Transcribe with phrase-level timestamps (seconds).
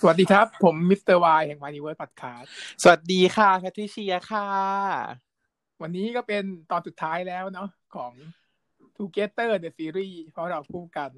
[0.00, 1.16] สวัสดีครับ ผม Mr.
[1.18, 2.48] Y แห่ง Yniverse Podcast
[2.82, 4.48] สวัสดีค่ะแพทริเชียค่ะ
[5.82, 8.12] วันนี้ก็เป็นตอนสุดท้ายแล้วเนาะของ
[8.96, 11.10] Together the Series เพราะเราคู่กัน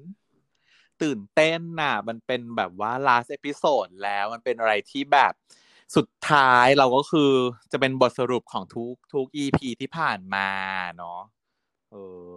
[1.01, 5.33] ตื่นเต้นน่ะ มันเป็นแบบว่า last episode แล้วมันเป็นอะไรที่แบบ
[5.95, 7.31] สุดท้ายเราก็คือ
[7.71, 10.49] จะเป็นบทสรุปของทุกทุก EP ที่ผ่านมา
[10.97, 11.21] เนาะ
[11.91, 11.95] เอ
[12.25, 12.29] อ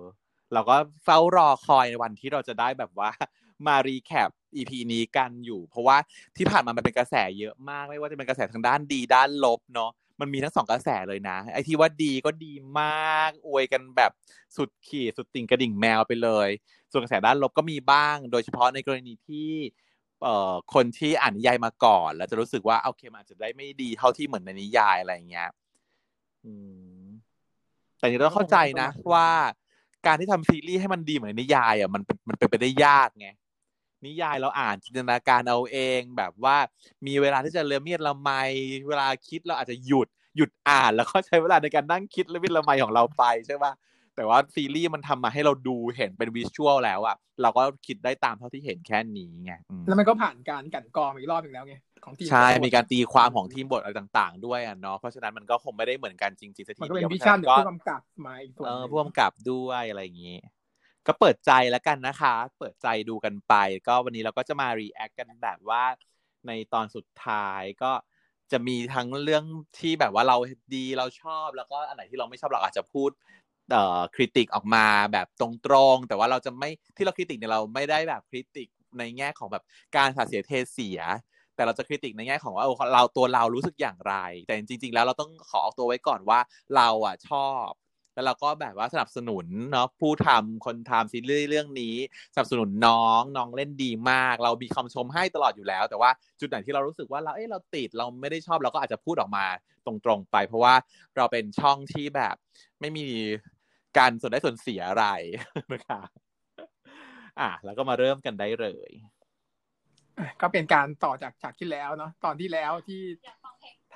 [0.53, 3.11] เราก็เฝ้ารอคอยในวันที่เราจะได้แบบว่า
[3.67, 5.97] มารีแคป EP นี้กันอยู่ เพราะว่า
[6.37, 9.91] ที่ผ่านมามันเป็นกระแสเยอะมากไม่ว่าจะเป็นกระแสทางด้านดีด้านลบเนาะ
[10.21, 14.13] มันมีทั้งสองกระแสเลยนะ ไอที่ว่าดีก็ดีมาก อวยกันแบบ
[14.57, 16.49] สุดขีดสุดติ่งกระดิ่งแมวไปเลย
[16.91, 19.51] ส่วนกระแสด้านลบก็มีบ้าง โดยเฉพาะในกรณีที่
[20.23, 25.51] เอ่อคนที่อ่านนิยายมาก่อน แล้วจะรู้สึกว่าโอเคมันอาจจะได้ไม่ดีเท่าที่เหมือนในนิยายอะไรเงี้ย
[26.45, 26.53] อื
[27.01, 27.05] ม
[27.99, 29.29] แต่นี่ต้องเข้าใจนะว่า
[30.07, 33.29] การที่ทำซีรีส์ให้มันดีเหมือนนิยายอะมันมันเป็นไปได้ยากไง
[34.07, 36.57] นิยายเราอ่านจินตนาการเอาเองแบบว่า
[37.07, 38.31] มีเวลาที่จะเลือเมียดละไม
[38.89, 43.73] เวลาคิดเราอาจจะหยุดหยุดอ่านแล้วก็ใช้เวลาในการนั่งคิดละเมียดละไมของเราไปใช่ปะ
[44.17, 49.53] แต่ว่าซีรีส์มันทำมาให้เราดูเห็นเป็นวิชวลแล้วอะเราก็คิดได้ตามเท่าที่เห็นแค่นี้ไง
[49.87, 60.37] แล้วมันก็ผ่านการกันกรองอีกรอบหนึ่งแล้วไงของทีมใช่มีการตีความของทีมบทอะไรต่าง ๆ ด้วยอะเนาะเพราะฉะนั้นมันก็คงไม่ได้เหมือนกันจริงๆสักทีเดียวมันก็เป็นวิชั่นผู้กำกับมาอีกตัวเออผู้กำกับด้วยอะไรอย่างงี้
[61.07, 63.55] ก็เปิดใจแล้วกันนะคะ เปิดใจดูกันไป
[63.89, 65.85] ก็วันนี้เราก็จะมา react กันแบบว่า
[66.47, 67.93] ในตอนสุดท้ายก็
[68.53, 69.45] จะมีทั้งเรื่อง
[69.79, 70.37] ที่แบบว่าเรา
[70.75, 73.11] ดีเราชอบแล้วก็อันไหนที่เราไม่ชอบเราอาจจะพูด
[73.71, 79.65] เอ่อ critique ออกมาแบบตรงๆแต่ว่าเราจะไม่ที่เรา critique เนี่ยเราไม่ได้แบบ critique ในแง่ของแบบ
[79.97, 81.01] การสาเสียเทเสีย
[81.55, 84.15] แต่เราจะ critique ในแง่ของว่าเราตัวเรารู้สึกอย่างไร
[84.47, 86.41] แต่จริง ๆ แล้วเราต้องขอออกตัวไว้ก่อนว่า
[86.77, 87.69] เราอะชอบ
[88.15, 91.95] แล้วเราก็แบบว่าสนับสนุนเนาะผู้ทำคนทำซีรีส์เรื่องนี้
[92.35, 99.47] สนับสนุนน้องน้องเล่นดีมาก เรามีคำชมให้ตลอดอยู่แล้ว แต่ว่าจุดไหนที่เรารู้สึกว่าเราเอ้เราติดเราไม่ได้ชอบเราก็อาจจะพูดออกมา
[99.87, 100.75] ตรงๆไป เพราะว่า
[101.17, 102.37] เราเป็นช่องที่แบบ
[102.81, 103.07] ไม่มี
[103.99, 105.07] การส่วนได้ส่วนเสียอะไร
[105.73, 106.03] นะคะ
[107.41, 108.91] อะแล้วก็มาเริ่มกันได้เลย
[110.41, 113.03] ก็เป็นการต่อจากฉากที่แล้วเนาะตอนที่แล้วที่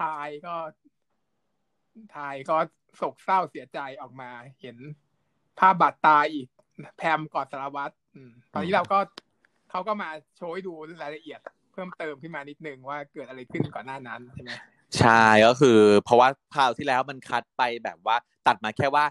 [0.01, 0.55] ทายก็
[2.17, 2.57] ทายก็
[2.99, 4.77] โศกเศร้าเสียใจออกมา เห็น
[5.59, 6.49] ภาพบาดตาอีก
[6.97, 7.95] แพมกอดสารวัตร
[8.53, 8.99] ตอนนี้เราก็
[9.71, 10.73] เขาก็มาโชว์ให้ดู
[11.03, 11.41] รายละเอียด
[11.73, 14.51] เพิ่มเติมขึ้นมานิดนึงว่าเกิดอะไรขึ้นก่อนหน้านั้นใช่ไหม
[14.99, 18.17] ใช่ก็คือ เพราะว่าคราวที่แล้วมันคัดไปแบบว่า
[18.47, 19.05] ตัดมาแค่ว่า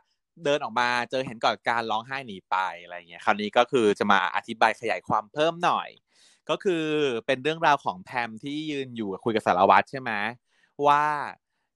[0.44, 5.90] เดินออกมาเจอเห็นก่อนการร้องไห้หนีไปอะไรเงี้ยคราวนี้ก็คือจะมาอธิบายขยายความเพิ่มหน่อย
[6.50, 6.86] ก็คือ
[7.26, 10.12] เป็นเรื่องราวของแพมที่ยืนอยู่คุยกับสารวัตรใช่ไหม
[10.88, 11.04] ว่า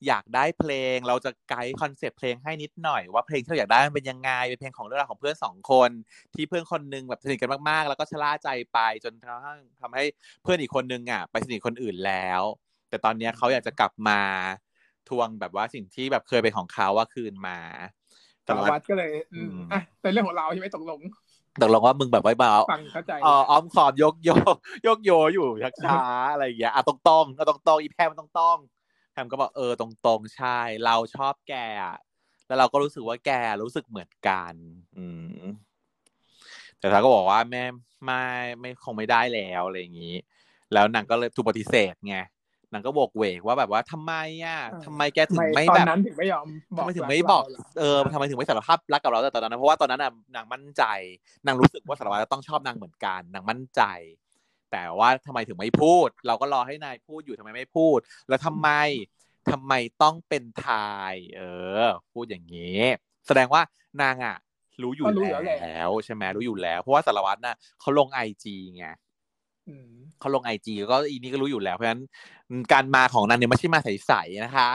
[0.08, 5.90] อยากได้เพลง เราจะไกด์คอนเซปต์เพลงให้นิดหน่อยว่าเพลงที่เราอยากได้มันเป็นยังไงเป็นเพลงของเรื่องราวของเพื่อนสองคน
[6.36, 10.04] ที่เพื่อนคนนึงแบบสนิทกันมากๆ แล้วก็ชะล่าใจไปจนทำทำให้
[10.44, 12.42] เพื่อนอีกคนนึงอะไปสนิทคนอื่นแล้ว
[12.90, 14.22] แต่ตอนนี้เขาอยากจะกลับมา
[15.10, 17.58] ทวงแบบว่าสิ่งที่แบบเคยเป็นของเขาว่าคืนมา
[18.48, 21.00] สารวัตรก็เลยอืมอะเป็นเรื่องของเราใช่ไหมตกลง
[21.62, 24.30] ตกลงว่ามึงแบบไว้เบาฟังเข้าใจอ๋ออ้อมขอบยกโย
[24.88, 26.02] ยกโยอยู่ชักช้า
[26.32, 28.58] อะไรอย่างเงี้ยอะตรงตรงตรงตรงอีแพมตรงตรง
[29.14, 31.56] แฮมก็บอกเออตรงๆ ใช่ เราชอบแก
[32.48, 33.32] แล้วเราก็รู้สึกว่าแก
[33.64, 34.54] รู้สึกเหมือนกัน
[34.98, 35.06] อื
[35.42, 35.46] ม
[36.80, 37.64] แต่เขาก็บอกว่าแม่
[38.06, 38.24] ไม่
[38.60, 40.16] ไม่คงไม่ได้แล้วอะไรอย่างนี้
[40.74, 42.18] แล้วนางก็เลยถูกปฏิเสธไง
[42.74, 44.14] นางก็บอกเวกว่าแบบว่าทำไม
[44.46, 47.44] อะทำไมแกถึงไม่แบบตอนนั้นถึงไม่ยอมทำไมถึงไม่บอก
[47.80, 50.84] เออทำไมถึงไม่สารภาพรักกับเราแต่ตอนนั้นเพราะว่าตอนนั้นน่ะนางมั่นใจ
[51.46, 53.82] นางรู้สึกว่าสารวัตรต้องชอบนางเหมือนกันนางมั่นใจ
[54.72, 58.00] แต่ว่าทำไมถึงไม่พูด เราก็รอให้นายพูดอยู่ทำไมไม่พูด
[58.30, 58.70] แล้วทำไม
[59.52, 61.42] ทำไมต้องเป็นทาย เอ
[61.82, 62.82] อ พูดอย่างนี้
[63.28, 63.62] แสดงว่า
[64.02, 64.38] นางอะ
[64.84, 68.86] รู้อยู่แล้วใช่ไหมรู้อยู่แล้ว เพราะว่าสารวัตรน่ะเขาลงไอจีไง
[70.20, 72.02] เขาลงไอจีก็อีนี่ก็รู้อยู่แล้วเพราะฉะนั้น
[72.74, 74.70] การมาของนางเนี่ยไม่ใช่มาใสๆนะคะ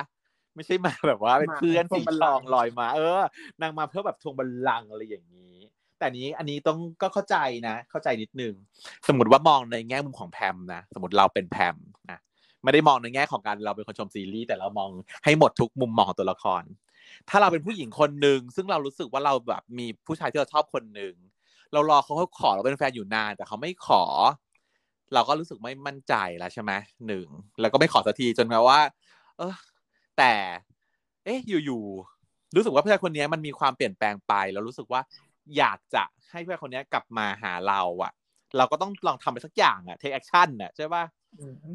[0.55, 3.23] ไม่ใช่มาแบบว่าเป็นเพื่อนสีทองลอยมา เออ
[3.63, 5.57] นางมาเพื่อแบบทวงบัลลังอะไรอย่างนี้
[5.99, 7.37] แต่นี้อันนี้ต้องก็เข้าใจ
[7.69, 8.55] นะ เข้าใจนิดนึง
[9.09, 11.77] สมมติว่ามองในแง่มุมของแพมนะ สมมติเราเป็นแพม
[12.11, 12.19] นะ
[12.65, 14.91] ไม่ได้มองในแง่ของการเราเป็นคนชมซีรีส์แต่เรามอง
[15.25, 16.63] ให้หมดทุกมุมมองของตัวละคร
[17.29, 21.15] ถ้าเราเป็นผู้หญิงคนหนึ่งซึ่งเรารู้สึกว่าเราแบบมีผู้ชายที่เราชอบคนหนึ่ง
[21.73, 24.03] เรารอเขาเขาขอเราเป็นแฟนอยู่นาน แต่เขาไม่ขอ
[25.15, 26.73] เราก็รู้สึกไม่มั่นใจแล้วใช่ไหม
[27.07, 27.27] หนึ่ง
[27.61, 28.79] แล้วก็ไม่ขอสักทีจนแม้ว่า
[29.39, 29.55] เออ
[30.19, 30.33] แต่
[31.25, 35.01] เอ๊ะอยู่ๆรู้สึกว่าผู้ชายคนนี้มันมีความเปลี่ยนแปลงไป แล้วรู้สึกว่า
[35.59, 38.13] อยากจะให้เพื่อนคนนี้กลับมาหาเราอะ
[38.57, 41.05] เราก็ต้องลองทำไปสักอย่างอะ take action อะใช่ป่ะ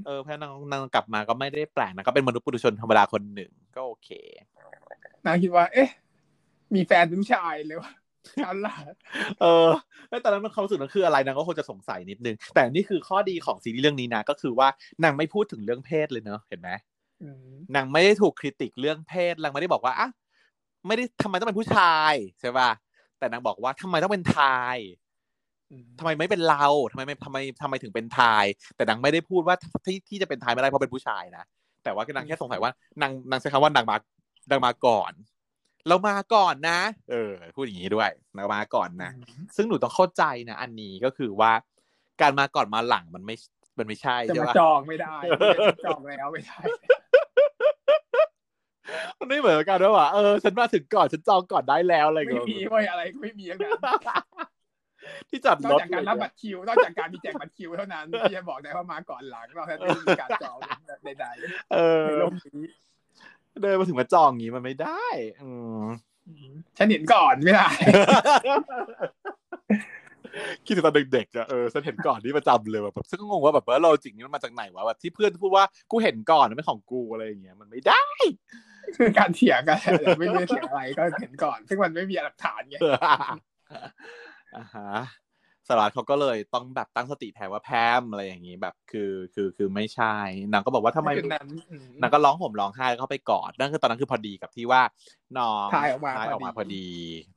[0.05, 4.09] เออเพื่อนนางนางกลับมาก็ไม่ได้แปลกนะก็เป็นมนุษย์ปุถุชนธรรมดาคนหนึ่งก็โอเค
[5.25, 5.89] นางคิดว่า เอ๊ะ
[6.75, 7.91] มีแฟนเป็นผู้ชายเลยวะ
[8.43, 8.93] ฉลาด
[9.41, 9.69] เออ
[10.09, 14.67] แล้วตอนนั้นมันความรู้สึกนั้นคืออะไรนางก็คงจะสงสัยนิดนึง แต่นี่คือข้อดีของซีรีส์เรื่องนี้นะก็คือว่า
[15.03, 16.69] นางไม่พูดถึงเรื่องเพศเลยเนอะเห็นไหม
[17.23, 20.09] อืมนางไม่ได้ถูกคริติกเรื่องเพศนางไม่ได้บอกว่าอะ
[20.87, 22.69] ไม่ได้ทำไมต้องเป็นผู้ชายใช่ป่ะ
[23.21, 24.77] แต่นางบอกว่าทำไมต้องเป็นทาย
[25.71, 28.45] อืมทำไมไม่เป็นเราทำไมไม่ทำไมทำไมถึงเป็นทาย
[28.75, 31.43] แต่นางไม่ได้พูดว่าที่ที่จะเป็นทายไม่ได้เพราะเป็นผู้ชายนะ
[31.83, 32.71] แต่ว่านางแค่สงสัยว่า
[33.01, 33.95] นางนางใช้คำว่านางมา
[34.51, 35.11] นางมาก่อน
[35.87, 36.79] เรามาก่อนนะ
[37.11, 39.11] เออ พูดอย่างนี้ด้วยนางมาก่อนนะ
[39.55, 41.51] ซึ่งหนูต้องเข้าใจนะอันนี้ก็คือว่า
[42.21, 43.35] การมาก่อนมาหลังมันไม่
[43.77, 45.15] มันไม่ใช่จะใช่มาปะจองไม่ได้
[45.85, 46.57] จองแล้วไม่ได้
[49.19, 53.79] มันไม่เหมือนกันด้วยว่ะเออฉันมาถึงก่อนฉันจองก่อนได้แล้วอะไรไม่เงี้ยมีไว้ยอะไรก็ไม่มีทั้งนั้น
[55.29, 60.57] ที่จอดนอกรถจากการรับบัตรคิวนอกจากการมีแจกบัตรคิวเท่านั้นที่จะบอกได้ว่ามาก่อนหลังเราแทบไม่มีการจอง
[61.03, 61.25] ใด
[61.73, 62.65] เอๆอในโลกนี้
[63.61, 65.05] เดินมาถึงมาจองอย่างนี้มันไม่ได้
[65.41, 65.49] อื
[65.81, 65.85] ม
[66.77, 67.69] ฉันเห็นก่อนไม่ได้
[70.65, 78.03] คิดถึงตอนเด็กๆอะเออฉันเห็นก่อนนี่ประจำเลยแบบแบบฉันก็งงว่าแบบว่าโลจิกนี้มันมาจากไหนวะแบบที่เพื่อนพูดว่ากูเห็นก่อนมันไม่ของกูอะไรอย่างเงี้ยมันไม่ได้
[78.97, 82.77] คือการเถียงกันแต่ไม่ได้เถียงอะไรก็เห็นก่อน ซึ่งมันไม่มีหลักฐานไง
[84.55, 84.91] อ่าฮะ
[85.67, 87.69] สารวัตรเขาก็เลยต้องแบบตั้งสติแทนว่าแพ
[88.01, 90.15] มอะไรอย่างงี้แบบคือคือคือไม่ใช่
[90.51, 94.81] นางก็บอกว่าทำไมคือนั้นอืมนางก็ร้องห่มร้องไห้แล้วเข้าไปกอดนั่นคือตอนนั้นคือพอดีกับที่ว่า
[95.37, 96.87] น้องถ่ายออกมาถ่ายออกมาพพออดีดี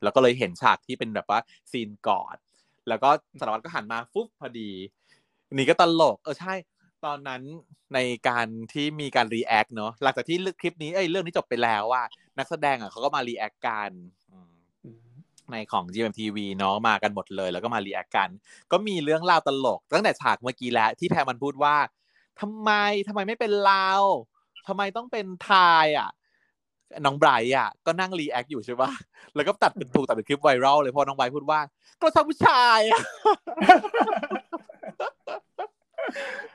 [0.03, 1.39] แล้วก็เลยเห็นฉากที่เป็นแบบว่า
[1.71, 2.37] ซีนกอด
[2.89, 3.09] แล้วก็
[3.39, 4.71] สารวัตรก็หันมาฟุ๊บพอดี
[5.53, 6.53] นี่ก็ตลก เออใช่
[7.05, 7.41] ตอนนั้น
[7.93, 12.03] ในการที่มีการ react เนาะหลังจากที่คลิปนี้เอ้ยเรื่องนี้จบไปแล้วว่า
[12.37, 13.91] นักแสดงอะเขาก็มา react กัน
[14.31, 14.51] อืม
[14.83, 15.07] อืม
[15.51, 18.29] ในของ GMMTV เนาะมากันหมดเลย แล้วก็มา react กัน
[18.71, 21.75] ก็มีเรื่องราวตลก ตั้งแต่ฉากเมื่อกี้แล้วที่แพรมันพูดว่า
[22.41, 22.71] ทำไม
[23.07, 23.89] ทำไมไม่เป็นเรา
[24.67, 26.09] ทำไมต้องเป็นไทน์อะ
[27.05, 28.89] น้องไบรท์อะก็นั่ง react อยู่ใช่ปะ
[29.35, 31.59] แล้วก็ตัดเป็นถูกตัดเป็นคลิปไวรัลเลยพอน้องไบรท์พูดว่า
[32.01, 33.01] ก็ชอบผู้ชายอะ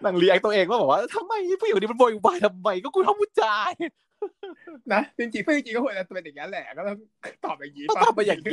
[0.05, 3.73] นั่ง react ตัวเองว่าบอกว่าทำไมผู้หญิงคนนี้มันโวยวายทำไมก็กูชอบผู้ชาย
[4.93, 6.96] นะจริงๆเพื่อนจริงๆก็ควรจะเป็นอย่างนั้นแหละก็ต้อง
[7.44, 8.52] ตอบอย่างนี้ต้องปะทำไปอย่างนี้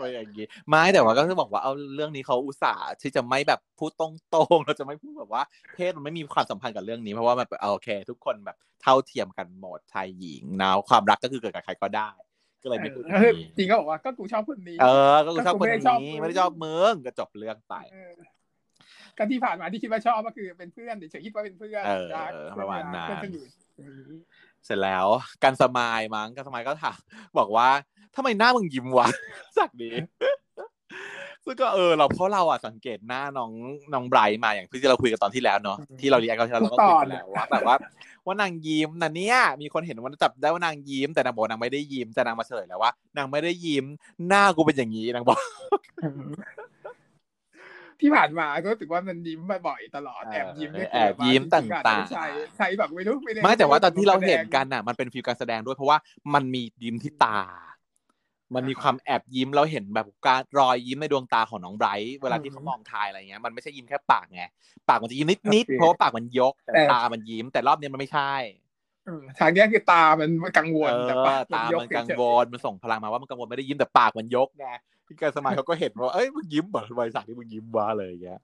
[0.00, 5.42] ไปอย่างนี้ไม่แต่ว่าก็จะบอกว่าเอาเรื่องนี้เขาอุตส่าห์ที่จะไม่แบบพูดตรงๆเราจะไม่พูดแบบว่า
[5.74, 12.10] เพศมันไม่มีความสัมพันธ์กับเรื่องนี้เพราะว่ามันโอเค ทุกคนแบบเท่าเทียมกันหมดชายหญิงนะความรักก็คือเกิดกับใครก็ได้
[12.62, 18.12] ก็เลยไม่พูดเอเรื่อองนี้จริงก็บอกว่าก็กูชอบคนนี้เออก็คือชอบคนก็กูไม่ได้ชอบนี้มึงไม่ได้ชอบมึงก็จบเรื่องไปเออ
[19.18, 23.10] ก็ที่ผ่านมาที่คิดว่าชอบก็คือเป็นเพื่อนเฉยๆคิดว่าเป็นเพื่อนเออรักประมาณนั้น
[24.66, 26.98] เพื่อนสนิทอย่างนี้เสร็จแล้วกันสมายมั้งกันสมายก็ถาม
[27.38, 27.68] บอกว่า
[28.16, 29.08] ทำไมหน้ามึงยิ้มวะ
[29.58, 29.94] จากนี้
[31.44, 33.52] ซึ่งก็เออเราเพราะเราอะสังเกตหน้าน้อง
[33.94, 37.76] น้องไบรท์มาอย่างที่เราคุยกันตอนที่แล้วเนาะที่เราเรียกกันที่แล้วเราก็คุยกันแล้วว่าแบบว่า
[38.26, 43.84] ว่านางยิ้มนะเนี่ยมีคนเห็นว่าจับได้ว่านางยิ้ม แต่นางบอกว่านางไม่ได้ยิ้มแต่นางมาเฉลยแล้วว่านางไม่ได้ยิ้ม
[44.28, 45.38] หน้ากูเป็นอย่างนี้นางบอก
[48.02, 52.26] ที่ผ่านมาก็รู้สึกว่ามันยิ้มบ่อยๆตลอดแอบยิ้มเนี่ยแอบยิ้มต่างๆใช่
[52.56, 55.98] ใช่แบบไม่รู้ไม่ได้ไม่แต่ว่าตอนที่เราเห็นกันน่ะ มันเป็นฟิลการแสดงด้วยเพราะว่า
[56.34, 57.38] มันมียิ้มที่ตา
[58.54, 64.42] มันมีความแอบยิ้มเราเห็นแบบการรอยยิ้มในดวงตาของน้องไบรท์เวลาที่เขามองทายอะไรเงี้ยมันไม่ใช่ยิ้มแค่ปากไง
[64.88, 68.61] ปากมันจะยิ้มนิดๆเพราะว่าปากมันยกแต่ตามันยิ้มแต่รอบนี้มันไม่ใช่อืม
[69.38, 74.66] ทางเนี้ยคือตามันกังวลเอแต่อปากตายมันกังวลมันส่งพลังมาว่ามันกังวลไม่ได้ยิ้มแต่ปากมันยกไง
[75.06, 78.40] พี่การสมัยเขาก็เห็นว่าเอ้ยมึงยิ้มเหรอบริษัทที่มึงยิ้มวะเลยอย่างเงี้ย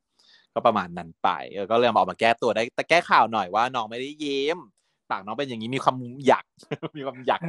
[0.54, 4.58] ก็ประมาณนั้นไปเออก็เลยมาออกมาแก้ตัวได้ แต่แก้ข่าวหน่อยว่าน้องไม่ได้ยิ้ม
[5.10, 5.96] ปากน้องเป็นอย่างนี้มีความ
[6.26, 6.44] หยัก
[6.98, 7.40] มีความหยัก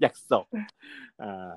[0.00, 0.46] หยักศก
[1.22, 1.52] อ่า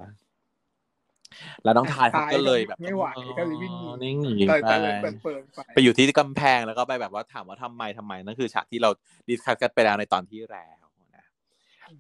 [1.64, 3.06] แล้วน้องทายเขาก็เลยแบบไม่ไหว
[3.40, 8.90] ก็เลยวิ่งหนีนิ่งหนีเปิดไปไปเลยเปิดเปิดไปไปอยู่ที่กำแพงแล้วก็ไปแบบว่าถามว่าทำไมทำไมนั่นคือฉากที่เรา
[9.28, 10.85] ดิสคัสกันไปแล้วในตอนที่แล้วนะ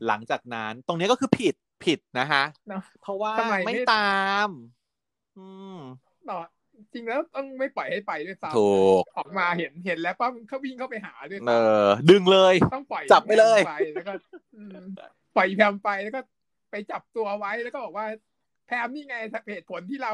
[0.08, 4.50] หลังจากนั้น ตรงนี้ก็คือผิดผิดนะฮะเนาะเพราะว่าทำไมไม่ไม่ตาม
[5.38, 5.80] อืม
[6.30, 6.40] ต่อ
[6.94, 14.14] จริงแล้วต้องไม่ปล่อยให้ไปด้วยซ้ำถูกออกมาเห็นเห็นแล้วป้าเขาวิ่งเข้าไปหาด้วยเอซ้ำอดึงเลยต้องปล่อยจับไปเลยแพมไปแล้วก็
[14.56, 14.86] อืม
[15.36, 16.22] ปล่อยแพมไปแล้วก็
[16.72, 18.08] ไปจับตัวไว้แล้วก็บอกว่า
[18.68, 19.16] แพมนี่ไง
[19.52, 20.14] เหตุผลที่เรา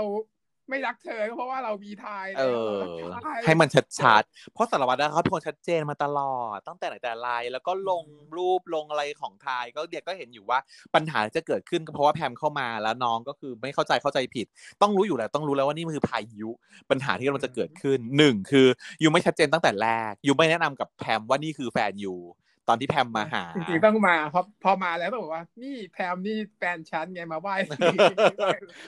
[0.69, 2.43] ไม่รักเธอก็เพราะว่าเรามีทายเอ
[2.79, 8.03] แล้วอทายให้มันชัดๆ เพราะสารวัตรนะเขาเป็นคนชัดเจนมาตลอด ตั้งแต่ไหนแต่ไรแล้วก็ลง
[8.37, 10.59] รูปลงอะไรของทายก็เดียก็เห็นอยู่ว่า
[10.95, 14.47] ปัญหาจะเกิดขึ้นก็เพราะว่าแพมเข้ามาแล้วน้องก็คือไม่เข้าใจเข้าใจผิด
[14.81, 16.49] ต้องรู้อยู่แล้วต้องรู้แล้วว่านี่มันคือพายุ
[16.89, 18.67] ปัญหาที่กำลังจะเกิดขึ้นหนึ่งคือ
[19.01, 22.21] ยูไม่ชัดเจนตั้งแต่แรกยูไม่แนะนำกับแพมว่านี่คือแฟนยูต
[22.71, 27.71] อนที่แพมมาหาจริงๆต้องมาพอพอมาแล้วต้องบอกว่า นี่แพมนี่แฟนฉันไงมาไหว้ม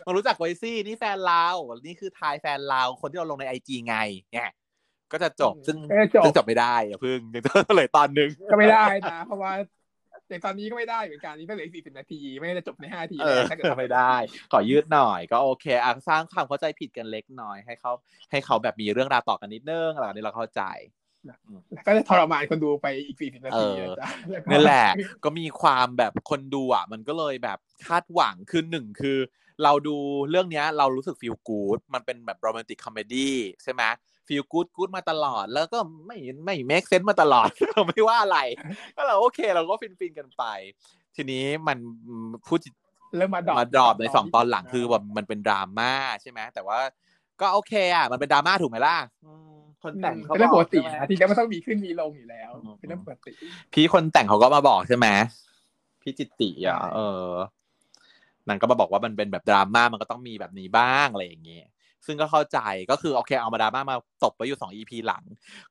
[0.10, 1.48] ารู้จักไว้สินี่แฟนเรา
[1.86, 3.96] นี่คือทายแฟนเราคนที่เราลงในไอจีไง
[4.34, 4.52] เนี่ย
[5.12, 9.54] ก็จะจบซึ่งเออจบซึ่งจบไม่ได้อย่าเพิ่งยังจะเลยตอนหนึ่งก็ไม่ได้นะเพราะว่า
[10.28, 13.42] แต่ตอนนี้ก็ไม่ได้เหมือนกันนี่ก็เหลือสี่สิบนาที ไม่ได้จะจบในห้านาทีเออ
[13.80, 14.16] ไม่ได้
[14.52, 17.92] ขอยืดหน่อยก็โอเคอะสร้างความเข้าใจผิดกันเล็กน้อยให้เขา
[18.32, 20.62] ให้เขาแบบมีเรื่องราวต่อกันนิดนึงแล้วนี้เราเข้าใจ
[21.86, 23.68] ก็จะทรมานคนดูไปอีกสี่สิบนาที
[24.00, 24.10] จ้ะ
[24.52, 24.88] นั่นแหละ
[25.24, 29.18] ก็มีความแบบคนดูอะ มันก็เลยแบบคาดหวังคือหนึ่งคือ
[29.64, 29.96] เราดู
[30.30, 33.84] เรื่องเนี้ยเรารู้สึก feel good มันเป็นแบบ romantic comedy ใช่ไหม
[34.28, 38.40] feel good good มาตลอด แล้วก็ไม่ไม่ make sense มาตลอดเราไม่ว่าอะไร
[38.96, 40.44] ก็เราโอเค เราก็ฟินฟินกันไป
[41.16, 41.78] ทีนี้มัน
[42.48, 42.60] พูด
[43.18, 46.80] เริ่มมา drop มา drop ในสองตอนหลังคือแบบมันเป็นดราม่าใช่ไหมแต่ว่า
[47.42, 48.98] ก็โอเคอะมันเป็นดราม่าถูกไหมล่ะ
[49.84, 53.34] คนแต่งเขาเป็นเรื่องปกตินะทีนี้มันต้องมีขึ้นมีลงอยู่แล้ว เป็นเรื่องปกติ
[53.74, 55.08] พี่คนแต่งเขาก็มาบอกใช่ไหม
[56.02, 57.30] พี่จิตติอะเออ
[58.48, 61.68] นั่นก็มาบอกว่ามันเป็นแบบดราม่ามันก็ต้องมีแบบนี้บ้างอะไรอย่างเงี้ย
[62.06, 62.60] ซึ่งก็เข้าใจ
[62.92, 65.24] ก็คือโอเคเอามาดราม่ามาตบไปอยู่สอง EP หลัง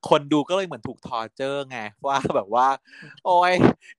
[0.09, 2.67] คนดูก็เลยเหมือนถูก torture ไงว่าแบบว่า
[3.25, 3.53] โอ้ย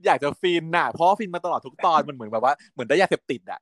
[0.05, 3.61] อยากจะฟินน่ะ เพราะฟินมาตลอดทุกตอนมันเหมือนแบบว่าเหมือนได้ยาเสพติดอะ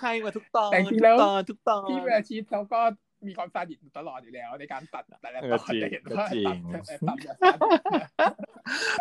[0.00, 2.80] ให้มาทุกตอนแต่จริงๆแล้วทุกตอนทุกตอนพี่วีรชิตเขาก็
[3.28, 6.56] มีความซาดิสต์ตลอดอยู่แล้ว ในการตัดแต่ละตอนจะเห็นว่าตัด
[7.08, 7.36] ตัดแบบ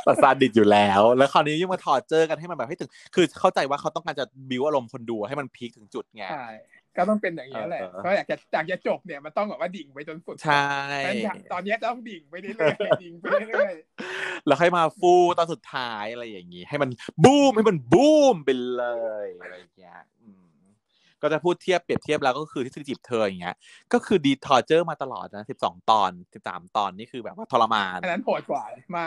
[0.06, 6.48] ตัดซาดิสต์อยู่แล้ว แล้วคราวนี้ยิ่งมาถอดเจอกันให้มันแบบให้ถึง คือเข้าใจว่าเขาต้องการจะบิวอารมณ์คนดูให้มันพีคถึงจุดไงใช่
[6.98, 10.65] ก็ต้องเป็นอย่างนี้แหละเออก็อยากจะอยากจะจบเนี่ยมันต้องแบบว่าดิ่งไปจนสุดใช่
[11.53, 13.74] ตอนนี้ต้องดิ่งไปเรื่อยๆดิ่งไปเรื่อย
[14.48, 16.89] แล้วให้มาฟูตอนสุดท้ายอะไรอย่างนี้ ให้มัน
[17.24, 18.84] บูมให้มันบูมไปเล
[19.25, 20.43] ยอะไรอย่างเงี้ยอืม
[21.24, 23.56] ก็จะพูดเทียบเปรียบเทียบแล้วก็คือที่จีบเธออย่างเงี้ย
[23.94, 28.63] ก็คือดีทอร์เจอร์มาตลอดนะสิบสองตอนสิบสามตอนนี่คือแบบว่าทรมานอันนั้นโหดกว่า
[28.96, 29.06] มา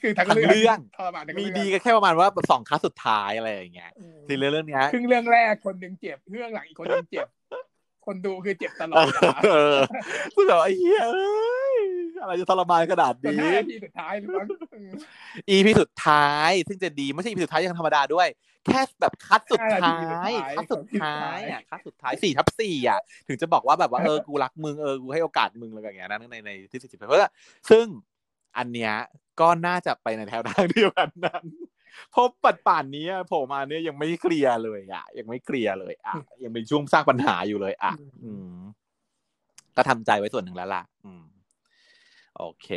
[0.00, 7.28] คือทั้งทั้งเรื่องทรมานทั้งมีเรื่องดีกันแค่ประมาณว่าสองคัสสุดท้ายอะไรอย่างเงี้ยอืมทีเรื่องเรื่องเนี้ยครึ่งเรื่องแรกคนหนึ่งเจ็บเรื่องหลังอีกคนหนึ่งเจ็บ
[8.06, 9.76] คนดูคือเจ็บตลอดเวลาเออ
[10.34, 11.26] ซึ่งแบบไอ้เหี้ยเอ้
[11.74, 11.78] ย
[12.20, 14.44] อะไรจะทรมานขนาดจนนี้ห้านาทีสุดท้ายหรือว่า
[14.74, 14.92] อืม
[15.50, 18.28] EP สุดท้ายซึ่งจะดีไม่ใช่ EP สุดท้ายยังธรรมดาด้วย
[18.66, 20.06] แค่แบบคัดสุดท้า
[20.48, 27.30] ยคัดสุดท้ายอะคัดสุดท้ายสี่ทับสี่อะ ถึงจะบอกว่าแบบว่าเออกูรักมึงเออกูให้โอกาสมึงอะไรอย่างเงี้ยนะในในที่สิบเพราะว่า
[27.70, 27.86] ซึ่ง
[28.58, 28.94] อันเนี้ย
[29.40, 31.44] ก็น่าจะไปในแถวทางเดียวกันนั้น
[32.10, 37.92] เพราะปัดป่านนี้โผล่มาเนี่ยยังไม่เคลียร์เลยอะ ยังไม่เคลียร์เลยอะ ยังเป็นช่วงสร้างปัญหาอยู่เลย อะ
[38.24, 38.56] อืม
[39.76, 41.24] ก็ทำใจไว้ส่วนหนึ่งแล้วล่ะ อืม
[42.36, 42.68] โอเค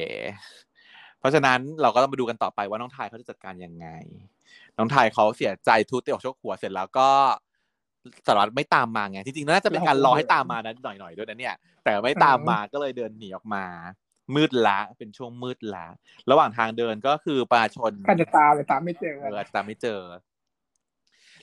[1.20, 3.88] เพราะฉะนั้นเราก็ต้องมาดูกันต่อไปว่าน้องทายเขาจะจัดการยังไง
[4.80, 7.10] น้องทายเขาเสียใจทุบเตะออกชกหัวเสร็จแล้วก็
[8.28, 13.66] สารวัตรไม่ตามมาไง จริงๆน่าจะเป็นการรอให้ตามมานะหน่อยๆด้วยนะเนี่ย แต่ไม่ตามมาก็เลยเดินหนีออกมา
[14.36, 15.86] มืดละเป็นช่วงมืดละ
[16.30, 20.02] ระหว่างทางเดินก็คือประชาชนก็จะตามไปตามไม่เจอเอออาจจะตามไม่เจอ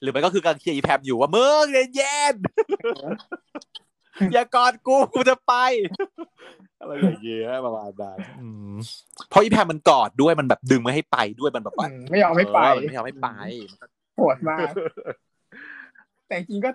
[0.00, 3.85] หรือไม่ก็คือการเคลียร์อีแพมอยู่ว่ามึงเย็นๆ
[4.32, 5.54] อย่ากอดกูกูจะไป
[6.80, 8.74] อะไรอย่างเงี้ยประมาณนั้นอืม
[9.30, 13.28] เพราะอีแพมมันกอดด้วยมันแบบดึงไม่ให้ไปด้วยมันแบบว่าอืมไม่ยอมไม่ไปเออมันไม่ยอมไม่ไป
[14.16, 14.72] โหดมาก
[16.26, 16.70] แต่จริงๆก็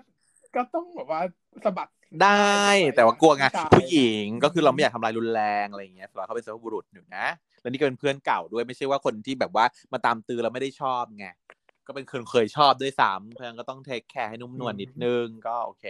[0.56, 1.20] ก็ต้องแบบว่า
[1.64, 1.88] สะบัด
[2.22, 7.26] ได้ แต่ว่ากลัวไงใช่ผู้หญิงก็คือเราไม่อยากทำลายรุนแรงอะไรอย่างเงี้ยสำหรับเขาเป็นสุภาพบุรุษอยู่นะ
[7.60, 11.26] แล้วนี่ก็เป็นเพื่อนเก่าด้วยไม่ใช่ว่าคนที่แบบว่ามาตามตือเราไม่ได้ชอบไง
[11.86, 15.84] ก็เป็นคนเคยชอบด้วยซ้ำเพราะฉะนั้นก็ต้องเทคแคร์ให้นุ่มนวลนิดนึงก็โอเค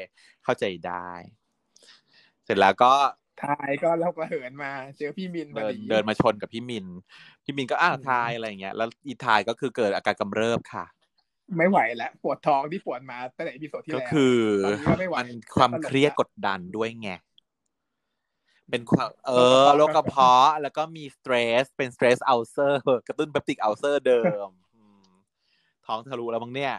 [0.44, 1.10] เข้าใจได้
[1.41, 1.41] เส
[2.52, 2.92] ร็จแล้วก็
[3.44, 6.86] ทายก็เราก็เหินมา เจอพี่มินพอเดินดีเดินมาชนกับพี่มิน
[7.44, 10.84] พี่มินก็อ้าวอืมทายอะไรอย่างเงี้ย แล้วอีทายก็คือเกิดอาการกำเริบค่ะ
[11.56, 17.10] ไม่ไหวแล้วปวดท้องที่ปวดมาตั้งแต่ episode ที่แล้วคือตอนนี้ก็ไม่ไหวมันความตลกเครียดละกดดันด้วยไง
[18.70, 19.30] เป็นความเอ
[19.64, 25.08] อโรโรคคกกระระเพาะเพาะ แล้วก็มี stress เป็น stress ulcer กระตุ้น peptic ulcer เดิมอืม
[25.86, 26.74] ท้องทะลุแล้วมั้งเนี่ย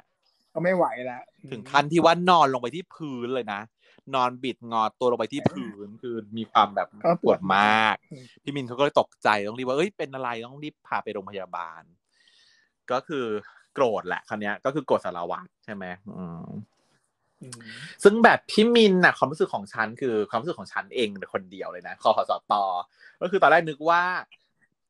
[0.54, 3.62] ก็ไม่ไหวแล้ว ถึงขั้นที่ว่านอนลงไปที่พื้นเลยนะ
[4.16, 11.82] นอนบิดงอตัวลงไปที่พื้นคือมีความแบบก็ปวดมากอืมพี่มินเขาก็เลยตกใจต้องรีบว่าเอ้ยเป็นอะไรต้องรีบพาไปโรงพยาบาล
[12.92, 13.26] ก็คือ
[13.74, 15.86] โกรธแหละคราวเนี้ยก็คือโกรธสารวัตรใช่ไหม
[16.18, 16.46] อืม
[17.42, 17.60] อืม
[18.04, 22.54] ซึ่งแบบพี่มินน่ะความรู้สึกของฉันคือความรู้สึกของฉันเองเป็นคนเดียวเลยนะคอสต
[23.22, 24.04] ก็คือตอนแรกนึกว่า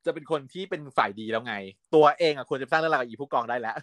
[0.06, 1.54] จะเป็นคนที่เป็นฝ่ายดีแล้วไง
[1.94, 3.76] ตัวเองอะควรจะสร้างเรื่องราวกับอีผู้กองได้แล้ว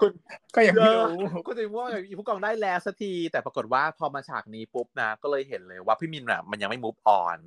[0.00, 0.12] คุณ
[0.54, 7.38] ก็ยังไม่รู้เออก็จะว่าแบบอีผู้กองได้แล้วสักที แต่ปรากฏว่าพอมาฉากนี้ปุ๊บนะก็เลยเห็นเลยว่าพี่มินอะมันยังไม่มูฟออน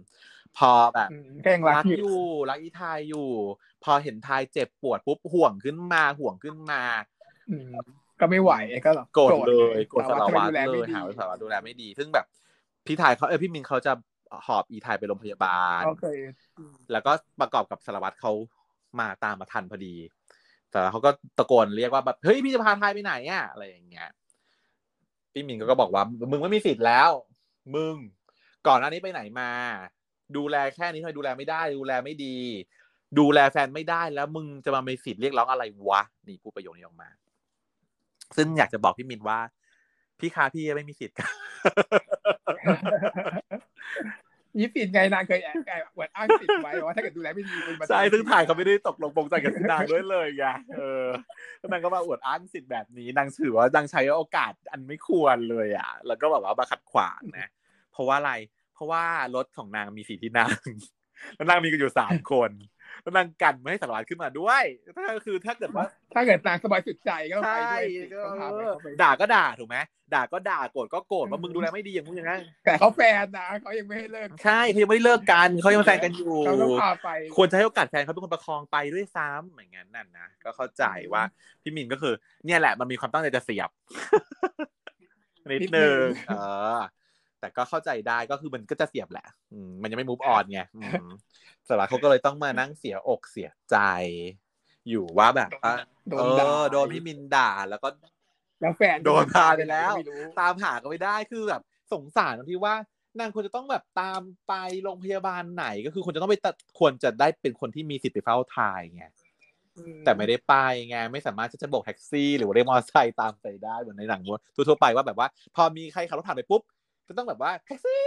[0.57, 2.19] พอแบบอืมก็ยังรัรักกออยู่ยู่
[2.49, 3.29] รักอีทายอยู่
[3.83, 6.81] พอเห็นทายเจ็บปวดปุ๊บห่วงขึ้นมาห่วงขึ้นมา
[7.51, 7.71] อืม
[8.19, 8.53] ก็ไม่ไหว
[8.85, 12.25] ก็หรอโกรธเลยโกรธสารทำไมวัตรดูแลเลไม่ยดีหาว่าสารวัตรดูแลไม่ดี ซึ่งแบบ
[12.85, 13.91] พี่ทายเขาเออพี่มินเขาจะ
[14.45, 16.17] หอบอีทายไปโรงพยาบาลก็เคย
[16.91, 17.11] แล้วก็
[17.41, 18.31] ประกอบกับสารวัตรเขา
[18.99, 19.95] มาตามมาทันพอดี
[20.71, 24.09] แต่เขาก็ตะโกนเรียกว่าแบบเฮ้ยพี่จะพาทายไปไหนอะอะไรอย่างเงี้ย
[25.33, 27.09] พี่มินก็บอกว่า มึงไม่มีสิทธิ์แล้ว
[27.75, 27.95] มึง
[28.67, 29.49] ก่อนหน้านี้ไปไหนมา
[30.37, 32.37] ดูแลแค่นี้ทำไมดูแลไม่ได้ ดูแลไม่ดี
[33.19, 37.09] ดูแลแฟนไม่ได้แล้ว มึงจะมามีสิทธิ์เรียกร้องอะไรวะนี่พูดประโยคนี้ออกมา
[38.37, 39.39] ซึ่งอยากจะบอกพี่มินว่า
[40.19, 41.17] พี่คะพี่ไม่มีสิทธิ์
[44.59, 50.45] ยี่สิบไงนางเคยแอบแอบอวดอ้างสิทธิ์ไว้ว่าถ้าเกิดดูแลไม่ดีคุณมาใช่ซึ่งถ่ายเขาไม่ได้ตกลงปรงใจกับนางด้วยเลยไง
[50.77, 51.07] เออ
[51.59, 57.49] แล้วนางก็มาอวดอ้างสิทธิ์แบบนี้นางถือว่านางใช้โอกาสอันไม่ควรเลยอะ แล้วก็แบบว่ามาขัดขวางนะ
[57.91, 58.33] เพราะว่าอะไร
[58.73, 59.03] เพราะว่า
[59.35, 60.51] รถของนางมีสีที่นั่ง
[61.35, 62.51] แล้วนางมีกันอยู่สามคน
[63.01, 64.63] แล้วนางกันไม่ให้สารวัตรขึ้นมาด้วย
[64.95, 69.77] ถ้าคือถ้าเกิดว่า ถ้าเกิดนางสบายสุดใจก็ต้องไปใช่ด้วยสิก็ต้องพาไปเข้าไปด่าก็ด่าถูกไหม
[70.13, 81.23] ด่าก็ด่าโกรธก็โกรธว่ามึงดูแลไม่ดีอย่างมึงอย่างนั้นแต่เขาแฟนนะเขายังไม่ให้เลิกใช่เขายังไม่ได้เลิกกันเขายังเป็นแฟนกันอยู่เขาต้องพาไปควรจะให้โอกาสแฟนเขาเป็นคนประคองไปด้วยซ้ำอย่างนั้นนั่นนะก็เข้าใจว่า
[81.61, 82.13] พี่มินก็คือ
[82.45, 83.69] เนี่ยแหละมันมีความตั้งใจจะเสียบ
[85.51, 86.33] นิดนึงเอ
[86.77, 86.79] อ
[87.41, 91.09] แต่ก็เข้าใจได้ก็คือมันก็จะเสียบแหละอืมมันยังไม่มูฟออนไงอืม
[91.67, 93.77] สาระเขาก็เลยต้องมานั่งเสียอกเสียใจ
[94.89, 95.73] อยู่ว่าแบบอะ
[96.09, 97.89] โดเอนด่าอโดนพี่มินด่าแล้วก็
[98.61, 101.61] แล้วแฟนโดนพาไปแล้วม่รู้ตามหาก็ไม่ได้คือแบบ
[101.93, 102.75] สงสารตรงที่ว่า
[103.19, 109.05] นางควรจะต้องแบบตามไปโรงพยาบาลไหนก็คือควรจะต้องไปตัดควรจะได้เป็นคนที่มีสิทธิ์ไปเฝ้าทายไง
[110.05, 110.53] แต่ไม่ได้ไป
[110.89, 114.21] ไงไม่สามารถที่จะโบกแท็กซี่ หรือว่าเรียกมอเตอร์ไซค์ตามไปได้เหมือนในหนัง
[114.55, 116.61] ทั่วๆไปว่าแบบว่า พอมีใครขับรถผ่านไปปุ๊บ
[117.11, 118.03] จะต้องแบบว่าแท็กซี่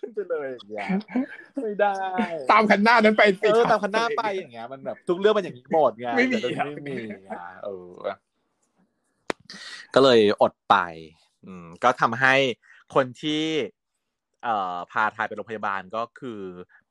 [0.00, 0.88] ขึ้นไปเลยอย่างเงี้ย
[1.62, 1.94] ไม่ได้
[2.50, 6.96] ตามคันหน้านั้นไปสิเออตามคันหน้าไปอย่างเงี้ย มันแบบทุกเรื่องมันอย่างนี้หมดไงไม่มีแต่ครับไม่มี
[7.30, 7.90] อะเออ
[9.94, 10.76] ก็เลยอดไป
[11.46, 12.34] อืม ก็ทำให้
[12.94, 13.44] คนที่
[14.44, 16.40] เอ่อพาทายไปโรงพยาบาลก็คือ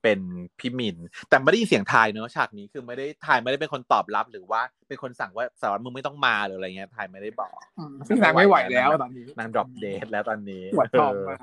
[0.05, 0.21] เป็น
[0.59, 0.97] พี่มิน
[1.29, 11.37] แต่ไม่ได้ยินเสียงทายเนอะฉากนี้คือไม่ได้ทายไม่ได้เป็นคนตอบรับหรือว่าเป็นคนสั่งว่าสารวัตรมึงไม่ต้องมาหรืออะไรเงี้ยทายไม่ได้บอกอืมซึ่งนางไม่ไหวแล้วตอนนี้นาง drop dead แล้วตอนนี้ปวดท้องเออมา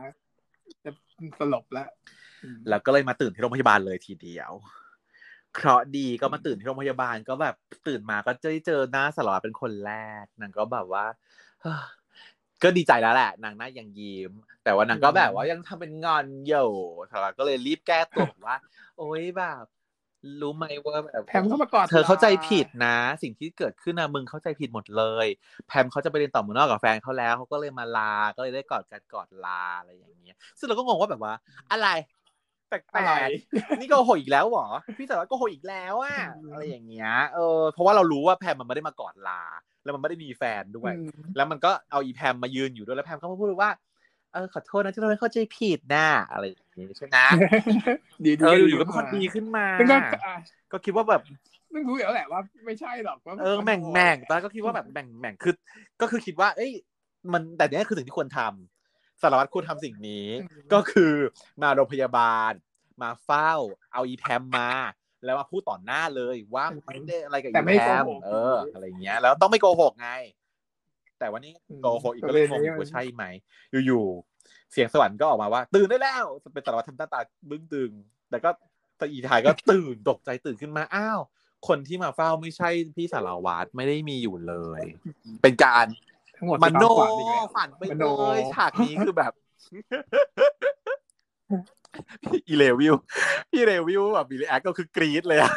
[0.85, 0.91] จะ
[1.39, 1.89] สลบแล้ว
[2.45, 4.53] อืมแล้วก็เลยมาตื่นที่โรงพยาบาลเลยทีเดียว
[5.55, 7.55] เคราะห์ดีก็มาตื่นที่โรงพยาบาลก็แบบ
[7.89, 9.93] ตื่นมาก็จะได้เจอหน้าสารวัตรเป็นคนแร
[10.23, 11.05] กนางก็แบบว่า
[11.61, 11.83] เฮ้อ
[12.63, 14.33] ก็ดีใจแล้วแหละนางหน้ายังยิ้ม
[14.65, 16.71] แต่ว่านางก็แบบว่ายังทำเป็นงอนอยู่
[17.11, 18.57] สารวัตรก็เลยรีบแก้ตัวบอกว่า
[18.99, 19.65] โอ๊ยแบบ
[20.41, 25.27] รู้ไหมว่าแบบแพมเข้ามากอดเธอเข้าใจผิดนะ สิ่งที่เกิดขึ้นนะมึงเข้าใจผิดหมดเลย
[25.67, 31.35] แพมเขาจะไปเรียนต่อเมืองนอกกับแฟนเขาแล้วเขาก็เลยมาลาก็เลยได้กอดกันกอดลาอะไรอย่างเงี้ย ซึ่งเราก็งงว่าแบบว่า
[31.73, 31.89] อะไร
[32.69, 33.13] แปลอะไร
[33.77, 34.67] กๆนี่โกหกอีกแล้วเหรอ
[34.99, 39.43] พี่สารวัตรโกหกอีกแล้วอะอืมอะไรอย่างเงี้ยเออเพราะว่าเรารู้ว่าแพมมันไม่ได้มากอดลา
[39.83, 43.71] แล้วมันไม่ได้มีแฟนด้วยอืมแล้วมันก็เอาอีแพมมายืนอยู่ด้วยแล้วแพมก็มาพูดว่า
[44.33, 47.17] เออขอโทษนะที่เราเข้าใจผิดนะอะไรอย่างงี้ใช่ไหม
[48.25, 50.35] ดีเอออยู่ๆก็เป็นคนดีขึ้นมาซึ่งก็อะ
[50.73, 51.23] ก็คิดว่าแบบ
[51.73, 55.55] ซึ่งรู้อยู่แล้วแหละว่าไม่ใช่หรอกว่าเออแม่งแม่งตอนนนก็คิดว่าแบบแม่งแม่งคือ
[56.01, 56.73] ก็คือคิดว่า เอ้ย
[57.33, 60.27] มันแต่เนี้ยคือสิ่งที่ควรทำสารวัตรควรทำสิ่งนี้
[60.73, 61.13] ก็คือ
[61.63, 62.53] มาโรงพยาบาล
[63.03, 63.53] มาเฝ้า
[63.93, 64.71] เอาอีแพมมา
[65.25, 70.11] แล้วมาพูดต่อหน้าเลยว่าไม่ได้อะไรกับแต่อีไม่แพโกมหกเออ อะไรอย่างเงี้ย แล้วต้องไม่โกหกไง
[71.19, 73.25] แต่วันนี้โกหกอีกก็เลยงงว่าใช่ไหม
[73.87, 77.91] อยู่ๆเสียงสวรรค์ก็ออกมาว่า ตื่นได้แล้วเป็นสารวัตรทำหน้าตาบึ้งตึง
[78.31, 78.51] แต่ก็
[78.99, 81.21] แต่อีทายก็ตื่นตกใจตื่นขึ้นมาอ้าว
[81.69, 84.83] คนที่มาเฝ้าไม่ใช่พี่สารวัตรไม่ได้มีอยู่เลย
[85.43, 85.87] เป็นการ
[86.37, 88.05] ทั้งหมดมโนเป็ความฝันอีกแล้วฝันไปมเลโน
[88.35, 89.33] ยฉากนี้คือแบบ
[92.49, 92.95] อีเลวิว
[93.51, 95.53] พี่เลวิวแบบบีเลแอคก็คือกรี๊ดเลยอะ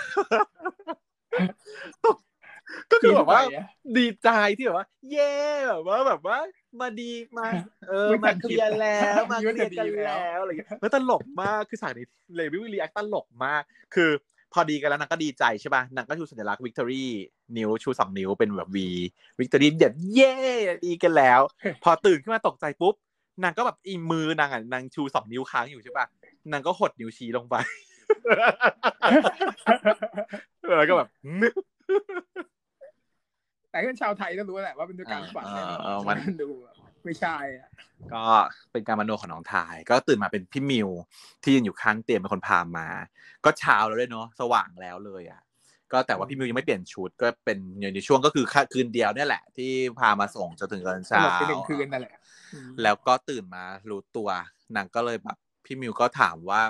[2.91, 3.41] ก็คือแบบว่า
[3.97, 5.33] ดีใจที่แบบว่า เย่
[5.67, 6.37] แบบว่าแบบว่า
[6.81, 7.47] มาดีมา
[7.89, 13.63] เออไม่ทัมานเคลียร์แล้วมาคิดเคลียร์กันว่าจะดีแล้วแล้วอะไรอย่างเงี้ยแล้วตลกมากคือฉากนี้เลวิวรีแอคตลกมาก
[13.95, 14.09] คือ
[14.53, 17.09] พอดีกันแล้วนางก็ดีใจใช่ป่ะนางก็ชูสัญลักษณ์ victory
[17.57, 20.33] นิ้วชูสองนิ้วเป็นแบบ V victory เด็ดเย่
[20.85, 21.39] ดีกันแล้ว
[21.83, 22.95] พอตื่นขึ้นมาตกใจปุ๊บ
[23.43, 26.05] นางก็แบบอีมือนางอะนางชูสองนิ้วค้างอยู่ใช่ป่ะ
[26.51, 27.55] นางก็หดนิ้วชี้ลงไป
[30.77, 31.09] แล้วก็แบบ
[33.71, 36.49] แต่ถ้าชาวไทยต้องรู้แหละว่าเป็นด้วยการฝันเออแน่นอนเออมันดู
[37.05, 37.69] ไม่ใช่อะ
[38.13, 38.23] ก็
[38.71, 40.89] เป็นการมโนของน้องไทน์ ก็ตื่นมาเป็นพี่มิล
[41.43, 42.87] ที่ยืนอยู่ข้างเตียงเป็นคนพามา
[43.45, 45.41] ก็เช้าแล้วด้วยเนาะสว่างแล้วเลยอะ
[45.91, 52.24] ก็แต่ว่าพี่มิวยังไม่เปลี่ยนชุดก็เป็นอยู่ในช่วงก็คือค่าคืนเดียวเนี่ยแหละ ที่พามาส่งจนถึงตอนสเช้าลบไปหนึ่งคืนนั่นแหละอืม
[52.83, 54.29] แล้วก็ตื่นมารู้ตัว
[54.75, 56.61] นางก็เลยแบบ พี่มิวก็ถามว่า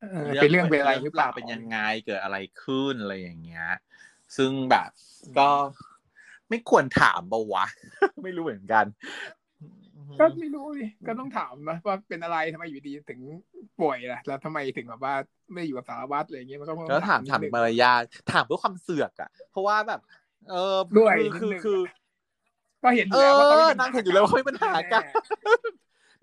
[0.00, 3.66] เออเป็นเรื่องเป็นอะไรหรือเปล่าเป็นยังไงเกิดอะไรขึ้นอะไรอย่างเงี้ย
[4.36, 4.90] ซึ่งแบบ
[5.38, 5.48] ก็
[6.48, 7.64] ไม่ควรถามปะวะ
[8.24, 8.84] ไม่รู้เหมือนกัน
[10.20, 13.20] ก็ไม่รู้ดิก็ต้องถามนะว่าเป็นอะไรทำไมอยู่ดีถึง
[13.80, 15.14] ป่วยล่ะ แล้วทำไมถึงแบบว่า
[15.52, 20.00] ไม่อยู่กับสารวัตรอะไรอย่างเงี้ยมันก็ต้องก็ถามถามนิดนึงมารยาทถามเพื่อความเสือกอะ เพราะว่าแบบ
[20.50, 21.78] เออด้วยคือนิดนึงคือ
[22.82, 25.04] ก็เห็นอเอยู่แล้วว่าอเขามีปัญหนางเห็นอยู่แล้วว่ามีปัญหากัน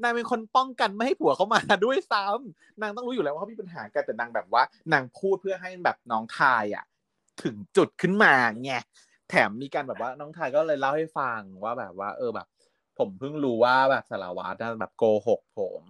[0.03, 4.63] นางเป็นคนป้องกันไม่ให้ผัวเขามาด้วยซ้ำนางต้องรู้อยู่แล้วว่าเขามีปัญหากันแต่นางแบบว่า
[4.93, 6.85] นางพูดเพื่อให้แบบน้องทายอะ
[7.43, 8.73] ถึงจุดขึ้นมาไง
[9.29, 12.47] แถมมีการแบบว่าน้องทายก็เลยเล่าให้ฟังว่าแบบว่า เออแบบ
[12.97, 15.83] ผมเพิ่งรู้ว่าแบบสารวัตรแบบโกหกผม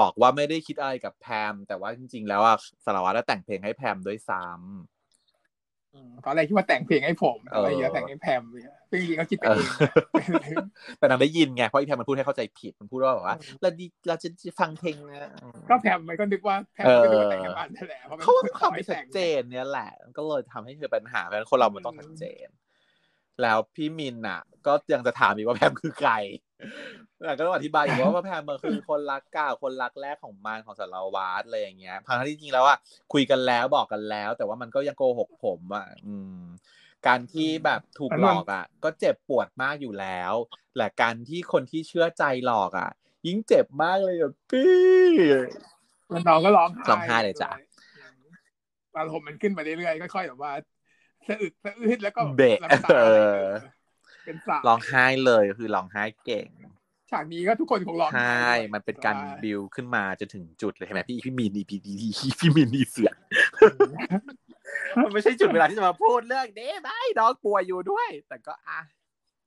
[0.00, 4.99] บอกว่าไม่ได้คิดอะไรกับแพม แต่ว่าจริง ๆ แล้วอะสารวัตรแต่งเพลงให้แพมด้วยซ้ำ
[6.24, 10.64] ตอนแรกคิดว่าแต่งเพลงให้ผมเออแต่ว่าเยอะแต่งให้แพมเนี่ยซึ่งจริงๆเขาคิดไปเอเออง
[10.98, 14.28] แต่นางได้ยินไงเพราะไอ้แพมมันพูดให้เข้าใจผิดมันพูดว่าแบบว่าเราดีเราจะ
[14.60, 15.32] ฟังเพลงนะ
[15.70, 22.48] ก็แพมมันก็นึกว่าแพมก็นึกว่าแต่งกับอันนั่นแหละเพราะมันเขาว่าความขอไม่ให้ชัแต่ดงเจนเนี่ยแหละก็เลยทำให้เกิดปัญหาเพราะฉะนั้นคนเรามันต้องชัดเจน
[23.42, 26.12] แล้วพี่มินอะ ก็ยังจะถามอีกว่าแพมคือใคร
[27.24, 32.78] แต่ก็ต้องอธิบายอีกว่าว่าแพมมันคือคนรักเก่าคนรักแรกของมันของสารวัตรอะไรอย่างเงี้ยทั้งที่จริงแล้วอะ
[33.12, 36.42] คุยกันแล้วบอกกันแล้ว แต่ว่ามันก็ยังโกหกผมอะอืม
[37.06, 40.32] การที่แบบถูกหลอกอะ ก็เจ็บปวดมากอยู่แล้ว
[40.76, 42.90] และการที่คนที่เชื่อใจหลอกอะ
[43.26, 45.10] ยิ่งเจ็บมากเลยอะพี่
[46.08, 47.50] แล้วน้องก็ร้องไห้ร้องไห้เลยจ้ะ
[48.96, 50.52] อารมณ์มันขึ้นมาเรื่อยๆค่อยๆแบบว่า
[51.28, 53.18] สะอึกสะอื้นแล้วก็เบะน้ำตาไหล
[54.30, 56.48] เออเป็นสายร้องไห้เลยคือร้องไห้เก่ง
[57.10, 61.94] ฉากนี้ก็ทุกคนคงร้องใช่ไห้ด้วยมันเป็นการแต่ว่าบิวขึ้นมาจนถึงจุดเลยใช่ไหมพี่พี่มีนีพีดี
[62.40, 63.14] พี่มีนีเสียง
[65.04, 68.80] มันไม่ใช่จุดเวลาที่จะมาพูดเรื่องนี้ได้น้องป่วยอยู่ด้วย แต่ก็อะ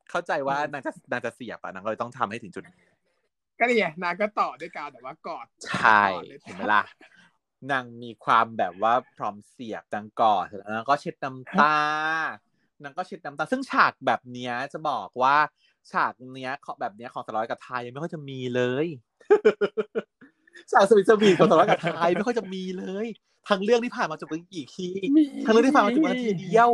[0.09, 2.63] เข้าใจว่านางจะนางจะเสียบอะนางก็เลยต้องทำให้ถึงจุด
[3.59, 6.83] ก็นี่ไงนางก็ต่อด้วยการแบบว่ากอดใช่กอดลยเห็นไหมล่ะ
[7.71, 11.77] นางมีความแบบว่าพร้อมเสียบนางกอดเสร็จแล้วนางก็เช็ดน้ำตา
[12.83, 15.37] นางก็เช็ดน้ำตาซึ่งฉากแบบเนี้ยจะบอกว่า
[15.91, 18.85] ฉากเนี้ยของแบบเนี้ยของสารวัตรกับไทยยังไม่ค่อยจะมีเลย
[20.71, 23.07] ฉากสวีทสวีทของสารวัตรกับไทยไม่ค่อยจะมีเลย
[23.49, 26.69] ทั้งเรื่องที่ผ่านมาจบกันกี่ทีมีทั้งเรื่องที่ผ่านมาจบกันทีเดียว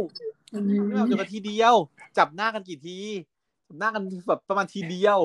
[0.69, 1.75] มีเรื่องจบกันทีเดียว
[2.17, 2.99] จับหน้ากันกี่ที
[3.67, 5.19] จับหน้ากันแบบประมาณทีเดียว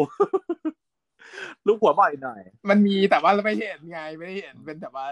[1.66, 5.07] ลูกหัวบ่อยหน่อย มันมีแต่ว่าเราไม่เห็นไงไม่ได้เห็นเป็นแบบว่า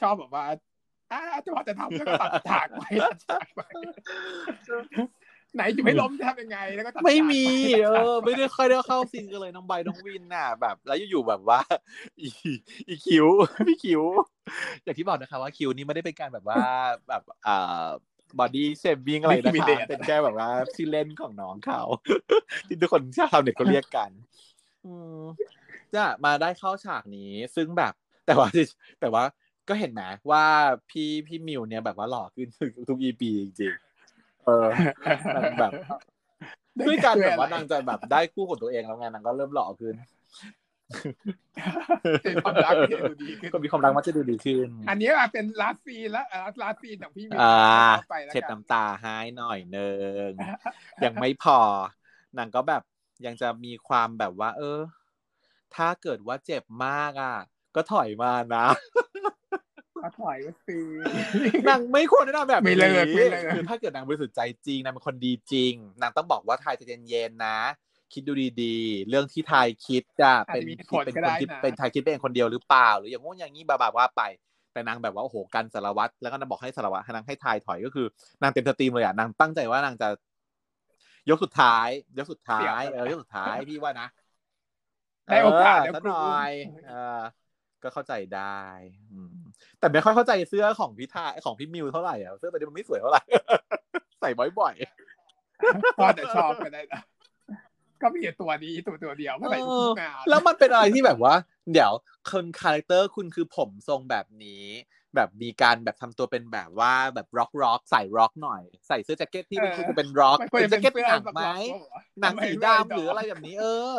[0.00, 0.44] ชอบแบบว่า
[1.12, 3.60] อ่าจะพอจะทำแล้วก็ตัดฉากไปตัดฉากไป
[5.54, 11.60] ไหนจะไม่ล้มจะทำยังไงแล้วก็ตัดฉากปไม่มีตัดเอฉากอปไม่ได้ค่อยได้เข้าซีนกันเลยน้องใบน้องวินน่ะแบบ แล้วอยู่ๆแบบว่า
[12.20, 12.28] อี
[12.88, 13.26] อีคิว
[13.68, 14.02] พี่คิว
[14.82, 16.62] อย่างที่บอกนะคะว่าคิวนี่ไม่ได้เป็นการแบบว่า
[17.08, 17.86] แบบอ่า
[18.38, 21.80] body shaming อะไรนะคะเป็นแค่แบบว่าชื่อเล่นของน้องเขา
[22.68, 24.10] ที่ทุกคนชาวเน็ตเขาเรียกกัน
[24.86, 25.22] อืม
[25.94, 27.92] จะมาได้เข้าฉากนี้ ซึ่งแบบ
[28.26, 28.48] แต่ว่า
[29.00, 29.24] แต่ว่า
[29.68, 30.44] ก็เห็นไหมว่า
[30.90, 32.48] พี่พี่มิลเนี่ยแบบว่าหล่อขึ้น
[32.88, 34.66] ทุก EP จริงๆเออ
[35.36, 35.72] นางแบบ
[36.88, 39.94] ด้วยการแบบว่านางจะแบบได้คู่ของตัวเองแล้วไงนางก็เริ่มหล่อขึ้น
[42.22, 46.26] เป็นความรักที่ดูดีขึ้นก็มีความรักมันจะดูดีขึ้น อันนี้มาเป็นลาสซีนแล้ว
[46.62, 47.56] ลาสซีนของพี่มิวอ่า
[48.10, 49.90] ไปแล้วเช็ดกันน้ำตาให้หน่อยเนึ
[50.28, 50.30] ง
[51.04, 51.58] ยังไม่พอ
[52.38, 52.82] นางก็แบบ
[53.26, 54.80] ยังจะมีความแบบว่า เออ
[55.74, 57.36] ถ้าเกิดว่าเจ็บมากอะ
[57.74, 58.66] ก็ถอยมานะ
[60.02, 60.84] ก็ถอยก็ซื้อ
[61.68, 67.58] นางไม่ควรแนะนำแบบไม่นี้เลิกไม่เลิกคือถ้าเกิดนางบริสุทธิ์ใจจริงนางเป็นคนดีจริงนางต้องบอกว่าทายใจเย็นๆนะ
[68.12, 68.32] คิดดู
[68.62, 74.22] ดีๆ เรื่องที่ทายคิดจะเป็นอาจจะมีผลเป็นก็คนได้ที่นะเป็นทายคิดเป็นคนเดียวหรือเปล่า หรืออย่างงู้นอย่างนี้บาบาว่าไป
[74.72, 78.06] แต่นางแบบว่าโอ้โหกันสารวัตรแล้วก็นางบอกให้สารวัตรให้นางให้ทายถอยก็คือ
[78.42, 80.08] นางเต็มสตรีมเลยอะนางตั้งใจว่านางจะ
[81.30, 84.08] ยกสุดท้าย ยกสุดท้ายเออยกสุดท้ายพี่ว่านะ
[85.26, 86.52] ได้โอกาสเออเดี๋ยวสักครูหน่อย
[86.88, 87.20] เออ
[87.84, 88.62] ก็เข้าใจได้
[89.12, 89.34] อืม
[89.78, 93.22] แต่ไม่ค่อยเข้าใจเสื้อของพี่ทาของพี่มิวเท่าไหร่อะเสื้อตัวนี้มันไม่สวยเท่าไหร่
[94.20, 94.74] ใส่บ่อย
[95.98, 97.02] ก็แต่ชอบก็ได้นะ
[98.02, 101.34] ก็มีตัวนี้ตัวตัวเดียวก็ใส่ทุกงานๆแล้วมันเป็นอะไรที่แบบว่า
[101.72, 101.92] เดี๋ยว
[102.30, 104.64] คน character คุณคือผมทรงแบบนี้
[105.14, 113.96] แบบมีการแบบทำตัวเป็นแบบว่าแบบร็อกร็อกใส่ร็อกหน่อย ใส่เสื้อแจ็คเก็ตที่มันควรจะเป็นร็อกมันควรเป็นจะเป็นแจ็เป็คนเก็ตเสื้อหนังแบบไหมล็อกหนังสีดำหรืออะไรแบบนี้ เออ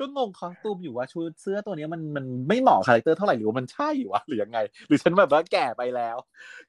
[0.00, 6.16] ก็งง costume อยู่ว่าชุดเสื้อตัวนี้มันมันไม่เหมาะ character เท่าไหร่หรือว่ามันใช่วะหรือยังไง หรือฉันแบบว่าแก่ไปแล้ว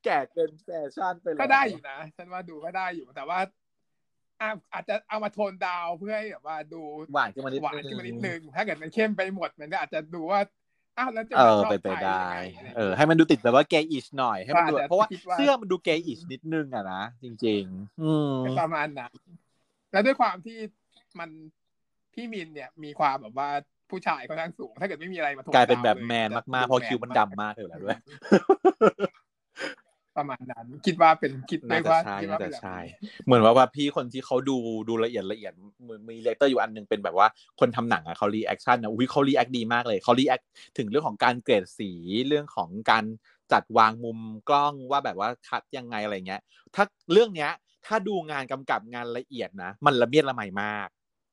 [0.06, 3.40] แก่เกินแฟชั่นไปแล้วก็ได้อยู่นะฉันว่าดูก็ได้อยู่แต่ว่า
[4.42, 6.82] อะอาจจะเอามาโทนดาวน์เพื่อให้แบบว่าดู
[7.14, 10.40] หวานขึ้นมานิดหวานขึ้นมานิดนึงถ้าเกิดมันเข้มไปหมดมันก็อาจจะดูว่า
[10.98, 12.40] อ้าวแล้วจะเอมาอชอบไปไปใครได้ยังไง
[12.78, 19.12] เออ ให้มันดูติดแบบว่าเกย์อิชหน่อยให้มันดูก็อาจจะเพราะว่าคิดว่าเสื้อมันดูเกย์อิชนิดนึงอะนะจริง ๆ อืมประมาณนั้น
[19.92, 20.58] แล้วด้วยความที่
[21.20, 21.30] มัน
[22.16, 23.50] พี่มินเนี่ยมีความแบบว่า
[23.92, 27.98] ผู้ชายค่อนข้างสูง ถ้าเกิดไม่มีอะไรมาโทนกลายเป็นดวแบบลยแมนจะมากๆเพราะคิวมันแดำมากเลยแหละด้วย
[30.18, 32.88] ประมาณนั้น คิดว่าเป็นคิดด้น่าวยจะว่าใช่คิดน่าว่าเป็จะนแบบใช่นี้
[33.26, 34.58] เหมือนว่าว่าพี่คนที่เขาดู
[34.90, 37.28] ดูละเอียดละเอียดเหมือนมีเลเตอร์อยู่อันหนึงเป็นแบบว่า
[37.60, 40.42] คนทำหนังอะเขารีแอคชั่นนะอุ้ยเขารีแอคดีมากเลยเขารีแอค
[40.78, 41.92] ถึงเรื่องของการเกรดสี
[42.28, 43.06] เรื่องของการ
[43.52, 46.42] จัดวางมุมกล้องว่าแบบว่าคัดยังไงอะไรเงี้ย
[46.76, 47.52] ถ้าเรื่องเนี้ย
[47.86, 50.88] ถ้าดูงานกำกับงานละเอียดนะ มันละเมียดละไมมาก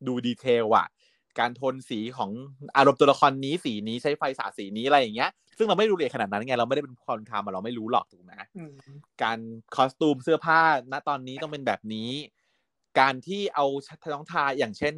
[0.06, 0.86] ดูดีเทลอะ
[1.38, 2.30] การโทนสีของ
[2.76, 8.72] อารมณ์ตัวละครนี้สีนี้ใช้ไฟสาสีนี้อะไรอย่างเงี้ย ซึ่งเราไม่รู้เลยขนาดนั้นไงเราไม่ได้เป็นคนทำอะเราไม่รู้หรอกถูกไหมอืม
[9.22, 9.38] การ
[9.74, 10.60] คอสตูมเสื้อผ้า
[10.92, 12.10] ณตอนนี้ต้องเป็นแบบนี้
[13.00, 13.66] การที่เอา
[14.14, 14.94] น้องทายอย่างเช่น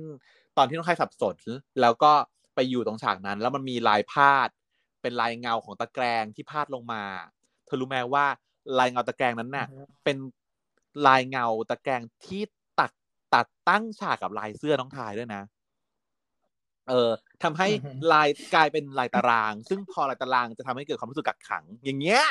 [0.57, 1.37] ตอนที่น้องทายสับสน
[1.81, 2.13] แล้วก็
[2.55, 4.49] ไปอยู่ตรงฉากนั้น แล้วมันมีลายพาด
[5.03, 7.03] เป็นลายเงาของตะแกรงที่พาดลงมา
[7.67, 8.27] เธอรู้ไหมว่า
[8.79, 9.67] ลายเงาตะแกรงนั้นน่ะ
[10.05, 10.17] เป็น
[11.07, 12.43] ลายเงาตะแกรงที่
[13.35, 15.43] ตัดตัดตั้งฉากกับลายเสื้อน้องทายด้วยนะ
[16.89, 17.11] เออ
[17.43, 22.25] ทำให้อือฮึลายกลายเป็นลายตาราง ซึ่งพอลายตารางจะทำให้เกิดความรู้สึกกักขัง อย่างเงี้ย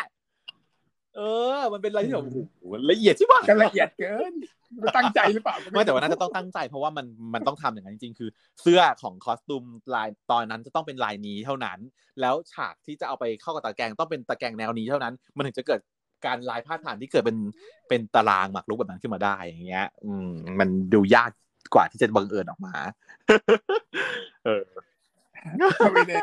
[1.16, 1.22] เอ
[1.58, 2.38] อ มันเป็นอะไรที่แบบโอ้โห
[2.92, 4.34] ละเอียดใช่ปะก็ละเอียดเกิน
[4.82, 8.30] ไม่ตั้งใจหรือเปล่าก็ไม่แต่ว่าน่าจะต้องตั้งใจ เพราะว่ามันมันต้องทำอย่างนั้นจริงๆ คือ
[8.62, 9.64] เสื้อของคอสตูม
[9.96, 11.80] ลายตอนนั้นจะต้องเป็นลายนี้เท่านั้น
[12.22, 15.80] แล้วฉากที่จะเอาไปเข้ากับตะแกรงต้องเป็นตะแกรงแนวนี้เท่านั้น มันถึงจะเกิด
[16.26, 17.38] การลายพาดผ่านที่เกิดเป็น
[17.90, 21.32] เป็นตารางหมากรุกแบบนั้นขึ้นมาได้อย่างเงี้ย อืม มันดูยาก
[21.74, 22.76] กว่าที่จะบังเอิญออกมา
[24.46, 24.64] เออ
[25.80, 26.16] ก็ไม่ได้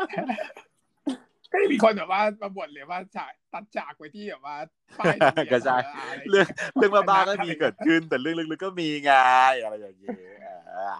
[1.52, 4.56] ก็ยังมีคนแบบว่ามาบ่นเลยว่าฉากตัดฉากไว้ที่แบบว่า
[4.98, 5.76] ป้ายทะเบียนก็ใช่
[6.10, 9.12] อะไรเรื่องเรื่องบ้าๆก็มีเกิดขึ้น แต่เรื่องลึกๆก็มีไง
[9.62, 10.10] อะไรอย่างเงี้
[10.44, 10.98] ยอะ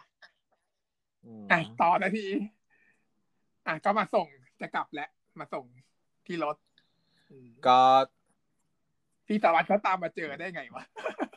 [1.27, 2.27] อืมอะต่อนาที
[3.67, 4.27] อะก็มาส่ง
[4.61, 5.11] จะกลับแล้ว
[5.41, 5.65] มาส่ง
[6.27, 6.57] ที่รถ
[7.31, 7.81] อืมก็
[9.31, 10.85] พี่สารวัตรเขาตามมาเจอได้ไงวะ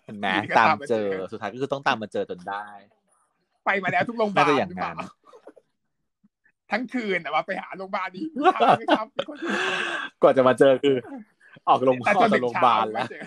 [0.06, 2.65] เห็นไหมก็ตามตามมาเจเจออสุดท้ายก็คือต้องตามมาเจอจนได้
[3.65, 5.10] ไปมาแล้วทุกโรงพยาบาลน่าจะอย่างหรือเปล่านั้น
[6.71, 8.25] ทั้งคืนแต่ว่าไปหาโรงพยาบาลนี้
[8.56, 9.38] ทางไม่ครับเป็นคน
[10.21, 10.95] กว่าจะมาเจอคือ
[11.69, 13.23] ออกโรงแต่อจอกนจากถึงโรงพยาเช้าบาลไม่แล้วเจอ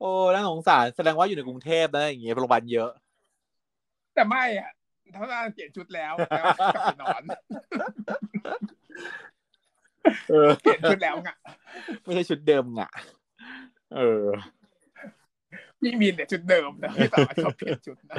[0.00, 2.90] โอ้น่าสงสารแสดงว่าอยู่ในกรุงเทพนะอย่างเงี้ยโรงพยาบาลเยอะ
[4.14, 4.70] แต่ไม่อะ
[5.12, 7.22] เขาน่าเปลี่ยนชุดแล้วแล้วกลับไปนอน
[10.30, 11.30] เออเปลี่ยนชุดแล้วไง
[12.04, 12.90] ไม่ใช่ชุดเดิมอะ
[13.96, 14.24] เออ
[15.80, 18.16] พี่มีนเนี่ยชุดเดิมนะพี่สาวชอบเปลี่ยนชุดนะ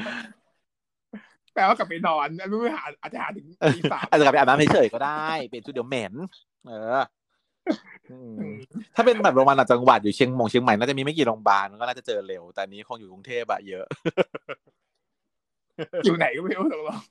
[1.54, 6.14] แปลว่ากลับไปนอนไม่รู้หาอาจจะหาถึงตีสามอาจจะกลับไปอาบน้ำเฉยๆก็ได้เปลี่ยนชุดเดี๋ยวเหม็น
[6.68, 7.00] เออ
[8.12, 8.56] อืมอืม
[8.96, 13.86] ถ้าเป็นแบบโรงพยาบาลต่างจังหวัดอยู่เชียงมงเชียงใหม่น่าจะมีไม่กี่โรงพยาบาลก็น่าจะเจอเร็วแต่อันนี้คงอยู่กรุงเทพอะเยอะ
[16.06, 17.02] อยู่ไหนก็ไม่รู้ตกลง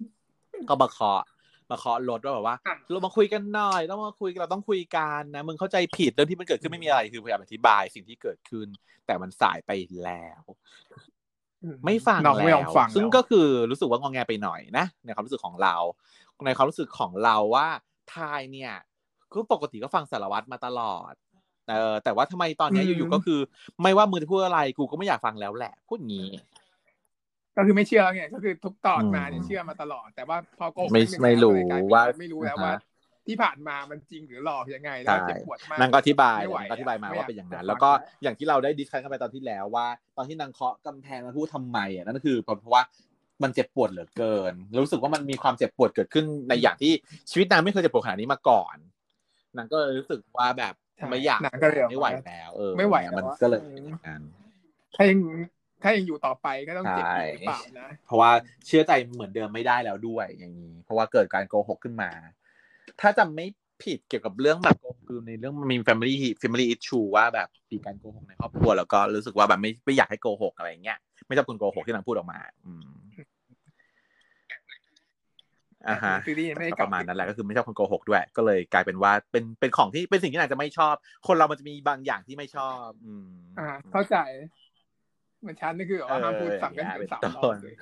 [0.69, 1.23] ก็มาเคาะ
[1.71, 8.67] มาเคาะรถว่าแบบว่าอะเรามาคุยกันหน่อยต้องมาคุยเราต้องคุยกันนะมึงเข้าใจผิดเรื่องที่มันเกิดขึ้นไม่มีอะไรคือพยายามอธิบายสิ่งที่เกิดขึ้น
[9.07, 9.71] แต่มันสายไป
[10.05, 10.43] แล้ว
[11.85, 15.75] ไม่ฟังน้องไม่แล้ยอวมฟังซึ่งแล้วก็คือรู้สึกว่างองแงไปหน่อยนะในความรู้สึกของเรา
[16.47, 17.69] ในความรู้สึกของเราว่า
[18.15, 18.73] ทายเนี่ย
[19.33, 21.13] ก็ปกติก็ฟังสารวัตรมาตลอด
[21.71, 23.41] เออแต่ว่าทำไมตอนเนี้ยอยู่ๆก็คือ
[23.83, 26.29] ไม่ว่ามือจะพูดอะไรกูก็ไม่อยากฟังแล้วแหละพูดงี้
[27.57, 32.75] ก็คือไม่เชื่อไงก็คือทุกตอนมาเนี่ยอืมเชื่อมาตลอด แต่ว่าพอโกหกไม่นิดนึงไม่รู้แล้วก็เลยกลายเป็นว่าไม่รู้แล้วอ่าฮะว่า
[33.27, 39.87] ที่ผ่านมามันจริงหรือหลอกยังไงแล้วใช่เจ็บปวดมากนางก็อธิบายไม่ไหวนางก็อธิบายมาไม่ว่าเป็นอย่างนั้นจะแล้วก็ฟังอย่างที่เราได้ discuss กันไปตอนที่แล้วว่า
[40.17, 42.83] ตอนที่นางเคาะกำแพงมาพูดทำไมอะนั่นก็คือเพราะว่า
[43.43, 46.93] มันเจ็บปวดเหลือเกิน รู้สึกว่ามันมีความเจ็บปวดเกิดขึ้นในอย่างที่
[47.31, 48.77] ชีวิตนางไม่เคยเจ็บปวดขนาดนี้มาก่อน
[49.57, 54.23] นางก็เลยรู้สึกว่าแบบใช่ไม่อยากนางก็เลยไม่ไหวแล้ว เออ ไม่ไหวมันแล้วอะก็เลยอืมเป็นอย่างนั้น
[54.95, 55.19] ถ้ายัง
[55.83, 58.31] ถ้ายังอยู่ต่อไปก็ต้องเจ็บใช่อีกหรือเปล่านะ เพราะว่า
[58.67, 62.11] เชื่อใจเหมือนเดิมไม่ได้แล้วด้วยอย่างนี้ เพราะว่าเกิดการโกหกขึ้นมา
[63.01, 63.47] ถ้าจำไม่
[63.83, 72.89] ผิดเกี่ยวกับเรื่องแบบโกหกคือในเรื่องมันมี family family issue ว่าแบบมีการโกหกในครอบครัวแล้วก็รู้สึกว่าแบบไม่ไม่อยากให้โกหกอะไรอย่างเงี้ยไม่ชอบคนโกหกที่นางพูดออกมา อืม
[75.89, 80.95] อ่าฮะซีรีส์ไม่ได้ก็กลัปบระมาณนั้นแหละก็คือไม่ชอบคนโกหกด้วย ก็เลยกลายเป็นว่าเป็นเป็นของที่เป็นสิ่งที่นางจะไม่ชอบ
[81.27, 84.62] คนเรามันจะมีบางอย่างที่ไม่ชอบ อืมอ่าเข้าใจเห
[85.47, 87.75] มือนฉันนี่คือแบบว่าห้ามพูดซ้ำกันเออถึงสามเป็นรอต้บนเลย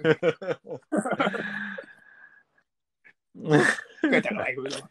[4.11, 4.83] เกิดจากอะไรกูไม่รู้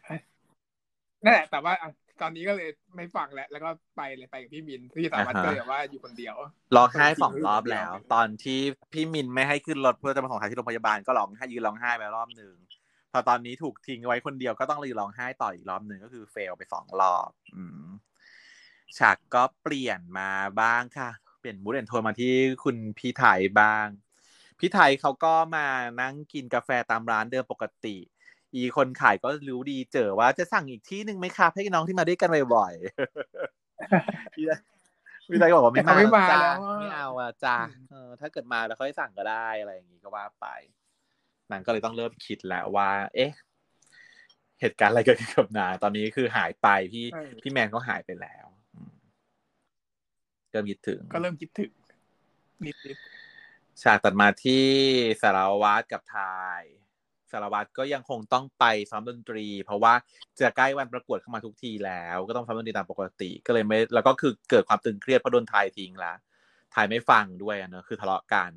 [1.24, 1.90] นั่นแหละแต่ว่าอะ
[2.22, 6.34] ตอนนี้ก็เลยไม่ฟังแล้ว แล้วก็ไปเลยไปกับพี่มินที่สามารถอ่าฮะก็เลยแบบว่าอยู่คนเดียว
[6.76, 8.60] ร้องไห้สองรอบแล้ว ตอนที่
[8.92, 12.54] พี่มินไม่ให้ขึ้นรถเพื่อจะมาส่งทายที่โรงพยาบาลก็ร้องไห้ยืนร้องไห้ไปรอบหนึ่ง
[13.12, 17.86] พอตอนนี้ถูกทิ้งไว้คนเดียวก็ต้องยืนร้องไห้ต่ออีกรอบหนึ่งก็คือเฟลไปสองรอบ อืม
[18.98, 20.30] ฉากก็เปลี่ยนมา
[20.60, 23.86] บ้างค่ะ เปลี่ยนมูดแอนโทนมาที่คุณพี่ไทยบ้าง
[24.58, 25.66] พี่ไทยเขาก็มา
[26.00, 27.96] นั่งกินกาแฟตามร้านเดิมปกติ
[28.54, 34.60] อีคนขายก็รู้ดีเจอว่าจะสั่งอีกที่หนึ่งไหมครับให้น้องที่มาด้วยกันบ่อยๆพี่ไทย
[35.30, 40.46] พี่ไทยก็บอกว่าไม่แต่เขาไม่มาจ้แล้วอะไม่เอาอะจ้าอืมเออถ้าเกิดมาแล้วค่อยสั่งก็ได้อะไรอย่างงี้ก็ว่าไป
[41.50, 43.32] นางก็เลยต้องเริ่มคิดแล้วว่า เอ๊ะ
[44.60, 48.59] เหตุการณ์อะไรเกิดขึ้นกับนางตอนนี้คือหายไปพี่ใช่พี่แมนก็หายไปแล้วอืม
[50.50, 51.70] เริ่มคิดถึง ก็เริ่มคิดถึง
[52.66, 52.96] นิดนิด
[53.82, 54.64] ฉากตัดมาที่
[55.22, 56.62] สารวัตรกับทาย
[57.32, 59.94] สารวัตรก็ยังคงต้องไปซ้อมดนตรี เพราะว่า
[60.40, 66.14] จะใกล้วันประกวดเข้ามาทุกทีแล้ว ก็ต้องซ้อมดนตรีตามปกติ ก็เลยไม่แล้วก็คือเกิดความตึงเครียดเพราะโดนทายทิ้งละ
[66.74, 68.52] ทายไม่ฟังด้วยอะเนอะคือทะเลาะกัน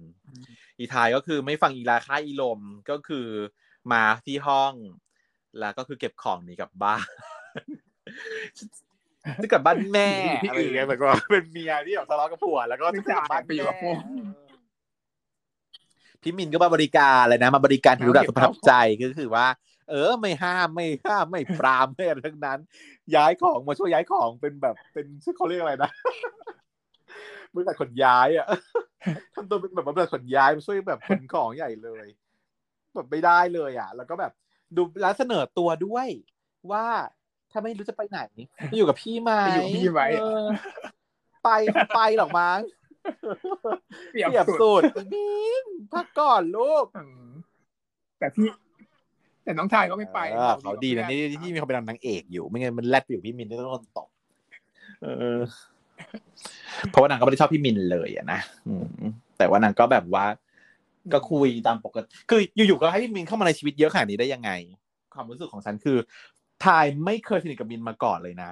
[0.79, 3.27] อีทายก็คือไม่ฟังอีลาค่าอีลมก็คือ
[3.91, 4.73] มาที่ห้อง
[5.59, 7.05] แล้วก็คือเก็บของหนีกลับบ้าน
[9.43, 10.09] จะกลับบ้านแม่
[10.43, 13.95] ที่อะไรอื่อนย่างเงี้ยเหมือนกับว่าเป็นเมียที่แบบทะเลาะกับผัวแล้วก็ไม่จะกลับบ้านไปอยู่กับแม่ผัว
[16.21, 19.47] พี่มินก็มาบริการเลยนะ มาบริการที่รู้ดักเก็บประทับข้าวของใจก็คือว่า
[19.89, 22.59] เออ ไม่ห้ามไม่ห้ามไม่ปรามไม่อะไรทั้งนั้น
[23.15, 25.91] ย้ายของมาช่วยย้ายของเป็นแบบเป็นชื่อเขาเรียกอะไรนะ
[27.53, 28.47] บริษัทขนย้ายอะ
[29.35, 32.07] ทำตัวเป็นแบบบริษัทขนย้ายมาช่วยแบบขนของใหญ่เลย
[32.95, 34.31] แบบไม่ได้เลยอะ แล้วก็แบบ
[34.75, 36.07] ดูแล้วเสนอตัวด้วย
[36.71, 36.85] ว่า
[37.53, 38.19] ถ้าไม่รู้จะไปไหน
[38.69, 40.45] ไปอยู่กับพี่ไหมไปอยู่กับพี่ไหมเออ
[41.43, 41.49] ไป
[41.95, 42.59] ไปหรอกมั้ง
[44.11, 44.81] เปรียบเปรียบสุดสุด
[45.13, 47.29] มินพักก่อนลูกอืม
[48.19, 48.47] แต่พี่
[49.43, 54.09] แต่น้องชายก็ไม่ไปเออเขาดีนะนี่ที่มีเขาเป็นนางเอกอยู่ ไม่งั้นมันแลดไปอยู่พี่มินได้ต้องโดนตบ
[55.03, 55.37] เออ
[56.89, 59.03] เพราะว่านางก็ไม่ได้ชอบพี่มินเลยอะนะอืม
[59.37, 60.25] แต่ว่านางก็แบบว่า
[61.13, 64.51] ก็คุยตามปกติคืออยู่ๆก็ให้พี่มินเข้ามาในชีวิตเยอะขนาดนี้ได้ยังไง
[65.15, 65.97] ความรู้สึกของฉันคือ
[66.63, 68.51] ทายไม่เคยสนิทกับมินมาก่อนเลยนะ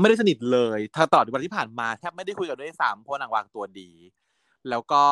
[0.00, 3.90] ไม่ได้สนิทเลยถ้าต่อวันที่ผ่านมาแทบไม่ได้คุยกันด้วยซ้ำเพราะนางวางตัวดี
[4.70, 5.02] แล้วก็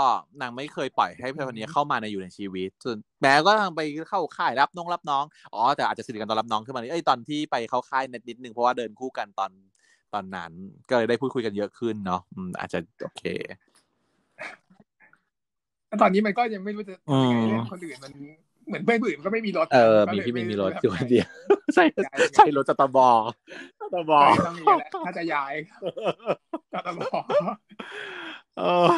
[0.41, 3.81] นางไม่เคยปล่อยให้เพื่อนคนนี้เข้ามาในอยู่ในชีวิตส่วนแม้ก็ทางไป
[4.11, 9.51] เข้าค่ายรับน้องรับน้องอ๋อแต่อาจจะสนิทกันตอนรับน้องขึ้นมาเอ้ยตอนที่ไปเข้าค่ายนิดนิดนึงเพราะว่าเดินคู่กันตอน
[10.15, 10.53] ตอนนั้น
[10.89, 13.23] ก็เลยได้พูดคุยกันเยอะขึ้นเนาะอืมอาจจะโอเค
[15.87, 18.13] แล้วตอนนี้มันก็ยังไม่รู้จะอืทำยังมไงเล่นคนอื่นมัน
[18.67, 21.29] เหมือนเพื่อนคนอื่นมันก็ไม่มีรถ เออก็มีเลยพี่มินมีรถไอยู่คนเดียว
[21.75, 22.99] ใช่ย้ายใช่รถจตบ
[23.81, 25.53] จตบใช่ต้องมีแหละถ้าจะย้าย
[26.73, 27.21] ก็ต้องรอ
[28.59, 28.91] เออ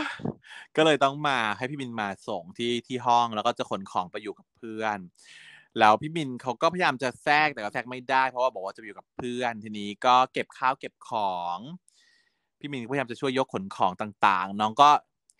[0.76, 4.98] ก็เลยต้องมาให้พี่มินมาส่งที่ที่ห้องแล้วก็จะขนของไปอยู่กับเพื่อน
[5.78, 11.58] แล้วพี่มิลเขาก็พยายามจะแทรกแต่ก็แทรกไม่ได้ เพราะว่าบอกว่าจะไปอยู่กับเพื่อนทีนี้ก็เก็บข้าวเก็บของ
[12.60, 14.90] พี่มิลก็พยายามจะช่วยยกขนของต่างๆ น้องก็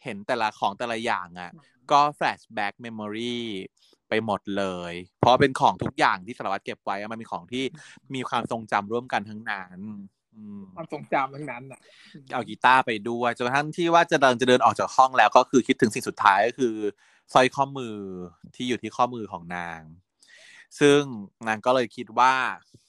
[0.05, 1.53] เห็นแต่ละของแต่ละอย่างอะ
[1.93, 3.39] ก็ flashback memory
[4.15, 7.65] ไปหมดเลย เพราะเป็นของทุกอย่างที่สารวัตรเก็บไว้อะมันเป็นของที่
[8.15, 9.79] มีความทรงจำร่วมกันทั้งนั้น
[10.35, 11.81] อืมความทรงจำทั้งนั้นอะ
[12.33, 16.75] เอากีตาร์ไปด้วยจนกระทั่งที่ว่าจะเดินจะเดินออกจากห้องแล้วก็คือคิดถึงสิ่งสุดท้ายก็คือ
[17.33, 17.97] สร้อยข้อมือ
[18.57, 19.81] ที่อยู่ที่ข้อมือของนาง
[20.81, 21.01] ซึ่ง
[21.49, 22.35] นางก็เลยคิดว่า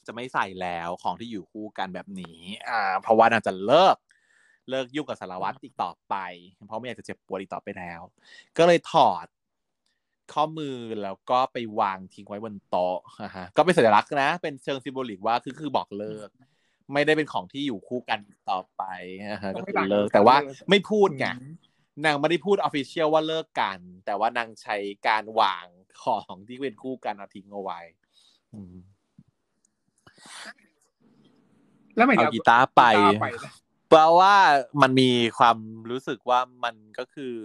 [0.06, 3.96] จะไม่ใส่แล้วของที่อยู่คู่กันแบบนี้ อ่า เพราะว่านางจะเลิก
[4.70, 6.14] เลิกยุ่งกับสารวัตรอีกต่อไป
[6.66, 8.00] เพราะไม่อยากจะเจ็บปวดอีกต่อไปแล้ว
[8.58, 9.26] ก็เลยถอด
[10.34, 16.28] ข้อมือแล้วก็ไปวางทิ้งไว้บนโต๊ะนะฮะก็เป็นสัญลักษณ์นะ เป็นเชิงซิมโบลิกว่าคือคือบอกเลิก
[16.92, 18.82] ไม่ได้เป็นของที่อยู่คู่กันต่อไป
[19.32, 20.36] นะฮะก็คือเลิกแต่ว่า
[20.70, 21.26] ไม่พูดไง
[22.04, 24.76] นางไม่ได้พูด official ว่าเลิกกัน แต่ว่านางใช้
[25.08, 25.66] การวาง
[26.02, 27.80] ของที่เป็นคู่กันเอาทิ้งเอาไว้
[28.54, 28.74] อืม
[31.96, 33.52] แล้วเหมือนเอากับกีตาร์ไปกีตาร์ไปนะ
[33.88, 34.36] เพราะว่า
[34.82, 35.58] มันมีความ
[35.90, 37.36] รู้สึกว่ามันก็คือ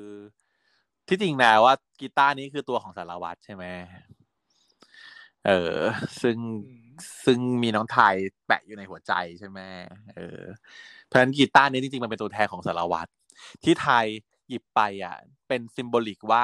[1.14, 3.66] ที่จริงนะว่ากีตาร์นี้คือตัวของสารวัตรใช่ไหม
[5.46, 5.80] เออ
[6.22, 6.92] ซึ่งอืม
[7.26, 8.16] ซึ่งมีน้องไทน์
[8.48, 9.60] แปะอยู่ในหัวใจใช่ไหม
[10.16, 10.42] เออ
[11.06, 13.10] เพราะฉะนั้นกีตาร์นี้จริงๆมันเป็นตัวแทนของสารวัตร
[13.64, 14.06] ที่ไทย
[14.50, 15.16] หยิบไปอะ
[15.48, 16.44] เป็นซิมโบลิกว่า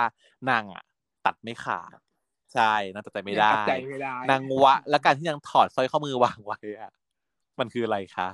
[0.49, 0.83] นางอะ
[1.25, 1.97] ตัดไม่ขาด
[2.53, 6.91] ใช่นางตัดใจไม่ได้ตัใจไม่ได้นางวะ และการที่นางถอดสร้อยข้อมือวางไว้อะ
[7.59, 8.29] มันคืออะไรคะ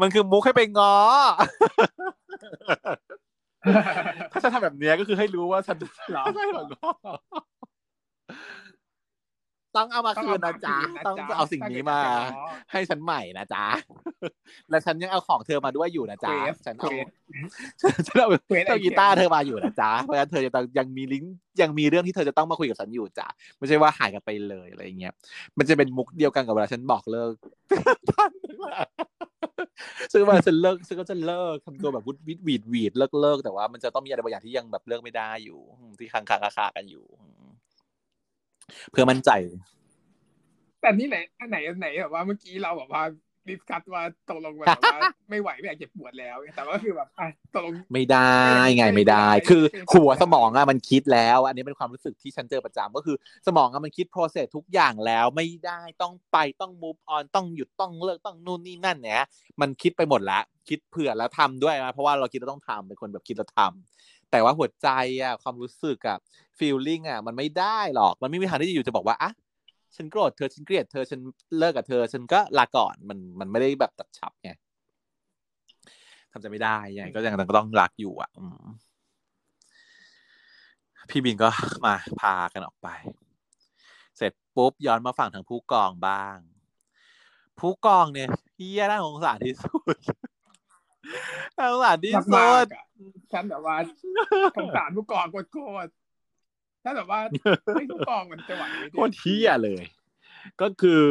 [0.00, 0.94] มันคือมุกให้ไปง้อ
[4.32, 5.76] ถ้าฉันทำแบบเนี้ยก็คือให้รู้ว่าฉัน
[6.10, 6.66] เหรอไม่ใช่หรอก
[9.78, 12.00] ต้องเอามาคืนนะจ๊ะต้องเอาสิ่งนี้มา
[12.72, 13.64] ให้ฉันใหม่นะจ๊ะ
[14.70, 17.10] และฉันยังเอาของเธอมาด้วยอยู่นะจ๊ะ Quest ฉันเอา Quest
[18.06, 23.26] ฉันเอา Quest เอา item กีตาร์เธอมาอยู่นะจ๊ะเพราะฉะนั้นเธอจะต้องยังมีลิงก์ยังมีเรื่องที่เธอจะต้องมาคุยกับฉันอยู่จ้ะ
[23.58, 25.12] ไม่ใช่ว่าหายกันไปเลยอะไรอย่างเงี้ย
[25.58, 27.32] มันจะเป็นมุกเดียวกันกับเวลาฉันบอกเลิก
[30.12, 35.60] ซึ่งเวลาฉันเลิกซึ่งก็จะเลิกทำตัวแบบวุดวิดวีดวีดเลิกเลิกแต่ว่ามันจะต้องมีอะไรบางอย่างที่ยังแบบเลิกไม่ได้อยู่
[36.00, 37.04] ที่ค้างคางคากันอยู่
[38.90, 39.30] เพื่อมั่นใจ
[40.80, 43.02] แต่นี่ไหนอันไหนอันไหนแบบว่าเมื่อกี้เราแบบว่า
[43.48, 45.00] ดิสคัตว่าตกลงกันแบบว่า
[45.30, 48.32] ไม่ไหวไม่อยากเจ็บปวดแล้ว แต่ว่าคือแบบอะตกลงไม่ได้
[48.76, 59.24] ไงไม่ไม่ได้ได้ คือไม่ได้หัวสมองอะมันคิดแล้ว อันนี้เป็นความรู้สึกที่ฉันเจอประจำก็คือสมองอะมันคิด process ทุกอย่างแล้วไม่ได้ต้องไปต้อง move on ต้องหยุดต้องเลิกต้องนู่นนี่นั่นเนี่ย
[59.60, 64.88] มันคิดไปหมดแล้วคิดเผื่อแล้วทำด้วยนะเพราะว่าเราคิดเราต้องทำเป็นคนแบบคิดแล้วทำแต่ว่าหัวใจ
[65.22, 66.18] อะความรู้สึกอะ
[66.58, 69.30] feeling อะมันไม่ได้หรอกมันไม่มีทางที่จะอยู่จะบอกว่าอะ
[69.96, 71.20] ฉันโกรธเธอฉันเกลียดเธอฉัน
[71.58, 74.50] เลิกกับเธอ ฉันก็ลาก่อนมันมันไม่ได้แบบตัดฉับไง
[76.32, 78.64] ทำใจไม่ได้ยังไงก็ยังต้องรักอยู่อะอืม
[81.10, 81.48] พี่บินก็
[81.84, 82.88] มาพากันออกไป
[84.16, 86.36] เสร็จปุ๊บย้อนมาฝั่งทางผู้กองบ้าง
[87.58, 89.96] ผู้กองเนี่ยเฮียน่าสงสารที่สุด
[91.58, 92.84] น่าสงสารที่มากสุมาดกอะ
[93.32, 93.76] ฉันแบบว่า
[94.56, 95.90] สงสารผู้กองโคตร
[96.84, 97.20] ถ้าแบบว่า
[97.74, 99.84] ไม่ผู้กองมันจะไหวไหมโคตรเที่ยเลย
[100.60, 101.02] ก็คือ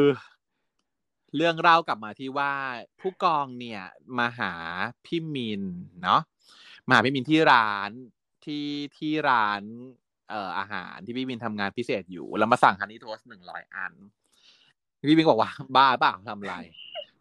[1.36, 2.52] เรื่องเล่ากลับมาที่ว่า
[3.00, 3.82] ผู้กองเนี่ย
[4.18, 4.52] มาหา
[5.06, 5.62] พี่มิน
[6.02, 6.20] เนาะ
[6.86, 7.90] มาหาพี่มินที่ร้าน
[8.44, 8.66] ที่
[8.96, 9.62] ที่ร้าน
[10.30, 13.92] เอ่ออาหารที่พี่มินทำงานพิเศษอยู่ แล้วมาสั่งฮันนี่โทสหนึ่งร้อยอัน
[15.08, 16.54] พี่มินบอกว่า บ้าเปล่าทำอะไร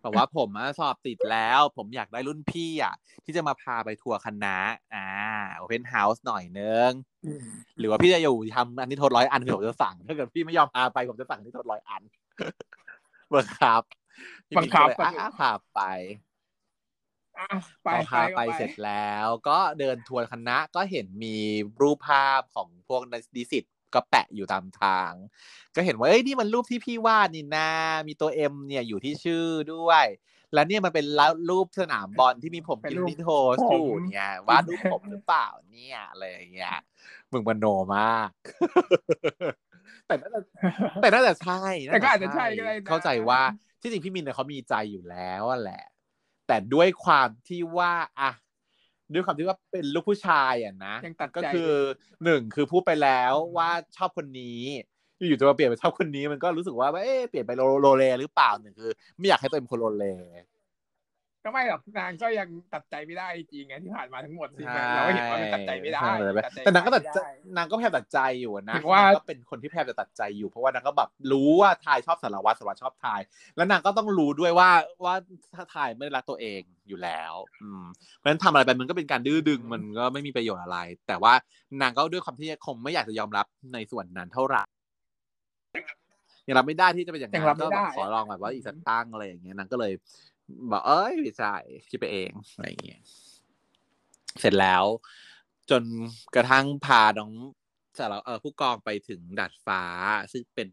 [0.03, 2.95] บอกว่าผมอะสอบติดแล้ว ผมอยากได้รุ่นพี่อะ
[3.25, 4.57] ที่จะมาพาไปทัวร์คณะ
[4.93, 5.07] อ่า
[5.55, 6.91] open house หน่อยนึง
[7.79, 12.01] หรือว่าพี่จะอยู่ทำ honey toast ร้อยอันผมจะสั่ง ถ้าเกิดพี่ไม่ยอมพาไปผมจะสั่ง honey toast ร้อยอัน
[13.33, 13.81] บังคับ
[14.47, 15.81] พี่บังคับก็เลยอะพาไป
[17.37, 17.47] อะ
[17.83, 21.37] ไปพอไปพาก็ไปเสร็จแล้ว ก็เดินทัวร์คณะก็เห็นมี
[21.81, 23.65] รูปภาพของพวกนิสิต
[23.95, 25.11] ก็แปะอยู่ตามทาง
[25.75, 27.69] ก็เห็นว่าเอ้ยนี่มันรูปที่พี่วาดนี่นา
[28.07, 30.05] มีตัวเอ็มเนี่ยอยู่ที่ชื่อด้วย
[30.53, 31.05] แล้วเนี่ยมันเป็น
[31.49, 36.77] รูปสนามบอลที่มีผมกินนิโทสอยู่เนี่ยวาดรูปผมหรือเปล่าเนี่ยอะไรอย่างเงี้ย
[37.31, 37.65] มึงมโน
[37.95, 38.29] มาก
[40.07, 40.39] แต่น่าจะ
[41.01, 43.41] แต่น่าจะใช่แต่ก็อาจจะใช่ก็ได้นะเข้าใจว่า
[43.81, 45.85] ที่จริงพี่มินเนี่ยเขามีใจอยู่แล้วอะแหละ
[46.47, 48.31] แต่ด้วยความที่ว่าอะ
[49.13, 51.73] ด้วยความที่ว่าเป็นลูกผู้ชายอะนะยังตัดใจก็คือ
[52.23, 54.61] หนึ่งคือพูดไปแล้วว่าชอบคนนี้
[55.17, 60.05] อยู่ๆจะมาเปลี่ยนเป็นชอบคนนี้มันก็รู้สึกว่าเอ๊ะเปลี่ยนไปโลโลเลหรือเปล่าหนึ่งคือ ไม่อยากให้ตัวเองเป็นคนโลเล
[61.43, 66.15] ก็ไม่หรอกนางก็ยังตัดใจไม่ได้จริงไงที่ผ่านมาทั้งหมดที่แบบเราก็เห็นว่ามันตัดใจไม่ได้ใช่
[66.45, 73.21] ตัดใจแต่นางก็ตัดใจไม่ไนางก็พยายามตัดใจอยู่นะถึงว่านงก็เป็นคนที่พยายามจะตัดใจอยู่ เพราะว่านางก็แบบรู้ว่าทายชอบสารวัตรสารวัตรชอบทาย
[73.55, 74.69] แล้วนางก็ต้องรู้ด้วยว่า
[75.05, 75.15] ว่า
[75.55, 77.33] ถ้าทายไม่ได้รักตัวเองอยู่แล้ว
[77.63, 77.83] อืม
[78.17, 81.33] เพราะฉะนั้นทำอะไรไปมันก็เป็นการดื้อดึงมันก็ไม่มีประโยชน์อะไร แต่ว่า
[81.81, 84.63] นางก็ด้วยความที่คงไม่อยากจะยอมรับในส่วนนั้นเท่าไหร่
[86.47, 89.93] ยังรับไม่ได้ที่จะเป็นอย่างนั้ยังรับนไม่ก็ได้แบบขอลองแบบว่าอีกสักตั้งอะไรอย่างเงี้ยนางก็เลย
[90.71, 91.55] บอกเอ้ยไม่ใช่
[91.89, 93.01] คิดไปเองอะไรอย่างเงี้ย
[94.39, 94.83] เสร็จแล้ว
[95.69, 95.83] จน
[96.35, 97.31] กระทั่งพาน้อง
[97.97, 99.81] สารเออผู้กองไปถึงดาดฟ้า
[100.31, 100.67] ซึ่งเป็น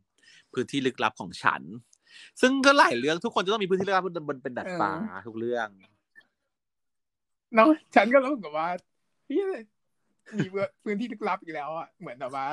[0.53, 1.63] พื้นที่ลึกลับของฉัน
[2.41, 4.91] ซึ่งก็หลายเรื่องทุกคนจะต้องมีพื้นที่ลึกลับบนบนเป็นดาดฟ้า
[5.27, 5.69] ทุกเรื่อง
[7.55, 8.69] เนาะฉันก็รู้สึกกับว่า
[9.29, 9.41] พี่
[10.39, 10.47] มี
[10.85, 12.47] พื้นที่ลึกลับอีกแล้วอะเหมือนแบบว่า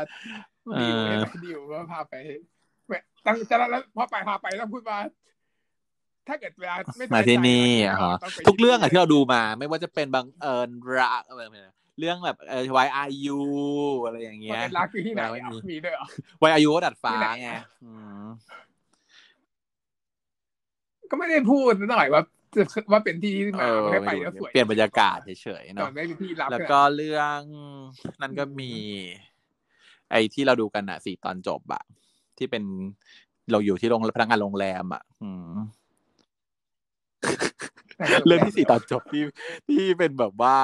[0.64, 2.14] เอดิวอเนี่ยดิวก็พาไป
[3.26, 5.00] ตั้งจะแล้วพอไปพาไปต้องพูดว่า
[6.28, 13.42] ถ้าเกิดเวลาไม่มาที่นี่ใจอะฮะต้องไปทุกเรื่องอะที่เราดูมา ไม่ว่าจะเป็นบางเอิญรักอะไรแบบเรื่องแบบเออวายอายุ
[14.06, 16.06] อะไรอย่างคเงี้นยเป็นรักคือที่ไหนไม่อะมีมีด้วยเหรอ
[16.42, 18.26] วายอายุก็ดัดฟ้าที่ไหนไงอะอืม
[21.12, 22.22] ก็ไม่ได้พูดหน่อยว่า
[22.92, 27.40] ว่าเป็นที่ที่เอมาอไม่ได้ไปแล้วสวยเปลี่ยนบรรยากาศเฉยๆแต่เนาะไม่เป็นที่รับแล้วก็เรื่อง
[28.22, 28.72] นั่นก็มี
[30.12, 31.84] ไอ้ที่เราดูกันอะสี่ตอนจบอะ
[32.38, 32.64] ที่เป็น
[33.52, 35.54] เราอยู่ที่โรงพนักงานโรงแรมอะอืม
[38.26, 39.24] เรื่องที่สี่ตอนจบที่
[39.70, 40.58] ที่เป็นแบบว่า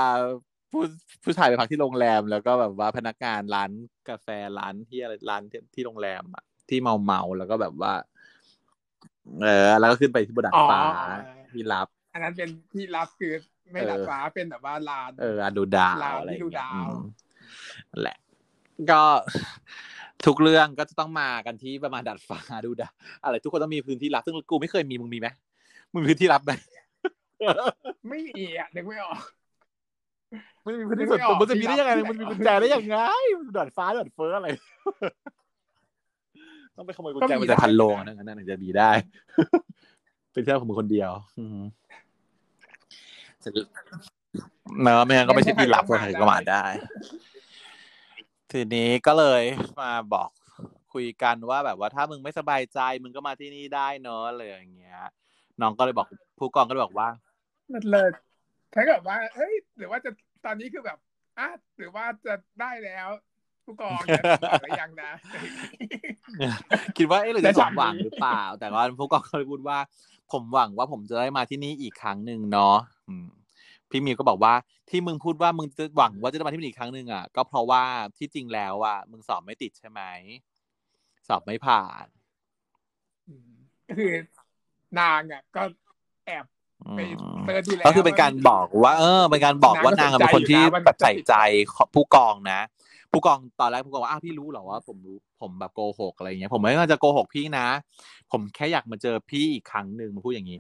[0.72, 0.84] ผู้
[1.24, 3.72] ผู้ชายไปพักที่โรงแรม แล้วก็แบบว่าพนักงานร้าน
[4.10, 4.28] กาแฟ
[4.60, 7.94] ร้านที่อะไรร้านที่ที่โรงแรมอะที่เมาเมาๆแล้วก็แบบว่า
[9.42, 10.82] เออ แล้วก็ขึ้นไปที่บนดาดอ๋อฟ้า
[11.54, 13.34] ที่รับ อันนั้นเป็นที่รับคือ
[13.72, 16.96] ไม่เออดัดฟ้าเป็นแบบว่าลานเอออะดูดาวลาวอะไรอย่างที่ดูเงี้ยดาวอืม
[17.92, 18.18] นั่นแหละ
[18.92, 19.04] ก็
[20.26, 22.94] ทุกเรื่องก็จะต้องมากันที่ประมาณดัดฟ้าดูดาว
[23.24, 25.28] อะไรทุกคนต้องมีพื้นที่รับซึ่งกูไม่เคยมีมึงมีไหม
[25.94, 26.52] มึงมีพื้นที่รับไหม
[28.10, 29.20] ไม่มีอะนึกไม่ออก
[30.66, 32.98] มันมีพื้นที่ส่วนตัวมันจะมีได้ยังไง มันมีกุญแจได้ยังไง
[33.58, 34.48] ดาดฟ้าดาดเฟ้ออะไร
[36.76, 38.92] ต้องไปขโมยกุญแจก็มีมันจะได้พันโลงอันนั้นอันนั้นถึงจะมีได้
[40.34, 41.60] เป็นแค่ของมึงคนเดียวอืม
[43.42, 43.52] เสร็จ
[44.84, 46.64] เนอะไม่งั้นก็ไม่ใช่ที่รับคนไหนก็มาได้
[48.52, 49.44] ทีนี้ก็เลย
[49.82, 50.30] มาบอก
[50.94, 55.02] คุยกันว่าแบบว่าถ้ามึงไม่สบายใจ มึงก็มาที่นี่ได้เนอะอะไรอย่างเงี้ย
[55.62, 56.08] น้องก็เลยบอก
[56.40, 57.08] ผู้กองก็เลยบอกว่า
[57.90, 58.14] เลิศ
[58.74, 60.12] ถ้าเกิดว่าเฮ้ย หรือว่าจะ
[60.46, 60.98] ตอนนี้คือแบบ
[61.40, 61.48] อะ
[61.78, 63.08] หรือว่าจะได้แล้ว
[63.66, 65.12] ผู้กองจะบอกหรือยังนะ
[66.98, 69.78] คิดว่าเอ๊ะเราแต่จะสฉัมนหวังหรือเปล่า แต่ว่าผู้กองเขาเลยพูดว่า
[70.32, 73.28] ผมหวังว่าผมจะได้มาที่นี่อีกครั้งหนึ่งเนาะอืม
[73.90, 74.54] พี่มิวก็บอกว่า
[74.90, 77.84] ที่มึงพูดว่ามึงจะหวังว่าจะได้มาที่นี่อีกครั้งหนึ่งอะก็เพราะว่า
[78.18, 80.02] ที่จริงแล้วอะมึงสอบไม่ติดใช่ไหม
[81.28, 82.06] สอบไม่ผ่าน
[83.28, 83.52] อืม
[83.88, 84.14] ก็คือ
[85.00, 85.62] นางอะก็
[86.26, 86.46] แอบ
[86.88, 87.00] อืไป
[87.32, 91.34] มเปิดดูแล้วก็คือเป็นการบอกว่า เออเป็นการบอกว่านางอะเป็นคนที่แบบใส่ใจ
[91.94, 92.62] ผู้กองนะ
[93.12, 97.68] ผู้กองตอนแรกผู้กองว่าอ้าวพี่รู้เหรอว่าผมรู้ผมแบบโกหกอะไรเงี้ย ผมไม่ได้จะโกหกพี่นะ
[98.32, 100.58] ผมแค่อยากมาเจอพี่อีกครั้งหนึ่งมาพูดอย่างนี้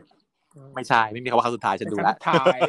[0.76, 2.60] ไม่ใช่ไม่มีคำว่าครั้งสุดท้ายฉันดูแล้วถ่าย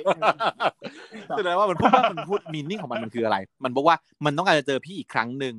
[1.36, 5.54] แสดงว่ามันพูดว่ามันพูดมีนิ่งของมันมันคืออะไร มันบอกว่ามันต้องการจะเจอพี่อีกครั้งหนึ่ง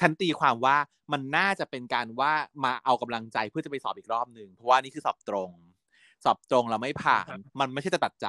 [0.00, 0.76] ฉันตีความว่า
[1.12, 2.32] มันน่าจะเป็นการว่า
[2.64, 5.50] มาเอากำลังใจเพื่อจะไปสอบอีกรอบหนึ่งเพราะว่านี่คือสอบตรง
[6.24, 8.28] สสอบตรงเราไม่ผ่าน มันไม่ใช่จะตัดใจ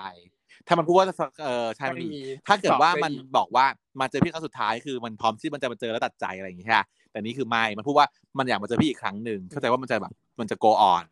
[0.68, 1.06] ถ้ามันพูดว่า
[1.44, 2.00] เออใช่มัน
[2.48, 3.66] ถ้าเกิดว่ามันบอกว่า
[4.00, 8.08] มาเจอพี่ครั้งสุดท้ายคือมันพร้อมที่มันจะมาเจอแล้วตัดใจอะไรอย่างเงี้ยแต่นี่คือไม่มันพูดว่า
[8.38, 11.06] มันอยากมาเจอพี่อีกครั้งหนึ่งเข้าใจว่ามันจะแบบมันจะ go on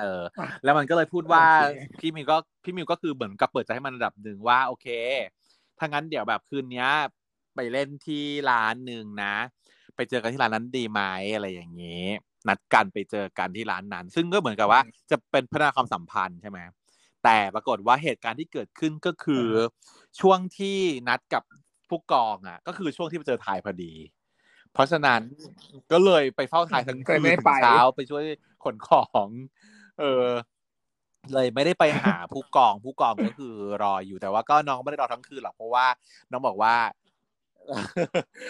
[0.00, 0.22] เออ
[0.64, 1.44] แล้วมันก็เลยพูดว่า
[2.00, 4.86] พี่มิวก็พี่มิวก็คือเหมือนกับเปิดใจให้มันระดับหนึ่งว่า โอเค
[5.78, 6.86] ถ้างั้นเดี๋ยวแบบคืนนี้
[7.58, 9.34] ไปเล่นที่ร้านหนึ่งนะ
[9.96, 11.00] ไปเจอกันที่ร้านนั้นดีไหม
[11.34, 12.04] อะไรอย่างนี้
[12.48, 14.80] นัดกันไปเจอกันที่ร้านนั้น ซึ่งก็เหมือนกับว่า
[15.10, 16.58] จะเป็นพัฒนาความสัมพันธ์ใช่ไหม
[17.24, 19.46] แต่ปรากฏว่าเหตุการณ์ที่เกิดขึ้นก็คือ
[20.20, 20.78] ช่วงที่
[21.08, 21.42] นัดกับ
[21.88, 23.92] ผู้กองอะ ก็คือช่วงที่ไปเจอทายพอดี
[24.72, 25.20] เพราะฉะนั้น
[25.92, 27.20] ก็เลยไปเฝ้าทายทั้งคืน
[27.62, 28.24] เช้าไปช่วย
[28.64, 29.28] ขนของ
[30.00, 30.26] เออ
[31.34, 35.86] เลยไม่ได้ไปหาผู้กองผู้กองก็คือรออยู่แต่ว่าก็น้องไม่ได้รอทั้งคืนหรอกเพราะว่า
[36.30, 36.74] น้องบอกว่า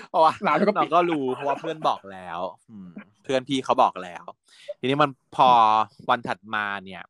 [0.08, 0.54] เพราะว่าน้อ
[0.86, 2.40] งก็รู้เพราะว่าเพื่อนบอกแล้ว
[2.70, 2.90] อืม
[3.24, 4.24] เพื่อนพี่เขาบอกแล้ว
[4.80, 5.50] ทีนี้มันพอ
[6.10, 7.02] วันถัดมาเนี่ย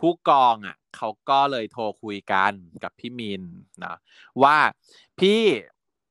[0.00, 3.42] ผู้กองอะเขาก็เลยโทรคุยกันกับพี่มิน
[3.84, 3.96] นะ
[4.42, 4.56] ว่า
[5.20, 5.40] พี่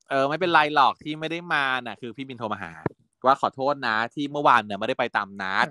[0.10, 2.74] เออไม่เป็นไรหรอกที่ไม่ได้มาน่ะ คือพี่มินโทรมาหา
[3.26, 5.66] ว่าขอโทษนะ ที่เมื่อวานเนี่ยไม่ได้ไปตามนัด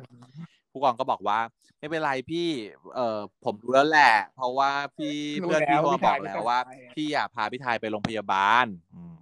[0.70, 1.38] ผู้กองก็บอกว่า
[1.78, 2.48] ไม่เป็นไรพี่
[2.94, 6.58] เออผมรู้แล้วแหละ เพราะว่าพี่เพื่อนพี่โทรบอกแล้วว่า
[6.94, 9.14] พี่อยากพาพี่ไทยไปโรงพยาบาล อืม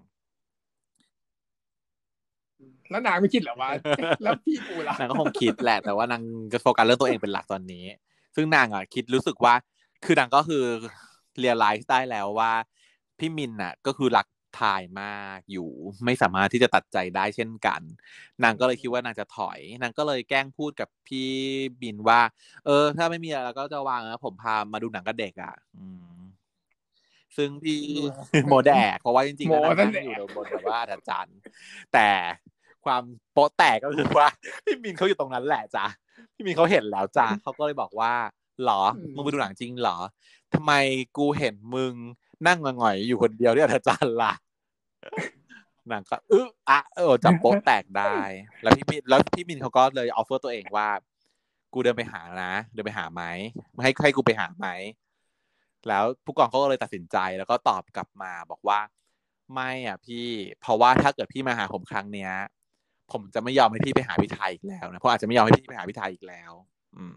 [2.91, 3.71] แล้วนางไม่คิดหรอว่า
[4.23, 6.23] แล้วพี่กูล่ะนางก็คงคิดแหละแต่ว่านาง
[6.53, 7.85] จะโฟกัสเรื่องตัวเองเป็นหลักตอนนี้
[8.37, 9.55] ซึ่งนางอะคิดรู้สึกว่า
[10.05, 10.65] คือนางก็คือ
[11.39, 12.53] เรียลไลซ์ได้แล้วว่า
[13.19, 14.27] พี่มินอะ ก็คือรัก
[14.61, 15.71] ทายมากอยู่
[16.05, 17.81] ไม่สามารถที่จะตัดใจได้เช่นกัน
[18.43, 21.31] นางก็เลยคิดว่านางจะถอย นางก็เลยแกล้งพูดกับพี่
[21.83, 22.21] บินว่า
[22.67, 25.87] เออ ถ้าไม่มีอะไรก็จะวางนะผมพามาดูหนังกับเด็กอะอื
[26.17, 26.19] ม
[27.37, 27.81] ซึ่งพี่
[28.49, 31.37] โมแดกเพราะว่าจริงๆแล้วนั่งอยู่บนแบบว่าอาจารย์
[31.93, 32.09] แต่
[32.89, 34.29] ความโป๊ะแตกก็คือว่า
[34.65, 35.87] พี่มินเขาอยู่ตรงนั้นแหละจ้ะ
[36.35, 38.13] พี่มินเขาเห็นแล้วจ้ะเขาก็เลยบอกว่า
[38.65, 38.83] หรอ
[39.15, 39.97] มึงไปดูหนังจริงหรอ
[40.55, 40.73] ทำไม
[41.17, 41.93] กูเห็นมึง
[42.47, 44.35] นั่งงอยอยู่คนเดียวที่อาจารย์ล่ะ
[45.89, 48.15] นางก็อึะอะเออจับโป๊ะแตกได้
[48.63, 50.89] แล้วพี่มิลแล้วพี่มิลเขาก็เลย offer ตัวเองว่า
[51.73, 53.23] กูเดินไปหานะเดินไปหาไหม
[53.83, 54.67] ให้ให้กูไปหาไหม
[55.89, 58.81] แล้วผู้กองเขาก็เลยตัดสินใจแล้วก็ตอบกลับมาบอกว่า
[59.55, 60.29] ไม่อะพี่
[60.61, 62.33] เพราะว่าถ้าเกิดพี่มาหาผมครั้งเนี้ย
[63.13, 66.53] ผมจะไม่ยอมให้พี่ไปหาพี่ไทน์อีกแล้วนะเพราะอาจจะไม่ยอมให้พี่ไปหาพี่ไทน์อีกแล้ว
[66.97, 67.17] อืม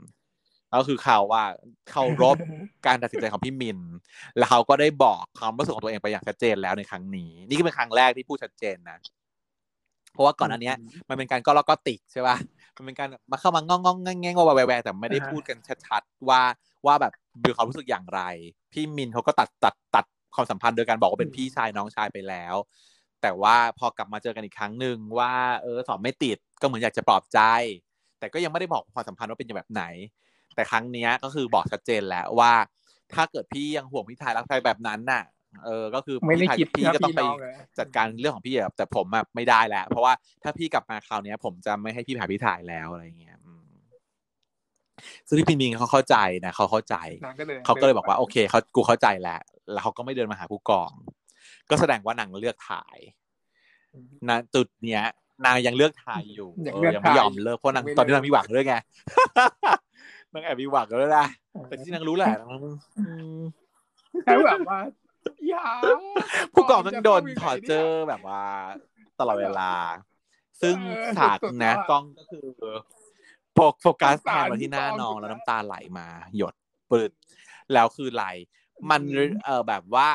[0.80, 1.44] ก็คือข่าวว่า
[1.90, 2.38] เคารพ
[2.88, 3.80] การตัดสินใจของพี่มิน
[4.38, 8.98] แล้วเขาก็ได้บอกความรู้สึกของตัวเองไปอย่างชัดเจนแล้วในครั้งนี้ นี่ก็เป็นครั้งแรกที่พูดชัดเจนนะ
[10.14, 10.74] เพราะว่าก่อนอันนี้
[11.10, 12.38] มันเป็นการก็ล้อก็ติกใช่ป่ะ
[12.76, 16.42] มันเป็นการมาเข้ามางองงงแงงว่าแววแต่ไม่ได้พูดกันชัดๆว่า
[16.86, 17.14] ว่าแบบ
[17.44, 18.22] มีความรู้สึกอย่างไร
[18.74, 22.56] พี่มินเขาก็ตัดตัดตัดความสัมพันธ์โดยการบอกว่าเป็นพี่ชายน้องชายไปแล้ว
[23.22, 27.40] แต่ว่าพอกลับมาเจอกันอีกครั้งหนึ่งว่าเออสอบไม่ติดก็เหมือนอยากจะปลอบใจ
[28.20, 29.84] แต่ก็ยังไม่ได้บอกความสัมพันธ์ว่าเป็นอย่างแบบไหน
[30.56, 32.54] แต่ครั้งนี้ก็คือบอกชัดเจนแล้วว่า
[33.14, 35.24] ถ้าเกิดพี่ยังห่วงพี่ไทยรักใครแบบนั้นน่ะ
[35.66, 37.22] เออ ก็คือพี่ไทยพี่ก็ต้องไป
[37.80, 40.14] จัดการเรื่องของพี่แบบแต่ผมแบบไม่ได้แล้ว เพราะว่า
[40.44, 43.38] ถ้าพี่กลับมาคราวนี้ผมจะไม่ให้พี่หาพี่ถ่ายแล้วอะไรเงี้ย
[45.28, 46.96] ซึ่งพี่พินมิงเขาเข้าใจนะเขาเข้าใจ
[47.66, 49.42] เขาก็เลยบอกว่าโอเคเขากูเข้าใจแล้ว
[49.72, 50.92] แล้วเขาก็ไม่เดินมาหาผู้กอง
[51.72, 52.98] ก็แสดงว่านางเลือกถ่าย
[54.30, 55.04] นะจุดเนี้ย
[55.46, 58.76] นางยังเลือกถ่ายอยู่ยังไม่ยอมเลิกเพราะนางตอนนี้นางมีหวังด้วยไง
[60.34, 61.28] นางแอบมีหวังแล้วนะ
[61.68, 62.34] แต่ที่นางรู้แหละ
[64.24, 64.80] แค่แบบว่า
[65.50, 65.68] อย่า
[66.54, 68.44] ผู้กองต้องโดนถอดเจอแบบว่า
[69.20, 69.72] ตลอดเวลา
[70.62, 70.76] ซึ่ง
[71.18, 72.46] ฉากนะกล้องก็คือ
[73.82, 76.08] โฟกัสแทนมาที่หน้าน้องแล้วน้ำตาไหลมา
[76.38, 76.54] หยด
[76.92, 77.12] ปืด
[77.74, 78.26] แล้วคือไหล
[78.90, 79.02] มัน
[79.46, 80.08] เออแบบว่า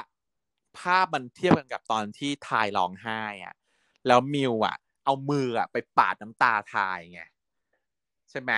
[0.80, 3.54] ภาพมันเทียบกันกับตอนที่ทายร้องไห้อะ
[4.06, 7.22] แล้วมิวอะ เอามืออะไปปาดน้ำตาทายไง
[8.30, 8.52] ใช่ไหม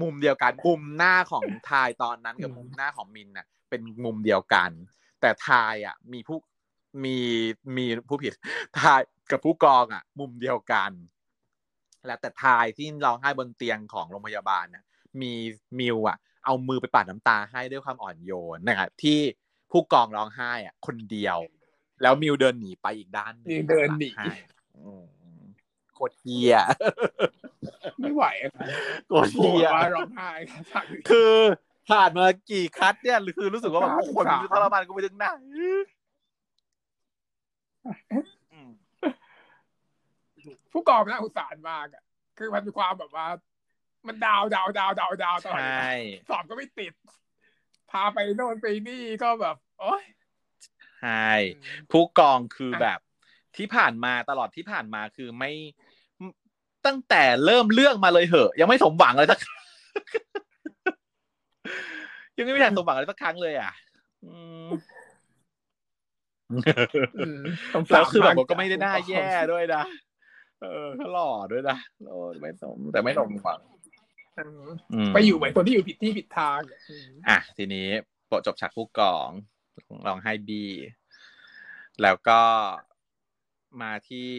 [0.00, 4.70] มุมเดียวกันมุมหน้าของทายตอนนั้นกับมุมหน้าของมินน่ะ เป็นมุมเดียวกัน
[5.20, 6.38] แต่ทายอะ มีผู้
[7.04, 7.16] มี
[7.76, 8.32] มีผู้ผิด
[8.78, 9.00] ทาย
[9.30, 10.92] กับผู้กองอะ มุมเดียวกัน
[12.06, 14.84] แล้วแต่ทายที่ร้องไห้บนเตียงของโรงพยาบาลเนี่ย
[15.20, 15.32] มี
[15.78, 19.20] มิวอะ เอามือไปปาดน้ำตาให้ด้วยความอ่อนโยนนะครับที่
[19.70, 21.38] ผู้กองร้องไห้อะ คนเดียว
[22.02, 24.10] แล้วมิวเดินหนีไปอีกด้านนึงเดินหนี
[25.94, 26.56] โคตรเฮีย
[28.00, 28.24] ไม่ไหว
[29.08, 30.30] โคตรเฮียร้องไห้
[31.10, 31.34] คือ
[31.90, 35.26] ผ่านมากี่คัดเนี่ยคือรู้สึกว่าแบบคนทรมานกูไปถึงไหน
[40.72, 42.02] ผู้กองน่าอุตสารมากอะ
[42.38, 43.26] คือมันมีความแบบว่า
[44.06, 45.62] มันดาวดาวดาวดาวดาวตลอด
[46.28, 46.92] สอบก็ไม่ติด
[47.90, 50.04] พาไปโน่นไปนี่ก็แบบ โอ้ย
[51.00, 51.30] ใช่
[51.90, 52.98] ผู้กองคือแบบ
[53.56, 55.52] ที่ผ่านมาตลอดที่ผ่านมาคือไม่
[56.86, 59.38] ตั้งแต่เริ่มเรื่องมาเลยเหอะ ยังไม่สมหวังเลยสัก
[62.36, 63.72] ยังไม่มีทางสมหวังอะไรสักครั้งเลยอะ
[64.24, 64.34] อื
[64.66, 64.70] ม
[67.18, 67.42] อืม
[67.74, 69.82] ต้องแล้วคือแบบสามก็ไม่ได้หน้าแย่ด้วยนะ
[70.62, 71.76] เออก็หล่อด้วยนะ
[72.08, 73.60] โอ้ไม่สมแต่ไม่สมหวัง
[74.38, 77.86] อืมอืมไปอยู่เหมือนคนที่อยู่ผิดที่ผิดทางอืมอะทีนี้
[78.28, 79.30] โปะจบฉากผู้กอง
[80.06, 80.64] ลองให้บี
[82.02, 82.40] แล้วก็
[83.82, 84.30] มาที่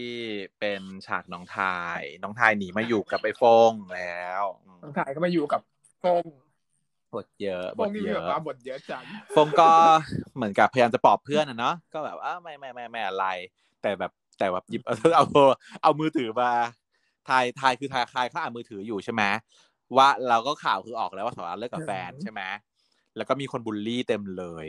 [0.60, 5.62] เป็นฉากน้องทาย น้องทายหนีมาอยู่กับไอ้ฟงแล้วอืมน้องถ่ายก็มาอยู่กับ
[6.04, 6.24] ฟง
[7.14, 9.04] บทเยอะฟบงทนี่เยแบบอะว่าบทเยอะจัง
[9.36, 9.70] ฟงก็
[10.36, 13.26] เหมือนกับพยายามจะปลอบเพื่อนอะเนาะก็แบบอ้าไม่ไม่ไม่ไม่อะไร
[13.82, 15.26] แต่แบบแต่แบบหยิบเอาเอา
[15.84, 16.52] เอามือถือมา
[17.28, 19.24] ทายทายคือทายทายเขาอ่านมือถืออยู่ใช่ไหม
[19.98, 22.42] ว่าเราก็ข่าวคือออกแล้วว่าสาวรัตเลิกกับแฟนใช่ไหม
[23.16, 24.66] แล้วก็มีคนบูลลี่เต็มเลย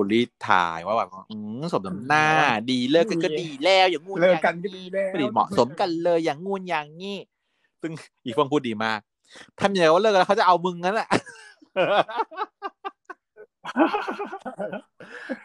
[0.00, 2.26] บูลลี่ายว่าแบบอืมสมน้ำหน้า
[2.70, 7.18] ดีเลิกกันก็ดีแล้วอย่างงู้นเลิกอย่างกันก็ดีแล้วไม่ได้เหมาะสมกันเลยอย่างงูนอย่างงี้
[7.82, 7.92] ซึ่ง
[8.24, 9.00] อีกฟงพูดดีมาก
[9.60, 11.08] ทำอย่างว่าเลิกกันแล้วเขาจะเอามึงงั้นแหละ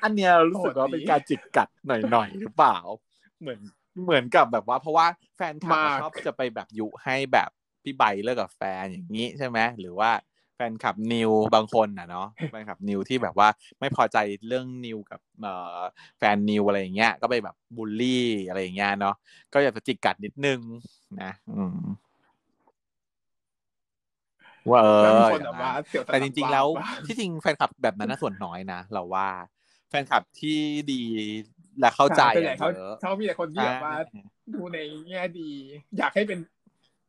[0.04, 2.78] อันเนี้ยรู้สึกว่าเป็นการจิกกัดหน่อยๆหรือเปล่า
[3.42, 3.60] เหมือน
[4.04, 7.50] เหมือนกับแบบว่า เพราะว่าแฟนคลับชอบจะไปแบบยุให้แบบ
[7.84, 10.12] พี่ใบเลิกกับแฟนอย่างนี้ใช่ไหมหรือว่า
[10.56, 13.48] แฟนคลับนิวบางคนอะเนาะแฟนคลับนิวที่แบบว่า
[13.80, 15.80] ไม่พอใจเรื่องนิวกับเอ่อ
[16.18, 19.16] แฟนนิวอะไรอย่างเงี้ยก็ไปแบบบูลลี่อะไรอย่างเงี้ยเนาะ
[19.54, 20.60] ก็อยากจะจิกกัดนิดนึง
[21.22, 21.80] นะอืม
[24.70, 29.28] ว่าเอแล้วมีอคนแบบว่าเสี่ยวแต่จริง ๆ แล้วบ้าที่จริงแฟนคลับแบบนั้นน่ะส่วนน้อยนะเราว่า
[29.90, 30.58] แฟนคลับที่
[30.92, 31.02] ดี
[31.80, 33.94] และเข้าใจส่วนใหญ่อะเขาเยอะเขามีแต่คนที่แบบว่า
[34.54, 34.78] ดูใน
[35.10, 35.50] แง่ดี
[35.98, 36.40] อยากให้เป็น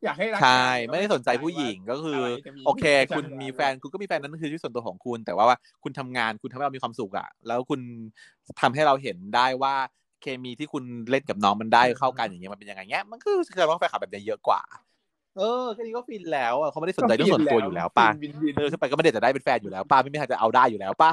[0.03, 7.79] อยากให้รักใช่กันไม่ได้สนใจผู้หญิงก็คืออะไรจะมีโอเคผู้ชายคุณมีแฟนคุณก็มีแฟนนั้นคือชีวิตส่วนตัวของคุณ แต่ว่าว่าคุณทำงานคุณทำให้เรามีความสุขอะแล้วคุณ
[8.61, 9.75] ทำให้เราเห็นได้ว่า
[10.21, 14.61] เคมีที่คุณเล่นกับน้องมันได้เข้ากันอย่างเงี้ยมันเป็นยังไงเงี้ยมันคือแสดงว่าแฟนคลับแบบนี้เยอะกว่า
[15.37, 21.09] เออแค่นี้ก็ฟินแล้วอะเขาไม่ได้สนใจเรื่องส่วนตัวอยู่แล้วป้าวินวินเออขึ้นไปก็ไม่ได้จะได้เป็นแฟนอยู่แล้วป้าไม่มีทางจะเอาได้อยู่แล้วป้า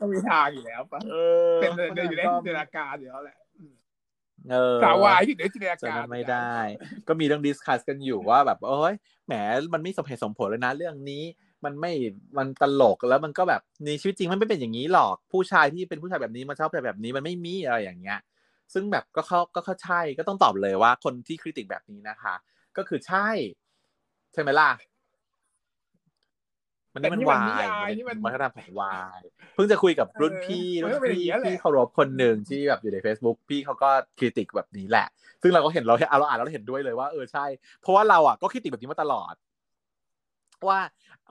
[0.00, 1.16] ต้องมีทางอยู่แล้วปะเอ
[1.56, 3.45] อเป็นเดินอยู่ในจินตนาการอยู่แล้วแหละอืม
[4.50, 6.54] เออสาววายที่อยู่ในจินตนาจะการนั้นไม่ได้
[7.08, 8.94] ก็มีเรื่อง discuss กันอยู่ว่าแบบเอ้ย
[9.26, 9.32] แหม
[9.74, 11.22] มันไม่สมเหตุสมผลเลยนะ เรื่องนี้
[11.64, 11.92] มันไม่
[12.38, 18.20] มันตลกแล้วมันก็แบบในชีวิตจริงมันไม่เป็นอย่างนี้หรอก ผู้ชายที่เป็นผู้ชายแบบนี้มาชอบแบบนี้มันไม่มีอะไรอย่างเงี้ย
[18.74, 22.34] ซึ่งแบบก็เข้าก็เข้าใช่ก็ต้องตอบเลยว่าคนที่คริติกแบบนี้นะคะ
[22.76, 23.28] ก็คือใช่
[24.32, 24.70] ใช่ไหมล่ะ
[26.96, 27.64] มันนี่มันวาย
[28.08, 29.20] มันวัฒนธรรมของวาย
[29.54, 35.06] เพิ่งจะคุยกับรุ่นพี่รุ่นพี่ที่เคารพคนหนึ่งที่แบบอยู่ใน Facebook พี่เขาก็คริติกแบบนี้แหละ
[35.42, 37.46] ซึ่งเราก็เห็นเราเราอ่านเราเห็นด้วยเลยว่าเออใช่
[37.80, 39.34] เพราะว่าเราอะก็คริติกแบบนี้มาตลอด
[40.68, 40.78] ว่า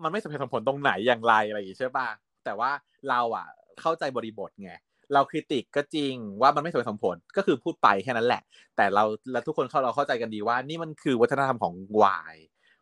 [0.04, 2.08] มันไม่สมเหตุสมผลตรงไหนอย่างไรอะไรอย่างนี้ใช่ป่ะ
[2.46, 2.72] แต่ว่า
[3.10, 3.48] เราอะ
[3.82, 4.74] เข้าใจบริบทไง
[5.14, 8.42] เราคริติกก็จริงว่ามันไม่สมเหตุสมผลก็คือพูดไปแค่นั้นแหละ
[8.78, 12.38] แต่เราและทุกคนเข้าเราเข้าใจกันดีว่า นี่มันคือวัฒนธรรมของวาย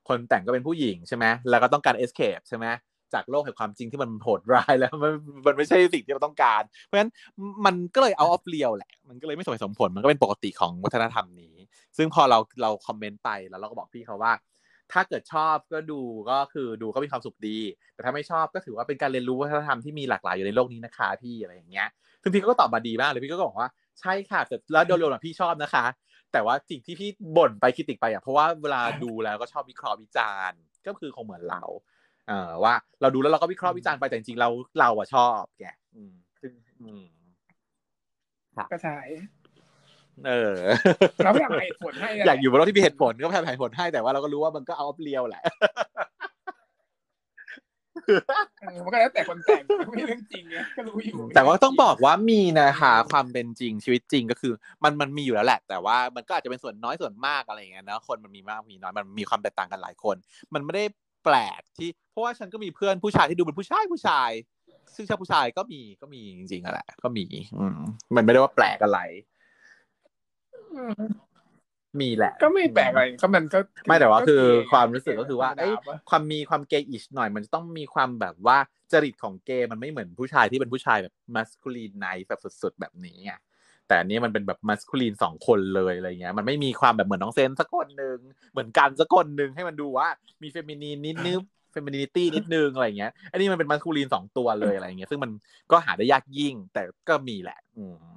[0.08, 2.66] คนแต่งก็เป็นผู้หญิงใช่ไหมแล้วก็ต้องการ escape ใช่ไหม
[3.14, 5.14] จากโลกแห่งความจริงที่มันโหดร้ายแล้วมัน
[5.46, 7.12] มันไม่ใช่สิ่งที่เราต้องการ เพราะฉะนั้น
[7.66, 11.56] มันก็เลยเอาออฟเรียลแหละ มันก็เลยไม่สมเหตุสมผล มันก็เป็นปกติของวัฒนธรรมนี้
[11.98, 14.34] ซึ่งพอเราเราคอมเมนต์ไปแล้วเราก็บอกพี่เขาว่า
[14.92, 16.00] ถ้าเกิดชอบก็ดู
[16.30, 17.58] ก็คือดูก็มีความสุขดี
[17.94, 21.88] แต่ถ้าไม่ชอบก็ถือว่าเป็นการเรียนรู้วัฒนธรรมที่มีหลากหลายอยู่ในโลกนี้นะคะพี่อะไรอย่างเงี้ย
[22.22, 25.86] ซึ่งพี่ก็ตอบมาดีมากเลยพี่ก็บอกว่าใช่ค่ะแต่แล้วโดยรวมพี่ชอบนะคะ
[26.34, 31.64] แต่ว่าสิ่งที่พี่บ่นไปคิดติกไปอะเพราะว่าเวลาดูแล้วก็ชอบวิเคราะห์วิจารณ์ก็คือคงเหมือนเรา
[32.28, 35.64] เอ่อว่า เราดูแล้วเราก็วิเคราะห์วิจารณ์ไปแต่จริงๆเราเราอะชอบแก
[35.96, 37.04] อืมซึ่งอืม
[38.72, 38.98] ก็ใช่
[40.28, 40.56] เออ
[41.24, 45.44] เราพยายามหาเหตุผลให้นะอยากอยู่บนโลกที่มีเหตุผลก็พยายามหาเหตุผลให้แต่ว่าเราก็รู้ว่ามันก็เอาเปรียวแหละ
[45.93, 45.93] เออ
[48.86, 60.16] มันก็แล้วแต่คนแต่งไม่เรื่องจริงไงก็รู้อยู่ แต่ว่าต้องบอกว่ามีนะคะความเป็นจริงชีวิตจริงก็คือ มันมันมีอยู่แล้วแหละ แต่ว่ามันก็อาจจะเป็นส่วนน้อยส่วนมากอะไรอย่างเงี้ยนะคนมันมีมากมีน้อยมันมีความแตกต่างกันหลายคน
[60.54, 60.86] มันไม่ได้
[61.24, 64.32] แปลกที่เพราะว่าฉันก็มีเพื่อนผู้ชายที่ดูเป็นผู้ชายผู้ชาย
[64.96, 67.26] ซึ่งชอบผู้ชายก็มีก็มีจริงๆอะแหละก็มี
[67.60, 67.80] อืม
[68.16, 69.00] มันไม่ได้ว่าแปลกอะไร
[71.96, 78.58] มมีแหละ ก็ไม่แปลกอะไรก็มันก็ไม่แต่ว่าคือก็ความรู้สึกก็คือว่าธรรมดเอ้ยปะความมีความเกย์อิชหน่อย มันจะต้องมีความแบบว่า
[78.92, 83.34] จริตของเกย์มันไม่เหมือนผู้ชายที่เป็นผู้ชายแบบมัสคูลีนไนแบบสุดๆแบบนี้ไง
[83.88, 88.18] แต่อันนี้มันเป็นแบบมัสคูลีนสองคนเลยอะไรเงี้ย มันไม่มีความแบบเหมือนน้องเซนสักคนหนึ่ง
[88.52, 90.08] เหมือนกันสักคนหนึ่งให้มันดูว่า
[90.44, 91.40] มี feminine นิดนึง
[91.72, 95.32] femininity นิดนึงอะไรเงี้ย อันนี้มันเป็น masculine สองตัวเลยอะไรเงี้ย ซึ่งมัน
[95.72, 98.16] ก็หาได้ยากยิ่ง แต่ก็มีแหละ อืมอะ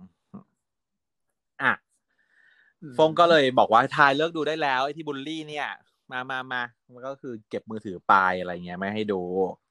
[2.99, 5.69] ฟงก็เลยบอกว่าไทน์เลิกดูได้แล้วไอ้ที่บูลลี่เนี่ย
[6.13, 6.63] มามามา
[6.93, 9.21] มันก็คือเก็บมือถือไปอะไรเงี้ยไม่ให้ดู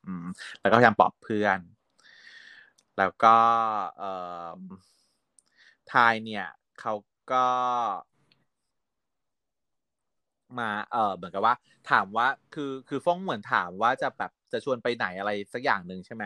[0.05, 0.25] อืม
[0.61, 1.59] แล้วก็พยายามปลอบเพื่อน
[2.97, 3.35] แล้วก็
[3.97, 4.11] เอ่
[4.57, 6.45] อไทน์เนี่ย
[6.79, 6.93] เขา
[7.31, 7.47] ก็
[10.59, 11.55] มาเออเหมือนกับว่า
[11.91, 16.23] ถามว่าคือคือฟ้องเหมือนถามว่าจะแบบจะชวนไปไหนอะไรสักอย่างหนึ่งใช่ไหม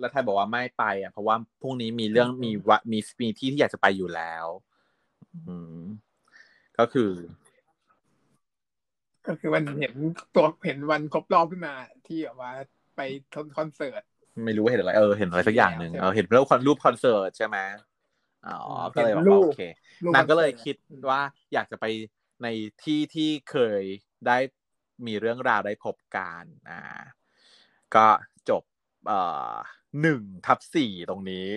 [0.00, 4.46] แล้วไทยบอกว่าไม่ไปอะเพราะว่าพรุ่งนี้มีเรื่องมีวะมีมีที่ที่อยากจะไปอยู่แล้ว
[5.48, 5.82] อืม
[6.78, 7.10] ก็คือ
[9.26, 9.94] ก็คือวันเห็น
[10.34, 11.74] ตัวเห็นวันครบรอบขึ้นมา
[12.06, 12.52] ที่แบบว่า
[12.96, 13.00] ไป
[13.56, 14.02] คอนเสิร์ต
[14.44, 17.58] ไม่รู้ว่าเห็นอะไรเออเห็นอะไรสักอย่างหนึ่งเออเห็นรูปรูปคอนเสิร์ตใช่ไหม
[18.46, 18.58] อ๋อ
[18.94, 19.62] ก็เลยบอกว่าโอเค
[20.14, 20.76] นางก็เลยคิด
[21.08, 21.20] ว่า
[21.52, 21.84] อยากจะไป
[22.42, 22.48] ใน
[22.82, 23.82] ที่ที่เคย
[24.26, 24.38] ได้
[25.06, 26.80] มีเรื่องราวได้พบกันอ่า
[27.94, 28.06] ก็
[28.48, 28.62] จบ
[29.06, 29.20] เอ่
[29.52, 29.54] อ
[30.00, 31.48] หนึ่งทับสี่ตรงนี้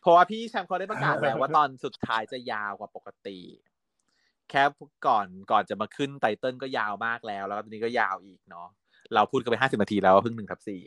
[0.00, 3.38] เพราะว่าพี่แชมป์เขาได้ประกาศแล้วว่าตอนสุดท้ายจะยาวกว่าปกติ
[4.50, 4.62] แค่
[5.06, 8.68] ก่อนก่อนจะมาขึ้นไตเติ้ลก็ยาวมากแล้ว แล้วตอนนี้ก็ยาวอีกเนาะ
[9.14, 10.82] เราพูดกันไปห้าสิบนาทีแล้วเพิ่งหนึ่งทับสี่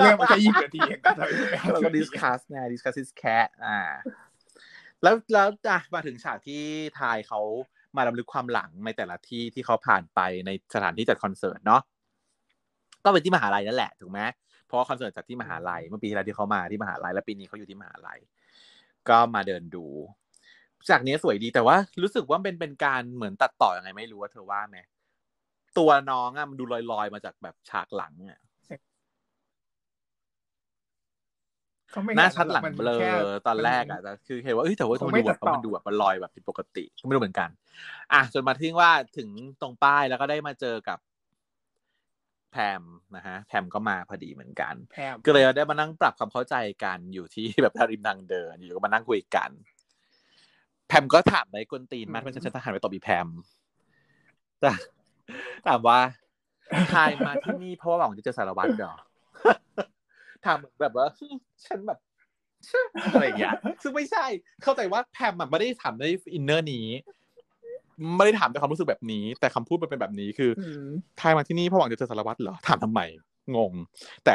[0.00, 1.00] เรื่องมันแค่ยี่สิบนาทีเอง
[1.72, 3.78] เราก็ discuss ไง discuss this cut อ่า
[5.02, 7.40] แล้วแล้วอะมาถึงฉากที่ไทน์เขา
[7.98, 11.82] มารำลึกความหลังในแต่ละที่ที่เขาผ่านไปในสถานที่จัดคอนเสิร์ตเนาะ
[13.04, 14.20] ก็เป็นที่มหาลัยนั่นแหละถูกไหม
[14.66, 18.18] เพราะว่าคอนเสิร์ตจัดที่มหาลัยเมื่อปีที่แล้วที่เขามาที่มหาลัยแล้วปีนี้เขาอยู่ที่มหาลัย
[19.08, 19.86] ก็มาเดินดู
[20.90, 24.78] ฉากนี้สวยดีแต่ว่ารู้สึกว่าเป็นเป็นการเหมือนตัดต่ออยังไงไม่รู้ว่าเธอว่าไหม
[25.78, 28.40] ตัวน้องอะมันดูลอยๆมาจากแบบฉากหลังอะ
[32.16, 32.90] หน้าชัดหลังเบล
[33.26, 37.48] อตอนแรกอะแต่คือเห็นว่าเอ้ยแต่ว่ามันดูแบบมันดูแบบมันลอยแบบผิดปกติก็ไม่รู้เหมือนกัน
[38.12, 39.28] อะจนมาทิ้งว่าถึง
[39.60, 40.98] ตรงป้ายแล้วก็ได้มาเจอกับ
[42.52, 42.82] แพม
[43.16, 44.74] นะฮะแพมก็มาพอดีเหมือนกัน
[45.24, 49.50] ก็เลยได้มานั่งปรับความเข้าใจกันอยู่ที่แบบริมทางเดินอยู่ก็มานั่งคุยกัน
[50.88, 53.28] แพมก็ถามในกวนตีนมาเป็นฉันทหารไปตบอีแพม
[54.60, 54.72] แต่
[55.66, 55.98] ถามว่า
[56.90, 58.94] ใครมาที่นี่เพราะว่าหวังจะเจอสารวัตรเหรอ
[60.46, 61.06] ถามแบบว่า
[61.66, 61.98] ฉันแบบ
[63.12, 64.24] อะไรอย่างเงี้ยซึ่งไม่ใช่
[64.62, 66.86] เข้าใจว่าแพมไม่ได้ถามใน inner นี้
[68.16, 73.00] ไม่ได้ถามในความรู้สึกแบบนี้ แต่คำพูดมันเป็นแบบนี้คือไทน์มาที่นี่เพราะหวังจะเจอสารวัตรเหรอถามทำไม
[73.56, 73.72] งง
[74.24, 74.34] แต่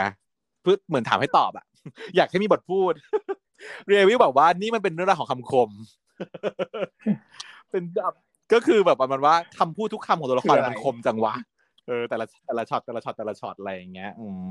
[0.62, 1.66] เพื่อเหมือนถามให้ตอบอะ
[2.16, 2.93] อยากให้มีบทพูด
[3.88, 5.70] เรียวิวบอกว่านี่มันเป็นเรื่องราวของคำคม
[7.72, 8.14] เป็นแบบ
[8.53, 11.34] ก็คือแบบประมาณว่าคำพูดทุกคำของตัวละครมันคมจังวะ
[11.88, 14.45] เออแต่ละแต่ละช็อตแต่ละช็อตแต่ละช็อตอะไรอย่างเงี้ย อืม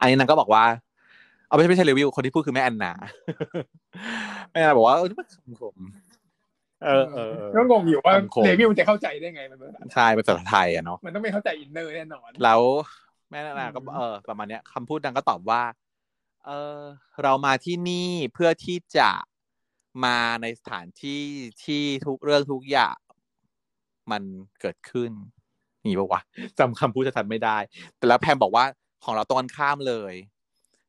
[0.00, 0.64] อันนี้นางก็บอกว่า
[1.46, 2.92] เอาไม่ใช่ไม่ใช่รีวิวคนที่พูดคือแม่อันนา
[4.52, 5.76] แม่อันนาบอกว่าเออมันคำคม
[6.84, 8.14] เออเออก็งงอยู่ว่า
[8.44, 9.58] รีวิวมันจะเข้าใจได้ไงมัน
[9.94, 12.60] ใช่เป็นภาษาไทยอะเนาะมันต้องไม่เข้าใจ inner แน่นอน แล้ว
[13.30, 15.62] แม่นาก็เออประมาณเนี้ยคำพูดนางก็ตอบว่า
[16.46, 16.80] เออ
[17.22, 19.10] เรามาที่นี่เพื่อที่จะ
[20.04, 21.22] มาในสถานที่
[21.64, 22.96] ที่ทุกเรื่องทุกอย่าง
[24.10, 24.22] มัน
[24.60, 25.10] เกิดขึ้น
[25.84, 26.20] นี่ปะวะ
[26.58, 27.56] จำคำพูดจะทันไม่ได้
[27.96, 28.64] แต่แล้วแพมบอกว่า
[29.06, 30.14] ของเราตรงกันข้ามเลย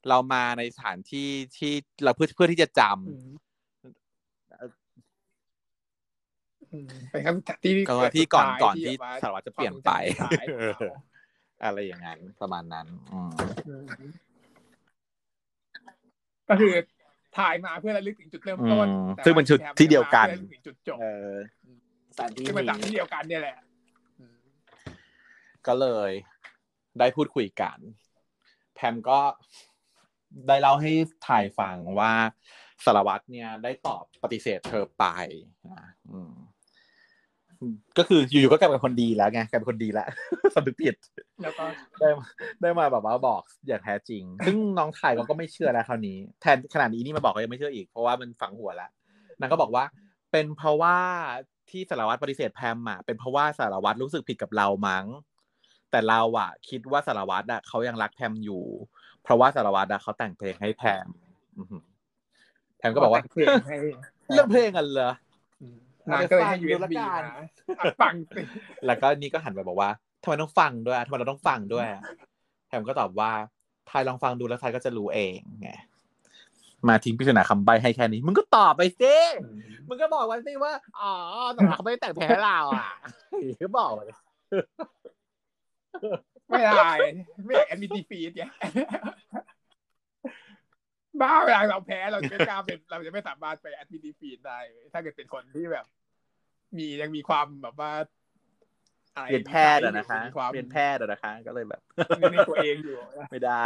[0.10, 2.92] เรามาในสถานที่ที่เราเพื่อเพื่อที่จะจำ
[7.12, 7.74] เป็นคำที่
[8.16, 9.92] ที่ก่อนก่อนที่สารวัตรจะเปลี่ยนไป
[11.64, 12.88] อะไรอย่างนั้นประมาณนั้น
[16.50, 16.74] ก็คือ
[17.38, 18.88] ถ่ายมาเพื่อระลึกถึงจุดเริ่มต้น
[19.26, 20.28] ซึ่งมันจุดที่เดียวกัน
[20.66, 20.98] จุดจบ
[22.16, 23.58] สถานที่มันจากที่เดียวกันเนี่ยแหละ
[25.68, 26.12] ก็เลย
[27.00, 27.78] ได้พูดคุยกัน
[28.78, 29.20] แพมก็
[30.48, 30.92] ได้เล่าให้
[31.28, 32.12] ถ่ายฟังว่า
[32.86, 35.06] สารวัตรเนี่ย ได้ตอบปฏิเสธเธอไป
[35.68, 35.84] นะ
[37.98, 40.08] ก็คืออยู่ๆก็กลายเป็นคนดีแล้วไงกลายเป็นคนดีแล้ว
[40.56, 40.96] สำนึกผิด
[41.44, 41.66] แล้วก็
[42.00, 42.10] ได้
[42.62, 48.90] ได้มาแบบว่าบอกอย่างแท้จริง ซึ่งน้องถ่ายก็ไม่เชื่อแล้วคราวนี้แทนขนาดนี้นี่มาบอกก็ยังไม่เชื่ออีก เพราะว่ามันฝังหัวแล้ว
[49.40, 49.84] นางก็บอกว่า
[50.32, 50.98] เป็นเพราะว่า
[51.70, 55.06] ที่สารวัตรปฏิเสธแพมอะเป็นเพราะว่าสารวัตรรู้สึกผิดกับเรามั้ง
[55.92, 58.64] แต่เราอะคิดว่าสารวัตรอะเขายังรักแพมอยู่
[59.24, 61.08] เพราะว่าสารวัตรอะเขาแต่งเพลงให้แพม
[62.78, 63.24] แพมก็บอกว่า
[64.32, 65.12] เรื่องเพลงกันเหรอ
[66.12, 66.98] นางก็เลยให้ USB
[68.02, 68.42] ฟังสิ
[68.86, 69.90] แล้วก็นี่ก็หันไปบอกว่า
[70.24, 71.88] ทำไมต้องฟังด้วยทำไมเราต้องฟังด้วย
[72.68, 75.70] แพมก็ตอบว่าไทน์ลองฟังดูแล้วไทน์ก็จะรู้เองไง
[76.88, 79.16] มาทิ้งพิจารณาคำใบ้ให้แค่นี้ มึงก็ตอบไปสิ
[79.90, 81.14] มึงก็บอกวันสิว่า อ๋อ
[81.54, 82.90] แต่เขาไม่ได้แต่งเพลงให้เราอะ
[83.62, 84.16] ก็บอกเลย
[86.50, 86.92] ไม่ได้
[87.46, 88.44] ไม่อยาก admit defeat ไง
[91.22, 94.60] บ้าเวลาเราแพ้เราจะไม่กล้าเป็นเราจะไม่สามารถไปแอดมิตีฟีดได้
[94.94, 95.86] ถ้าเกิดเป็นคนที่แบบ
[96.78, 97.92] มียังมีความแบบว่า
[99.30, 100.20] เรียนแพทย์อะนะคะ
[100.54, 101.82] เรียนแพทย์อะนะคะ ก็เลยแบบ
[102.32, 102.96] ในตัวเองอยู่
[103.32, 103.66] ไม่ได้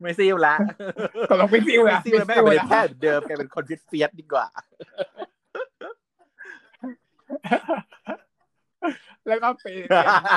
[0.00, 0.54] ไม่ซิลละ
[1.28, 4.46] ก็เราไม่ซิลละซิลแม่เป็นแพทย์เดิมแกเป็นคนฟิตเฟียสดีกว่า
[9.28, 9.66] แล้วก็ไป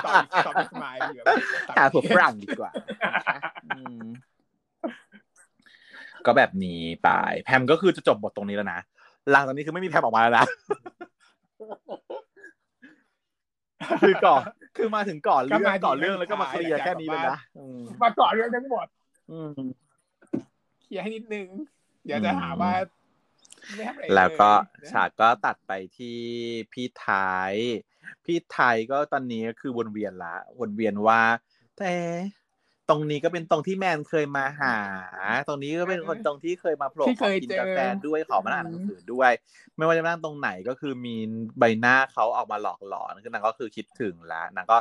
[0.05, 0.13] ต่อ
[0.47, 1.35] ต่อสมายดีกว่า
[1.77, 2.71] หาผัวฝรั่งดีกว่า
[6.25, 7.09] ก็แบบนี้ไป
[7.43, 8.79] แพมก็คือจะจบบทตรงนี้แล้วนะ
[9.31, 10.45] หลังจากนี้คือไม่มีแพมออกมาแล้วนะ
[14.01, 14.41] คือก่อน
[14.77, 18.87] คือมาถึงก่อนเรื่องก่อนเรื่องแล้วก็มาเคลียร์แค่นี้เลยนะอืมมาก่อนเรื่องทั้งหมด
[19.31, 19.51] อืม
[20.81, 21.47] เคลียร์ให้นิดนึง
[22.05, 22.71] เดี๋ยวจะหาว่า
[23.75, 24.51] ไม่ทำอะไรเยแล้วก็
[24.83, 26.19] นะฉากก็ตัดไปที่
[26.71, 27.09] พี่ไท
[27.51, 27.53] ย
[28.25, 31.21] พี่ไทยก็ตอนนี้ก็คือวนเวียนละวนเวียนว่า
[31.77, 31.93] แต่
[32.89, 34.77] ตรงนี้ก็เป็นตรงที่แมนเคยมาหา
[35.47, 39.31] ตรงนี้ก็เป็นคนตรงที่เคยมาโผล่ขอกินกาแฟด้วยขอมาอ่านหนังสือด้วย
[39.77, 41.15] ไม่ว่าจะนั่งตรงไหนก็คือมี
[41.59, 44.77] ใบหน้าเขาออกมาหลอกหลอนคือนางก็คือคิดถึงแล้วนางก็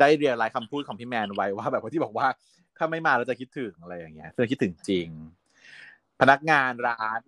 [0.00, 2.26] ได้เรียนรายคำพูดของพี่แมนไว้ว่า แบบว่าที่บอกว่า
[2.76, 5.08] ถ้าไม่มาเราจะคิดถึงอะไรอย่างเงี้ยเธอคิดถึงจริง
[6.20, 7.20] พนักงานร้าน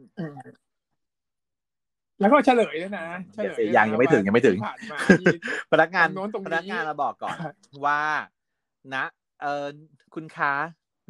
[2.21, 5.27] แล้วก็เฉลยด้วยนะเฉลยด้วยนะยังยังไม่ถึงยังไม่ถึงที่ผ่านมาที่
[5.73, 7.37] พนักงานตรงโน้นตรงนี้พนักงานมาบอกก่อน
[7.87, 8.03] ว่า
[8.95, 9.05] นะ
[9.43, 9.67] เออ
[10.15, 10.53] คุณคะ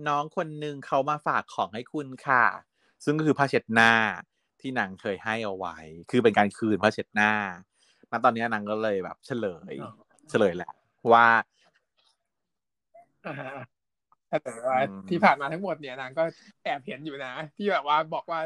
[0.09, 2.45] น้องคนหนึ่งเขามาฝากของให้คุณค่ะ
[3.05, 3.93] ซึ่งก็คือผ้าเช็ดหน้า
[4.61, 5.77] ที่นางเคยให้เอาไว้
[6.11, 7.33] คือเป็นการคืนผ้าเช็ดหน้า
[8.11, 9.75] ณตอนนี้นางก็เลยแบบ เฉลย
[10.31, 10.73] เฉลยแหละ
[11.13, 11.27] ว่า
[13.27, 13.53] อ่าฮะ
[14.43, 16.25] แต่ว่าอืมที่ผ่านมาทั้งหมดเนี่ยนางก็
[16.65, 18.41] แอบเห็นอยู่นะ ที่แบบว่าบอกว่า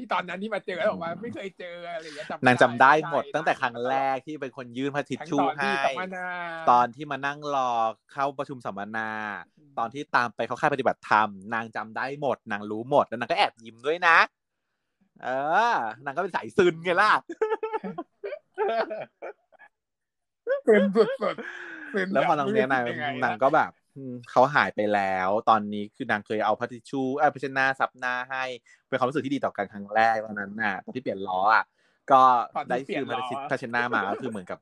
[0.00, 6.26] ที่ตอนนั้นที่มาเจอแล้วบอกว่าไม่เคยเจออะไรอย่างเงี้ยจำนางจำได้หมดใช่ตั้งแต่ครั้งแรกที่เป็นคนยื่นผ้าทิชทั้งชู่ตอนให้ที่สัมมนา
[6.70, 7.70] ตอนที่มานั่งรอ
[8.12, 9.10] เข้าประชุมสัมมนา
[9.78, 14.18] ตอนที่ตามไปเขาค่ายปฏิบัติธรรม นางจำได้หมด นางรู้หมด แล้วนางก็แอบยิ้มด้วยนะ
[15.24, 15.28] เอ
[15.72, 15.74] อ
[16.04, 17.10] นางก็เป็นสายซึนไงล่ะ
[20.64, 21.02] เป็นสุ
[21.34, 23.79] ดๆเป็นแล้วพอตรงเนี้ยนางไม่รู้สึยังไงนางก็แบบอืม
[24.30, 28.44] เขาหายไปแล้ว ตอนนี้คือนางเคยเอาพัทิชชูเอ้ยพัชนาซับหน้าให้
[28.88, 31.64] เป็นความรู้สึกที่ดีต่อกันครั้งแรกตอนนั้นน่ะตอนที่เปลี่ยนล้ออะ
[32.12, 32.22] ก็
[32.68, 34.58] ได้คืนพัชพัชนามาก็คือเหมือนกับ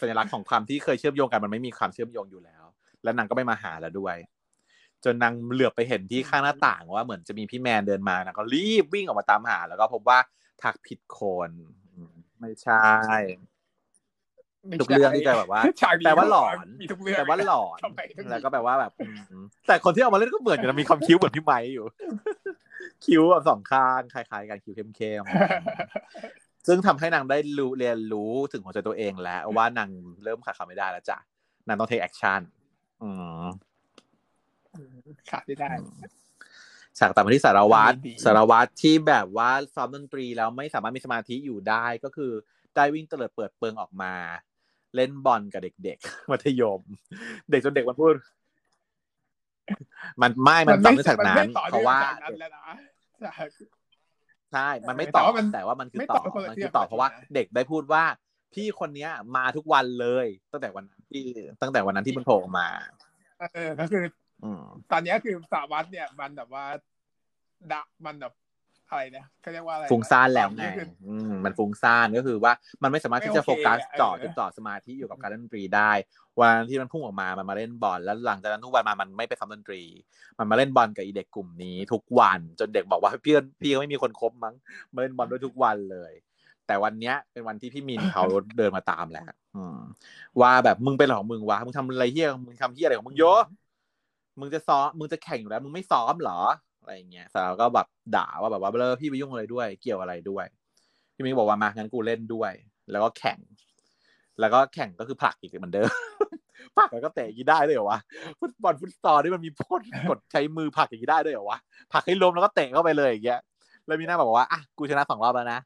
[0.00, 2.64] สัญลักษณ์ของความที่เคยเชื่อมโยงกันมันไม่มีความเชื่อมโยงอยู่แล้ว
[3.02, 4.16] แล้วนางก็ไม่มาหาแล้วด้วย
[5.04, 10.18] จนนางเหลือบไปเห็นที่ข้างหน้าต่างว่าเหมือนจะมีพี่แมนเดินมานางก็รีบวิ่งออกมาตามหา แล้วก็พบว่า
[10.62, 11.50] ทักผิดคน
[11.94, 13.20] อืมไม่ใช่ไม่
[14.80, 19.06] ทุกเรื่องที่จะแบบว่าฉากนี้แปลว่าหลอนมีทุกเรื่องแปลว่าหลอนทำไมต้องมีแล้วก็แปลว่าแบบอื
[19.40, 21.86] มแต่คนที่เอามาเล่นก็เหมือนกันนะมีความคิ้วเหมือนพี่ไม้อยู่
[23.04, 29.88] คิ้วแบบสองข้างคล้ายๆกันคิ้วเข้มๆซึ่งทำให้นางได้รู้เรียนรู้ถึงหัวใจตัวเองแล้ว ว่านาง
[30.24, 31.18] เริ่มขาดคำไม่ได้แล้วจ้ะ
[31.68, 32.40] นางต้อง take action
[33.02, 33.10] อื
[33.44, 33.46] ม
[35.30, 35.70] ขาดไม่ได้
[36.98, 42.32] ฉากต่อมาที่สารวัตรดีสารวัตรที่แบบว่าซ้อมดนตรีแล้วไม่สามารถมีสมาธิอยู่ได้ก็คือ
[42.76, 44.14] ได้วิ่งเตลิดเปิดเปิงออกมา
[44.96, 46.80] เล่นบอลกับเด็กๆมัธยม
[47.50, 48.14] เด็กจนเด็กมันพูด
[50.22, 52.64] มันไม่มันต่อเนื่องจากนั้นมัไม่ต่อเพราะว่านื่องจากนั้นแล้วนะ
[53.20, 53.46] ใช่
[54.52, 58.04] ใช่ มันไม่แต่ต่อว่ามันแต่ว่ามันคือไม่ต่ต่ออคนละมันเรื่คือองต่อกันเพราะว่านะเด็กได้พูดว่า
[58.54, 61.24] พี่คนเนี้ย มาทุกวันเลย ตั้งแต่วันนั้นที่
[61.62, 62.68] ตั้งแต่วันนั้นที่มันโผล่ออกมา
[63.54, 64.04] เออก็คือ
[64.44, 64.62] อืม
[64.92, 66.64] ตอนเนี้ยคือสารวัตรเนี่ย มันแบบว่า
[67.72, 68.32] ดะมันแบบ
[68.92, 75.90] อะไรเนี่ยเขาเรียกว่าอะไระฟุ้งซ่านแล้วไงตอคืออืมมันฟุ้งซ่านก็คือว่ามันไม่สามารถที่จะไม่โฟโอเคกัสอะจ่อเออจดจ่อสมาธิอยู่กับการเล่นดนตรีได้
[76.40, 79.82] วันที่มันพุ่งออกมามันมาเล่นบอลแล้วหลังจากนั้นทุกวันมามันไม่ไปทำดนตรี
[80.38, 84.54] มันมาเล่นบอลกับอีเด็กกลุ่มนี้ ทุกวันจนเด็กบอกว่าเพื่อนพี่ก็ไม่มีคนคบมั้ง
[84.94, 86.12] มาเล่นบอลด้วยทุกวันเลย
[86.66, 88.24] แต่วันเนี้ยเป็นวันที่พี่มินเขา
[88.56, 89.24] เดินมาตามแหละ
[89.56, 89.78] อืม
[90.40, 93.24] ว่าแบบมึงเป็นอะไรของมึงวะมึงทำอะไรเฮี้ยมึงทำเฮี้ยอะไรของมึงโย
[94.40, 96.40] มึงจะซ้อมมึงจะแข่งอยู่แล้ว มึงไม่ซ้อมเหรอ
[96.82, 100.46] อะไรเงี้ยสาวก็แบบด่าว่าแบบว่าเบลอพี่ไปยุ่งอะไรด้วย เกี่ยวอะไรด้วย
[101.14, 102.52] พี่มิงบอกว่ามางั้นกูเล่นด้วย
[102.90, 103.38] แล้วก็แข่ง
[104.40, 105.88] แล้วก็แข่งก็คือผลักอีกเหมือนเดิม
[106.78, 107.98] ผลักแล้วก็เตะอย่างนี้ได้ด้วยเหรอวะ
[108.40, 111.58] ฟุตบอลฟุตซอลนี่มันมีพ่นกดใช้มือผลักอย่างนี้ได้ด้วยเหรอวะ
[111.92, 113.40] ผลักให้ล้มแล้วก็เตะเข้าไปเลยอย่างเงี้ย
[113.86, 115.58] แล้วมีหน้าบอกว่าอะกูชนะสองรอบแล้วนะ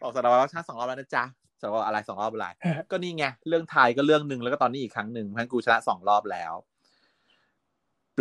[0.00, 1.24] บอกสารวัตรว่าชนะสองรอบแล้วนะจ๊ะ
[1.60, 2.46] สารวัตรอะไรสองรอบอะไร
[2.90, 6.52] ก็นี่ไงเรื่องไทยก็เรื่องหนึ่งแล้วก็ตอนนี้อีกครั้งหนึ่งเพราะฉะนั้นกูชนะสองรอบแล้ว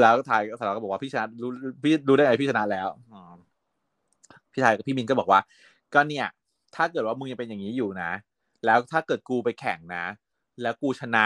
[0.02, 1.50] แล้วไทยสารวัตรก็บอกว่าพี่ชนะรู้
[1.84, 3.22] พี่รู้ได้ไงพี่ชนะแล้วอ๋อ
[4.54, 5.40] พี่ไทยกับพี่มินก็บอกว่า
[5.94, 6.28] ก็เนี่ย
[6.76, 8.12] ถ้าเกิดว่ามึงยังเป็นอย่างนี้อยู่นะ
[8.66, 10.06] แล้วถ้าเกิดกูไปแข่งนะ
[10.62, 11.26] แล้วกูชนะ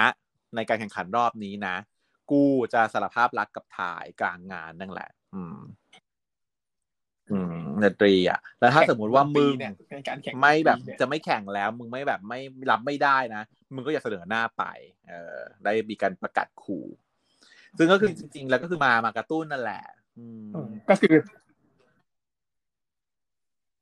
[0.55, 1.75] ในการแข่งขันรอบนี้นะ
[2.31, 2.43] กู
[2.73, 5.59] จะสารภาพรักกับถ่ายกลางงานนั่นแหละ อืม
[7.31, 12.39] อืมดนตรีอะ แล้วถ้าสมมุติว่ามึงเนี่ยในการแข่งไม่แบบเนี่ยจะไม่แข่งแล้ว มึงไม่แบบไม่
[12.71, 13.43] รับไม่ได้นะ
[13.73, 14.63] มึงก็อย่าเสนอหน้าไป
[15.07, 16.85] เออ ได้มีการประกาศขู่
[17.77, 19.83] ซึ่งก็คือจริง ๆ แล้วก็คือมามากระตุ้นนั่นแหละ
[20.17, 21.15] อืมอืมก็คือ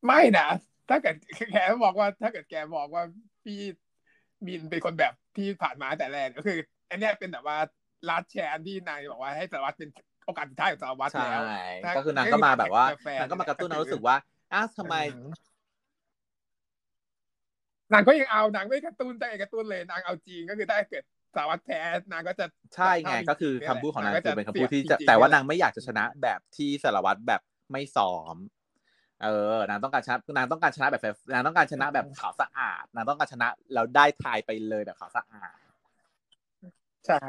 [0.06, 0.48] ไม่นะ
[0.90, 1.16] ถ้าเกิด
[1.52, 3.04] แกบอกว่า ถ้าเกิดแกบอกว่า
[3.44, 3.60] พี่
[4.46, 6.58] มินเป็นคนแบบที่ผ่านมาแต่แรกก็คือ
[6.90, 7.58] อันเนี้ยเป็นแบบว่า
[8.10, 9.90] ลัดแชร์ที่นายบอกว่าให้สารวัตรเป็น
[10.26, 11.26] โอกาสสุดท้ายของสารวัตรใช่
[11.82, 14.16] แล้วก็คือนางก็มาแบบว่าแฟนนางก็มากระตุ้นเรารู้สึกว่า
[14.54, 14.96] อ้าวทำไม
[17.94, 21.04] นางก็ยังเอานางไม่กระตุ้นแต่กระตุ้นเลยนางเอาจริงก็คือถ้าเกิด
[21.36, 21.80] สารวัตรแพ้
[22.12, 28.36] นางก็จะใช่ไงก็คือคำพูดของนางคือเป็นคำพูดที่จะสียจริงๆแต่ว่านางไม่อยากจะชนะแบบที่สารวัตรแบบไม่ซ้อม
[29.24, 31.02] เออนางต้องการชนะนางต้องการชนะแบบ
[31.34, 35.56] นางต้องการชนะแบบขาวสะอาดนางต้องการชนะแล้วได้ทายไปเลยแบบขาวสะอาด
[37.06, 37.20] ใช่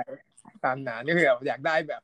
[0.65, 2.03] ตามนั้นก็คือแบบอยากได้แบบ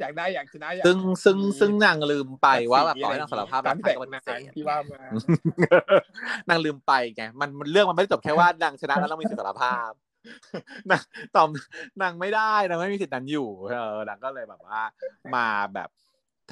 [0.00, 5.00] อยากได้อยากชนะอยากซึ่งซึ่งซึ่งนางลืมไปว่าแบบต่อให้นางสารภาพตารัมกที่ใครแต่ก็งปฏิงาเสนธที่ว่ามา
[6.48, 9.90] นางลืมไปไงมันมันเรื่องมันไม่ได้จบแค่ว่านางชนะแล้วต้องมีสิทธิสารภาพ
[10.90, 11.02] นาง
[11.36, 11.50] ตอม
[12.02, 14.80] นางไม่ได้นางไม่มีสิทธิ์นั้นอยู่ เออนางก็เลยแบบว่า
[15.34, 15.90] มาแบบ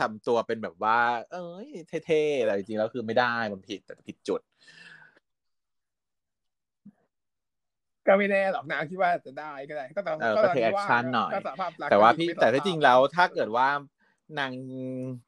[0.01, 0.99] ทำตัวเป็นแบบว่า
[1.33, 1.68] เอ้ย
[2.07, 4.41] เท่ๆแต่จริงๆแล้วคือไม่ได้มันผิดแต่ผิดจุด
[8.07, 13.68] ก็ไม่แน่หรอกนะคิดว่าจะได้ก็ได้ ก็ต้องเออก็ก็ตอนเทคที่แอคว่าชั่นหน่อยก็สารภาพรักแต่ว่าก็พี่ไม่แต่สารที่จริงภพแล้วถ้าเกิดว่า
[14.39, 14.53] นาง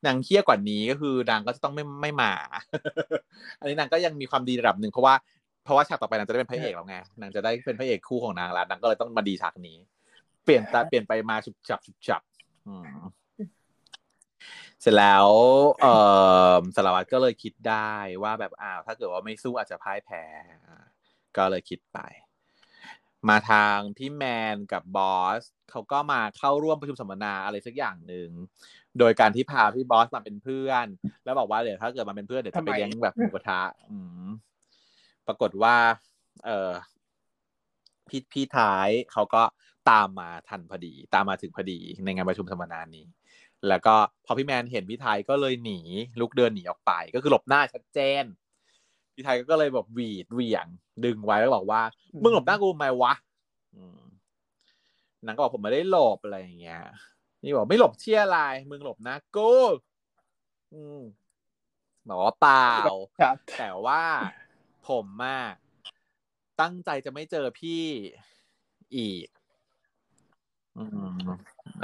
[0.07, 2.33] นางเคี้ยกว่านี้ก็คือนางก็จะต้องไม่ไม่มา
[3.59, 5.15] อันนี้นางก็ยังมีความดีระดับหนึ่งเพราะว่า
[5.65, 9.79] เพราะว่าฉากต่อไปนางจะได้เป็นพระเอกแล้วไงนางจะได้เป็นพระเอกคู่ของนางแล้วนางก็เลยต้องมาดีฉากนี้
[10.45, 12.23] เปลี่ยนตาเปลี่ยนไปมาฉุบฉับฉุบฉับ
[12.67, 12.85] อืม
[14.81, 15.29] เสร็จแล้ว
[15.83, 15.95] เอ่
[16.57, 17.93] อสารวัตรก็เลยคิดได้
[18.23, 20.23] ว่าแบบอ้าวถ้าเกิดว่าไม่สู้อาจจะพ่ายแพ้
[20.67, 20.85] อ่า
[21.37, 21.99] ก็เลยคิดไป
[23.29, 28.29] มาทางพี่แมนกับบอสเขาก็มาเข้าร่วมประชุมสัมมนาอะไรสักอย่างหนึ่ง
[28.99, 30.87] โดยการที่พาพี่บอสมาเป็นเพื่อน
[31.25, 33.61] แล้วบอกว่าเดี๋ยวถ้าเกิดมาเป็นเพื่อนเดี๋ยวจะไปเลี้ยงแบบหมูกระทะ
[33.91, 34.29] อืม
[35.27, 35.77] ปรากฏว่า
[36.45, 36.73] เออ
[38.09, 39.43] พี่พี่ท้ายเขาก็
[39.91, 43.07] ตามมาทันพอดี ตามมาถึงพอดีในงานประชุมสัมมนานี้
[43.69, 43.95] แล้วก็
[44.27, 45.81] พอพี่แมนเห็นพี่ไทยก็เลยหนี
[46.21, 48.25] ลุกเดินหนีออกไป ก็คือหลบหน้าชัดเจน
[49.15, 50.67] พี่ไทยก็เลยแบบหวีดเหวี่ยง
[51.05, 51.83] ดึงไว้แล้วบอกว่า
[52.23, 53.13] มึงหลบหน้ากูทำไมวะ
[53.75, 54.01] อืม
[55.25, 56.83] นางก็บอกผมไม่ได้หลบอะไรอย่างเงี้ย
[57.43, 59.53] นี่บอกไม่หลบเชี่ยอะไรมึงหลบหน้ากู
[60.75, 61.01] อืม
[62.09, 62.73] บอกว่าเปล่า
[63.21, 64.03] ครับแต่ว่า
[64.89, 65.41] ผมอะ
[66.61, 67.85] ตั้งใจจะไม่เจอพี่
[68.97, 69.27] อีก
[70.79, 71.17] อืม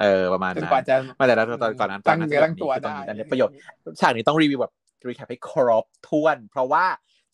[0.01, 3.55] เออประมาณจนนั้นกว่าจะไมาแต่ละตอนก่อนนั้นตั้งตเนื้อตั้งตัวตอนได้นี้อันนี้ประโยชน์
[4.01, 4.73] ฉากนี้ต้องรีวิวแบบ
[5.09, 6.85] recap ให้ครบถ้วน เพราะว่า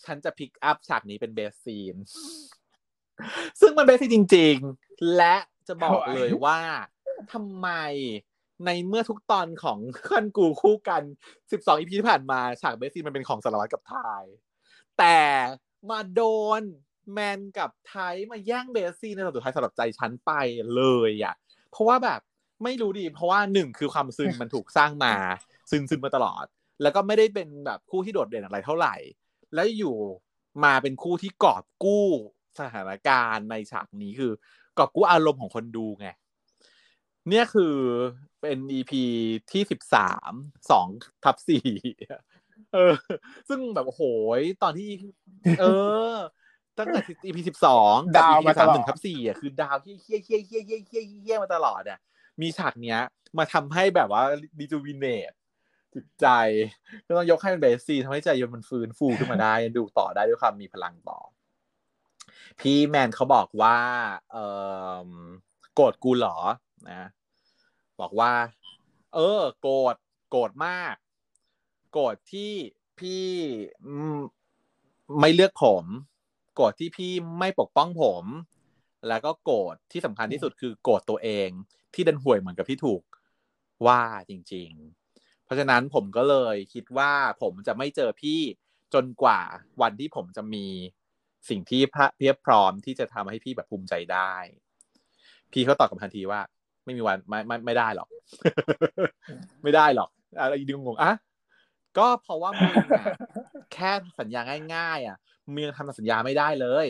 [0.04, 1.96] ฉันจะ pick up ฉากนี้เป็น best scene
[3.60, 5.36] ซึ่งมัน best scene จริง ๆ และ
[5.68, 6.60] จะบอกเลยว่า
[7.32, 7.68] ทำไม
[8.66, 11.02] ในเมื่อทุกตอนของคั่นกูคู่กัน
[11.40, 14.24] 12 EP ที่ผ่านมา ฉาก best scene มันเป็นของสารวัตรกับไทน์
[14.98, 15.18] แต่
[15.90, 16.22] มาโด
[16.60, 16.62] น
[17.12, 20.32] แมนกับไทป์มาแย่ง best scene ในตอนสุดท้ายสำหรับใจฉันไป
[20.74, 21.34] เลยอะ
[21.70, 22.20] เพราะว่าแบบ
[22.64, 25.14] ไม่รู้ดี เพราะว่าหนึ่งคือความซึนมันถูกสร้างมา
[25.70, 26.44] ซึนซึนมาตลอด
[26.82, 28.94] แล้วก็ไม่ได้เป็นแบบคู่ที่โดดเด่นอะไรเท่าไหร่
[29.54, 29.96] แล้วอยู่
[30.64, 32.06] มาเป็นคู่ที่กอบกู้
[32.60, 34.32] สถานการณ์ในฉากนี้คือ
[34.78, 36.08] กอบกู้อารมณ์ของคนดูไง
[37.28, 37.76] เนี่ยคือ
[38.40, 38.92] เป็น EP
[39.52, 40.32] ที่สิบสาม
[40.70, 40.88] สอง
[41.24, 41.66] ทับสี่
[42.74, 42.94] เออ
[43.48, 44.02] ซึ่งแบบโอ้โห
[44.38, 44.88] ยตอนที่
[45.60, 45.64] เอ
[46.12, 46.14] อ
[46.78, 51.98] ตั้งแต่ EP สิบสองดาวมาตสามลอดหนึ่งทับสี่อะคือ ดาวที่เฮี้ยเฮี้ยเฮี้ยเฮี้ยเฮี้ยเฮี้ยมาตลอดอะ
[52.40, 53.00] มีฉากเนี้ย
[53.38, 54.22] มาทำให้แบบว่า
[54.58, 55.32] ดีจูวินเนต
[55.94, 56.26] จิตใจ
[57.06, 61.18] ก็ต้องยกให้เป็นเบสซีทำให้ใจยนต์มันฟื้นฟูขึ้นมาได้ดูต่อได้ด้วยความมีพลังต่อ
[62.60, 63.78] พี่แมนเขาบอกว่า
[64.32, 64.36] เอ
[65.06, 65.08] อ
[65.74, 66.36] โกรธกูเหรอ
[66.90, 67.08] นะ
[68.00, 68.32] บอกว่า
[69.14, 69.96] เออ โกรธ
[70.30, 70.94] โกรธมาก
[71.94, 72.52] โกรธที่
[72.98, 73.26] พี่
[75.20, 75.84] ไม่เลือกผม
[76.54, 78.24] โกรธที่พี่ไม่ปกป้องผม
[79.08, 81.48] แล้วก็โกรธที่สำคัญที่สุดคือโกรธตัวเอง
[81.94, 83.02] ที่ดันห่วยเหมือนกับที่ถูก
[83.86, 84.70] ว่าจริง
[85.08, 88.40] ๆ เพราะฉะนั้นผมก็เลยคิดว่าผมจะไม่เจอพี่
[88.94, 89.40] จนกว่า
[89.82, 90.66] วันที่ผมจะมี
[91.48, 94.34] สิ่งที่พระเพียบพร้อมที่จะทำให้พี่แบบภูมิใจได้
[95.52, 96.40] พี่เขาตอบกลับทันทีว่า
[96.84, 98.08] ไม่มีวันไม่ไม่ไม่ได้หรอก
[99.62, 101.12] ไม่ได้หรอกอะไรดึงงงอะ
[101.98, 103.04] ก็เพราะว่ามึงอะ
[103.72, 103.90] แค่
[104.20, 104.40] สัญญา
[104.74, 105.16] ง่ายๆ อะ
[105.52, 106.86] มึงยังทำสัญญาไม่ได้เลย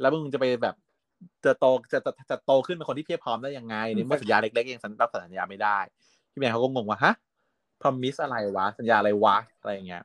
[0.00, 0.76] แล้วมึงจะไปแบบ
[1.44, 5.78] จะโตจะจะจะโตขึ้นเป็นคนที่เพียบพร้อมได้ยังไงในเมื่อสัญญาเล็กๆยังรับสัญญาไม่ได้
[6.30, 7.14] พี่แมนเขาก็งงว่าฮะ
[7.80, 10.02] พรอมิสอะไรวะ สัญญาอะไรวะอะไรอย่างเงี้ย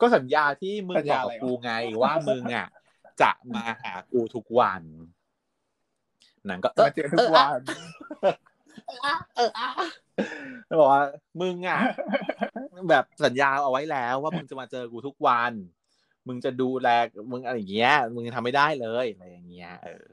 [0.00, 1.72] ก็สัญญาที่มึงสัญบอญากกับอะไรวะกูไง
[2.02, 2.68] ว่ามึงอะ
[3.22, 4.82] จะมาหากูทุกวัน
[6.46, 7.60] หนังก็เออมาเจอทุกวัน
[9.36, 9.68] เอออะ
[10.66, 11.02] แล้วบอกว่า
[11.40, 11.78] มึงอะ
[12.90, 15.52] แบบสัญญาเอาไว้แล้ว ว่ามึงจะมาเจอกูทุกวัน
[16.28, 16.88] มึงจะดูแล
[17.32, 20.04] มึงอะไรอย่างเงี้ย มึงทำไม่ได้เลยอะไรอย่างเงี้ย เออ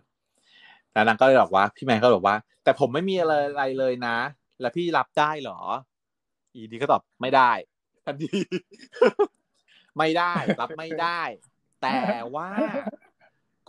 [0.94, 4.18] แล้วนางก็เลยบอกว่า พี่แมนก็บอกว่า แต่ผมไม่มีอะไรอะไรเลยนะ
[4.62, 5.62] แล้วพี่รับได้เหรอ
[6.54, 7.52] อีดีก็ตอบไม่ได้
[8.06, 8.38] ทันที
[9.98, 11.22] ไม่ได้รับไม่ได้
[11.82, 11.98] แต่
[12.36, 12.50] ว่า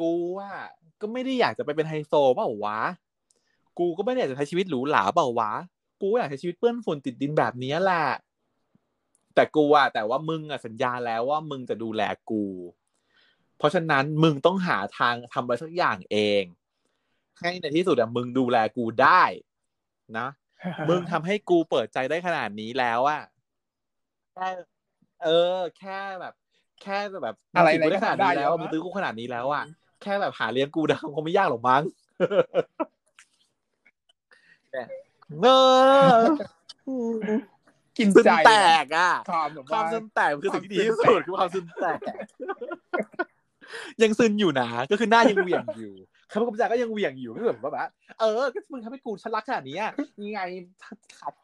[0.00, 0.56] กูอะ
[1.00, 2.80] ก็ไม่ได้อยากจะไปเป็นไฮโซเปล่าวะ
[3.78, 5.52] กูก็ไม่ได้อยากจะใช้ชีวิตหรูหราเปล่าวะ
[6.00, 8.04] กูอยากใช้ชีวิตเปื้อนฝุ่นติดดินแบบนี้แหละ
[9.36, 12.44] แต่กูอะแต่ว่ามึงอะสัญญาแล้วว่ามึงจะดูแลกู
[13.58, 16.42] เพราะฉะนั้นมึงต้องหาทางทำอะไรสักอย่างเอง
[17.40, 19.22] ให้ในที่สุดอะมึงดูแลกูได้
[20.18, 20.28] นะ
[20.88, 23.22] มึงทำให้กูเปิดใจได้ขนาดนี้แล้วอะ
[24.34, 24.48] แค่
[25.24, 26.34] เออ แค่แบบ
[26.82, 29.64] แค่แบบอะไรมึงจีบกูได้ขนาดนี้แล้วได้มึงตื้อกูขนาดนี้แล้วอะ
[30.02, 31.82] แค่แบบหาเลี้ยงกูได้คงไม่ยากหรอกมั้ง
[35.42, 35.46] เอ
[36.14, 36.18] อ
[37.98, 38.52] กินซึนใจแต
[38.84, 41.98] กอะความแบบความว่าซึนแตกคือสิ่งที่ดีที่ความซึสุนดแตกคือความซึนแตก
[44.02, 45.94] ยังซึนอยู่นะก็คือหน้ายังเหวี่ยงอยู่
[46.30, 47.90] คำพูดคำจาก็ยังเหวี่ยงอยู่ก็แบบว่าแบบ
[48.20, 49.92] เออก็มึงทำให้กูฉันรักขนาดนี้อะ
[50.24, 50.40] ยังไง
[51.20, 51.34] ขัด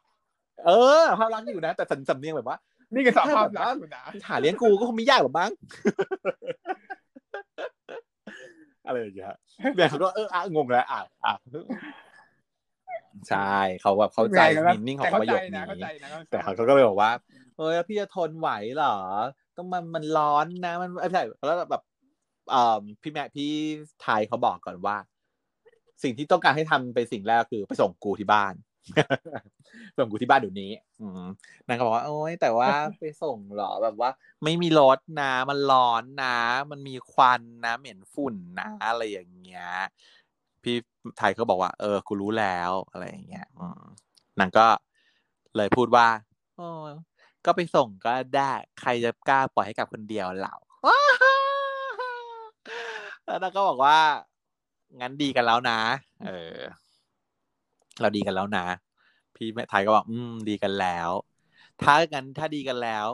[0.66, 2.58] เออภาพรักอยู่นะ แต่สันสำเนียงแบบว่า
[2.94, 5.50] นี่คือสภาพรักอยู่นะหาเลี้ยงกูก็คงไม่ยากหรอกมั้ง
[8.86, 9.34] อะไรอย่างเงี้ย
[9.76, 11.34] แม่เขาก็เอออะงงแล้วอะอะ
[13.28, 14.40] ใช่เขาแบบเข้าใจ
[14.72, 17.10] มินนิ่งของแต่เข้าประใจโยคนะนี้เข้าใจนะแต่เขาก็เลยบอกว่า
[17.56, 18.96] เฮ้ยพี่จะทนไหวเหรอ
[19.56, 21.82] ต้องมันมันร้อนนะ มันไม่ใช่แล้วแบบ
[22.50, 23.50] เอ่อพี่แม่พี่
[24.02, 24.96] ไทยเขาบอกก่อนว่า
[26.02, 28.54] สิ่งที่ต้องการให้ทำเป็นสิ่งแรกคือไปส่งกูที่บ้าน
[29.98, 31.22] ส่งกูที่บ้านเดี๋ยวนี้ อืม
[31.66, 32.68] นางก็บอกว่า โอ้ยแต่ว่า
[33.00, 34.10] ไปส่งเหรอแบบว่า
[34.42, 36.38] ไม่มีรถนะ มันร้อนนะ
[36.70, 39.68] มันมีควันนะ เหม็นฝุ่นนะอะไรอย่างเงี้ย
[40.62, 40.76] พี่
[41.18, 43.46] ไทยก็บอกว่า เออ กูรู้แล้วอะไรอย่างเงี้ย
[44.40, 44.66] นางก็
[45.56, 46.06] เลยพูดว่า
[46.56, 46.68] โอ้
[47.46, 50.56] ก็ไปส่งก็ได้ใครจะกล้าปล่อยให้กับคนเดียวเหล่า
[53.24, 53.98] แล้วนางก็บอกว่า
[55.00, 55.80] งั้นดีกันแล้วนะ
[56.24, 56.58] เออ
[58.00, 58.66] เราดีกันแล้วนะ
[59.36, 61.10] พี่แม่ไทยก็บอก อืม ดีกันแล้ว
[61.82, 63.06] ถ้างั้นถ้าดีกันแล้ว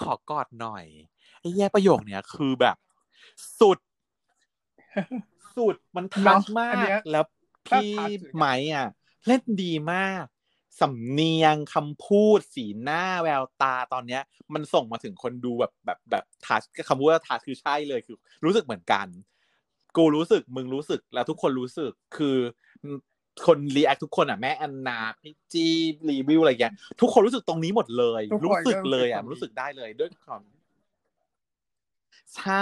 [0.00, 0.86] ขอกอดหน่อย
[1.40, 2.76] ไอ้แย่ประโยคเนี้ยคือแบบ
[3.60, 3.78] สุด
[5.56, 7.24] สุดมันทัชมาอันเนี้กยแล้ว
[7.68, 8.86] ถ้าพี่ทัชเลยไม้อะ
[9.26, 10.24] เล่นดีมาก
[10.80, 14.22] สำเนียงคำพูดสีหน้าแววตาตอนเนี้ย
[14.54, 19.06] มันส่งมาถึงคนดูแบบแบบแบบทัชคำพูดว่าทัชคือใช่เลยคือ รู้สึกเหมือนกัน
[19.96, 22.36] กูรู้สึกมึงรู้สึกแล้วทุกคนรู้สึกคือ
[23.46, 25.66] คนรีแอคทุกคนอะแม่แอนนาพี่จี
[26.10, 30.42] รีวิวอะไรอย่างเงี้ยทุกคนรู้สึกตรงนี้หมดเลยทุกคนรู้สึกเลยอะก็รู้รู้สึสึกกได้เลยด้วยความ
[32.34, 32.54] ใช่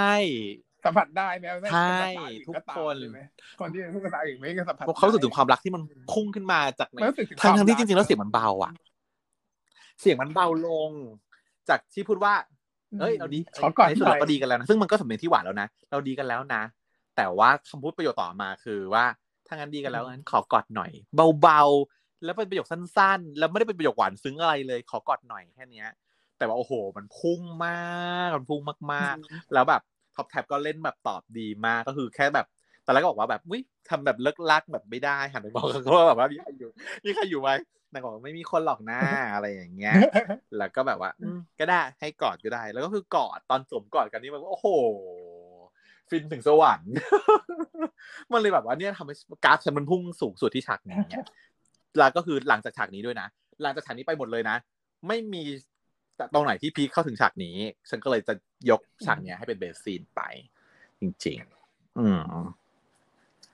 [0.85, 3.21] สัมผัสได้ไหมว่าใช่เป็นภาษาอื่ทุกตามคนใช่ไหม
[3.61, 8.73] คนที่พูดภาษาอื่นไม่ก็สัมผัสเพราะเขารู้สึกถึงความรักที่มันพุ่งขึ้นมาจากในมันรู้สึกถึงทั้งควาทั้มงที่รักจริงๆแล้วเสียงมันเบาอะ
[10.01, 10.91] เสียงมันเบาลง
[11.69, 12.35] จากที่พูดว่า
[13.01, 16.63] เอ้ยเราดีขอก่อนในที่สุดเราก็ดีกันแล้วนะซึ่งมันก็สำเนียงที่หวานแล้วนะเราดีกันแล้วนะ
[17.17, 19.05] แต่ว่าคำพูดประโยคต่อมาคือว่า
[19.47, 20.91] ถ้างั้นดีกันแล้วงั้นขอกอดหน่อย
[21.43, 25.89] เบาๆแล้วเป็นประโยคสั้น ๆ แล้วไม่ได้เป็นประโยคหวานซึ้งอะไรเลย ขอกอดหน่อยแค่เนี้ย
[26.39, 28.61] แต่ว่าโอ้โห มันพุ่งมากมันพุ่ง
[28.93, 29.83] มากๆ แล้วแบบ
[30.15, 32.47] ท็อปแท็บก็เล่นแบบตอบดีมากก็คือแค่แบบ
[32.85, 33.59] ตอนแรกก็บอกว่าแบบวิ
[33.91, 36.71] ทำแบบเลิกลักแบบไม่ได้หันไปบอกเขาว่าแบบว่ามีใครอยู่
[37.05, 37.51] มีใครอยู่ไหม
[37.93, 39.01] นางบอกว่าไม่มีคนหรอกหน้า
[39.35, 39.95] อะไรอย่างเงี้ย
[40.59, 41.11] แล้วก็แบบว่า
[41.59, 44.69] ก็ได้ให้กอดก็ได้ แล้วก็คือกอดตอนสวมกอดกันนี่มันก็โอ้โห
[46.11, 46.93] ฟินถึงสวรรค์
[48.33, 51.27] มันเลยแบบว่าเนี่ยทำให้กราฟฉันมันพุ่งสูงสุดที่ฉากนี้เนี่ย
[51.99, 53.29] แล้วก็คือหลังจากฉากนี้ด้วยนะ
[53.63, 54.57] หลังจากฉากนี้ไปหมดเลยนะ
[55.09, 55.43] ไม่มี
[56.35, 57.57] ตรงไหนที่พีคเข้าถึงฉากนี้
[57.91, 58.35] ฉันก็เลยจะ
[58.71, 60.21] ยกฉากเนี้ยให้เป็นเบสซีนไป
[61.01, 61.39] จริง
[61.69, 62.23] ๆ อืม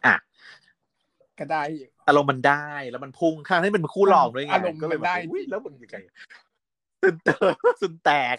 [0.06, 0.16] อะ
[1.38, 5.96] ก็ได้อยู่อารมณ์มันได้แล้วมันพุ่งข้างที่เป็นคู่รองด้วยไงอารมณ์ก็เลยมันแบบได้อุ้ยแล้วมันยังไง
[7.02, 7.36] สุนเตอ
[7.82, 8.36] สุนแตก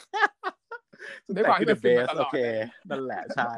[1.36, 2.38] ด้วยความที่เดเป็นอะเบฟิล์มสมาตลโออดเค
[2.90, 3.54] นั่นแหละใช่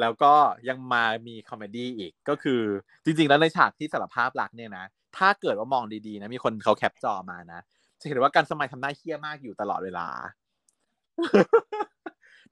[0.00, 0.34] แล้วก็
[0.68, 2.62] ยังมามีคอมเมดี้อีกก็คือ
[3.04, 4.84] จริง ๆ แล้วในฉากที่สารภาพรักเนี่ยนะ
[5.16, 7.60] ถ้าเกิดว่ามองดีๆนะมีคนเขาแคปจอมานะ
[8.00, 10.08] จะเห็นว่าการสมัยทำหน้าเฮี้ยมากอยู่ตลอดเวลา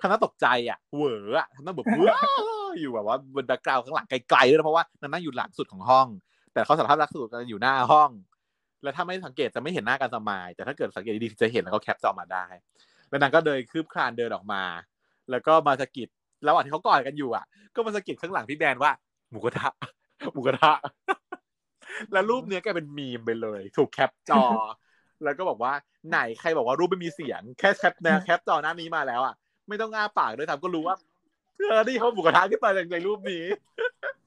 [0.01, 6.07] ทำหน้าตกใจอะเหวออะทำหน้าแบบว้าวอยู่แบบว่าบน background ข้างหลังไกลๆด้วยนะเพราะว่านั่นนั่งอยู่หลังสุดของห้อง
[6.53, 8.11] แต่เขาสารภาพรักสุดกันอยู่หน้าห้อง
[8.83, 12.47] แล้วถ้าไม่สังเกตจะไม่เห็นหน้ากันสมาย แต่ถ้าเกิดสังเกตดีๆจะเห็นแล้วก็ cap จอออกมาได้
[13.09, 14.63] แล้วนางก็เดินคืบคลานเดินออกมา
[15.31, 16.09] แล้วก็มาสะกิด
[16.47, 17.45] ระหว่างที่เขากอดกันอยู่อะ
[17.75, 18.93] ก็มาสะกิดข้างหลังพี่แมนว่า
[19.31, 19.69] หมูกระทะ
[20.33, 20.73] หมูกระทะ
[22.13, 24.43] แล้วรูปเนี้ยกลายเป็นมีมไปเลย ถูก cap จอ
[25.25, 25.73] แล้วก็บอกว่า
[26.11, 29.35] ไหนใครบอกว่ารูปไม่มีเสียงแค่แคปแนวแคปจอหน้านี้มาแล้วอะ
[29.69, 30.97] ไม่ต้องอ้าปากด้วยทำก็รู้ว่า
[31.69, 33.45] เออนี่เขาหมูกระทะขึ้นมาในรูปนี้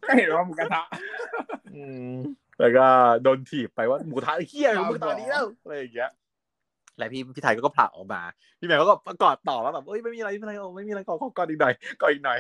[0.08, 0.82] ก็เห็นว่าหมูกระทะ
[1.76, 2.14] อืม
[2.60, 2.86] แล้วก็
[3.24, 6.12] โดนถีบไปว่าหมูกระทะเฮี้ยมึงตอนนี้แล้วอะไรอย่างเงี้ย
[6.98, 8.22] แล้วพี่พี่ไทยก็ผลักออกมา
[8.60, 12.40] พี่แมวก็กอดต่อว่าแบบเอ้ยไม่มีอะไรไม่มีอะไรโอ้ไม่มีอะไรกอดกอดอีกหน่อยกอดอีกหน่อย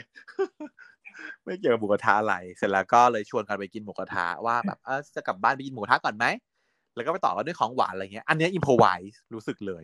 [1.44, 6.26] ไม่เกี่ยวกับหมูกระทะอะไร เสร็จแล้วก็เลยชวนกันไปกินหมูกระทะว่าแบบเออจะกลับบ้านไปกินหมูกระทะก่อนไหม
[7.00, 9.84] แล้วก็ไปต่อกันด้วยของหวานอะไรเงี้ย อันนี้ improvise รู้สึกเลย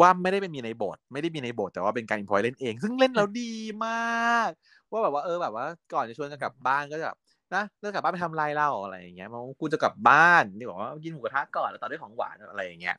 [0.00, 3.54] ว่าไม่ได้เป็นมีในบท ไม่ได้มีในบทแต่ว่าเป็นการ improvise เล่นเอง ซึ่งเล่นแล้วดี
[3.86, 4.50] มาก
[4.90, 7.18] ว่าแบบว่าเออแบบว่า ก่อนจะชวนกันกลับบ้านก็จะแบบ
[7.54, 12.96] นะเลิกกลับบ้านไปทำไรเล่าอะไรอย่างเงี้ยมองกูจะกลับบ้านนี่บอกว่ากินหมูกระทะก่อนแล้วต่อด้วยของหวานอะไรอย่างเงี้ย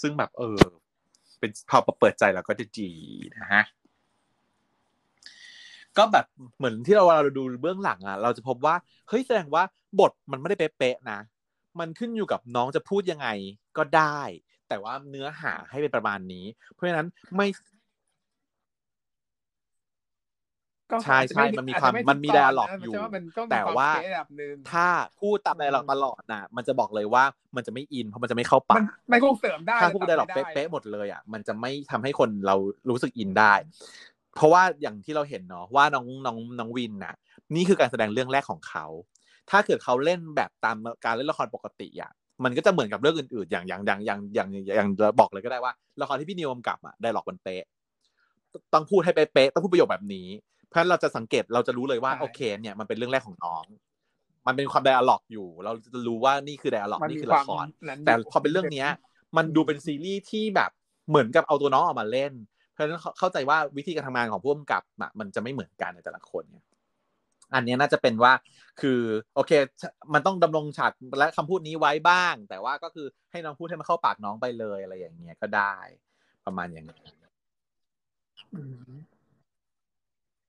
[0.00, 0.58] ซึ่งแบบเออ
[1.38, 2.88] เป็นพอเปิดใจแล้วก็จะจี
[3.36, 3.62] นะฮะ
[5.98, 6.26] ก็แบบ
[6.56, 8.74] เหมือนที่เราเราดูเบื้องหลังอะ เราจะพบว่า
[9.08, 9.62] เฮ้ยแสดงว่า
[10.00, 11.18] บทมันไม่ได้เป๊ะๆนะ
[11.80, 13.28] มันขึ้นอยู่กับน้องจะพูดยังไง
[13.78, 14.20] ก็ได้
[14.68, 17.46] แต่ว่าเนื้อหาให้เป็นประมาณนี้ เพราะฉะนั้นไม่
[20.90, 24.86] ก็ใช่ใช่อาจจะมันมีอาจความจะไมันมีทุกต dialogue นะอยู่ใช่มันต้องมีแต่ว่าคมเป๊ะระดับหนึ่งถ้า
[25.20, 27.24] พูดตามไดร็อกอืมตลอดน่ะ มันจะบอกเลยว่า
[27.56, 32.56] มันจะไม่อินเพราะมันจะไม่เข้าปามันกมันคงเสริมได้ถ้าพูดไดร็อกแต่ไม่เป๊ะๆหมดเลยอะมันจะไม่ทำให้คนเรา
[32.90, 33.54] รู้สึกอินได้
[34.36, 37.14] เพราะว่าอย่างที่เราเห็นเนาะว่าน้องน้องน้องวินน่ะ
[37.54, 38.86] นี่คือการแสดงเรื่องแรกของเขา
[39.50, 42.12] ถ้าเกิดเขาเล่นแบบตามการเล่นละครปกติอะ
[42.44, 44.88] มันก็จะเหมือนกับเรื่องอื่นๆ อย่างอย่างอย่างอย่างอย่างอย่าง
[45.20, 47.64] บอกเลยก็ได้ว่าละครที่พี่นิวกำกับอะ dialogue มันเป๊ะ
[48.74, 50.26] ต้องพูดให้เป๊ะๆต้องพูดประโยคแบบนี้
[50.68, 53.64] เพราะฉะนั้นเราจะสังเกตเราจะรู้เลยว่าใช่โอเคเนี่ยมันเป็นเรื่องแรกของน้อง
[54.46, 58.88] มันเป็นความ dialogue อยู่ เราจะรู้ว่านี่คือ dialogue มันนี่มีคือควาละมครนั้นอยู่แต่พอเป็นเรื่องเนี้ย
[59.36, 60.70] มันดูเป็นซีรีส์ที่แบบ
[61.08, 62.32] เหมือนกับเอาตัวน้องออกมาเล่น
[62.72, 66.64] เพราะฉะนั้นเข้าเข้าใจว่าวิธีการทำงานของผู้กำกับอะมันจะไม่เหมือนกันในแต่ละคนเนี่ย
[67.54, 68.32] อันเนี้ยน่าจะเป็นว่า
[68.80, 69.00] คือ
[69.34, 69.52] โอเค
[70.14, 75.76] มันต้องดำรงฉากและคำพูดนี้ไว้บ้าง แต่ว่าก็คือให้น้องพูดให้มันเข้าปากน้องไปเลยอะไรอย่างเงี้ยก็ได้
[76.46, 77.10] ประมาณอย่างนี้
[78.54, 78.92] อืม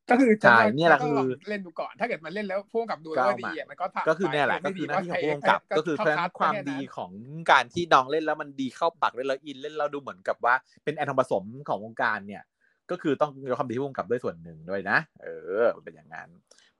[0.09, 7.11] ก็คือใช่ฉัว่าเนี่ยแหละก็คือลองเล่นดูก่อนถ้าเกิดมันเล่นแล้วพ่วงกับดูก็ว่าเอาดีมาอะมันก็ผ่านก็คือไปเนี่ยแหละก็ไม่คือหน้าที่ของดีผู้กำกับให้ก็คือเพราะฉะนั้นเข้ความแนั้นดีของ
[7.51, 12.43] การที่น้องเล่นแล้วมันดีเข้าปากเล่นแล้วอินเล่นแล้วดูเหมือนกับว่าเป็นแอนทองผสมของวงการเนี่ย
[12.91, 15.27] ก็คือต้องยกความดีให้ผู้กำกับด้วยส่วนหนึ่งด้วยนะเอ
[15.61, 16.29] อมันเป็นอย่างนั้น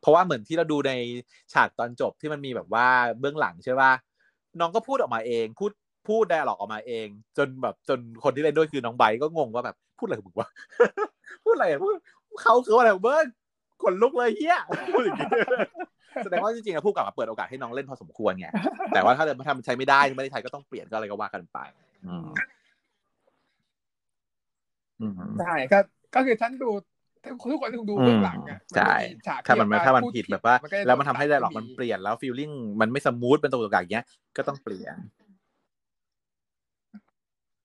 [0.04, 0.92] เพราะว่าเหมือนที่เราดูใน
[1.54, 2.88] ฉากตอนจบที่มันมีแบบว่า
[3.20, 3.92] เบื้องหลังใช่ป่ะ
[4.60, 5.72] น้องก็พูดออกมาเองพูด
[6.08, 7.08] พูดไดอะล็อกออกมาเอง
[7.38, 10.50] จนแบบจนคนที่เล่นด้วยคือน้องไบก็งงว่าแบบพูดอะไรของมึงวะ
[11.44, 11.94] พูดอะไรพูด
[12.42, 13.26] เขาคืออะไรเบิ้ง
[13.84, 14.60] ขนลุกเลยเฮีย
[14.94, 15.28] พูดอย่างงี้
[16.24, 18.48] แสดงว่าจริงๆอะผู้กำกับอะเปิดโอกาสให้น้องเล่นพอสมควรไง
[18.94, 21.60] แต่ว่าถ้าเกิมทำใช้ไม่ได้ไม่ได้ใช้ก็ต้องเปลี่ยนก็อะไรก็ว่ากันไป
[22.08, 22.28] อืม
[25.00, 25.80] อืมใช่ก็
[26.16, 26.70] ก็คือฉันดู
[27.32, 32.52] ทุกคนต้องดูเบื้องหลังอะใช่นจะฉากถ้ามันที่ถ้ามันพูผิดแบบว่าก็จะแล้วมันทำให้ได้หรอกโดมันเปลี่ยนแล้วฟีลลิ่ง
[32.82, 34.06] มันไม่สมูทเป็นตัวตัวอย่างเงี้ย
[34.38, 34.96] ก็ต้องเปลี่ยน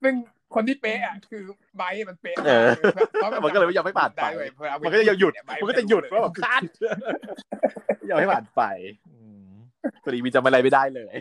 [0.02, 0.14] ซึ่ง
[0.54, 1.42] คนที่เป๊ะอะคือ
[1.76, 2.68] ไบร์ทมันเป๊ะเออ
[3.22, 6.62] พราะมันก็เลยไม่ยอมให้ผ่านไปด้เว้ยเวลามันก็จะหยุดไบร์ทมันก็จะหยุดว่าแบบคัด
[8.06, 8.62] อย่าให้ผ่านไป
[10.04, 11.14] ปรีมีจำอะไรไม่ได้เลย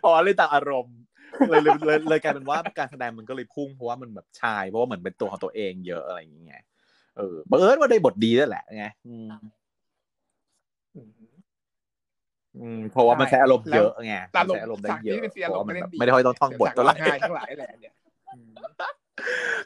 [0.00, 0.96] เพราะว่าเล่นตามอารมณ์
[1.48, 6.64] เลยเลยเลยเลยกลายเป็นว่าการแสดงมันก็เลยพุ่งเพราะว่ามันแบบชายเพราะว่าเหมือนเป็นตัวของตัวเองเยอะอะไรอย่างเงี้ย
[7.16, 9.28] เออบังเอิญว่าได้บทดีนั่นแหละไงอืม
[12.58, 17.94] อืมเพราะว่ามันใช้อารมณ์เยอะไงตมันลกใช้อารมณ์ได้ฉากเยอะที่เป็นเสียเพอารราะมว่าณ์มันไม่แบได้บไม่ได้ค่อยต้องท่องบทฉากเท่าไหร่ร้องไห้ทั้งหลายแหละเนี่ย
[18.34, 18.50] อืม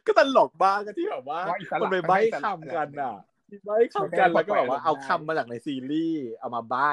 [0.06, 3.14] ก็ตลกบ้างก็ที่แบบว่าว่าอิสระคนไปใบ้ไม่อิสระคำกันอะ
[3.66, 6.90] ใบ้คำกันแล้วก็แบบว่าเอาคำมาจากในซีรีส์เอามาใบ้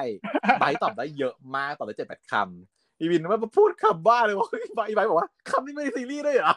[0.60, 6.54] ใบ้ตอบได้เยอะมากตอบได้เจ็ดแปดคำ อีวินว่ามาพูดคำบ้าเลยว่าเฮ้ยใบ้ใบ้บอกว่าคำนี้ไม่ในซีรีส์ด้วยเหรอ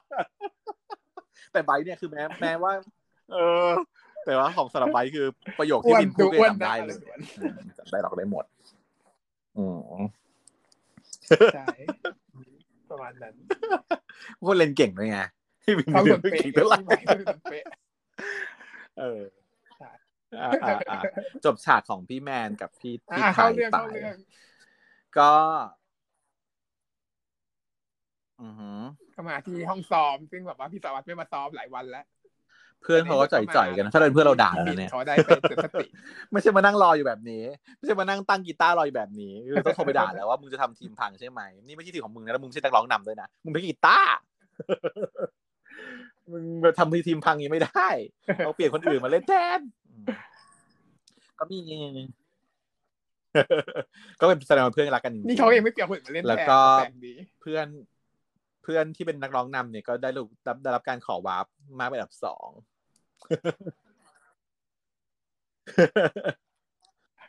[1.53, 2.73] แต่ใบ้เนี่ยคือแม้แม้ว่า
[3.33, 3.37] เอ
[3.67, 3.69] อ
[4.25, 5.27] แต่ว่าของสำหรับใบ้คือ
[5.59, 6.97] ประโยคที่วินพูดก็ยังจำได้เลย
[7.39, 8.45] อืมจำได้หรอกได้หมด
[9.59, 10.03] อืม
[11.55, 11.67] ใช่
[12.91, 13.35] ประมาณนั้น
[14.45, 15.19] พูดเล่นเก่งด้วยไง
[15.63, 17.65] พี่วินเขาเล่คนนเป๊ะเก่งเท่าไหร่ไบร์ทเป็นคนเป๊ะ
[18.99, 19.21] เออ
[19.79, 19.91] ใช่
[20.41, 21.01] อ่าอ่าอ่า
[21.45, 24.17] จบฉากของพี่แมนกับพี่อะพี่ไทเข้ายเรื่องไปเข้าเรื่อง
[25.19, 25.82] ก็อือหือ
[29.15, 32.05] ก็มาที่ห้องซ้อม ซึ่งแบบว่าพี่สวัสดิ์ไม่มาซ้อมหลายวันแล้ว
[32.83, 35.15] เพื่อนเขาก็จ่อยๆกันนะถ้าเป็นเพื่อนเราด่าแล้วนะเนี่ยเขาได้
[35.49, 35.87] เป็นสติ
[36.31, 37.43] ไม่ใช่มานั่งรออยู่แบบนี้
[37.77, 44.13] ไม่ใช่มานั่งตั้งกีตาร์รออยู่แบบนี้คือต้องโทรไปด่าแล้วว่ามึงจะทำทีมพังใช่ไหม นี่ไม่ใช่ทีมของมึงนะแล้วมึงไม่ใช่นักร้องนำด้วยนะ มึงเป็นกีตาร์
[46.33, 47.89] มึงมาทำทีมพังอย่างนี้ไม่ได้
[48.45, 49.61] เอาเปลี่ยนคนอื่นมาเล่นแทน
[49.91, 50.05] อืม
[51.39, 51.59] ก็มี
[54.21, 57.67] ก็เป็นแสดงว่าเพื่อนรักกันจริงๆนี่เขาเองไม่เปลี่ยนคนอื่นมาเล่นแล้วทนก็แปลกดีเพื่อน
[58.63, 61.47] เพื่อนที่เป็นนักร้องนำเนี่ยก็ได้รับได้ได้รับการขอวาร์ป
[61.79, 62.49] มาเป็นอันดับสอง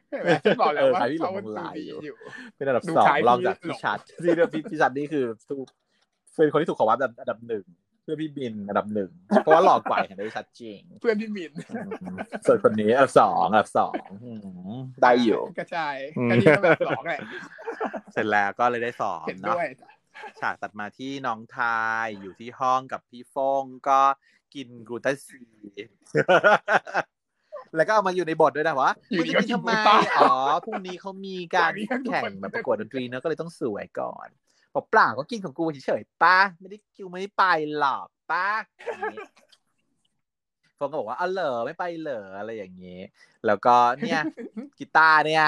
[0.09, 2.15] ใช่ไหมฉันบอกแล้วว่าเออใครที่หลเขางดูลายดีอยู่อยู่
[2.55, 5.59] เป็นอันดับดูสองคล้ายรองจากพี่หลพี่งชัดที่เรียกพี่พี่ชัดนี่คือสู้
[6.35, 7.65] เป็นคนที่ถูกขอวาร์ปอันดับหนึ่ง
[8.03, 9.11] เพื่อพี่บินอันดับหนึ่ง
[9.43, 11.51] เพราะว่าหลอกกว่าเห็นได้ชัดจริง เพื่อนพี่มิน
[12.01, 14.31] อืมส่วนคนนี้อันดับสองอันดับสองอื
[14.75, 17.19] มได้อยู่กระจายอืมอันนี้ก็แบบสองแหละ
[18.13, 19.67] เสร็จแล้วก็เลยได้สองเห็นเนาะด้วย
[20.39, 24.01] ฉากตัดมาที่น้องทายอยู่ที่ห้องกับพี่ฟงก็
[24.55, 25.43] กินกลูตาซี
[27.75, 30.33] แล้วก็เอามาอยู่ในบทด้วยนะวะอยู่มึงดีจะก็กินกินทำไมบูต้าอ๋อ
[30.65, 34.27] พรุ่งนี้เขามีการอย่างนี้ก็ทุกคนแข่งแบบประกวดดนตรีเนอะก็เลยต้องสวยก่อน
[34.75, 37.45] บอกเปล่าก็กินของกูเฉยๆป้าไม่ได้คิวไม่ได้ไป
[37.77, 38.47] หรอกป้า
[38.85, 39.19] อย่างงี้
[40.79, 42.99] ฟงก็บอกว่าอ๋อเหรอไม่ไปเหรออะไรอย่างงี้
[43.45, 44.21] แล้วก็เนี่ย
[44.79, 45.45] กีตาร์เนี่ย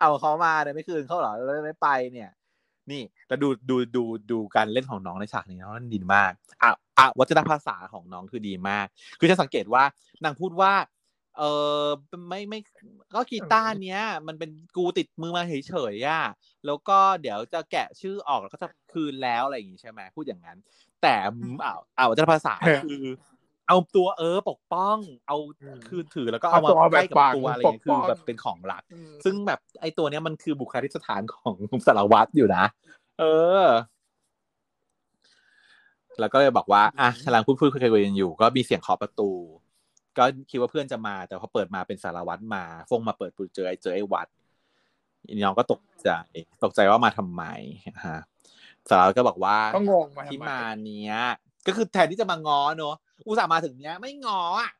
[0.00, 2.30] เอาเขามาเนี่ยไม่คืนเขาเหรอแล้วไม่ไปเนี่ย
[2.90, 6.32] นี่แล้วดูดูดูดูการเล่นของน้องในฉากนี้น้องเล่นดีมาก
[6.62, 8.86] อะอะวัจนภาษาของน้องคือดีมาก
[9.18, 9.84] คือจะสังเกตว่า
[10.24, 10.72] นางพูดว่า
[11.38, 11.42] เอ
[11.82, 11.84] อ
[12.28, 12.60] ไม่ไม่
[13.14, 16.22] ก็กีตาร์เนี้ย มันเป็นกูติดมือมาเฉยๆอะ
[16.66, 20.58] แล้วก็เดี๋ยวจะแกะชื่อออกแล้วก็จะคืนแล้วอะไรอย่างงี้ใช่ไหมพูดอย่างนั้น
[21.02, 21.14] แต่
[21.64, 22.54] อ้าวอ้าวจะภาษา
[22.84, 23.04] คือ
[23.68, 24.96] เอาตัวเออปกป้อง
[25.28, 25.36] เอา
[25.88, 28.82] คืนถือแล้วก็เอามาใกล้กับตัวอะไรอย่างเงี้ยคือแบบเป็นของรัก
[29.24, 32.64] ซึ่งแบบไอตัวเนี้ยมันคือบุคลิกสถานของสารวัตรอยู่นะ
[33.20, 33.24] เอ
[33.62, 33.64] อ
[36.20, 39.30] แล้วก็เลยบอกว่าอะกำลังพูดพูดคุยกันอยู่ ก็มีเสียงเคาะประตู
[40.18, 44.28] ก็คิดว่าเพื่อนจะมา แต่พอเปิดมาเป็นสารวัตรมาฟงมาเปิดปูเจอไอ้เจอไอ้วัด
[45.34, 46.10] น้องก็ตกใจ
[46.64, 47.42] ตกใจว่ามาทำไม
[48.06, 48.18] ฮะ
[48.88, 51.16] สารวัตรก็บอกว่าก็งงมาที่มาเนี้ย
[51.66, 52.96] ก็คือแทนที่จะมาง้อเนอะ
[53.26, 54.70] อุตส่าห์มาถึงเนี้ย ไม่ง้ออะ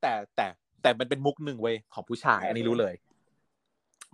[0.00, 0.46] แต่แต่
[0.82, 2.94] แต่มันเป็นมุกหนึ่งเว้ยของผู้ชาย อันนี้รู้เลย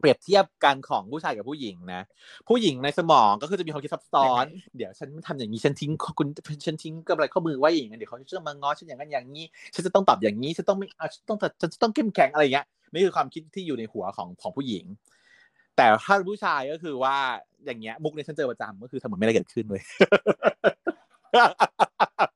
[0.00, 2.02] เปรียบเทียบกันของผู้ชายกับผู้หญิงนะ
[2.48, 4.44] ผู้หญิงในสมองก็คือจะมีความคิดซับซ้อน
[4.76, 6.28] เดี๋ยวฉันทำอย่างนี้ฉันทิ้งคุณ
[6.66, 14.84] ฉันทิ้งกำไรข้อมือไว้อย่างนี้เดี๋ยวเขาจะมาง้อฉันอย่างนั้นอย่างนี้ฉันจะต้องตอบอย่างนี้ฉันต้องไม่ฉันต้องฉันจะต้องเข้มแข็งอะไรอย่างเงี้ยนี่คือความคิดที่อยู่ในหัวของของผู้หญิง
[15.76, 17.16] แต่ถ้าผู้ชายก็คือว่า
[17.64, 19.82] อย่างเงี้ย มุกเนี่ยฉันเจอประจำก็คือทำเหมือนไม่ได้เกิดขึ้นเลย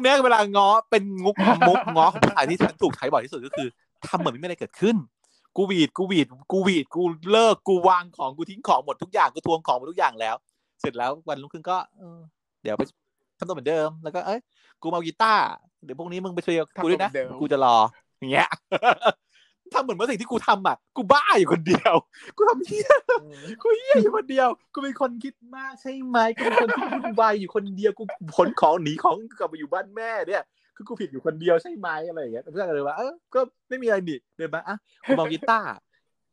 [0.00, 1.36] กเนี้ยเวลาง้อเป็นมุก
[1.68, 3.68] มุกง้อของผู้ชายที่ฉันถูกใช้บ่อยที่สุดก็คือ
[4.06, 4.96] ทำเหมือนไม่มีอะไรเกิดขึ้น
[5.56, 7.02] กูวีดกูวีดกูวีดกู
[7.32, 10.34] เลิกกูวางของกูทิ้งของหมดทุกอย่างกูทวงของหมดทุกอย่างแล้ว
[10.80, 11.76] เสร็จแล้ววันรุ่งขึ้นก็
[12.62, 12.82] เดี๋ยวไป
[13.38, 14.40] ทำตัวเหมือนเดิมแล้วก็เอ้ย
[14.82, 15.44] กูมากีตาร์
[15.84, 17.10] เดี๋ยวพวกนี้มึงไปช่วยกูด้วยนะ
[17.40, 17.76] กูจะรอ
[18.18, 18.48] อย่างเงี้ย
[19.74, 21.94] ทำเหมือนว่าสิ่งที่กูทำอะกูบ้าอยู่คนเดียว
[22.36, 22.90] กูทำเฮี้ย
[23.62, 28.02] กูเฮี้ยอยู่คนเดียว กูเป็นคนคิดมากใช่ไหมกูเป็นคนที่วุ่นวายอยู่คนเดียวกู
[28.36, 30.42] ขนของหนีของกลับมาอยู่บ้านแม่เนี่ย
[30.76, 34.76] คือกูผิดอยู่คนเดียวใช่ไหมอะไรอย่างเงี้ยเพื่อนก็เลยว่าเออก็ไม่มีอะไรนี่เดินมาอะ
[35.06, 35.68] กูมองกีตาร์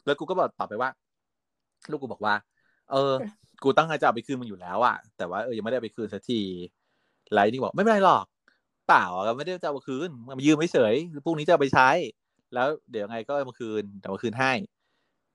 [0.05, 0.89] แล้วกูก็บอกตอบไปว่า
[1.91, 2.35] ลูกกูบอกว่า
[2.91, 3.14] เออ
[3.64, 6.39] กูตั้งใจจะเอาไปคืนมึงอยู่แล้วอะแต่ว่าเออยังไม่ได้ไปคืนสักที
[7.34, 8.26] ไลนี่บอกไม่เป็นไรหรอก
[8.88, 10.95] เปล่าก็ไม่ได้จะเอาไปคืนมันยืมไม่เฉย
[11.26, 11.89] พรุ่งนี้จะเอาไปใช้
[12.53, 14.51] แล้วเดี๋ยวไงก็มาคืนแต่มาคืนให้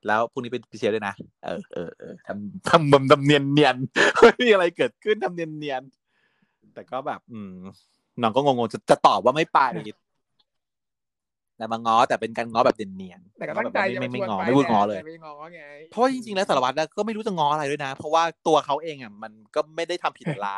[0.07, 1.15] แล้วพรุ่งนี้เป็นพิเศษด้วยนะ
[1.45, 3.77] เออเออเออทำทำบำดำเนียนเนียน
[4.21, 5.83] ไม่มีอะไรเกิดขึ้นทำเนียนเนียน
[6.75, 7.55] แต่ก็แบบ อืม
[8.21, 9.61] น้องก็งงๆจะจะตอบว่าไม่ไป
[11.57, 15.01] แต่มาง้อแต่เป็นการง้อแบบเนียนแต่ก็ตั้งใจไม่ไม่ง้อไม่พูดง้อเลย
[15.91, 20.51] เพราะจริงๆแล้วสารวัตรก็ไม่รู้จะง้ออะไรด้วยนะ เพราะว่าตัวเขาเองอะมันก็ไม่ได้ทำผิดอะไร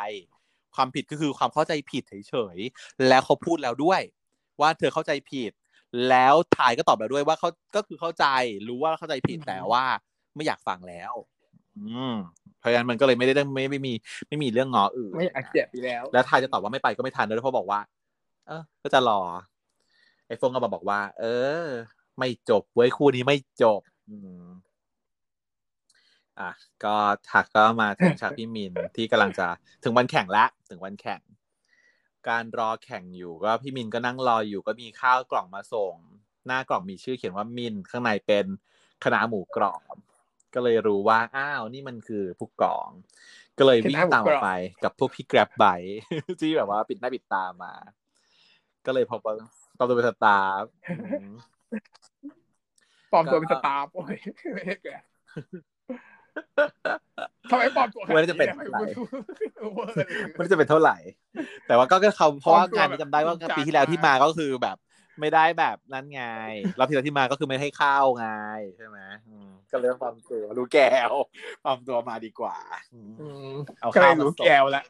[0.75, 4.01] ความผิดก็คือความเข้าใจผิดเฉยๆแล้วเขาพูดแล้วด้วย
[4.61, 5.51] ว่าเธอเข้าใจผิด
[6.09, 8.25] แล้วถ่ายก็ตอบแล้วด้วยว่าเขาก็คือเข้าใจ
[8.67, 9.83] รู้ว่าเข้าใจผิดแต่ว่า
[10.35, 11.13] ไม่อยากฟังแล้ว
[11.77, 12.13] อืม
[12.59, 13.93] เพราะฉะนั้นมันก็เลยไม่ได้ไม่ไม่มี
[14.27, 17.79] ไม่มีเรื่องงออื่นไม่อยากเจ็บไปแล้ว แล้วทายจะตอบว่าไม่ไปก็ไม่ทันเลยเพราะบอกว่า
[18.47, 19.21] เออ ก็จะรอ
[20.27, 21.23] ไอ้ฟงก็มาบอกว่า เอ
[21.63, 21.65] อ
[22.19, 24.45] ไม่จบเว้ยคู่นี้ไม่จบ อืม
[26.39, 26.49] อะ
[26.83, 26.95] ก็
[27.31, 29.47] ถักก็มาถึงฉากพี่มินที่กำลังจะ
[29.83, 31.19] ถึงวันแข่งแล้วถึงวันแข่ง
[32.29, 35.95] การรอแข่งอยู่ก็พี่มินก็นั่งรออยู่ก็มีข้าวกล่องมาส่ง
[36.47, 38.45] หน้ากล่องมีชื่อเขียนว่ามินข้างในเป็น
[39.03, 39.95] คณะหมูกรอบ
[40.53, 42.89] ก็เลยรู้ว่าอ้าวนี่มันคือผู้กอง
[43.57, 44.49] ก็เลยวิ่งตามออกไป
[44.83, 45.65] กับพวกพี่แกร็บไบ
[46.41, 47.73] ที่แบบว่าปิดหน้าปิดตามา
[48.85, 49.35] ก็เลยพบว่า
[49.77, 50.53] ปลอมตัวเป็นสตาร์
[53.11, 54.15] ปลอมตัวเป็นสตาร์โอ้ย
[54.53, 54.89] ไม่ใช่แก
[57.51, 58.81] ทำไมปลอมตัวมันจะเป็นเท่าไหร่
[60.39, 60.97] มันจะเป็นเท่าไหร่
[61.67, 64.77] แต่ว่าก็เขาเพราะว่างานนี้จำได้ว่าปีที่แล้วที่มาก็คือแบบ
[65.19, 66.23] ไม่ได้แบบนั้นไง
[66.79, 68.27] รอบที่แล้วที่มาก็คือไม่ให้เข้าไง
[68.77, 68.99] ใช่ไหม
[69.71, 71.11] ก็เลยปลอมตัวรู้แก้ว
[71.63, 72.57] ปลอมตัวมาดีกว่า
[73.81, 74.83] เอาข้าวรู้แก้วละ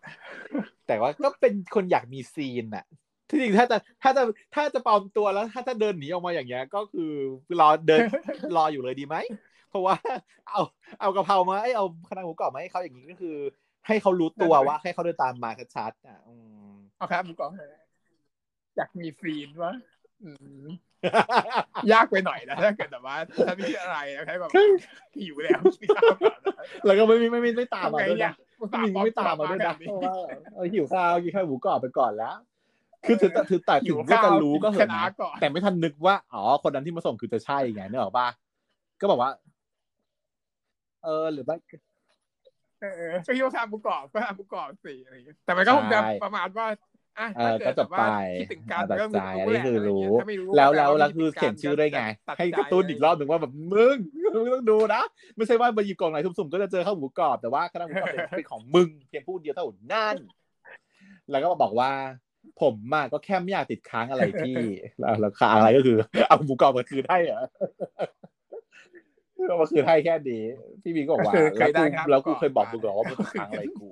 [0.87, 2.85] แต่ว่าก็เป็นคนอยากมีซีนอะ
[3.29, 4.23] ที่จริงถ้าจะถ้าจะ
[4.55, 7.11] ถ้าจะปลอมตัวแล้ว ถ้าจะเดินหนีออกมาอย่างเงี้ย ก็คือ
[7.59, 8.01] รอเดิน
[8.57, 9.15] รออยู่เลยดีไหม
[9.73, 9.95] ราะว่า
[10.49, 10.61] เอา
[10.99, 13.35] เอากะเพรามาไอเอาคณะหมูกรอบมาให้เขาอย่างนี้ก็คือ
[13.87, 16.19] ให้เขารู้ตัวว่า ให้เขาเดินตามมาชัดๆอะ
[16.97, 17.49] เอาครับหมูกรอบ
[18.77, 19.73] อยากมีฟีนวะ
[21.93, 23.15] ยากไปหน่อยนะถ้าเกิดแต่ว่า
[23.47, 24.51] ถ้าไม่ใช่อะไรนะแค่แบบ
[25.17, 25.61] หิวแล้ว
[26.85, 28.33] แล้วก็ไม่ไม่ไม่ไม่ตามมาด้วยนะ
[28.85, 32.35] มีไม่ตามมาด้วยนะเพราะว่าหิวข้าวกินข้าวหมูกรอบไปก่อนแล้ว
[33.07, 35.03] คือถือถือแต่ถึงก็จะรู้ก็เหอะนะ
[35.39, 38.27] แต่ไม่ทันนึกว่าอ๋อคนนั้นที่มาส่งคือจะใช่ไงเนี่ยหรอป่ะ
[39.01, 39.29] ก็บอกว่า
[41.05, 41.55] เออ หรือว่า
[42.81, 46.67] เออก็คิดว่าทำบุกรอบก็ทำบุกรอบสี่อะไรอย่างเงี้ยแต่มันก็คงจะประมาณว่า
[47.19, 47.27] อะ
[47.65, 48.03] ก็จบไป
[48.39, 50.13] คิดถึงการตัดใจอันนี้คือรู้
[50.57, 52.01] แล้วแล้วแล้วคือเขียนชื่อด้วยไง
[52.37, 53.97] ให้กระตุ้นอีกรอบหนึ่งว่าแบบมึง
[54.33, 55.01] มึงต้องดูนะ
[55.35, 60.15] ไม่ใช่ว่ามาหยิบกล่องไหนสุ่มๆก็จะเจอข้าวหมูกรอบแต่ว่าคณะหมูกรอบเป็นของมึงเพียงพูดเดียวเท่านั้น
[61.31, 61.91] แล้วก็มาบอกว่า
[62.61, 64.55] ผมมากก็แค่ไม่อยากติดค้างอะไรที่
[64.99, 67.41] แล้วค้างอะไรก็คือ เอาหมูกรอบมาคืนให้เหรอ
[69.49, 70.39] ก็มาคือให้แค่ดี
[70.83, 73.91] พี่บีก็บอกว่าแล้วกูแล้วกูเคยบอกมึงหรอว่ามึงค้างอะไรกู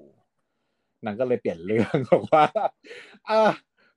[1.05, 2.45] นางก็เลยเปลี่ยนเรื่องบอกว่า
[3.29, 3.41] อะ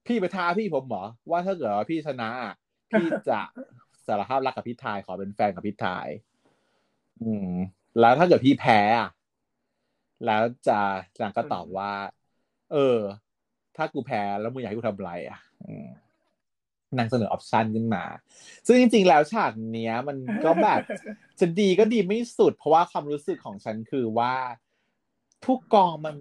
[0.06, 2.30] พี่ไปท้าพี่ผมหมอว่าถ้าเกิดว่าพี่ชนะ
[2.90, 3.40] พี่จะ
[4.06, 6.08] สารภาพรักกับพี่ทายขอเป็นแฟนกับพี่ทาย
[7.22, 7.52] อืม
[8.00, 9.10] แล้วถ้าเกิดพี่แพ้อะ
[10.26, 10.78] แล้วจะ
[11.22, 11.92] นางก็ตอบว่า
[12.72, 12.98] เออ
[13.76, 15.88] ถ้ากูแพ้แล้วมึงอยากให้กูทำอะไรอะอืม
[16.98, 18.04] นางเสนอ option ขึ้นมา
[18.66, 20.80] ซึ่งจริงๆแล้วฉากเนี้ย มันก็แบบ
[21.40, 24.34] จะดีก็ดีไม่สุด เพราะว่าความรู้สึกของฉันคือว่า
[25.46, 26.16] ผู้กองมัน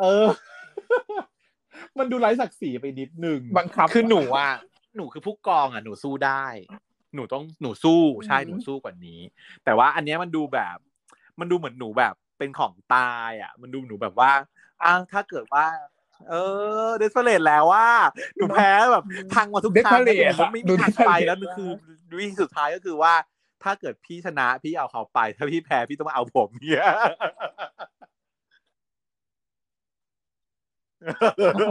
[0.00, 0.28] เออ
[1.98, 4.52] มันดูไร้ศักดิ์ศรีไปนิดนึงบังคับคือหนูอะ
[4.96, 6.44] หนูคือผู้กองอะหนูสู้ได้
[7.14, 9.20] หนูต้องหนูสู้ใช่หนูสู้กว่านี้
[9.64, 10.76] แต่ว่าอันเนี้ยมันดูแบบ
[11.40, 14.30] มันดูเหมือนหนูแบบเป็นของตายอะ มันดูหนูแบบว่า
[14.82, 15.66] อ้าวถ้าเกิดว่า
[16.28, 16.34] เอ
[16.86, 17.88] อเดสเพลตแล้วว่า
[18.36, 19.04] หนูแพ้แบบ
[19.34, 21.70] พังมาทุกทาง Desperate แล้วไม่ดูมีทางไป Desperate แล้วคือ
[22.18, 23.14] วิธีสุดท้ายก็คือว่า
[23.62, 26.86] ถ้าเกิดพี่ชนะพี่เอาเขาไป ถ้าพี่แพ้พี่ต้องมาเอาผมเนี่ย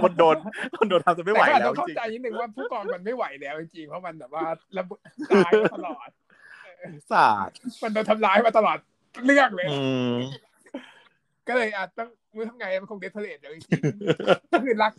[0.05, 0.35] มันโดน
[0.79, 4.45] มันโดนทำจะไม่ไหวแต่ก็แล้วต้องเข้าจริงใจนิดนึงว่าผู้กองมันไม่ไหวแล้วจริงๆเพราะมันแบบว่า
[4.77, 6.09] ระเบิดตายมาตลอด
[7.11, 8.77] ศาสตร์มันโดนทำร้ายมาตลอด
[9.25, 9.77] เรื่องเลยอื
[10.11, 10.15] ม
[11.47, 14.91] ก็เลยอาจต้องมือทำไงมันคงเดสเพลตเลยจริงๆก็คือรัก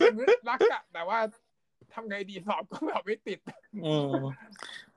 [0.49, 1.19] รักอะแต่ว่า
[1.93, 3.39] ทำไงดีสอบก็แบบไม่ติด
[3.85, 4.11] อืม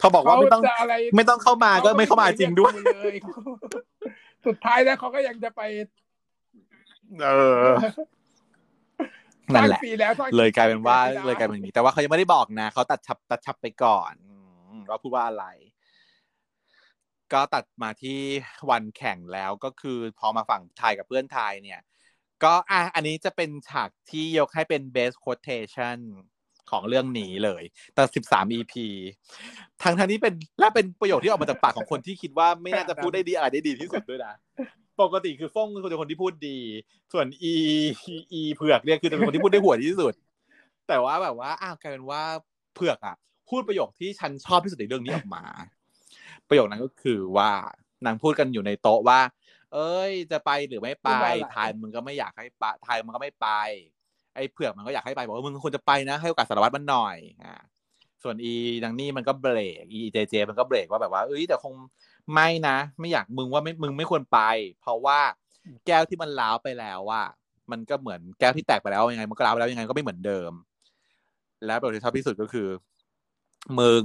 [0.00, 3.40] พอบอกว่าไม่ต้องเขจะอะไรไม่ต้องเข้ามาก็ไม่เข้ามาจริงด้วยเลยเขา
[4.46, 5.62] สุดท้ายแล้วเขาก็ยังจะไป
[7.22, 7.28] เอ
[7.60, 7.64] อ
[9.54, 14.34] นั่นแหละสร้างปีแล้วสร้างเลยกลายเป็นว่าไม่ได้เลยกลายเป็นอย่างนี้ แต่ว่าเขายังไม่ได้บอกนะเขาตัดชับตัดชับไปก่อนอื
[14.78, 15.46] มว่าพูดว่าอะไร
[17.32, 18.18] ก็ตัดมาที่
[18.70, 21.80] วันแข่งแล้วก็คือพอมาฝั่งไทยกับเพื่อนไทยเนี่ย
[22.44, 25.98] ก็อะอันนี้จะเป็นฉากที่ยกให้เป็น best quotation
[26.70, 27.62] ของเรื่องนี้เลย
[27.94, 28.74] แต่สิบสาม EP
[29.82, 34.34] ทั้งทั้งนี้เป็นและเป็นประโยคที่ออกมาจากปากของคนที่คิดว่าไม่น่าจะพูดได้ดีอะไรได้ดีที่สุดด้วยนะ
[35.02, 36.58] ปกติคือฟ้งคือคนที่พูดดี
[37.12, 37.54] ส่วน e
[38.40, 40.14] e เผือกเนี่ยคือจะเป็นคนที่พูดได้หัวที่สุด
[40.88, 42.22] แต่ว่าแบบว่าอ้าวกลายเป็นว่า
[42.74, 43.16] เผือกอะ
[43.48, 45.42] พูดประโยคที่ฉันชอบที่สุดในเรื่องนี้ออกมา
[46.48, 47.50] ประโยคนั้นก็คือว่า
[48.06, 49.20] นางพูดกันอยู่ในโต๊ะว่า
[49.74, 53.48] เอ้ย จะไปหรือไม่ไปพูดว่าอะไรทายมึงก็ไม่อยากให้ไปทายมึงก็ไม่ไป
[54.34, 57.54] ไอ้เผือกมันก็อยากให้ไปบอกว่ามึงควรจะไปนะให้โอกาสสารวัตรมันหน่อยอ่า
[58.22, 58.54] ส่วนอี
[58.84, 61.74] นางนี่มันก็เบรกอีเจเจ มันก็เบรกว่าแบบว่าเอ้ยแต่คง
[62.34, 64.38] ไม่นะ ไม่อยากมึงว่าไม่มึงไม่ควรไป
[64.80, 65.20] เพราะว่า
[65.86, 67.22] แก้วที่มันล้าวไปแล้วว่า
[67.70, 70.52] มันก็เหมือนแก้วที่แตกไปแล้วยังไง มันก็ล้าวไปแล้วยังไงก็ไม่เหมือนเดิม
[71.66, 72.68] แล้วประโยคที่ชอบที่สุดก็คือ
[73.80, 74.04] มึง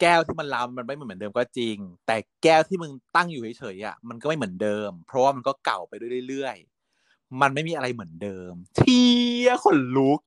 [0.00, 1.76] แก้วที่มันล้าวมันไม่เหมือนเดิมก็จริง
[2.06, 5.92] แต่แก้วที่มึงตั้งอยู่เฉยๆอะมันก็ไม่เหมือนเดิม เพราะว่ามันก็เก่าไป
[6.28, 6.75] เรื่อยๆ
[7.40, 9.02] มันไม่มีอะไรเหมือนเดิม เที
[9.44, 10.20] ยขนลุก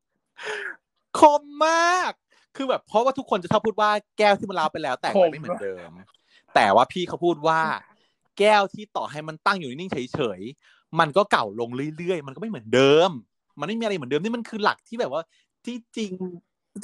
[1.19, 2.11] คมมาก
[2.55, 5.89] คือแบบเพราะว่าทุกคนจะชอบพูดว่าแก้วที่มันล้าวไปแล้ว แต่ไม่เหมือนเดิม
[6.55, 7.59] แต่ว่าพี่เขาพูดว่า
[8.39, 13.09] แก้วที่ต่อให้มันตั้งอยู่นิ่งเฉยๆ มันก็เก่าลงเรื่อยๆ มันก็ไม่เหมือนเดิม
[13.59, 15.23] มันไม่มีอะไรเหมือนเดิมนี่มันคือหลักที่แบบว่า
[15.65, 16.11] ที่จริง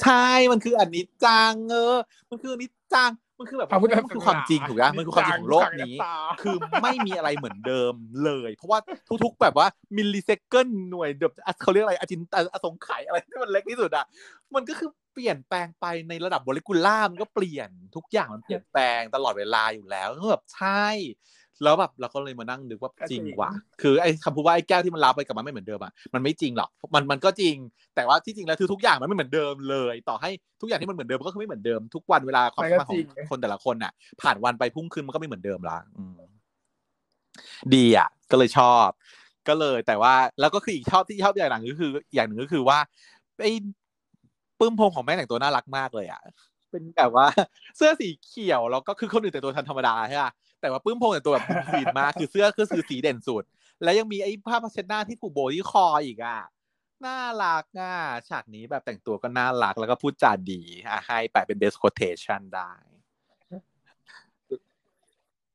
[0.02, 1.96] ใช่มันคืออันนี้จังเออ
[2.30, 7.94] มันคืออันนี้จัง มันคือแบบพระพุทธมันคือความจริงถูกไหมมันคือความจริงของโลกนี้ตาคือไม่มีอะไรเหมือนเดิม
[8.24, 8.78] เลย เพราะว่า
[9.24, 14.06] ทุกๆ แบบว่ามิลลิเซคันหน่วยแบบอะเขาเรียกอะไรอจินตอสงไขยอะไรที่มันเล็กที่สุดอะ
[14.54, 20.86] มันก็คือเปลี่ยนแปลงไปในระดับโมเลกุลาร์มันก็เปลี่ยนทุกอย่างมันเปลี่ยนแปลงตลอดเวลาอยู่แล้วก็แบบใช่
[21.62, 23.50] แล้วแบบเราก็เลยมานั่งนึกว่าก็จจริริงงว่ะ
[23.82, 27.54] คือไอ้คำพูดว่าไอ้แก้วที่มันรับไปกับมันไม่เหมือนเดิมอะมันไม่จริงหรอกมันมันก็จริง
[27.96, 30.30] แต่ว่าที่จริงแล้วคือทุกอย่างมันไม่เหมือนเดิมเลย ต่อให้
[30.60, 33.92] ทุกอย่างที่มันเหมือนเดิมก็คือไม่เหมือนเดิมทุกวันเวลาความสัมพันธ์ของคนแต่ละคนอะ
[34.22, 36.18] ผ่านวันไปพุ่งขึ้นมันก็ไม่เหมือนเดิมละอืม
[37.74, 38.88] ดีอะ ก็เลยชอบ
[39.48, 42.78] ก็เลยแต่ว่าแล้วก็คืออีกชอบที่ชอบอย่างหนึ่งก็คือ อย่างหนึ่งก็คือว่า
[43.42, 43.52] ไอ้
[44.58, 46.20] ปื้มพงของแม่แต่งตัวน่ารักมากเลยอะ
[46.70, 47.26] เป็นแบบว่า
[47.76, 53.44] เสื้อสีเขียวแล้วก็คือคนอื่นแต่งตัวธรรมดาใช่ป่ะ แต่ว่าปื้มพงแต่งตัวแบบฟีนมากคือเสื้อคือสีเด่นสุด
[53.82, 56.40] แล้วยังมีไอ้ผ้าพัชดหน้าที่ผูกโบที่คออีกอะ
[57.06, 57.94] น่ารักอะ
[58.28, 62.72] ฉากนี้แบบแต่งตัวก็น่ารักแล้วก็พูดจาดีอะให้แปะเป็น best quotation ได้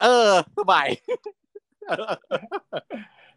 [0.02, 0.88] เออสบาย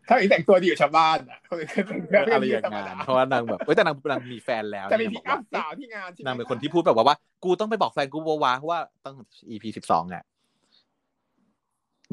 [0.09, 9.15] ถ้าอีกแต่งตัวดีอยู่ชาวบ้านอะเขาเลยแต่งตัวอะไรอย่างธรรมนั้ดานเพราะว่านางแบบเอ้ยแต่นางนางมีแฟนแล้วจะมีนางพิบกอกอัว่าพสาวที่งานใช่ไหมนางเป็นคนที่พูดแบบว่าว่า กูต้องไปบอกแฟนกูว่าวะเพราะว่าตั้ง
[9.49, 10.25] EP สิบสองอะ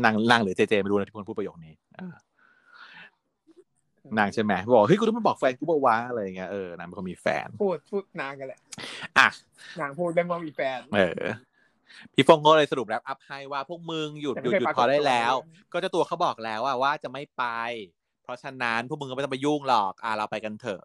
[0.03, 2.13] นางนางหรือเจเจไม่รู้นะที่คนพูดประโยคนี้เออ
[4.17, 8.59] นางใช่ไหมบอกเฮ้ยกูต้องไปบอกแฟนกูว่าวะอะไรอย่างเงี้ยเออนางเป็นคนมีแฟนพูดพูดนางกันแหละ
[9.17, 9.27] อะ
[9.81, 11.21] นางพูดเรื่องว่ามีแฟนเออ
[12.13, 15.33] พี่ฟงก็เลยสรุปแรปอัพให้ว่าพวกมึงหยุดหยุดหยุดพอได้แล้ว
[15.71, 17.43] ก็เจ้าตัวเขาบอกแล้วว่าว่าจะไม่ไป
[18.23, 20.81] เพราะฉะนั้นพวกมึงก็ไม่ต้องไปยุ่งหรอกอ่าเราไปกันเถอะ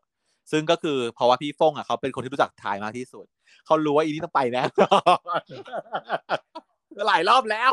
[0.52, 3.26] ซึ่งก็คือเพราะว่าพี่ฟงอะเขาเป็นคนที่รู้จักทายมากที่สุด
[3.66, 5.20] เขารู้ว่าอีนี่ต้องไปแน่นอน
[7.08, 7.70] หลายรอบแล้ว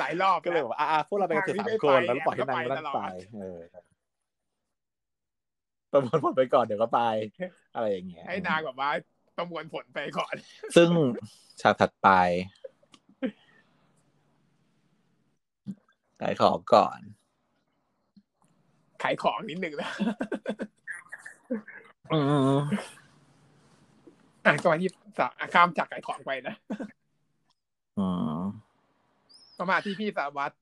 [0.00, 3.00] หลายรอบก็เลยบอกว่าอะพวกเราไปกันเถอะสามคนแล้วปล่อยให้นางนั่นไป
[3.36, 3.58] เออ
[5.92, 7.00] ประมวลผลไปก่อนเดี๋ยวก็ไป
[7.74, 8.90] อะไรอย่างเงี้ย ให้นางแบบว่า
[9.36, 10.34] ประมวลผลไปก่อน
[10.76, 10.88] ซึ่ง
[11.60, 12.08] ฉากถัดไป
[16.20, 17.00] ขายของก่อน
[19.02, 19.90] ขายของนิดหนึ่งนะ
[22.12, 22.18] อื
[22.56, 22.60] ม
[24.44, 26.54] อะก็มาที่สะข้ามจากขายของไปนะ
[27.98, 28.06] อื
[28.38, 28.40] ม
[29.58, 30.54] ก็มาที่พี่สารวัตร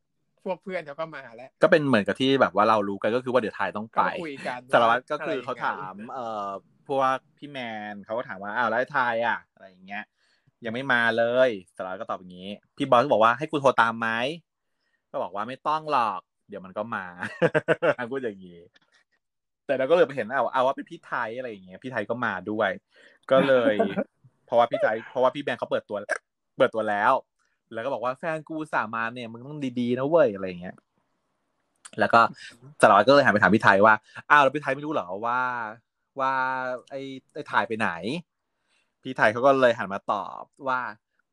[0.45, 6.49] พวกเพื่อนเขาก็มาแล้ว ก็เป็นเหมือนกับที่แบบว่าเรารู้กันก็คือว่าเดี๋ยวถ่ายต้องก็ไปคุยกันสารวัตรก็คืออะไรเขายังไงถาม เอ่อ
[6.89, 7.59] พวกพี่แม
[7.93, 10.05] นเขาก็ถามว่าอ้าวแล้วไอ้ทายอะ อะไรอย่างเงี้ย
[10.65, 14.09] ยังไม่มาเลยสารวัตรก็ตอบอย่างนี้ พี่บอสก็บอกว่าให้กูโทรตามไหม
[15.11, 17.05] ก็บอกว่าไม่ต้องหรอก เดี๋ยวมันก็มา
[18.11, 18.59] พูดอย่างนี้
[19.67, 22.71] แต่เราก็เลยไปเห็นเอาเอาว่าเป็นพี่ไทยอะไรอย่างเงี้ยพี่ไทยก็มาด้วย
[23.31, 23.75] ก็เลย
[24.47, 25.99] เพราะว่าพี่ไทยเพราะว่าพี่แบงค์เขาเปิดตัว
[26.57, 27.12] เปิดตัวแล้ว
[27.73, 30.77] แล้วก็บอกว่าแฟนกูสามานเนี่ยมึงต้องดีๆนะเว้ยอะไรอย่างเงี้ย
[32.01, 32.20] แล้วก็
[32.81, 33.95] สารวัตรก็เลยหันไปถามพี่ไทยว่า
[34.31, 35.41] อ้าวแล้วพี่ไทยไม่รู้เหรอว่า
[36.20, 36.33] ว่า
[36.91, 37.01] ไอ้
[37.35, 37.91] ไอ้ถ่ายไปไหน
[39.03, 40.81] พี่ไทยเขาก็เลยหันมาตอบว่า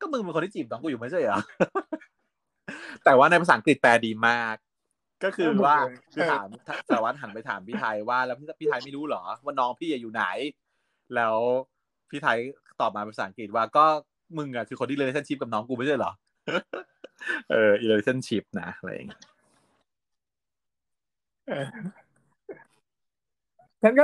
[0.02, 1.40] ก็มึงเป็นคนที่จีบน้องกูอยู่ไม่ใช่เหรอ
[3.04, 4.56] แต่ว่าในภาษาอังกฤษแปลดีมาก
[5.24, 5.78] ก็คือว่า
[6.14, 6.48] คือถาม
[6.88, 10.26] สารวัตรหันไปถามพี่ไทยว่าแล้วพี่พี่ไทยไม่รู้เหรอ ว่าน้องพี่อยู่ไหน
[11.16, 11.38] แล้ว
[12.10, 12.38] พี่ไทย
[12.82, 13.86] ตอบมาเป็นภาษาอังกฤษว่าก็
[14.38, 16.12] มึงอะคือคนที่ relationship กับน้องกูไม่ใช่เหรอ
[17.52, 19.22] เออ relationship นะอะไรอย่างเงี้ย
[21.48, 21.66] เออ
[23.84, 24.04] ฉันก็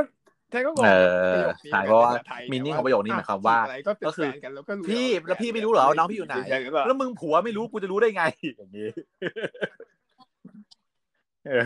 [0.54, 0.90] ฉันก็งงเอ
[1.34, 8.24] ประอโยคนี้ใช่เพราะว่าภษไทยมีนิ่งแต่ของประโยคนี้หมายความว่าอะไรก็เป็นก็คือแฟนกันแล้วก็รู้พี่าแล้วพี่ไม่รู้เหรอว่าน้องพี่อยู่ไหนใช่รือเปล่าแล้วมึงผัวไม่รู้กูจะรู้ได้ไง
[8.58, 8.90] อย่างนี้
[11.48, 11.66] เออ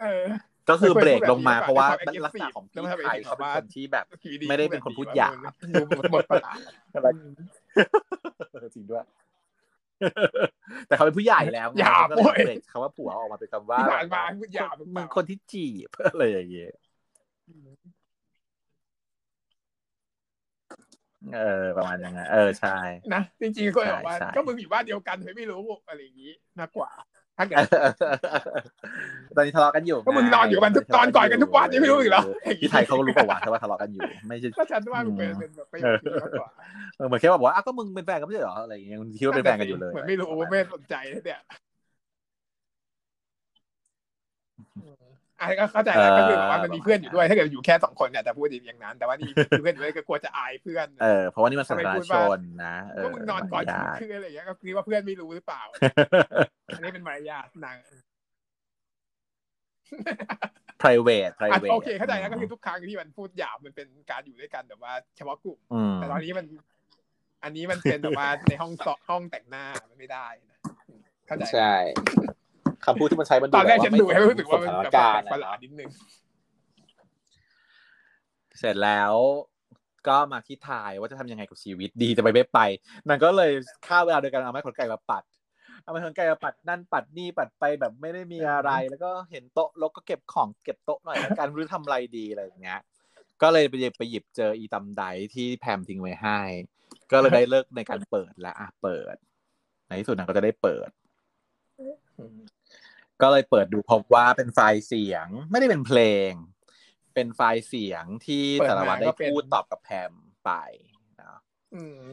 [0.00, 0.26] เออ
[0.70, 5.82] ก็คือเบรกลงมาไม่ควรเพราะว่าพูดแบบนี้ลักษณะของพี่แล้วมันไทยเป็นเขาเป็นว่าคนที่แบบอยู่ไม่ได้เป็นคนพูดหยาบดู
[6.12, 6.56] หมดประหลาด
[8.74, 9.04] จริงด้วย
[10.88, 16.72] แต่เขาเป็นผู้ใหญ่แล้วไงหยาบก็เลยเว้ยเบรกคำว่าผัวออกมาเป็นคำว่าที่ผ่านมาพูดหยาบมึงคนที่จีบอะไรอย่างเงี้ย
[21.34, 22.76] เออ ประมาณอย่างนั้นเออใช่
[23.14, 26.90] นะจริงๆก็บอกว่าใช่ใช่ก็มึงอยู่บ้านเดียวกันทำไมไม่รู้อะไรอย่างนี้มากกว่า
[27.38, 27.58] ถ้าเกิด
[29.36, 32.22] ตอนนี้ทะเลาะกันอยู่ก็มึงนอนอยู่กันทุกตอนก่อนกันทุกวันยังไม่รู้อีกเหรอ
[32.60, 36.48] พี่ไทยเขาก็รู้ประวัติว่าทะเลาะกันอยู่ ไม่ใช่ก็ฉันว่ามันเป็นเป็นแบบประโยคนี้มากกว่า
[36.96, 41.40] เออเหมือนแค่ว่าบอกว่าอ้าวก็มึงเป็นแฟนกันไม่ใช่เหรออะไรอย่างเงี้ยมึงคิดว่าเป็นแฟนกันอยู่เลยเหมือนไม่รู้ไม่สนใจเนี่ย
[45.44, 55.62] อันนี้ก็เข้าใจแล้วก็คือแบบว่ามันมีเพื่อนอยู่ด้วย ถ้าเกิดอยู่แค่สองคนเนี่ยแต่พูดอย่างนั้น แต่ว่านี่มีเพื่อนด้วยก็กลัวจะอายเพื่อนเออเพราะว่านี่มันสาธารณชนนะเอก็อมึงนอนก่อนมารยาทคืออะไรอย่างเงี้ยก็คิดว่าเพื่อนไม่รู้หรือเปล่า
[56.74, 57.76] อันนี้เป็นมารยาทนาง
[60.82, 66.46] private อะ private โอเคเข้าใจแล้วก็คือทุกครั้งที่มันพูดหยาบมันเป็นการอยู่ด้วยกันแบบว่าเฉพาะกลุ่มอืมแต่ตอนนี้มัน
[67.44, 70.58] อันนี้มันเป็นแบบว่าในห้องสอบห้องแต่งหน้ามันไม่ได้นะ
[71.26, 71.74] เข้าใจใช่
[72.86, 75.90] คำพูดที่มันใช้มันตอนแรกบบฉันดูให้รู้สึกว่ามันสถานแบบการณ์ประหลาอะดนิดนึง
[78.58, 79.14] เสร็จแล้ว
[80.08, 82.58] ก็มาที่ทายว่าจะทำยังไงกับชีวิตดีจะไปไม่ไป
[83.08, 83.52] นางก็เลย
[83.86, 85.24] ฆ่าเวลาโดยการเอาไม้ขนไก่มาปัด
[85.82, 92.80] เอาไม้ขนไก่มาปัดนั่นปัดนี่ปัดไปแบบไม่ได้มีอะไร แล้วก็เห็นโต๊ะแล้วก็เก็บของเก็บโต๊ะหน่อยแล้วกันไม่รู้ทำอะไรดีอะไรอย่างเงี้ย
[93.42, 95.02] ก็เลยไปหยิบไปหยิบเจออีตำได
[95.34, 96.40] ที่แพมทิ้งไว้ให้
[97.12, 99.16] ก็เลยได้เลิกในการเปิดแล้วอะเปิด
[99.86, 100.88] ในที่สุดนางก็จะได้เปิด
[103.22, 106.30] ก็เลยเปิดดูพบว่าเป็นไฟล์เสียงไม่ได้เป็นเพลง
[107.14, 110.12] เป็นไฟล์เสียงที่เปิดมาสารวัตรได้ก็เป็นพูดตอบกับแพม
[110.44, 110.50] ไป
[111.22, 111.38] นะ
[111.74, 112.04] อืม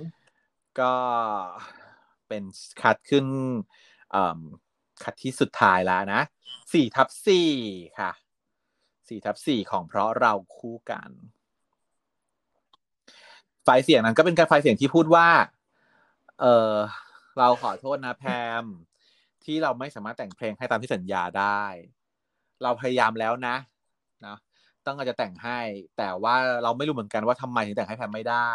[0.79, 0.95] ก็
[2.27, 2.43] เป็น
[2.81, 3.25] คัดขึ้น
[4.11, 4.41] เอ่อ
[5.03, 6.21] คัดที่สุดท้ายแล้วนะ
[6.73, 7.49] สี่ทับสี่
[7.99, 8.11] ค่ะ
[9.07, 11.09] สี่ทับสี่ของเพราะเราคู่กัน
[13.63, 15.29] ไฟล์เสียงนั้นก็เป็นการไฟล์เสียงที่พูดว่า
[16.41, 16.73] เออ
[17.37, 18.25] เราขอโทษนะแพ
[18.63, 18.65] ม
[19.45, 21.63] ที่เราไม่สามารถแต่งเพลงให้ตามที่สัญญาได้
[22.63, 23.55] เราพยายามแล้วนะ
[24.25, 24.35] นะ
[24.85, 25.59] ต้องการจะแต่งให้
[25.97, 28.51] แต่ว่าเราไม่รู้เหมือนกันว่าทำไมถึงแต่งให้แพมไม่ได้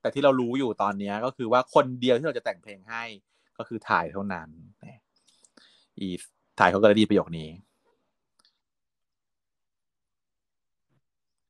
[0.00, 3.04] แต่ที่เรารู้อยู่ตอนเนี้ยก็คือว่าคนเดียวที่เราจะแต่งเพลงให้
[3.58, 4.48] ก็คือถ่ายเท่านั้น
[4.80, 5.00] เนี่ย
[5.98, 6.08] อี
[6.58, 7.50] ถ่ายเขาก็เลยดีประโยคนี้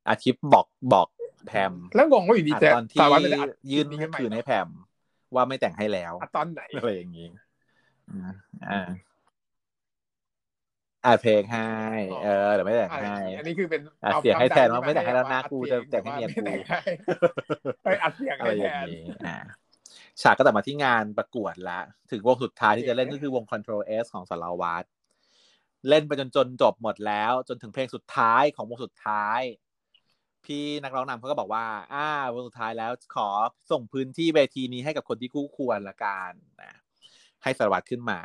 [0.09, 1.07] อาทิตย์บอกบอก
[1.47, 4.67] แพมแล้วงงว่าอยู่ดีอะแต่ตอนที่สารวัตรไม่ได้อัดยื่นคลิปใหม่คืนให้แพม
[5.35, 7.27] ว่าไม่แต่งให้แล้วอัดตอนไหนอะไรอย่างนี้
[8.09, 8.33] อ่า
[8.69, 8.81] อ่า
[11.05, 11.69] อัดเพลงให้
[12.23, 16.81] เออเดี๋ยวไม่แต่งอะไรอให้ย่างงี้อันนี้คือเป็นอัดเสียงให้แทนว่าไม่แต่งให้แล้วนะกูจะแต่งให้เมียกูไม่แต่งให้
[17.83, 19.37] ไปอัดเสียงอะไรให้อแทย่างนนี้อ่า
[20.21, 21.79] ฉากก็ตัดมาที่งานประกวดละ
[22.11, 24.87] ถึงวงสุดท้ายที่จะเล่นก็คือวง Control S ของสารวัตร
[25.89, 29.41] เล่นไปจนจนจบหมดแล้ว จนถึงเพลงสุดท้ายของวงสุดท้าย
[30.45, 33.29] พี่นักร้องนำเขาก็บอกว่า อ่าวงสุดท้ายแล้วขอ
[33.71, 36.80] ส่งพื้นที่เวทีนี้ให้กับคนที่คู่ควรละกันนะ
[37.43, 38.19] ให้สารวัตรขึ้นมา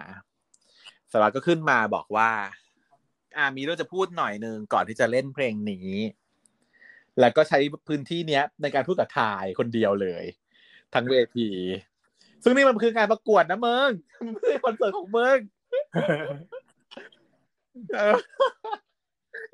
[1.13, 2.31] สารวัตรก็ขึ้นมาบอกว่า
[3.37, 5.91] อ่ามีเรื่องจะพูดหน่อยหนึ่งก่อนที่จะเล่นเพลงนี้
[7.21, 10.25] แล้วก็ใช้พื้นที่เนี้ย ในการพูดกับทายคนเดียวเลย
[10.95, 11.49] ทั้งเวที
[12.43, 13.91] ซึ่งนี่มันคืองานประกวดนะมึง
[14.25, 15.39] มันไม่ใช่คอนเสิร์ตของมึง
[17.97, 18.17] เออ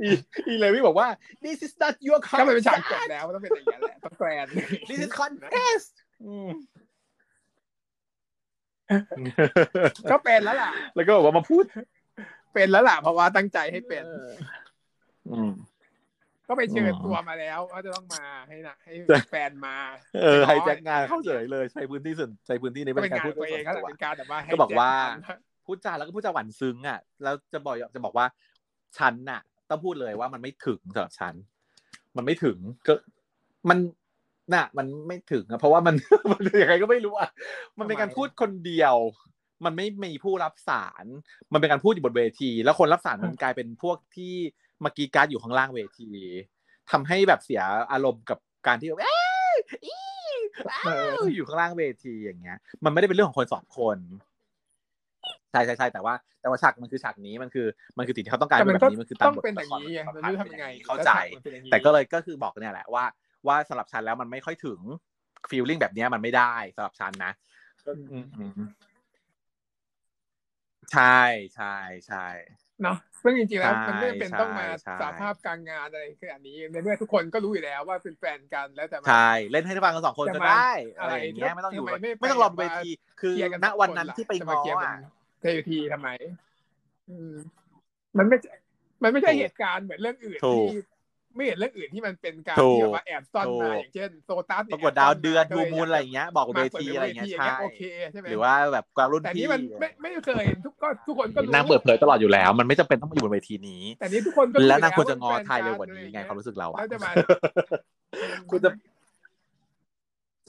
[0.03, 0.09] อี
[0.49, 1.09] อีเลวี่บอกว่า
[1.45, 4.47] this is not your ก็มันเป็นฉาก concert จบแล้วต้องเป็นอย่างนี้ยแหละต้องแกรน
[4.89, 5.93] this is contest
[6.25, 6.49] อืม
[10.11, 11.65] ก็เป็นแล้วล่ะ แล้วก็บอกว่ามาพูด
[12.55, 14.05] เป็นแล้วล่ะเพราะว่าตั้งใจให้เป็น
[15.33, 15.53] อืม
[16.49, 19.75] ก็ไปเชิญอ๋อตัวมาแล้วว่าจะต้องมาให้นะให้จะแฟนมา
[20.23, 24.91] เออไฮแจ็คงานเข้าเฉยเลยใช้พื้นที่ส่วนใช้พื้นที่ในก็เป็นการงานพูดตัวเองส่ก็วนตัวเป็นการแบบว่าให้ก็บอกว่า
[25.25, 28.27] แจ็คพูดจาแล้วก็พูดจาหวานซึ้งอะแล้วจะบอกจะบอกว่า
[28.99, 29.41] ฉันน่ะ
[29.71, 31.35] ต้องพูดเลยว่ามันไม่ถึงสำหรับฉัน
[32.17, 32.57] มันไม่ถึง
[32.87, 32.95] ก็
[33.69, 33.79] มัน
[34.51, 35.95] น่ะ มันไม่ถึงอะเพราะว่ามัน
[36.33, 37.31] มันยังไงก็ไม่รู้อะ
[37.79, 38.97] มันเป็นการพูดคนเดียว
[39.65, 41.05] มันไม่มีผู้รับสาร
[41.53, 44.35] มันเป็นการพูดอยู่บนเวที แล้วคนรับสารมันกลายเป็นพวกที่
[44.85, 46.11] มากรีดการ์ดอยู่ข้างล่างเวที
[46.91, 47.63] ทำให้แบบเสีย
[47.93, 49.17] อารมณ์กับการที่แบบเอ้
[49.55, 49.97] ยอี
[50.87, 53.99] อ้าวอยู่ข้างล่างเวทีอย่างเงี้ย มันไม่ได้เป็นเรื่องของคนสองคน
[55.51, 57.67] ใช่ใช่ใช่แต่ว่าแต่ว่าฉากมันคือฉากนี้มันคือ
[57.99, 63.05] มันคือสิ่งที่เขาต้องการแต่มันแบบก็นี้มันคือต้องบทเป็นอย่างละครนี้ไงมันมันไม่รู้ทำยังไงเข้าใจล้วฉกมันเป็นอย่างนี้แต่ก็เลยก็คือบอกเนี่ยแหละว่า
[63.47, 64.81] ว่าสำหรับฉันแล้วมันไม่ค่อยถึง
[65.51, 67.33] ฟีลลิ่งแบบเนี้ยมันไม่ได้สำหรับฉันนะ
[67.87, 68.53] อืมอืม
[70.93, 71.21] ใช่
[71.57, 71.77] ใช่
[72.09, 72.27] ใช่
[72.83, 82.91] เนาะซึ่งจริงๆแล้วใช่มันไม่จำเป็นต้องมาใช่สาภาพการงานอะไรคืออันนี้ในเมื่อทุกคนก็รู้อยู่แล้วว่าเป็นแฟนกันแล้วแต่มาใช่เล่นให้ฟังกันสองคนก็ได้จะมาอะไรอย่างเงี้ยอะไรไม่ต้องอยู่ทำไมไม่ไม่ต้องรอไปเวที
[83.21, 86.09] คือเคลียร์กันณสองวันคนั้นล่ะที่ไปจะง้มาอเคลียร์เป็นอะเททีทำไม
[87.11, 87.35] อืม
[88.19, 88.37] มันไม่
[89.03, 90.81] มันไม่ใช่ถูกเหตุการณ์เหมือนเรื่องอื่นถูกที่
[91.37, 97.83] ไม่เห็นเรื่องอื่นที่มันเป็นการถูกที่แบบว่าแอบซ่อนมาถูกอย่างเช่นโซตัสปเนี่ยรากฏดาวเดือนแบดูซ่มูลอะไรอย่างเงี้ย บอกมาเวเปิดทีเป็นอะไรเวอย่างทีเงี้ยอย่างใช่เงี้ยโอเค
[98.13, 107.11] ใช่ไหมหรือว่าแบบกวางรุ่นแต่พี่นี่มันไม่ไม่เคยทุกก็ทุกคนก็รู้นางเปิดเผยตลอดอยู่แล้ว มันไม่จำเป็นต้องมาอยู่บนเวทีนี้ แต่นี่ทุกคนก็รู้แล้วนางยู่ควรจะงอป็แฟทายเร็วกว่าอะนี้ไรไงความรู้สึกเราอะแล้วจะมา
[108.51, 108.71] คุณจะ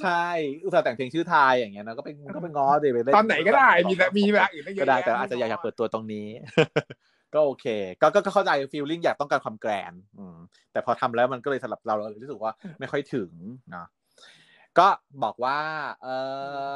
[0.02, 0.26] ใช่
[0.64, 6.28] อุตส่าห์แต่งเพลงชื่อทายอย่างเงี้ยนะก็เป็นก็เป็นง้อดิไปเล่นตอนไหนก็ได้มีแต่มีเวลาอื่นได้เยก็อะได้แยะแต่อาจจะอยากอยากเปิดตัวตรงนี้
[7.34, 7.66] ก็โอเค
[8.02, 10.38] ก็ก็ก็เข้าใจฟีลลิ่งอยากต้องการความแกรนด์อืม
[10.72, 13.32] แต่พอทำแล้วมันก็เลยสำหรับเราเรารู้สึกว่าไม่ค่อยถึง
[13.72, 13.88] เนาะ
[14.80, 14.88] ก็
[15.24, 15.60] บอกว่า
[16.04, 16.08] เอ
[16.72, 16.74] อ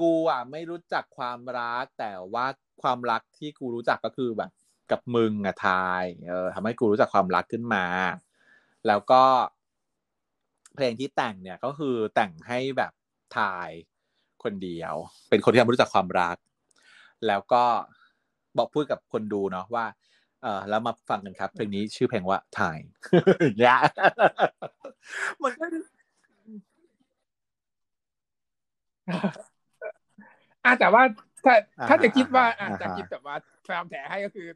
[0.00, 2.46] กูอะไม่รู้จักความรัก แต่ว่า
[2.82, 4.50] ความรักที่กูรู้จักก็คือแบบ
[4.90, 7.84] กับมึงอะทายเออทำให้กูรู้จักความรักขึ้นมา
[8.86, 9.22] แล้วก็
[10.74, 12.92] เพลงที่แต่งเนี่ยก็คือแต่งให้แบบ
[13.36, 13.68] ทาย
[14.42, 14.94] คนเดียว
[15.30, 16.36] เป็นคนที่ไม่รู้จักความรัก
[17.26, 17.64] แล้วก็
[18.56, 19.84] บอกพูดกับคนดูเนาะว่า
[20.42, 22.78] เออแล้วมาฟังกันครับเพลงนี้ชื่อเพลงว่าทาย
[23.40, 23.78] อย่างเงี้ย
[25.42, 25.66] มันก็
[30.64, 31.02] อะแต่ว่า
[31.44, 34.46] ถ้าอ่าถ้าจะคิดว่าอ่าอะอ่าจะคิดแบบว่าแฟมแถให้ก็คือ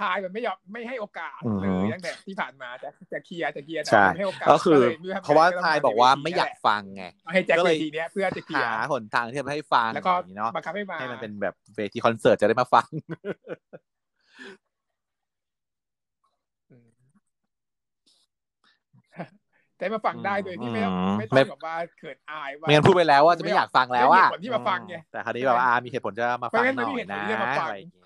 [0.00, 12.86] ทายมันไม่ยอมไม่ให้โอกาสอือเลฮึยตั้งแต่ที่ผ่านมาจะจะเคลียร์จะเคลียร์แต่ใช่ไม่ให้โอกาสก็คือลยไม่ทำเพราะว่าไงทายต้งบอกว่าในไม่อยากฟังไงให้แจ็คก็เวเลยทีเนี้ยเพื่อจะเคลียหาร์หนทางที่จะไม่ให้ฟังแล้วก็อย่างนี้เนาะบังคับให้มาให้มันเป็นแบบเวทีคอนเสิร์ตจะได้มาฟัง
[16.70, 16.88] อืม
[19.76, 28.01] แต่มาฟังได้โดยที่ไม่ต้องอืมไม่ไม่ต้องแบบว่าเขินอายว่าไม่งั้นพูดไปแล้วว่าจะไม่อยากฟังแล้วอะไม่มีเหตุผลที่มาฟังไงแต่คราวนี้แบบว่าอ่ามีเหตุผลจะมาฟังไม่งั้นหน่ไม่อมียเหตุผลนะที่จะมาฟังอะไรอย่างงี้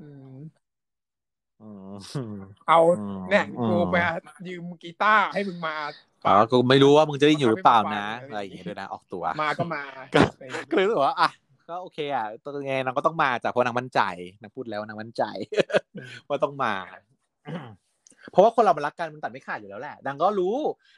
[0.00, 0.36] อืม
[1.62, 1.70] อื
[2.34, 2.36] ม
[2.68, 3.96] เอาอืมเนี่ยอืมกูไป
[4.48, 5.74] ยืมกีตาร์ให้มึงมา
[6.26, 9.82] อ๋อกูไม่รู้ว่ามึงจะได้อยู่หรือเปล่านะฟังอะไรอย่างเงี้ยด้วยนะออกตัว มาก็มา
[10.14, 11.30] ก็อะไรอย่างเงี้ยก็เลยรู้สึกว่าอะ
[11.68, 14.00] ก็โอเคอะตัวไงนางก็ต้องมาจากเพราะนางมั่นใจ
[14.40, 15.22] นางพูดแล้วว่านางมั่นใจ
[16.28, 16.74] ว่าต้องมา
[18.32, 20.56] เพราะว่าคนเรามันรักกันมันตัดไม่ขาดอยู่แล้วแหละนางก็รู้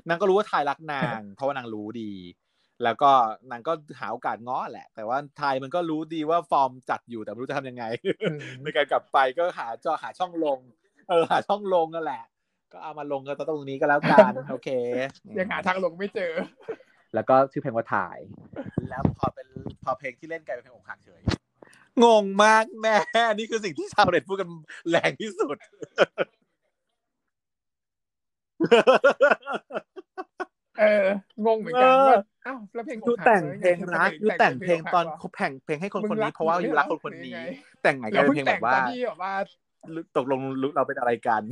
[0.09, 2.13] นางก็รู้ว่าทายรักนาง เพราะว่านางรู้ดี
[2.85, 3.11] แล้วก็
[3.51, 7.85] นางก็หาโอกาสง้อแหละ แต่ว่าไทยมันก็รู้ดีว่าฟอร์มจัดอยู่แต่ไม่รู้จะทำยังไง
[8.23, 10.59] อืมในการกลับไปก็หาจอหาช่องลง
[11.09, 12.25] เออหาช่องลงนั่นแหละ
[12.73, 14.69] ก็เอามาลงกันตรงนี้ก็แล้วกันโอเค
[15.39, 16.33] ยังหาทางลงไม่เจอ
[17.15, 18.19] แล้วก็ชื่อเพลงว่าถ่าย
[18.89, 19.49] แล้วพอเป็น
[19.85, 21.23] พอเพลงที่เล่นกลายเป็นเพลงอกหักเฉย
[22.05, 24.49] งงมากแม่นี่คือสิ่งที่ชาวเน็ตพูดกัน
[24.91, 25.57] แรงที่สุด
[30.79, 31.07] เออ
[31.47, 37.41] งงเหมือนกันเออว่าอ้าวแล้วเพลงยูอกหักแต่งลยเพลงรักทำไมยูแต่งเพลงตอนอกหักวะเขาแข่งเพลงให้คนมึงคนรันี้กเพราะว่าอยู่ยูไม่รักเหรคอนคนหรือนี้ไง
[37.83, 39.33] แต่งไงก็เราเป็นเพิ่งเพลงแต่แบบว่างตอนที่แบบว่า
[40.17, 40.41] ตกลง
[40.77, 41.43] เราเป็นอะไรกัน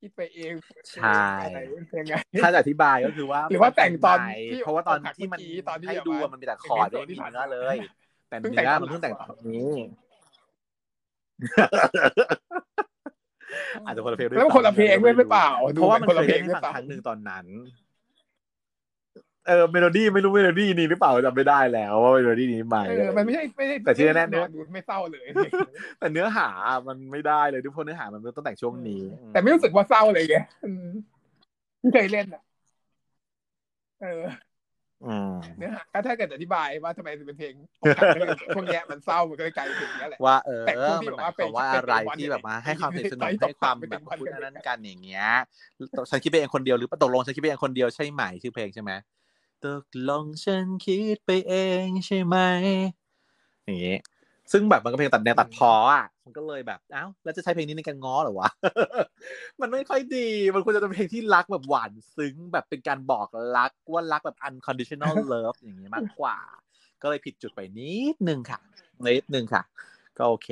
[0.00, 0.54] คิดไปเอง
[0.94, 1.58] ใช่อะไร
[1.98, 7.76] ยังไงถ้าจะอธิบายก็คือว่า หรือว่าแต่งตอนใหม่ที่เพราะว่าตอนอกหักที่มันเมื่อกี้ตอนที่ให้แบบดูว่าอะมันมีแต่คอร์ดเพลไม่งที่มีผ่านเนื้อมาเลย
[8.28, 9.72] แต่เพิ่งเนื้อแต่งตอนมันเพิ่งแต่งหลัตงอนนี้
[13.86, 17.46] อาจจะคนละเพลงด้วยแล้วคนละเพลงด้วยหรือเปล่าเพราะว่ามันคนเคละยเพลเล่งนหรืให้อฟังเปล่าครั้งหนึ่งตอนนั้น
[19.46, 25.26] เออเมโลดี้ไม่รู้เมโลดี้นี้หรือเปล่าจำไม่ได้แล้วว่าเมโลดี้นี้ไหมเออมันไม่ใช่ไม่ใช่แต่ที่แน่ๆเนื้อดูไม่เศร้าเลย
[25.98, 26.48] แต่เนื้อหา
[26.88, 29.02] มันไม่ได้เลยทุกคนเนื้อหามันต้องแต่งช่วงนี้
[29.32, 30.36] แต่ไม่รู้สึกว่าเศร้าเลยไง
[30.66, 30.86] อืม
[31.80, 32.42] ที่เคยเล่นอะ
[34.00, 34.43] เอออืม
[35.58, 37.54] เนื้อหาก็ถ้าเกิดอธิบายว่าทำไมถึงเป็นเพลง
[38.56, 45.26] พวกเนี้ยมันเศร้ามันก็เลยกลายเป็นเพลงนี้แหละว่าเออแต่ช่วงที่มันแบบหมาว่ายความว่าอะไรเป็นที่แบบมาให้ความสนิทสนมไปให้ความไปแบบไปพูดไปนั้นกันอย่างเงี้ย
[46.10, 48.92] ฉันคิดไปเองคนเดียวหรือตกลงฉันคิดไปเองคนเดียวใช่ไหมชื่อเพลงใช่ไหม
[49.64, 51.54] ตกลงฉันคิดไปเอ
[51.84, 52.36] งใช่ไหม
[53.64, 53.96] อย่างงี้
[54.52, 58.50] ซึ่งแบบมันก็เพลงตัดแนวตัดพออะ มันก็เลยแบบเอ้าแล้วจะใช้เพลงนี้ในการง้อเหรอวะ
[59.60, 66.36] มันไม่ค่อยดี มันควรจะเป็นเพลงที่รักแบบหวานซึ้งแบบเป็นการบอกรักว่ารักแบบ unconditional love อย่างนี้มากกว่า
[67.02, 68.58] ก็เลยผิดจุดไปนิดนึงค่ะ
[69.04, 69.62] นิดนึงค่ะ
[70.18, 70.48] ก็โอเค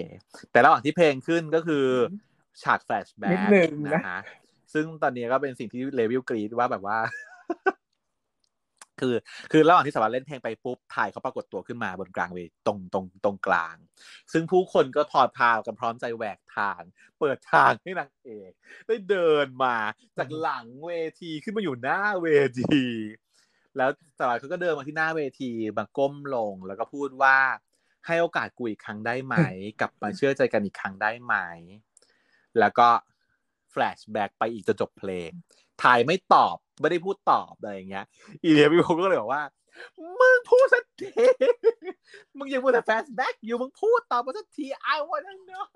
[0.51, 1.85] แต่ระหว่างที่เพลงขึ้นก็คือ
[2.63, 4.21] ฉาก flashback นิดนึงนะนะฮะ
[4.73, 6.99] ซึ่งตอนนี้ก็เป็นสิ่งที่เลวิลกรีดว่าแบบว่า
[9.01, 9.15] คือ
[9.53, 13.77] คือระหว่างที่สาวเล่นเพลงไปปุ๊บถ่ายเขาปรากฏตัวขึ้นมาบนกลางเวทีตรงตรงตรงกลาง
[14.33, 16.83] ซึ่งผู้คนก็พอพากันพร้อมใจแหวกทาง
[17.19, 18.53] เปิดทางให้นางเอก
[18.87, 19.77] ได้เดินมา
[20.19, 22.29] จากหลังเวทีขึ้นมาอยู่หน้าเว
[22.61, 22.85] ที
[23.77, 27.37] แล้วสาวเขาก็เดินมาที่หน้าเวทีมาก้มลงแล้วก็พูดว่า
[28.07, 29.37] ให้โอกาสกูอีกครั้งได้ไหม
[29.81, 31.35] กลับมาเชื่อใจกันอีกครั้งได้ไหม
[32.59, 32.89] แล้วก็
[33.71, 35.31] แฟลชแบ็กไปอีกจนจบเพลง
[35.83, 38.05] ถ่ายไม่ตอบ ไม่ได้พูดตอบอะไรอย่างเงี้ย
[38.43, 39.43] อีเลียพี่พงก็เลยบอกว่า
[40.21, 41.11] มึงพูดสักที
[42.39, 45.67] มึงยังพูดแต่แฟลชแบ็กอยู่ มึงพูดตอบมาสักที I wanna know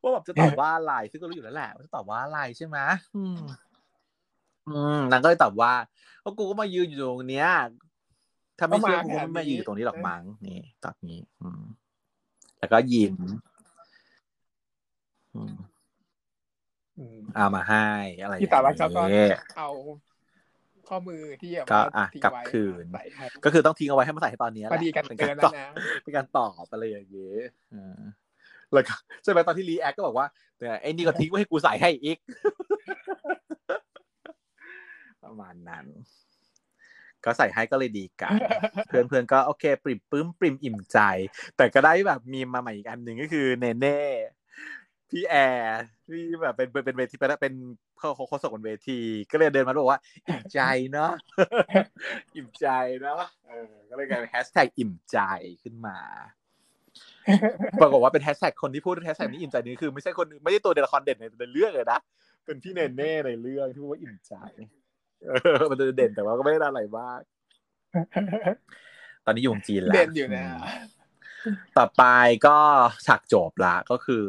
[0.00, 2.78] ว่าแบบจะตอบว่าอะไรซึ่งก็รู้อยู่แล้วแหละว่าจะตอบว่าอะไรใช่ไหม
[3.16, 3.36] อืม
[4.68, 5.72] อืมนางก็เลยตอบว่า
[6.24, 7.48] ก็กูก็มายืนอยู่ตรงเนี้ย
[8.58, 11.62] ถ้าไม่เชื่อกูก็ไม่มายืนอยู่ตรงนี้หรอกมั้งนี่ตอบงี้ อืม
[12.58, 13.38] แล้วก็ยิ้มอืม
[15.34, 15.54] อืม
[17.36, 17.86] เอามาให้
[18.22, 19.70] อะไรอย่างที่ตาลักเขาก็เงี้ยเอา
[20.88, 25.68] ข้อมือที่แบบก็ว่าอะทิ้งกลับไว้คืนใส่ให้ก็คือต้องทิ้งเอาไว้ให้มาใส่ให้ตอนนี้แหพอละดีกันเป็นเกิการนตแล้อวบนะ
[26.02, 27.38] เป็นการตอบอะไรอย่างเงี้ย
[27.74, 28.00] อ่า
[28.72, 30.26] แล้วก็ใช่ไหมตอนที่รีแอคก็บอกว่า
[30.58, 32.18] แต่ไอ้นี่ก็ทิ้งไว้ให้กูใส่ให้อีก
[35.24, 35.86] ประมาณนั้น
[37.24, 38.36] ก็ใส่ให้ก็เลยดีกัน
[38.88, 40.98] เพื่อนเพื่อนๆก็โอเค ปริมปลื้มปริมอิ่มใจ
[41.56, 43.98] แต่ก็ได้แบบมีมาใหม่อีกอันหนึ่งก็คือเนเน่
[45.10, 47.54] พี่แอร์ที่แบบเป็นเป็นเป็นเวทีเป็นเป็น
[47.98, 48.98] เขาเขาเขาส่งบนเวที
[49.30, 50.60] ก็เลยเดินมาบอกว่า อิ่มใจ
[50.92, 51.12] เนาะ
[52.36, 52.66] อิ่มใจ
[53.00, 55.18] เนาะเออก็เลยกลายเป็นแฮชแท็กอิ่มใจ
[55.62, 55.98] ขึ้นมา
[57.80, 62.00] ปรากฏว่าเป็นแฮชแท็กคนที่พูดแฮชแท็กนี้อิ่มใจนี้คือไม่ใช่คนไม่ใช่ตัวเดละครเด่นในในเรื่องเลยนะ
[62.44, 64.34] เป็นพี่เนเน่ในเรื่องที่พูดว่าอิ่มใจ
[65.24, 65.30] เอ
[65.60, 67.20] อมันจะเด่นแต่ว่าก็ไม่ได้อะไรมาก
[69.24, 72.04] ตอนนี้อยู่วงจีนแล้วเด่นอยู่นะมต่อไป
[72.46, 72.58] ก็
[73.06, 74.24] ฉากจบละก็คือ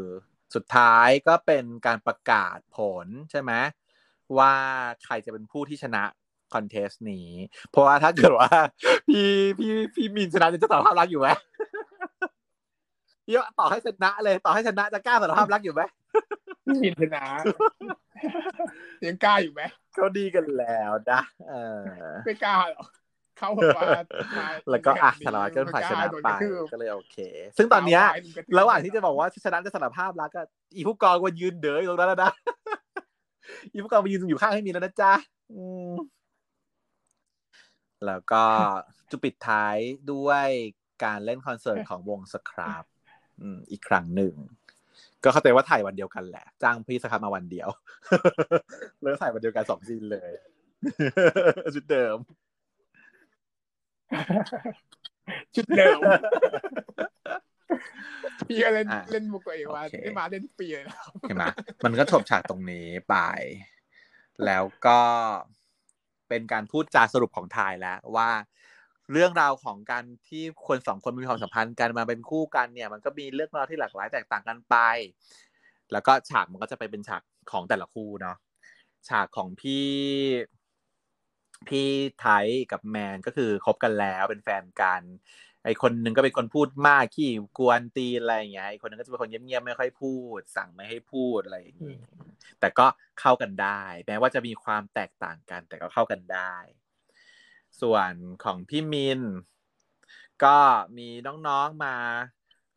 [0.55, 3.51] สุดท้ายก็เป็นการประกาศผลใช่ไหม
[4.37, 4.53] ว่า
[5.05, 6.03] ใครจะเป็นผู้ที่ชนะ
[6.53, 7.29] contest นี้
[7.69, 8.49] เพราะว่าถ้าเกิดว่า
[9.07, 9.27] พี่
[9.59, 11.29] พี่พี่มิลชนะจะสารภาพรักอยู่ไหม
[13.31, 15.81] เยอะต่อให้ชนะเลย ต่อให้ชนะจะกล้าสารภาพรักอยู่ไหม
[16.83, 17.25] มิลชนะ
[19.05, 19.61] ยังกล้าอยู่ไหม
[19.97, 21.83] ก็ดีกันแล้วนะเออ
[22.25, 22.87] ไม่กล้าหรอก
[23.37, 23.89] เขาบอกว่า
[24.37, 27.17] มาแล้วก็อะแบบสารวัตรก็ฝ่ายชนะโดไปกระทืบก็เลยโอเค
[27.57, 30.41] ซึ่งตอนเนี้ยสาววายลุมกทืบระหว่างที่จะบอกว่าชนะจะสารภาพรักก็
[30.75, 32.31] อีผู้กองก็ยืนเด๋ออยู่ตรงนั้นแล้วนะ
[33.71, 35.13] อีผู้กองไปยืนอยู่ข้างให้มีแล้วนะจ๊ะ
[35.53, 35.93] อืม
[38.05, 38.43] แล้วก็
[39.11, 39.75] จะปิดท้าย
[40.11, 40.47] ด้วย
[41.03, 42.83] การเล่นคอนเสิร์ตของวงสครับ
[43.41, 44.33] อืมอีกครั้งหนึ่ง
[45.23, 47.69] ก็เข้าใจว่าถ่ายวันเดียวกันแหละ จ้างพี่สครับมาวันเดียว
[49.01, 50.31] แล้วถ่ายวันเดียวกันสองซีนเลย
[51.75, 52.15] ชุดเดิม
[55.55, 55.99] ชุดเดิม
[58.47, 61.45] พี่ก็เล่นอะเล่นมุกตัวเองว่าโอเคได้มาเล่นทุกปีเลยนะเห็นไหม
[61.85, 63.15] มันก็จบฉากตรงนี้ไป
[64.45, 64.99] แล้วก็
[66.29, 68.29] เป็นการพูดจาสรุปของทายแล้วว่า
[69.11, 74.75] เรื่องราวของการที่คนสองคนมีความสัมพันธ์กันมาเป็นคู่กันเนี่ย มันก็มีเรื่องราวที่หลากหลายแตกต่างกันไป
[75.91, 77.21] แล้วก็ฉากมันก็จะไปเป็นฉาก
[77.51, 78.37] ของแต่ละคู่เนาะ
[79.09, 79.87] ฉากของพี่
[81.67, 81.89] พี่
[82.21, 85.03] ไทยกับแมนก็คือคบกันแล้วเป็นแฟนกัน
[85.63, 91.97] ไอคนหนึ่งก็เป็นคนพูดมากขี้กวนตีนอะไรอย่างเงี้ยไอคนหนึงก็จะเป็นคนเงียบๆไม่ค่อยพูด สั่งไม่ให้พูดอะไรอย่างงี้
[92.59, 92.87] แต่ก็
[93.19, 96.55] เข้ากันได้ แม้ว่าจะมีความแตกต่างกัน แต่ก็เข้ากันได้
[97.81, 98.11] ส่วน
[98.43, 99.21] ของพี่มิน
[100.43, 100.57] ก็
[100.97, 101.09] มี
[101.47, 101.95] น้องๆมา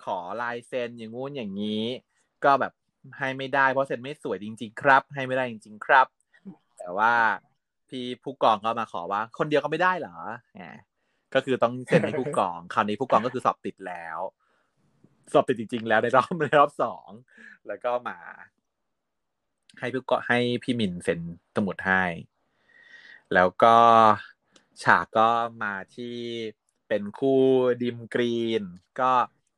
[0.04, 1.84] ขอลายเซ็นอย่างงู้นอย่างนี้
[2.44, 2.72] ก็แบบ
[3.18, 6.06] ให้ไม่ได้เพราะเซ็นไม่สวยจริง ๆ ครับ ให้ไม่ได้จริง ๆ ครับ
[6.78, 7.14] แต่ว่า
[7.90, 10.16] พี่ผู้กองก็มาขอว่า คนเดียวก็ไม่ได้เหรอ
[10.54, 10.62] แหม
[11.34, 14.18] ก็คือต้องเซ็นให้ผู้กอง คราวนี้ผู้กองก็คือสอบติดแล้ว
[15.32, 17.10] สอบติดจริง ๆ แล้วในรอบในรอบสอง
[17.68, 18.18] แล้วก็มา
[19.78, 21.20] ให้ผู้กองให้พี่มินเซ็น
[21.56, 22.04] สมุดให้
[23.34, 23.76] แล้วก็
[24.82, 25.28] ฉากก็
[25.62, 26.16] มาที่
[26.88, 27.40] เป็นคู่
[27.82, 28.62] ดิมกรีน
[29.00, 29.12] ก็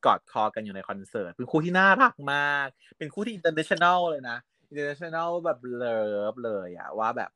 [0.07, 2.69] กอดคอกันอยู่ในคอนเสิร์ต เป็นคู่ที่น่ารักมาก
[2.99, 4.39] เป็นคู่ที่ international เลยนะ
[4.69, 7.31] international แบบ love เลยอะว่าแบบ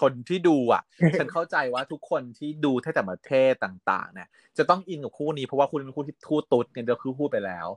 [0.00, 0.82] คนที่ดูอะ
[1.18, 7.68] ฉันเข้าใจว่าทุกคนที่ดูที่แต่ประเทศต่างๆ เนี่ย จะต้องอินกับคู่นี้เพราะว่าคู่นี้เป็นคู่ที่คู่ตุ๊ดเนี่ยเดี๋ยวคือพูดไปแล้ว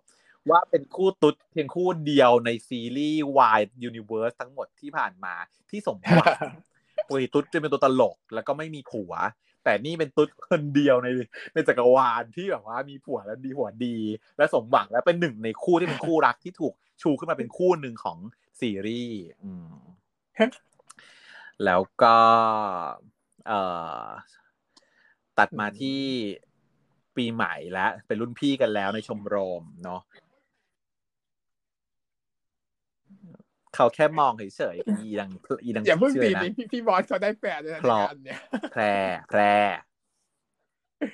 [0.50, 5.34] ว่าเป็นคู่ตุ๊ดเพียงคู่เดียวในซีรีส์ Wide Universe ทั้งหมดที่ผ่านมา
[5.70, 6.36] ที่สมหวัง
[7.08, 9.14] ปกติตุ๊ดจะเป็นตัวตลกแล้วก็ไม่มีผัว
[9.64, 11.08] แต่นี่เป็นตุ๊ดคนเดียวใน
[11.54, 13.98] ในจักรวาลที่แบบว่ามีผัวแล้วดีผัวดี
[14.38, 18.18] และสมหวังและเป็นหนึ่งในคู่ที่เป็นคู่รักที่ถูกชูขึ้นมาเป็นคู่หนึ่งของ
[18.60, 19.74] ซีรีส์อืม
[21.66, 22.18] แล้วก็
[23.48, 23.62] เอ่
[24.04, 24.08] อ
[25.38, 26.02] ตัดมาที่
[27.16, 30.02] ปีใหม่แล้วเป็นรุ่นพี่กันแล้วในชมรมเนาะ
[33.76, 35.32] เขาแค่มองเฉยๆอีดัง
[35.64, 38.40] อีดังอย่าเพิ่งชื่ตีนะพี่พี่บอสเขาได้แปดเลยนะเพราะในงานเนี่ย
[38.74, 38.82] แพร
[39.30, 39.42] แพร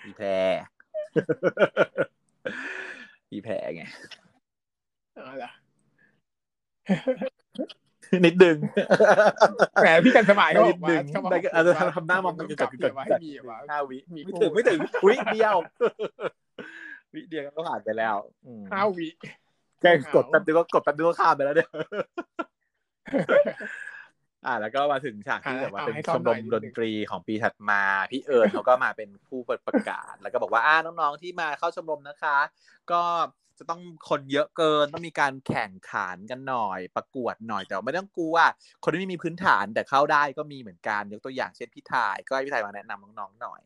[0.05, 0.27] อีแพร
[3.31, 3.83] อีแพรไง
[5.15, 5.51] เอาล่ะ
[8.25, 8.57] นิดดึง
[9.81, 15.55] แหมพี่กันสมัยเขาบนิอดกว่าดึงเขาบอกได้ก็อาจจะทำหน้ามองต้กัอนงกลับกัเผื่อมาให้กัมีแบบว่าห้าวิมีไม่คู่ถึงไม่ถึงวิเดียว
[17.13, 18.15] วิเดียวก็ผ่านไปแล้ว
[18.45, 19.07] อืมห้าวิ
[19.81, 21.69] แค่กดแป๊บเดียวก็กดแป๊บเดียวก็ข้ามไปแล้วเนี่ย
[24.45, 27.81] อ่าแล้วก็มาถึงฉากที่อ่าแบบว่าเอาเป็นให้ชเข้ามหรน่อยมนิดดนึนงตรีของปีถัดมา
[28.11, 32.37] พี่เอิญเขาก็มาเป็นผู้เปิดประกาศ แล้วก็บอกว่าอ่าน้องๆที่มาเข้าชมรมนะคะ
[32.91, 33.01] ก็
[33.59, 38.35] จะต้องคนเยอะเกินต้องมีการแข่งขันกันหน่อย ประกวดหน่อยแต่ไม่ต้องกลัว
[38.83, 43.61] คนที่ไม่มีพื้นฐานแต่เข้าได้ก็มีเหมือนกันยกตัวอย่างเช่นพี่ทายก็ให้พี่ทายมาแนะนำน้องๆหน่อย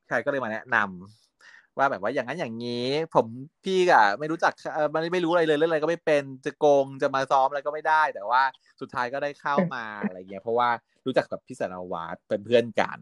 [0.00, 3.26] พี่ทายก็เลยมาแนะนำว่าแบบว่าอย่างนั้นอย่างนี้ ผม
[3.64, 4.52] พี่อะไม่รู้จัก
[4.92, 8.42] ไม่ไม่รู้อะไรเลยเรื่องอะไรก็ไม่เป็นจะโกงจะมาซ้อมอะไรก็ไม่ได้ แต่ว่า
[8.80, 10.68] สุดท้ายก็ได้เข้ามาอะไรเงี้ยเพราะว่า
[11.06, 12.98] รู้จักกับพี่สารวัตรเป็นเพื่อนกัน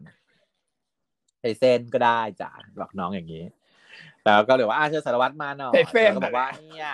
[1.41, 2.49] ไอเส้นก็ได้จ้ะ
[2.79, 3.43] บอกน้องอย่างนี้
[4.25, 6.89] แล้วก็เลยว่าอาเชิญสารวัตรมาหน่อยไอ้เส้นแล้วก็บอกว่าเนี่ย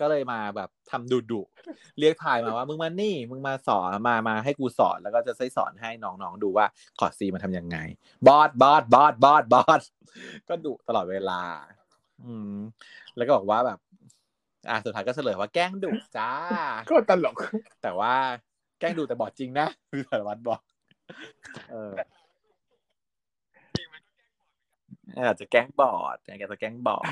[0.00, 6.66] ก็เลยมาแบบทำดุดุๆเรียกทายมาว่ามึงมานี่ มึงมาสอนมามาให้กูสอนแล้วก็จะใช้สอนให้น้องๆดูว่า
[6.98, 7.76] คอร์ดซีมันทำยังไง
[8.26, 9.82] บอสบอสบอสบอสบอส
[10.48, 11.40] ก็ดุตลอดเวลา
[12.24, 12.56] อืม
[13.16, 13.78] แล้วก็บอกว่าแบบ
[14.70, 16.30] อะสุดท้ายก็เฉลยว่าแกล้งดุจ้า
[16.90, 17.36] ก็ตลก
[17.82, 18.14] แต่ว่า
[18.80, 20.60] แกล้งดุแต่บอดจริงนะคือสารวัตรบอก
[21.70, 21.92] เออ
[25.16, 27.04] อาจจะแกล้งบอดอาจจะแกล้งบอด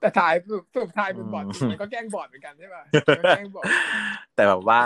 [0.00, 2.82] แต่ถ่ายสุดสุดท้ายเป็นบอดอืมมันก็แกล้งบอดเหมือนกันใช่ป่ะ
[3.18, 3.64] ก็แกล้งบอด
[4.34, 4.80] แต่แบบว่า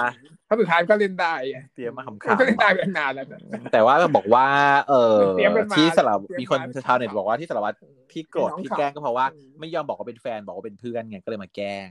[0.49, 3.41] ถ้าสุดท้ายก็เล่นได้อะเตรียมมาขำมันก็เล่นได้ๆเป็นนานแล้วนะ
[3.73, 4.47] แต่ว่าบอกว่า
[4.89, 7.77] เออเตรียมกันมาที่สารวัตรเตรียมมีคนมาชาวเน็ตบอกว่าที่สารวัตร
[8.13, 11.91] ที่โกรธให้น้องที่แกล้งก็เพราะว่าอืมไม่ยอมบอกว่าเป็นแฟนบอกว่าเป็นเพื่อนไงก็เลยมาแกล้ง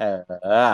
[0.00, 0.04] เอ
[0.68, 0.70] อ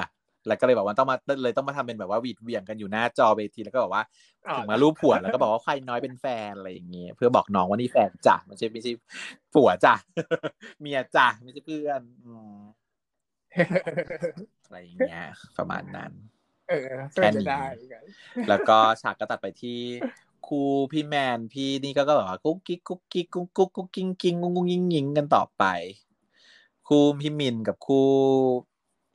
[0.47, 4.05] แล้วก็เลยบอกว่าต้องมาเลยต้องมาทำเป็นแบบว่าหวีดเหวี่ยงกันอยู่หน้าจอเวทีแล้วก็บอกว่า
[4.48, 8.93] อ่าถึงมารูปผัวแล้วก็บอกว่าใครน้อยเป็นแฟนอะไรอย่างเงี้ยเพื่อบอกน้องว่านี่แฟนจ้ะไม่ใช่ไม่ใช่
[9.55, 9.94] ผัวจ้ะ
[10.81, 12.59] เมียจ้ะไม่ใช่เพื่อนอืม
[14.65, 15.24] อะไรอย่างเงี้ย
[15.59, 16.12] ประมาณนั้น
[16.69, 18.05] เออก็เป็นไปได้เหมือนกัน
[18.48, 19.81] แล้วก็ฉากก็ตัดไปที่
[20.47, 20.62] ครู
[20.93, 25.65] พี่แมนพี่นี่ก็ก็แบบว่ากุ๊กกิ๊กกุ๊กกิ๊กกุ๊กกุ๊กกุ๊กกิ้งกิ้งกุ๊กกุ๊กยิงยิงกันต่อไป
[26.89, 28.02] ครูพี่มินกับครู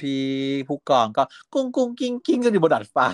[0.04, 0.24] พี่
[0.68, 1.24] ผู้กองก็
[1.54, 3.08] กุ้งกุ้งกิ้งกิ้งกันอยู่บนดาดฟ้า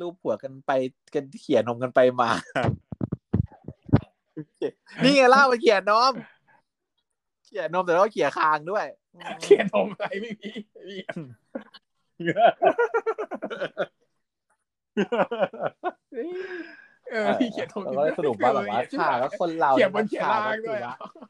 [0.00, 0.70] รูปผัวกันไป
[1.14, 2.30] กันเขียนนมกันไปมา
[5.04, 6.12] นี่ไงเล่าไปเขียนนม
[7.44, 8.86] เขียนนมแต่ว่าเขียคางด้วย
[9.42, 10.96] เขียนนมอะไรไม่มีไม่มี
[17.10, 21.26] เออพี่เขียนนมเราก็เลยสรุปว่าแบบว่าค่ะแล้วคนเราเขียนบนเขียนล่างด้วยก็คือ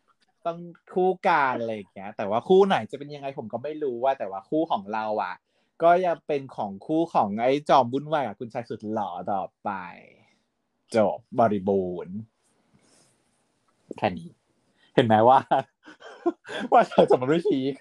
[0.47, 0.59] ต้อง
[0.95, 5.35] คู่กันอะไรอย่างเงี้ย แต่ว่าคู่ไหนจะเป็นยังไงผมก็ไม่รู้ว่า แต่ว่าคู่ของเราอะ
[5.83, 9.71] ก็ยังเป็นของคู่ของไอ้จอมบุญวายกับคุณชายสุดหล่อต่อไป
[10.97, 12.17] จบบริบูรณ์
[13.99, 14.29] แค่นี้
[14.95, 15.39] เห็นไหมว่า
[16.73, 17.75] ว่าเราจะมาด้วยพีค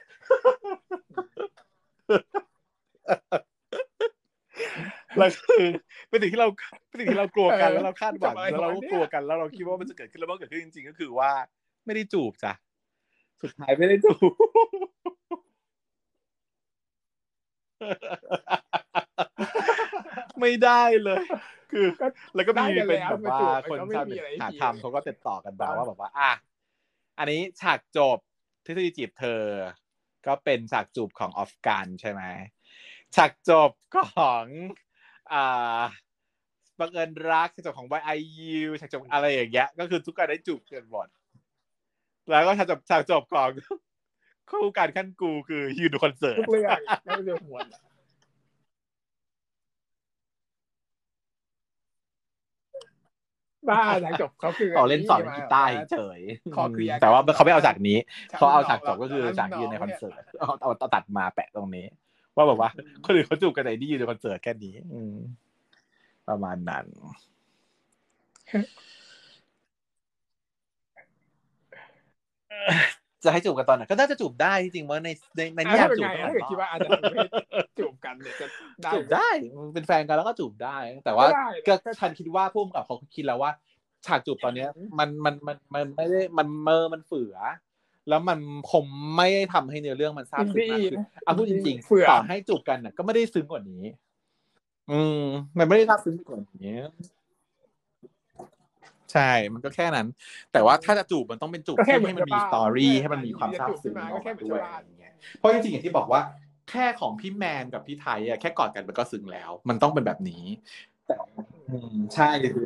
[5.18, 5.66] แล้วคือ
[6.10, 6.50] เป็นสิ่งที่เรา
[6.88, 11.32] เป็นสิ่งที่เรากลัวกันแล้วเราคาดหวังแล้วเราก็กลัวกันแล้วเราคิดว่ามันจะเกิดขึ้นแล้วมันเกิดขึ้นจริง ๆ ก็คือว่า
[11.86, 12.54] ไม่ได้จูบจ้ะ
[13.42, 14.32] สุดท้ายไม่ได้จูบ
[20.40, 21.18] ไม่ได้เลย
[21.72, 21.86] คือ
[22.36, 26.32] แล้วก็มีได้กันเป็นแล้วแบบว่ามาจูบคนมันก็ไม่ชาวมีเน็ตอะไรให้หาผิดทำเขาก็ติดต่อกันมาว่าแบบว่า อะ
[27.20, 28.18] อันนี้ฉากจบ
[28.66, 29.42] ทฤษฎีจีบเธอ
[30.28, 32.22] ก็เป็นฉากจูบของออฟกันใช่ไหม
[33.16, 33.98] ฉากจบข
[34.32, 34.46] อง
[35.34, 35.82] อ่า
[36.80, 37.88] บังเอิญรักฉากจบของ
[38.18, 41.08] YIU ฉากจบอะไรอย่างเงี้ย ก็คือทุกการได้จูบกันหมด
[42.30, 43.50] แล้วก็ฉากจบฉากจบของ
[44.52, 47.66] คู่การขั้นกูคือยืนดูคอนเสิร์ตทุกเรื่องไม่เรื่องหวน
[53.70, 56.20] บ้าหลังจบเขาคือเอาเล่นสอนกีตาร์เฉย
[57.02, 57.98] แต่ว่าเขาไม่เอาจากนี้
[58.38, 61.86] เขาเอาฉากจบก็คือฉากยืนในคอนเสิร์ตเอาเอาตัดมาแปะตรงนี้
[62.36, 62.70] ว่าแบบว่า
[63.06, 64.74] คนอื่นเขาจูบกันไหนนี่ยืนในคอนเสิร์ตแค่นี้
[66.30, 66.86] ประมาณนั้น
[73.24, 76.90] จะให้จูบกันตอนไหนก็น่าจะจูบได้จริงๆว่าในในในนิยายจูบถ้าเกิดคิดว่าอาจจะ
[77.80, 78.48] จูบกันเนี่ยจะ
[78.94, 79.30] จูบได้
[79.74, 81.28] เป็นแฟนกันแล้วก็จูบได้ แต่ว่า
[81.68, 83.52] ก็ฉันคิดว่าพุ่มกับเขาคิดแล้วว่า
[84.06, 84.70] ฉากจูบตอนเนี้ย
[85.00, 87.36] มันมันมันมันไม่ได้มันเมอมันเฝือ
[88.10, 88.40] แล้วมัน
[88.72, 88.84] คง
[89.16, 93.84] ไม่ได้ทำให้เนื้อเรื่องมันซาบซึ้งมากขึ้นเอาพูดจริงๆต่อให้จูบกันน่ะ ก็ไม่ได้ซึ้งกว่านี้
[94.92, 95.24] อืม
[95.58, 96.76] มันไม่ได้ซาบซึ้งกว่านี้
[99.16, 100.08] ใช่ มันก็แค่นั้น
[100.54, 103.96] แต่ว่าถ้าจะจูบมันต้องเป็นจูบที่ให้มันมีสตอรี่ให้มันมีความซาบซึ้ง
[104.44, 104.62] ด้วย
[105.38, 106.22] เพราะจริงๆอย่างที่บอกว่า
[106.70, 110.44] แค่ของพี่แมนกับพี่ไทยอะแค่กอดกันมันก็ซึ้งแล้ว มันต้องเป็นแบบนี้
[111.08, 111.16] แต่
[112.16, 112.66] ใช่คือ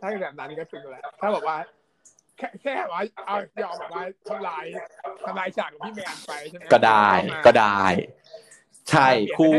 [0.00, 1.56] ถ้าแบบนั้นก็ซึ้งแล้วถ้าบอกว่า
[2.38, 4.64] แค่แค่ว่าเอายอมแบบว่าทำลาย
[5.26, 7.08] ทำลายฉากของพี่แมนไปใช่ไหมก็ได้
[7.46, 7.82] ก็ได้
[8.90, 9.08] ใช่
[9.38, 9.50] คู่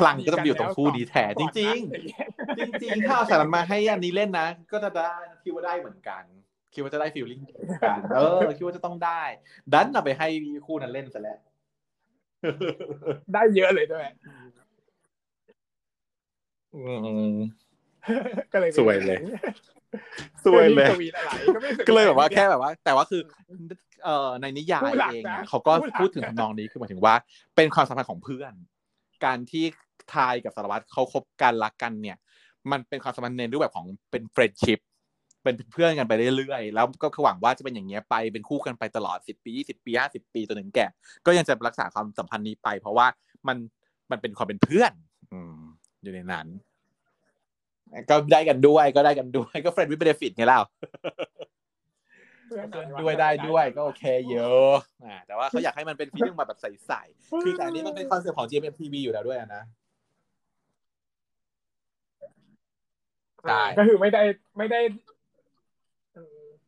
[0.00, 1.78] พลังก็ต้องอยู่ตรงคู่นี้แทนจริงจริง
[2.82, 5.10] จริงถ้าเอาสารมาให้อันนี้เล่นนะ ก็จะได้
[5.44, 6.22] คิดว่าได้เหมือนกัน
[6.74, 7.40] คิดว่าจะได้ฟีลลิ่ง
[7.84, 9.22] กันเออคิดว่าจะต้องได้
[9.72, 10.28] ดันเอาไปให้
[10.66, 11.38] คู่นั้นเล่นซะแล้ว
[13.32, 14.06] ได้เยอะเลยด้วย
[18.52, 19.18] ก็เลยสวยเลย
[20.44, 20.88] สวยเลย
[21.86, 23.22] ก็เลยแบบว่าแค่แบบว่า แต่ว่าคือ
[24.04, 27.14] เอ่อในนิยายเองเขาก็พูดถึงทำนองนี้คือหมายถึงว่า
[27.56, 28.52] เป็นความสัมพันธ์ของเพื่อน
[29.24, 29.64] การที่
[30.14, 32.16] ทายกับสารวัตรเขาคบกันรักกันเนี่ย
[32.70, 34.78] มันเป็นความสัมพันธ์ในรูปแบบของเป็นเฟรนชิพ
[35.42, 40.86] เป็นเพื่อนกันไปเรื่อยๆ แล้วก็หวังว่าจะเป็นอย่างเงี้ยไป เป็นคู่กันไปตลอดสิบปียี่สิบปีห้าสิบปีจนถึงแก่
[41.26, 43.06] ก็ยังจะรักษาความสัมพันธ์นี้ไป เพราะว่า
[43.48, 43.56] มัน
[44.10, 44.92] มันเป็นความเป็นเพื่อน
[45.32, 45.56] อืม
[46.02, 46.46] อยู่ในนั้น
[48.10, 50.60] ก็ได้กันด้วยก็ได้กันด้วยก็ friend with benefit ไงเล่า
[53.00, 54.72] ด้วยได้ด้วยก็โอเคเยอะ
[55.26, 59.62] แต่ว่าเขาอยากให้มันเป็น feeling มาแบบใสๆคือแต่อันนี้มันเป็นคอนเซ็ปต์ของ GMMTV อยู่แล้วด้วยนะ
[63.42, 64.22] ใช่ก็คือไม่ได้
[64.58, 64.80] ไม่ได้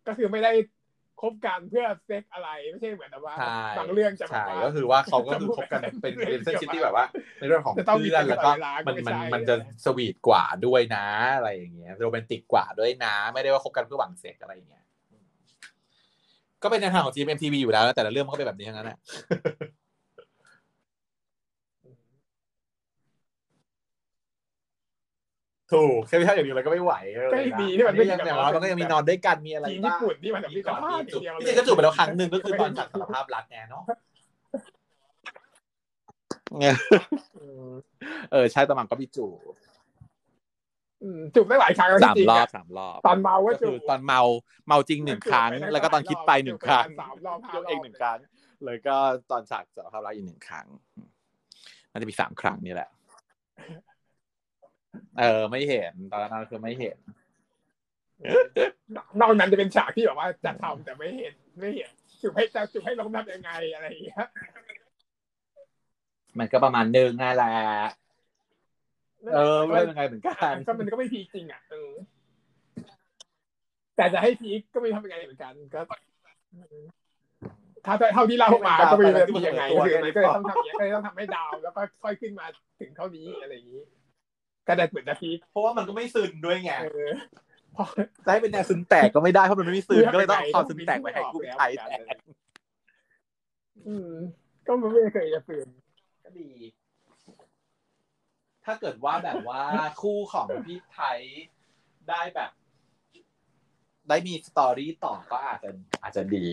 [0.06, 0.73] ก็คือไม่ได้ค
[1.30, 3.34] บกันเพื่อเซ็กซ์อะไรไม่ใช่เหมือนแบบว่า
[3.78, 7.04] บางเรื่องจะแบบว่าก็คือว่าเขาก็คือคบกันเป็นเป็นเส้นชิดที่แบบว่า
[7.38, 8.50] ในเรื่องของเพื่อนแล้วก็
[8.86, 11.06] มันมันมันจะสวีทกว่าด้วยนะ
[11.36, 14.84] อะไรอย่างเงี้ยโรแมนติกกว่าด้วยนะ ไม่ได้ว่าคบกันเพื่อหวังเซ็กอะไรอย่างเงี้ย
[16.62, 18.98] ก็เป็นแนวทางของ GMMTV อยู่แล้วแต่ละเรื่องมันก็เป็นแบบนี้ทั้งนั้นแหละ
[25.72, 26.94] ถูกแค่พี่ท่าอย่างเดียวเราก็ไม่ไหว
[27.32, 33.82] ก็มีที่มันไม่ยังอย่างน้อยมันก็ยังมีนอนด้วยกันมีอะไรบ้างญี่ปุ่นที่มันแบบพี่ก่อนที่จุบพี่เจก็จูบไปแล้วครั้งหนึ่งก็คือตอนจัดสารภาพรักแงเนาะ
[38.32, 39.38] เออใช่ตะมังก็พี่จูบ
[41.34, 44.20] จูบได้หลายครั้งสามรอบสามรอบตอนเมาก็จูบตอนเมา
[44.66, 46.86] เมาจริงหนึ่งครั้ง แล้วก็ตอนคิดไปหนึ่งครั้ง
[47.54, 48.18] ยกเองหนึ่งครั้ง
[48.64, 48.96] เลยก็
[49.30, 50.66] ตอนฉากสารภาพรักอีกหนึ่งครั้ง
[51.90, 52.88] น่าจะมีสามครั้งนี่แหละ
[55.18, 56.96] เออ ไม่เห็นตอนนั้นคือไม่เห็น
[59.20, 61.90] นอกนั้นจะเป็นฉากที่แบบว่าจะทำแต่ไม่เห็นไม่เห็น
[62.22, 64.26] จุดให้จะจุดให้ลงทำยังไงอะไรอย่างเงี้ย
[66.38, 67.54] มันก็ประมาณนึงนั่นแหละ
[69.34, 71.90] เออไม่เป็นไงเหมือนกันก็มันก็ไม่พีจริงอะเออ
[73.96, 75.80] แต่จะให้พีก็ไม่ทำยังไงเหมือนกันก็
[77.86, 82.46] ถ้าเท่าที่เล่ามาก็ไม่รู้จะยังไงคือก็เลยต้องทำอย่างนี้ก็เลยต้องทำให้ดาวแล้วก็ค่อยขึ้นมา
[82.80, 83.82] ถึงเท่านี้อะไรอย่างนี้
[84.66, 86.72] ก็ได้เหมือนจะพีเพราะว่ามันก็ไม่ซึนด้วยไง
[88.24, 92.16] จะให้เป็นแนวซึนแตกก็ไม่ได้เพราะมันไม่ซึนก็เลยต้องเอาความซึนแตกไปให้กุ้งไทยแทน
[93.88, 94.12] อืม
[94.66, 95.68] ก็ไม่เคยจะซึน
[96.24, 96.50] ก็ดี
[98.64, 99.62] ถ้าเกิดว่าแบบว่า
[100.00, 101.20] คู่ของพี่ไทย
[102.08, 102.50] ได้แบบ
[104.08, 105.70] ได้มีสตอรี่ต่อก็อาจจะ
[106.02, 106.46] อาจจะดี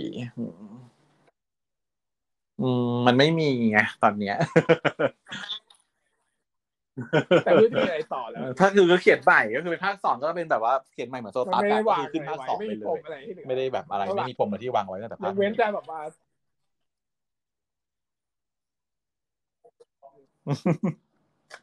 [2.61, 4.35] อืมมันไม่มีไงตอนเนี้ย
[7.45, 12.85] แต่ไม่มีอะไรต่อแล้ว ถ้าคือก็เขียนใหม่ก็คือเป็นภาคสองก็เป็นแบบว่าเขียนใหม่เหมือนโซตัสก็คือขึ้นภาคสองไปเล
[13.19, 15.99] ย ไม่ได้แบบอะไรไม่มีปมอะไรที่วางไว้ตั้งแต่ภาคเว้นแต่แบบว่า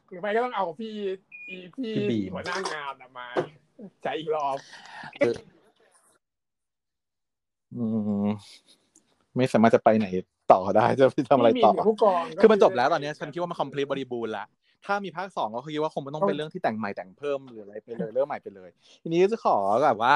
[0.09, 0.95] หรือไม่ก็ต้องเอาพี่
[1.75, 1.93] พี่
[2.33, 3.27] หัวหน้างานมา
[4.03, 4.57] ใช้อีกรอบ
[9.35, 10.07] ไม่สามารถจะไปไหน
[10.51, 11.71] ต่อได้จะทำอะไรต่อ
[12.41, 14.45] คือมันจบแล้วตอนนี้ฉันคิดว่ามันคอมพลีทบริบูรณ์ละ
[14.85, 18.69] ถ้ามีภาคสองก็คิดว่าคงไม่ต้องเป็นเรื่องที่แต่งใหม่แต่งเพิ่มหรืออะไรไปเลยเรื่องใหม่ไปเลย
[19.03, 20.15] ทีนี้จะขอแบบว่า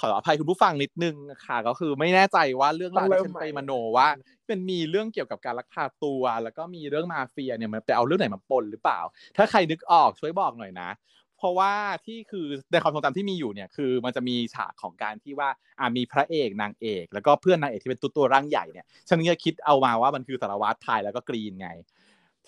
[0.00, 1.16] ขออภัยคุณผู้ฟังนิดนึง
[1.46, 4.08] ค่ะ ก็คือไม่แน่ใจว่าเรื่องราวที่ฉันไปมโนว่า
[4.46, 9.00] เป็นมีเรื่องเกี่ยวกับการลักพาตัว แล้วก็มีเรื่องมาเฟียเนี่ยมันไปเอาเรื่องไหนมาปนหรือเปล่า
[9.36, 10.90] ถ้าใครนึกออกช่วยบอกหน่อยนะ
[11.38, 11.72] เพราะว่า
[12.06, 15.48] ที่คือในความทรงจำที่มีอยู่เนี่ยคือมันจะมีฉากของการที่ว่า
[15.78, 21.68] อ่ามีพระเอกนางเอก แล้วก็เพื่อนนางเอกที่เป็นตัวตัวร่างใหญ่เนี่ยฉันก็คิดเอามาว่ามันคือสารวัตรไทยแล้วก็กรีนไง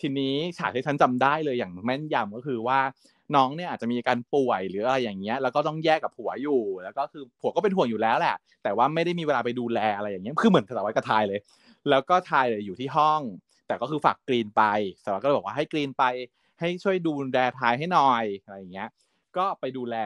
[0.01, 2.79] ทีนี้ฉากที่ฉันจำได้เลยอย่างแม่นยำก็คือว่า
[3.37, 11.41] น้องเนี่ยอาจจะมีการป่วยหรืออะไรอย่างเงี้ยแล้วก็ต้องแยกกับผัวอยู่ แล้วก็คือผัวก็เป็นห่วงอยู่แล้วแหละ แต่ว่าไม่ได้มีเวลาไปดูแลอะไรอย่างเงี้ยคือเหมือนสารวัตรกับทายเลย
[11.91, 13.21] แล้วก็ทายเลยอยู่ที่ห้อง
[13.67, 14.63] แต่ก็คือฝากกรีนไป
[15.05, 16.05] สารวัตรก็เลยบอกว่าให้กรีนไป
[16.61, 18.89] ให้ช่วยดูแลทายให้หน่อยอะไรอย่างเงี้ย
[19.37, 19.97] ก็ไปดูแล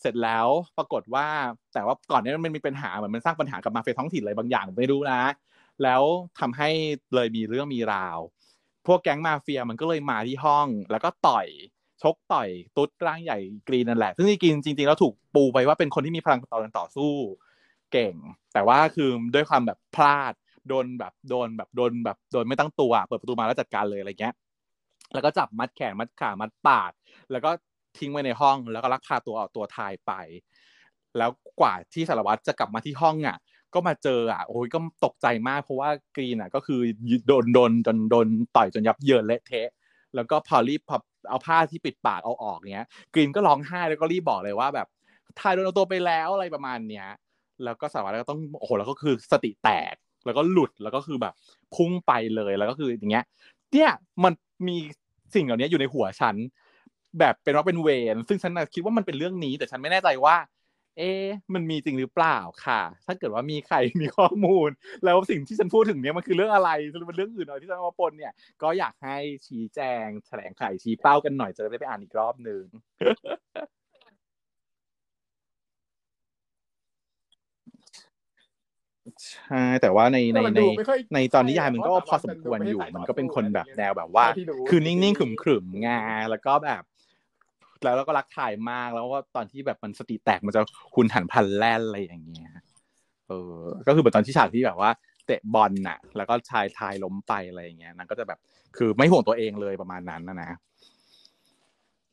[0.00, 0.46] เสร็จแล้ว
[0.78, 1.26] ปรากฏว่า
[1.74, 5.22] แต่ว่าก่อนนี้มันมีปัญหาเหมือนมันสร้างปัญหากับมาเฟียท้องถิ่นอะไรบางอย่างไม่รู้นะ
[5.82, 6.02] แล้ว
[6.40, 6.68] ทำให้
[7.14, 8.18] เลยมีเรื่องมีราว
[8.86, 11.46] พวกแก๊งมาเฟียมันก็เลยมาที่ห้อง แล้วก็ต่อย
[12.02, 13.38] ชกต่อยตุ๊ดร่างใหญ่
[13.68, 17.12] กรีนนั่นแหละ ซึ่งที่กรีนจริงๆแล้วถูกปูไปว่าเป็นคนที่มีพลังต่อต่อสู้
[17.92, 18.14] เก่ง
[18.52, 20.32] แต่ว่าคือด้วยความแบบพลาด
[20.68, 24.34] โดนแบบโดนแบบโดนแบบโดนไม่ตั้งตัวเปิดประตูมาแล้วจัดการเลยอะไรเงี้ย
[25.14, 26.92] แล้วก็จับมัดแขนมัดขามัดปาก
[27.32, 27.50] แล้วก็
[27.98, 30.12] ทิ้งไว้ในห้อง แล้วก็ลักพาตัวออกตัวทายไป
[31.18, 31.30] แล้ว
[31.60, 33.36] กว่าที่สารวัตรจะกลับมาที่ห้องอะ
[33.74, 36.80] ก็มาเจออะโอ้ยก็ตกใจมากเพราะว่ากรีนอะก็คือ
[37.26, 38.26] โดนโดนจนโดน
[38.56, 39.70] ต่อยจนยับเยินเละเทะ
[40.14, 44.88] แล้วก็พอรีบพอเอาผ้าที่ปิดปากเอาออกเนี้ย กรีนก็ร้องไห้แล้วก็รีบบอกเลยว่าแบบ
[45.38, 47.08] ทายโดนเอาตัวไปแล้วอะไรประมาณเนี้ย
[47.64, 49.94] แล้วก็สารวัตรก็ต้องโอ้โหแล้วก็คือสติแตก
[50.26, 51.34] แล้วก็หลุดแล้วก็คือแบบ
[51.74, 53.24] พุ่งไปเลยแล้วก็คืออย่างเงี้ย
[53.72, 53.90] เนี่ย
[54.24, 54.32] มัน
[54.68, 54.76] มี
[55.34, 56.36] สิ่งเหล่านี้อยู่ในหัวฉัน
[57.18, 60.36] แบบเป็นว่าเป็นเวรซึ่งฉันคิดว่ามันเป็นเรื่องนี้ แต่ฉันไม่แน่ใจว่า
[60.98, 61.12] เอ๊
[61.54, 64.70] มันมีจริงหรือเปล่าค่ะ ถ้าเกิดว่ามีใครมีข้อมูล
[65.04, 72.62] แล้วสิ่งที่ฉันพูดถึงเนี้ยมันคือเรื่องอะไรหรือมันเรื่องอื่นอะไรที่ฉันมาปนเนี่ย ก็อยากให้ชี้แจงแถลงไขชี้เป้ากันหน่อยจะได้ไปอ่านอีกรอบหนึ่ง
[79.24, 80.62] ใช่แต่ว่าในในใน
[81.14, 84.26] ในตอนนิยายมันก็พอสมควรอยู่ มันก็เป็นคนแบบแนวแบบว่า
[84.68, 86.00] คือนิ่งๆขรึมๆงา
[86.30, 86.82] แล้วก็แบบ
[87.84, 90.60] แล้วก็รักถ่ายมากแล้วก็ตอนที่แบบมันสติแตกมันจะ
[90.94, 92.52] หุนหันพันแล่นอะไรอย่างเงี้ย
[93.28, 94.90] เออ ก็คือเหมือนตอนที่ฉากที่แบบว่า
[95.26, 98.38] เตะบอลน่ะ แล้วก็ชายทายล้มไปอะไรอย่างเงี้ยนั่นก็จะแบบ
[98.76, 100.58] คือไม่ห่วงตัวเองเลยประมาณนั้นนะนะ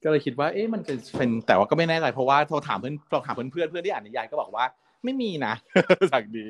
[0.04, 4.66] ก็เลยคิดว่าเอ๊ะมันเป็นเป็นแต่ว่าก็ไม่แน่ใจเพราะว่าโทรถามเพื่อนโทรถามเพื่อนเพื่อนเพื่อนที่อ่านนิยายก็บอกว่า
[5.04, 5.54] ไม่มีนะ
[6.14, 6.48] สักดี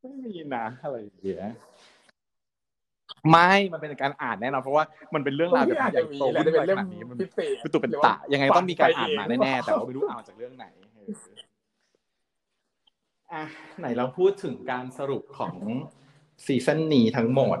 [0.00, 1.44] ไม่มีนะอะไรอย่างเงี้ย
[3.30, 4.84] ไม่มันเป็นการอ่านแน่นอนเพราะว่า
[5.14, 10.66] มันเป็นเรื่องราวแบบใหญ่โตขึ้นไปขนาดนี้มันเป็นตัวเป็นตะยังไงต้องมีการอ่านมาแน่ๆแต่ว่าไม่รู้อ่านจากเรื่องไหน
[13.32, 13.44] อะ
[13.80, 15.54] ไหนเราพูดถึงการสรุปของ
[16.46, 17.58] ซีซั่นนี้ทั้งหมด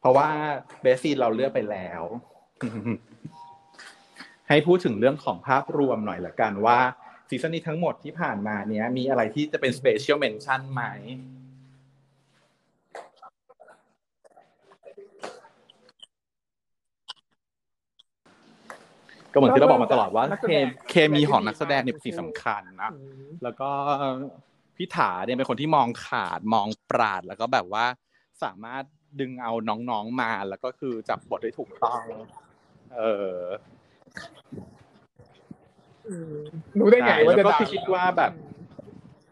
[0.00, 0.28] เพราะว่า
[0.80, 2.02] best scene เราเลือกไปแล้ว
[4.48, 6.78] ให้พูดถึงเรื่องของภาพรวมหน่อยละกันว่า
[7.28, 10.82] ซีซั่นนี้ทั้งหมดที่ผ่านมาเนี้ยมีอะไรที่จะเป็น special mention ไหม
[19.32, 20.24] ก็เหมือนที่เราบอกมาตลอดว่า
[20.90, 22.90] เคมีของนักแสดงเนี่ยเป็นสิ่งสำคัญนะ
[23.42, 23.70] แล้วก็
[24.76, 27.84] พิถาเนี่ยเป็นคนที่มองขาดมองปราดแล้วก็แบบว่า
[28.42, 28.84] สามารถ
[29.20, 29.52] ดึงเอา
[29.90, 32.00] น้องๆมา แล้วก็คือจับบทได้ถูกต้อง
[32.96, 33.02] เอ
[33.34, 33.38] อ
[36.78, 38.32] รู้ได้ไงว่าจะดังคิดว่าแบบ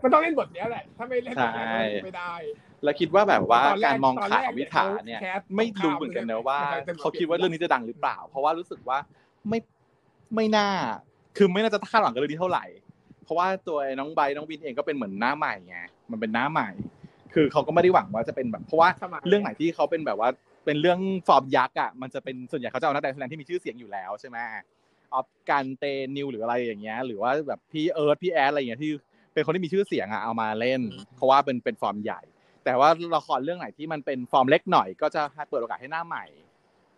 [0.03, 1.65] มันต้องเล่นบทนี้แหละ ถ้าไม่เล่นบทนี้
[2.05, 2.35] ไม่ได้
[2.85, 5.21] แล้วคิดว่าแบบว่าการมองข่าววิถาเนี่ย
[5.57, 6.59] ไม่รู้เหมือนกันนะว่า
[7.01, 8.99] เขาคิดว่าเรื่องนี้จะดังหรือเปล่า เพราะว่ารู้สึกว่า
[9.49, 9.59] ไม่
[10.35, 10.69] ไม่น่า
[11.37, 12.65] คือไม่น่าจะคาดหวังกันเรื่องนี้เท่าไหร่
[13.25, 15.79] เพราะว่าตัวน้องใบน้องวินเองก็เป็นเหมือนหน้าใหม่ไง
[16.11, 16.69] มันเป็นหน้าใหม่
[17.35, 18.89] คือเขาก็ไม่ได้หวังว่าจะเป็นแบบ เพราะว่า
[19.29, 20.29] เรื่องไหนที่เขาเป็นแบบว่า
[20.65, 24.39] เป็นเรื่องฟอร์มยักษ์อะมันจะเป็นส่วนใหญ่เขาจะเอานักแสดงที่มีชื่อเสียงอยู่แล้วใช่ไหม
[25.15, 25.85] ออฟกันเต
[26.17, 28.93] นิวหรืออะไรอย่างเงี้ย หรือว่าแบบพี่เอิร์ธพี่แอดอะไรอย่างเงี้ยที่
[29.35, 30.81] เป็นคนที่มีชื่อเสียงอะเอามาเล่น
[31.17, 32.21] เพราะว่าเป็นเป็นฟอร์มใหญ่
[32.65, 36.25] แต่ว่าละครเรื่องไหนที่มันเป็นฟอร์มเล็กหน่อยก็จะเปิดโอกาสให้หน้าใหม่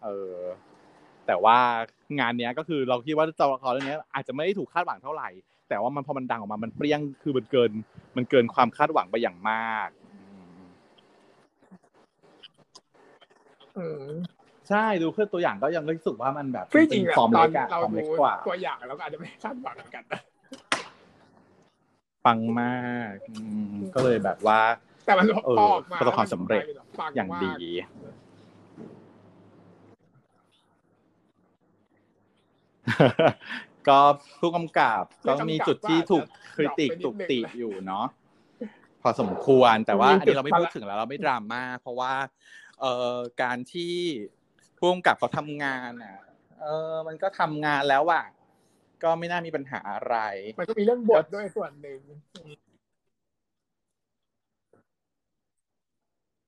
[0.02, 0.35] เออ
[1.26, 1.59] แต่ว่า
[2.18, 5.28] งานเนี้ยก็คือเราคิดว่าละครเรื่องนี้อาจจะไม่ได้ถูกคาดหวังเท่าไหร่
[5.68, 7.70] แต่ว่ามันพอมันดังออกมามันเปรี้ยงคือมันเกิน
[8.16, 9.88] มันเกินความคาดหวังไปอย่างมาก
[14.68, 20.05] ใช่ดูเพื่อตัวอย่างก็ยังรู้สึกว่ามันแบบจริงฟอร์มเล็กอะฟอร์มเล็กกว่าตัวอย่างเราก็อาจจะไม่คาดหวังเหมือนกัน
[22.26, 23.12] ปังมาก
[23.94, 24.60] ก็เลยแบบว่า
[25.06, 25.26] แต่มัน
[25.60, 26.62] ออกมาประสบความสำเร็จ
[27.16, 27.72] อย่างดี
[33.89, 33.99] ก็
[34.41, 38.07] ผู้กำกับก็มีจุดที่ถูกคริติกถูกติอยู่เนาะ
[39.03, 42.15] พอสมควรแต่ว่าอันนี้เราไม่พูดถึงแล้วเราไม่ดราม่าเพราะว่า
[42.81, 43.95] เอ่อการที่
[44.79, 46.19] พ่วงกับเขาทำงานอะ
[46.61, 48.25] เออมันก็ทำงานแล้วอะ
[49.03, 50.17] ก็ไม่น่ามีปัญหาอะไร
[50.59, 52.01] มันก็มีเรื่องบทด้วยส่วนหนึ่ง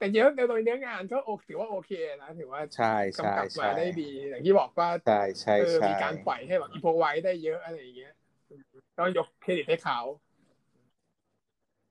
[0.03, 1.93] แต่เยอะในโดยเนื้องานก็โอถือว่าโอเค
[2.23, 8.13] นะถือว่าใช่ใช่กำกับมาใช่ได้ดีอย่างที่บอกว่าใช่ใช่เออใช่มีการปล่อยให้แบบอีโพไว้ได้เยอะอะไรอย่างเงี้ย
[8.99, 9.99] ต้องยกเครดิตให้เขา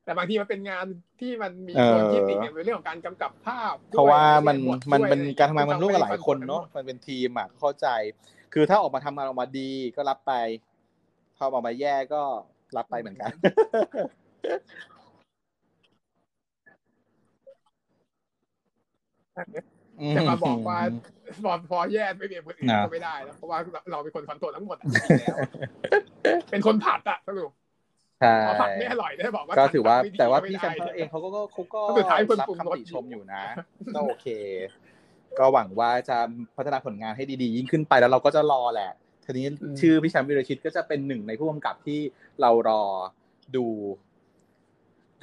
[0.04, 0.86] แต่บางทีมันเป็นงาน
[1.20, 7.88] ที่มันมีคนที่ติดเนี่ยเป็นเรื่องของการกำกับภาพด้วยเพราะว่ามันบทมันด้วยเป็นอะไรอย่งงี้ยการทำงานมันร่วมกับหลายคนมัเนาะมันเป็นทีมอะเข้าใจ
[8.54, 10.34] คือถ้าออกมาทำงานออกมาดีก็รับไป
[11.38, 12.22] พอออกมาแย่ก็
[12.78, 13.32] รับไปเหมือนกัน
[20.16, 20.80] จะมาบอกว่า
[21.44, 23.58] พอพอแย่ไม่เปลี่ยนคนอื่นนะก็ไม่ได้แล้วเพราะว่า
[23.92, 24.86] เราเป็นคนคอนโทรลทั้งหมดอะ
[25.22, 25.38] แล้ว
[26.52, 27.52] เป็นคนผัดอะสรุป
[28.22, 33.44] ใช่พอผัดไม่อร่อยได้บอกว่าก็ถือว่าผัดไม่ดีแต่ว่าไม่พี่ได้แซมเปอร์เองเขาก็เขาก็สุดท้ายคนรับปรุงรสคำติชมอยู่นะ
[33.96, 34.28] ก็โอเค
[35.40, 36.18] ก็หวังว่าจะ
[36.58, 38.92] พัฒนาผลงานให้ดีๆ ยิ่งขึ้นไปแล้วเราก็จะรอแหละ
[39.26, 39.46] ทีนี้
[39.80, 42.00] ชื่อพี่แชมป์วิรชิตก็จะเป็นหนึ่งในผู้กำกับที่
[42.42, 42.82] เรารอ
[43.56, 43.66] ดู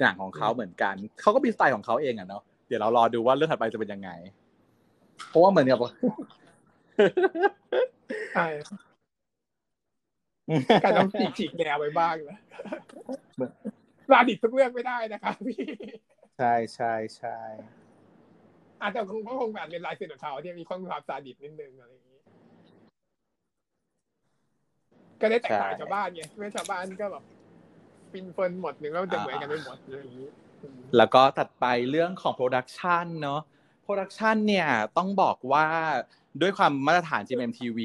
[0.01, 4.09] หนังของเขาเหมือนกัน เขาก็มีสไตล์ของเขาเองอะเนาะ เดี๋ยวเรารอดูว่าเรื่องถัดไปจะเป็นยังไง
[5.29, 5.79] เพราะว่าเหมือนกับ
[8.33, 8.47] ใช่
[10.83, 12.37] การต้องฉีกฉีกแนวไปบ้างนะ
[14.11, 15.63] ลาดิบทุกเรื่องไม่ได้นะครับพี่
[16.37, 17.39] ใช่ใช่ใช่
[18.81, 22.21] อาจจะคงก็คงแบบเป็นลายเซ็นของเขาที่มีความความซาดิสม์นิดนึงอะไรอย่างนี้
[25.21, 27.23] ก็ได้แตกต่างจากชาวบ้านไงไม่ชาวบ้านก็แบบ
[28.11, 30.29] ฟินเฟินหมดหนึ่งแล้วมันจะเหมือนกันไปหมดอะไรอย่างนี้
[30.97, 33.41] แล้วก็ถัดไปเรื่องของ production เนาะ
[33.83, 34.67] production เนี่ย
[34.97, 35.65] ต้องบอกว่า
[36.41, 37.79] ด้วยความมาตรฐาน GMMTV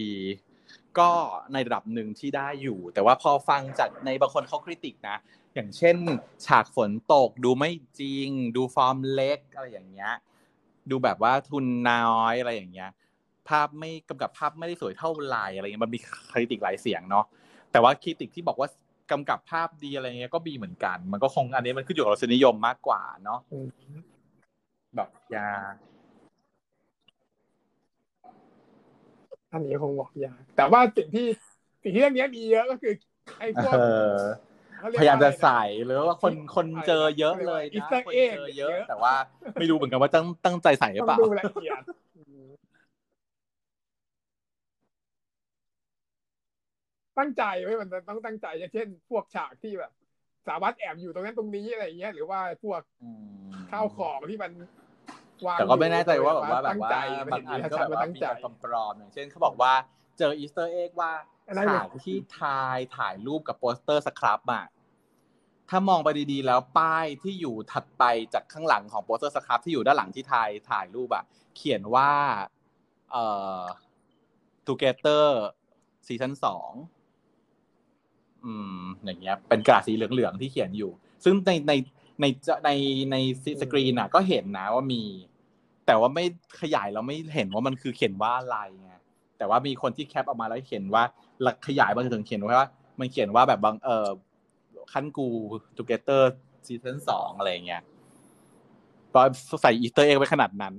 [0.98, 1.10] ก็
[1.52, 5.16] ในระดับหนึ่งที่ได้อยู่ แต่ว่าพอฟังจากในบางคนเขาคริติกนะ
[5.54, 5.96] อย่างเช่น
[6.46, 7.70] ฉากฝนตกดูไม่
[8.00, 10.12] จริง ดูฟอร์มเล็กอะไรอย่างเงี้ย
[10.90, 12.90] ดูแบบว่าทุนน้อยอะไรอย่างเงี้ย
[13.48, 17.24] ภาพไม่กำกับภาพไม่ได้สวยเท่าไหร่อะไรเงี้ยมันมีคริติกหลายเสียงเนาะ
[17.72, 18.68] แต่ว่าคริติกที่บอกว่า
[19.10, 23.40] กำกับภาพดีอะไรเงี้ยก็มีเหมือนกัน มันก็คงอันนี้มันขึ้นอยู่กับรสนิยมมากกว่าเนาะ
[24.96, 25.48] แบบยา
[29.52, 31.26] อันนี้คงบอกยากแต่ว่าสิ่งที่
[31.82, 32.92] สิ่งที่เรื่องนี้มีเยอะก็คือ
[33.38, 33.78] ไอ้พวกเอ
[34.12, 34.16] อ
[34.78, 39.14] เขาเรีกพยายามจะว่อไรนใส่หรือว่าคนคนเจอเยอะเลยอีนะสเตอร์คนเอ็กเจอเยอะเยอะ แต่ว่า
[39.54, 41.82] ไม่รู้เหมือนกันว่าตั้งตั้งใจใส่หรือต้อเปล่า งดูละเอียด
[47.18, 49.92] ตั้งใจไว้มันต้องตั้งใจอย่างเช่น พวกฉากที่แบบ
[50.46, 53.10] สาววัดแอบอยู่ตรงนั้นตรงนี้อะไรอย่างเงี้ย หรือว่าพวกอื
[53.48, 54.52] มข้าวของที่มัน
[55.46, 56.96] วางแต่ก็ไม่แน่ใจว่าแบบว่าแบบตั้งว่าใจ
[57.32, 59.72] บางอันก็ชัแบดบๆว่าว่าตั้งมีใจการปลอมๆอย่างเช่นเขาบอกว่า
[60.18, 61.12] เจออีสเตอร์เอ็กว่า
[61.48, 64.64] อันนั้นฉากที่ทายถ่ายรูปกับโปสเตอร์สครับอะ
[65.70, 68.04] ถ้ามองไปดีๆ แล้วป้ายที่อยู่ถัดไป
[68.34, 71.24] จากข้างหลังของโปสเตอร์สครับที่อยู่ด้านหลังที่ถ่ายถ่ายรูปอะ
[71.56, 72.10] เขียนว่า
[73.10, 73.24] เอ่
[73.58, 73.62] อ
[74.66, 75.26] Together
[76.06, 76.72] ซีซั่นสอง
[78.44, 80.90] อืม อย่างเงี้ย เป็นกระดาษสีเหลืองๆที่เขียนอยู่
[81.24, 81.72] ซึ่งในใน
[82.20, 82.24] ใน
[82.64, 82.70] ใน
[83.12, 83.16] ใน
[83.60, 85.02] สกรีนอะ ก็เห็นนะว่ามี
[85.86, 86.24] แต่ว่าไม่
[86.60, 88.92] ขยายเราไม่เห็นว่ามันคือเขียนว่าอะไรไง
[89.38, 91.02] แต่ว่ามีคนที่ cap ออกมาแล้วเขียนว่า
[91.42, 92.68] หลักขยายมาถึงเขียนไว้ว่า
[93.00, 94.08] มันเขียนว่าแบบบางเออ
[94.92, 95.26] ขั้นกู
[95.78, 96.22] together
[96.66, 97.82] ซีซั่นสองอะไรเงี้ย
[99.14, 99.22] ก็
[99.62, 100.74] ใส่ Easter egg ไว้ขนาดนั้น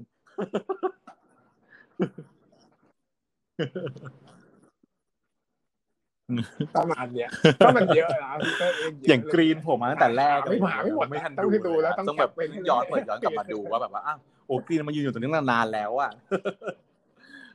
[6.75, 7.29] ประมาณเนี้ย
[7.65, 16.11] ก็มันเยอะนะก็เยอะอย่างกรีนผมมาตั้งแต่แรกไม่หาไม่หมดไม่ทันต้องดูดูแล้วต้องต้องแบบกลับไปย้อนเปิดย้อนกลับมาดูว่าแบบว่าอ้าวโอ้กรีนมันยืนอยู่ตรงนี้นานๆแล้วอะ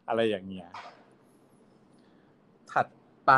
[0.09, 0.69] อะไรอย่างเงี้ย
[2.73, 2.87] ถัด
[3.27, 3.33] ไป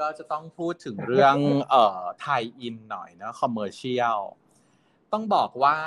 [0.00, 1.36] ก็จะต้องพูดถึงเรื่อง
[1.70, 4.20] เอ่อ tie-in หน่อยเนอะ commercial
[5.12, 5.78] ต้องบอกว่า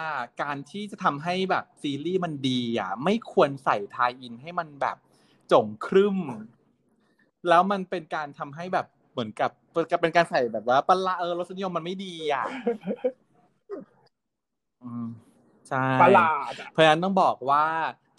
[0.44, 4.98] การที่จะทำให้แบบซีรีส์มันดีอะไม่ควรใส่ tie-in ให้มันแบบ
[5.52, 6.18] จงครึ่ม
[7.50, 9.52] แล้วมันเป็นการทำให้แบบเหมือนกับ
[10.02, 12.46] เป็นการใส่แบบว่าปลาเออรสนิยมมันไม่ดีอะ
[14.84, 15.08] อืม
[15.68, 17.66] ใช่ประหลาดอะเพราะฉะนั้นต้องบอกว่า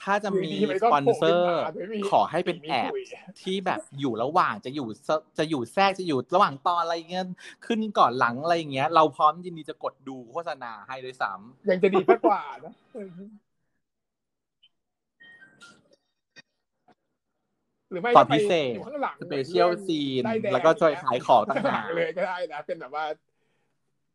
[0.03, 3.03] ถ้าจะมีอยู่ดีๆมันสก็ปอนเซอร์โผล่ขึ้นมาโดยไม่มีขอให้เป็นแอดไม่คุย
[3.43, 5.09] ที่แบบอยู่ระหว่างจะอยู่ซ
[5.39, 7.24] จะอยู่แทรกจะอยู่ระหว่างตอนอะไรเงี้ย
[7.66, 12.74] ขึ้นก่อนหลังอะไรอย่างเงี้ย เราพร้อมยินดีจะกดดูโฆษณาให้ด้วยซ้ำยังจะดีมากกว่านะ
[17.90, 23.05] หรือไม่ตอนก็ไปพิเศษอยู่ข้างหลังสเปเชียลซีนได้ดงแล้วก็จอยขายของต่างข้างหหาลักเลยก็ได้นะเป็นแบบว่า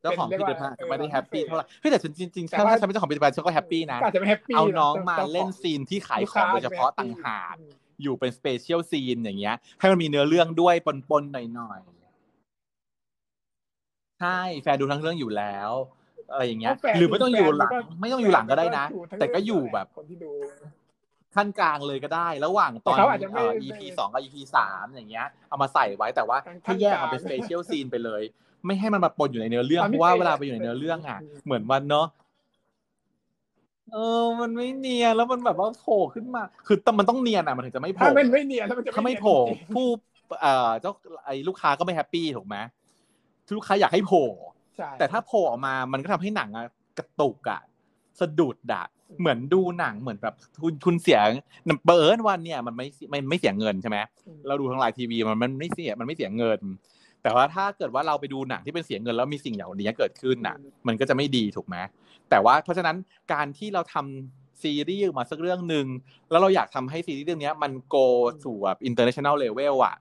[0.01, 7.55] เจ้าของเป็นผเรีลิยกตว่าภัณฑ์ไม่ได้เออแฮปปี้พิเศษเท่าไหร่เฮ้ยแต่จริงๆจริงๆแต่ถ้าว่าฉันเป็นเจ้าของผลิตภัณฑ์ฉันก็แฮปปี้นะก็อาจจะไม่แฮปปี้เอาน้องะมาจ้ขเล่นซีนที่ขายลูกขค้องโดยเฉพาะจไม่ต่างแฮปปี้หาก
[8.01, 10.75] อยู่เป็นสเปเชียลซีนอย่างเงี้ย ให้มันมีเนื้อเรื่องด้วย
[11.09, 15.71] ปนๆหน่อยๆใช่แฟนดูทั้งเรื่องอยู่แล้ว
[16.31, 20.31] อะไรอย่างเงี้ยแฟนหรือไม่ต้องอยู่หลังแฟนไม่ต้องอยู่หลังก็ได้นะดูทั้งแต่ก็อยู่แบบคนที่ดู
[21.35, 28.21] คั่นกลางเลยก็ได้ ระหว่างตอนแต่เขาอาจจะไม่เอ่อ EP สองกับ EP สามอย่างเงี้ย เอามาใส่ไว้แต่ว่าคั่นให้แยกออกเป็นกลาง special scene ไปเลย
[28.65, 32.07] ไม่ให้มันมาปนอยู่ในเนื้อเรื่องตอนพิเศษเพพิราะว่าเวลาไปอยู่ในเนื้อเรื่องอะอืมเหมือนมันเนาะ
[33.91, 39.85] เออ มันไม่เนียนแล้วมันแบบว่าโผล่ขึ้นมา คือแต่มันต้องเนียนอะมันถึงจะไม่โผถ้ามันไม่เนียนแล้วมันจะถ้าไม่เนียนโผล่จริงผู้
[40.41, 40.91] เอ่อเจ้า
[41.25, 42.57] ไอ้ลูกค้าก็ไม่ happy ถูกไหม
[43.55, 47.61] ลูกค้าอยากให้โผล่ๆใช่แต่ถ้าโผล่ออกมามันก็ทำให้หนังอะกระตุกอะ
[48.19, 48.85] สะดุดอะ
[49.19, 51.19] เหมือนดูหนังเหมือนแบบคุณคุณเสีย
[51.85, 53.97] เบิร์นวันเนี่ยมันไม่มันไม่เสียเงินใช่ไหม
[54.47, 56.59] เราดูทางไลน์ทีวีมันมันไม่เสียมันไม่เสียเงิน
[57.23, 60.55] แต่ว่าถ้าเกิดว่าเราไปดูหนังที่เป็นเสียเงินแล้วมีสิ่งอย่างนี้เกิดขึ้นน่ะ
[60.87, 61.75] มันก็จะไม่ดีถูกไหม
[62.29, 62.97] แต่ว่าเพราะฉะนั้น
[63.33, 65.85] การที่เราทำซีรีส์มาสักเรื่องหนึ่ง
[66.31, 67.95] แล้วเราอยากทำให้ซีรีส์เรื่องเนี้ยมันโก
[68.43, 69.95] สู่แบบ international level อะ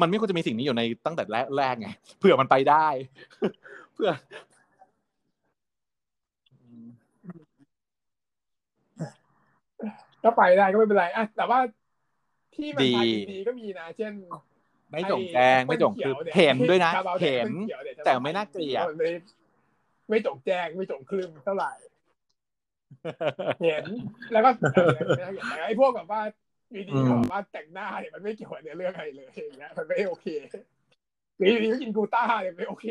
[0.00, 2.86] มันไม่ควรจะมีสิ่งนี้อยู่ในตั้งแต่แรกแรกไงเผื่อมันไปได้
[3.94, 4.10] เพื่อ
[10.24, 11.58] ก็ไปได้ก็ไม่เป็นไรอะแต่ว่า
[12.54, 14.12] ที่มันดีถ่ายดีๆก็มีนะ เช่น
[14.90, 16.92] ไม่จงแจ้งไม่จงคือเห็นด้วยนะ
[17.22, 17.50] เห็น
[18.04, 19.10] แต่ไม่น่าเกลียดไม่
[20.10, 21.72] ไม่จงแจ้งไม่จงคลึมเท่าไหร่
[23.64, 23.84] เห็น
[24.32, 26.20] แล้วก็ไม่น่าเกลียดแต่ไอ้พวกแบบว่า
[26.72, 30.26] อยู่ดีอืมเขาแบบว่าแต่งหน้าเนี่ยมันไม่เกี่ยวกับเนื้อเรื่องอะไรเลยอย่างเงี้ยมันไม่โอเค
[31.36, 32.86] หรืออยู่ดีก็กินกลูต้าเนี่ยไม่โอเค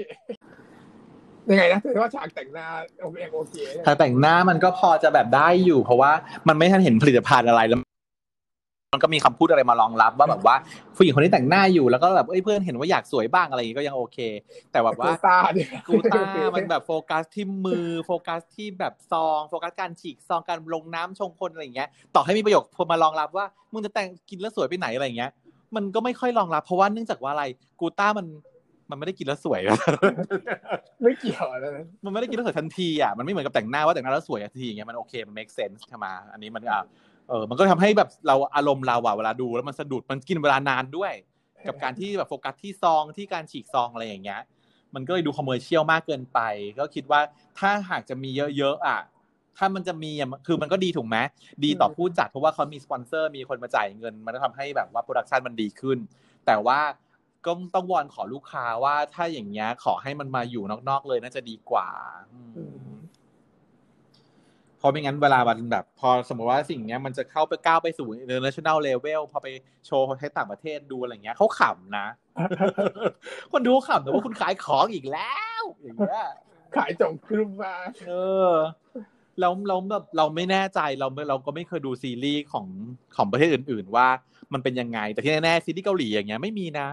[1.52, 2.68] ยังไงนะถือว่าฉากแต่งหน้า
[3.02, 3.56] โอเคโอเค
[3.86, 6.12] ถ้าแต่งหน้ามันก็พอจะแบบได้อยู่ เพราะว่า
[6.48, 7.80] มันไม่ทันเห็นผลิตภัณฑ์อะไรแล้ว
[8.94, 10.56] มันก็มีคำพูดอะไรมารองรับ ว่าแบบว่า
[10.96, 14.18] ผู้หญิงคนนี้แต่งหน้าอยู่แล้วก็แบบเอ้ยเพื่อนเห็นว่าอยากสวยบ้างอะไรอย่างงี้ก็ยังโอเค
[14.72, 16.24] แต่แบบกลูว่าต้าเนี่ยกูต้า
[16.56, 25.32] มันแบบโฟกัสที่มือโฟกัสที่แบบซองโฟกัสการฉีกซองการลงน้ำชงคนอะไรอย่างเงี้ย ต่อให้มีประโยคมารองรับว่ามึงจะแต่งกินแล้วสวยไปไหนอะไรอย่างเงี้ย
[25.76, 27.46] มันก็ไม่ค่อยรองรับ เพราะว่าเนื่องจากว่าอะไร
[27.80, 28.26] กูต้ามัน
[28.90, 29.62] มันไม่ได้กินแล้วสวย
[31.04, 36.84] ไม่เกี่ยวอะไรนะมันไม่ได้กินแล้วสวยทันทีอะมันไม่เหมือนกับแต่งหน้าว่าแต่งหน้าแล้วสวยทันทีอย่างเงี้ยมันโอเคมัน make sense ใช่ไหมอันนี้มันอะ
[37.30, 41.14] เออมันก็ทำให้แบบเราอารมณ์เราอะเวลาดูแล้วมันสะดุดมันกินเวลานานด้วย
[41.68, 44.42] กับการที่แบบโฟกัสที่ซองที่การฉีกซองอะไรอย่างเงี้ย
[44.96, 46.40] มันก็เลยดูคอมเมอร์เชียลมากเกินไป
[46.80, 47.20] ก็คิดว่า
[47.60, 49.02] ถ้าหากจะมีเยอะๆอะ
[49.58, 51.18] ถ้ามันจะมีอะคือมันก็ดีถูกไหม
[51.64, 55.98] ดีต่อผู้จัดเพราะว่าเขามีสปอนเซอร์มีคนมาจ่ายเงิน มันก็ทำให้แบบว่า production มันดีขึ้น
[56.46, 56.80] แต่ว่า
[57.46, 61.90] ก็ต้องวอนขอลูกค้าว่าถ้าอย่างเงี้ย ขอให้มันมาอยู่นอกๆเลยน่าจะดีกว่า
[62.34, 62.94] อืม
[64.78, 69.48] เพราะไม่งั้นเวลามันแบบ พอสมมติว่าสิ่งเนี้ยมันจะเข้าไปก้าวไปสู่ international level พอไป
[69.86, 72.08] โชว์ให้ต่างประเทศดูอะไรเงี้ยเขาขำนะ
[73.52, 76.26] คนดูเขาขำแต่ว่าคุณขายของอีกแล้ว้ว อย่างเงี้ย
[76.78, 77.76] ขายจงคลึมมา
[78.08, 78.12] เอ
[78.50, 78.52] อ
[79.40, 82.68] เราเราแบบเราไม่แน่ใจเราเราก็ไม่เคยดูซีรีส์ของ
[83.16, 84.08] ของประเทศอื่น ๆ ว่า
[84.54, 86.88] มันเป็นยังไงแต่ที่แน่ๆซีรีส์เกาหลีอย่างเงี้ยไม่มีนะ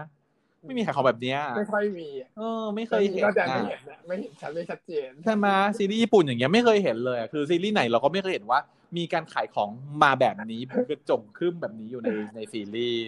[0.67, 5.47] ไม่มีขายของแบบเนี้ยไม่ค่อยมีอะเออ ไม่เคยเห็นก็จะไม่นะเห็นนะไม่เห็นชัดไม่ชัดเจนใช่ไหม
[5.77, 8.59] ซีรีส์ญี่ปุ่นอย่างเงี้ยไม่เคยเห็นเลยอะคือซีรีส์ไหนเราก็ไม่เคยเห็นว่า
[8.97, 9.69] มีการขายของ
[10.03, 13.05] มาแบบนี้กระจงครึ่มแบบนี้อยู่ในในซีรีส์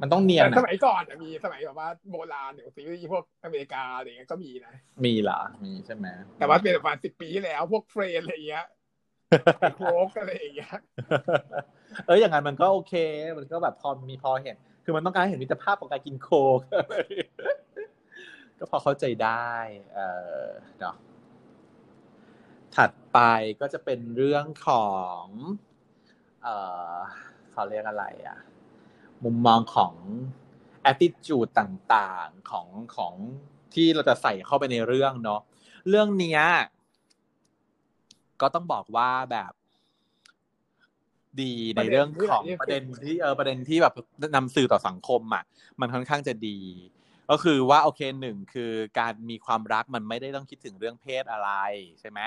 [0.00, 4.72] มันต้องเนียนแต่สอะมัยก่อนอะมีสมัยแบบว่าโบราณอย่างซีรีส์พวกอเมริกาอะไรเงี้ยก็มีนะ
[5.04, 6.06] มีเหรอมีใช่ไหม
[6.38, 8.66] แต่ว่าเป็นประมาณสิบปีที่แล้วพวกเฟรนอะไรเงี้ย
[9.76, 10.76] โคกอะไรอย่างเงี้ย
[12.06, 12.94] เอออย่างนั้นมันก็โอเค
[13.38, 16.58] มันก็แบบพอมีพอเห็น คือมันต้องการให้เห็นมิตรภาพของการกินโคก
[18.58, 19.52] ก็พอเข้าใจได้
[19.94, 20.00] เอ
[20.44, 20.46] อ
[20.78, 20.96] เนาะ
[22.76, 23.18] ถัดไป
[23.60, 24.88] ก็จะเป็นเรื่องขอ
[25.22, 25.24] ง
[26.42, 26.48] เอ
[26.94, 26.96] อ
[27.52, 28.38] เขาเรียกอะไรอะ
[29.24, 29.94] มุมมองของ
[30.90, 33.14] attitude ต่างๆของของ
[33.74, 35.40] ที่เราจะใส่เข้าไปในเรื่องเนาะ
[35.88, 36.42] เรื่องเนี้ย
[38.40, 39.52] ก็ต้องบอกว่าแบบ
[41.40, 43.94] ดีในเรื่องของประเด็นที่เออประเด็นที่แบบ
[44.36, 45.44] นำสื่อต่อสังคมอะ
[45.80, 46.58] มันค่อนข้างจะดี
[47.30, 51.50] ก็คือว่าโอเคหนึ่งคือการมีความรักมันไม่ได้ต้องคิดถึงเรื่องเพศอะไร
[52.00, 52.20] ใช่ไหม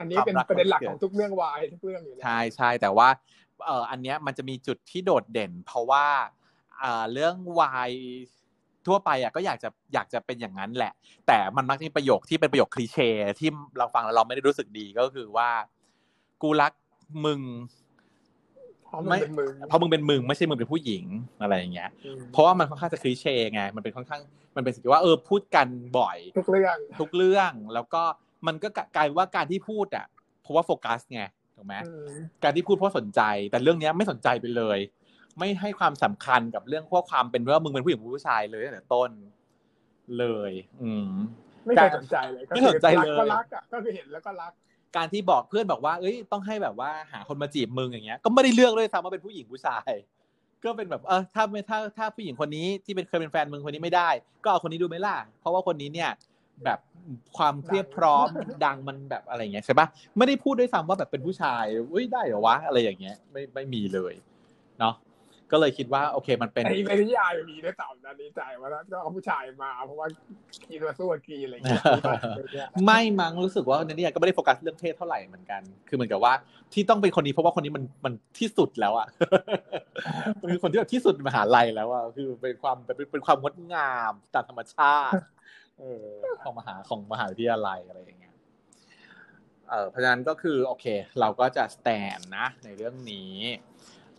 [0.00, 3.08] อันนี้เป็นประเด็นหลักของทุกเรื่องวายทุกเรื่องอยู่แล้วใช่ใช่แต่ว่า
[3.66, 6.06] เอ่ออันเนี้ยมันจะมีจุดที่โดดเด่น เพราะว่า
[6.80, 7.90] เอ่อเรื่องวาย
[8.86, 10.92] ทั่วไปอะก็อยากจะอยากจะเป็นอย่างนั้นแหละ
[11.26, 13.10] แต่มันมักจะมีประโยคที่เป็นประโยคคลีเช่
[13.40, 15.50] ที่เราฟังแล้วเราไม่ได้รู้สึกดีก็คือว่า
[16.42, 16.72] กูรัก
[17.24, 17.40] มึง
[18.92, 21.04] เพราะมันเป็นมึงเพราะมึงเป็นมึงไม่ใช่มึงเป็นผู้หญิง
[21.42, 24.22] อะไรอย่างเงี้ยอืมเพราะว่ามันค่อนข้างจะคลีเช่ไงมันเป็นค่อนข้าง
[24.56, 28.02] มันเป็นสิ่งที่ว่าเออพูดกันบ่อย ทุกเรื่องทุกเรื่องแล้วก็
[28.46, 30.06] มันก็กลายว่าการที่พูดอะ
[30.42, 31.22] เพราะว่าโฟกัสไง
[31.56, 32.08] ถูกไหมอืม
[32.42, 33.20] การที่พูดเพราะสนใจ
[33.50, 34.78] แต่เรื่องเนี้ยไม่สนใจไปเลย
[35.38, 39.10] ไม่ให้ความสำคัญกับเรื่องพวกความเป็นว่ามึงเป็นผู้หญิงผู้ชายเลยตั้งแต่ต้น
[40.18, 40.52] เลย
[40.82, 41.12] อืม
[41.66, 44.52] ไม่เคยสนใจเลยก็ไม่สนใจเลยก็รักอะก็คือเห็นแล้วก็รัก
[44.96, 49.90] การที่บอกเพื่อนบอกว่าเอ้ยต้องให้แบบว่าหาคนมาจีบมึงอย่างเงี้ย ก็ไม่ได้เลือกเลยซ้ำว่าเป็นผู้หญิงผู้ชาย
[50.64, 54.10] ก็เป็นแบบเออถ้าไม่ถ้าถ้าผู้หญิงคนนี้ที่เป็นเคยเป็นแฟนมึงคนนี้ไม่ได้
[54.44, 56.10] ก็เอาคนนี้ดูไหมล่ะเพราะว่าคนนี้เนี่ย
[56.64, 56.78] แบบ
[57.36, 58.26] ความเพียบพร้อม
[58.64, 59.86] ดังมันแบบอะไรเงี้ยใช่ปะ
[60.16, 64.14] ไม่ได้พูดด้วยซ้ำว่าแบบเป็นผู้ชายอุ้ยได้เหรอวะอะไรอย่างเงี้ย ไม่ไม่มีเลย
[64.78, 64.94] เนาะ
[65.52, 70.06] ก็เลยคิดว่าโอเคมันเป็นในในนิยายมีด้วยซ้ำนะนี้ใจว่าก็เอาผู้ชายมา เพราะว่า
[70.68, 76.32] กีมาสู้กับกีอะไรอย่างเงี้ยไม่มั้งรู้สึกว่าในนี้ก็ไม่ได้โฟกัสเรื่องเพศเท่าไหร่เหมือนกัน คือเหมือนกับว่า
[76.72, 79.06] ที่ต้องเป็นคนนี้เพราะว่าคนนี้มันมันที่สุดแล้วอะ
[80.40, 85.14] มันคือคนที่แบบที่สุดในมหาลัยแล้วอะคือเป็นความเป็นเป็นความงดงามตามธรรมชาติ
[85.80, 86.06] เออ
[86.42, 88.34] ของมหาของมหาวิทยาลัยอะไรอย่างเงี้ย
[89.70, 90.86] เออเพราะฉะนั้นก็คือโอเค
[91.20, 93.34] เราก็จะสแตนนะในเรื่องนี้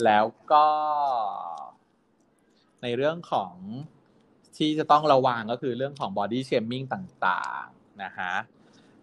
[0.05, 0.67] แล้วก็
[2.83, 3.53] ในเรื่องของ
[4.57, 8.33] ที่จะต้องระวังก็คือเรื่องของ body shaming ต่างๆนะฮะ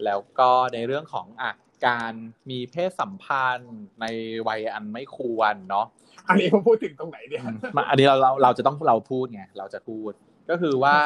[0.04, 1.52] แล้วก็ในเรื่องของอะ
[1.86, 2.14] การ
[2.50, 4.06] มีเพศสัมพันธ์ใน
[4.48, 5.86] วัยอันไม่ควรเนาะ
[6.28, 7.42] อันนี้ผมพูดถึงตรงไหนเนี่ย
[7.76, 10.12] มาอันนี้เราเราเราจะต้องเราพูดไงเราจะพูด
[10.50, 10.96] ก็คือว่า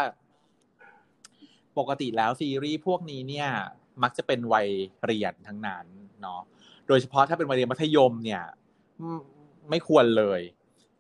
[1.79, 3.49] ปกติแล้วซีรีส์พวกนี้เนี่ย
[4.03, 4.69] มักจะเป็นวัย
[5.05, 5.87] เรียนทั้งนั้น
[6.23, 6.41] เนาะ
[6.89, 8.43] โดยเฉพาะถ้าเป็นวัยเรียนมัธยมเนี่ย
[9.71, 10.41] ไม่ควรเลย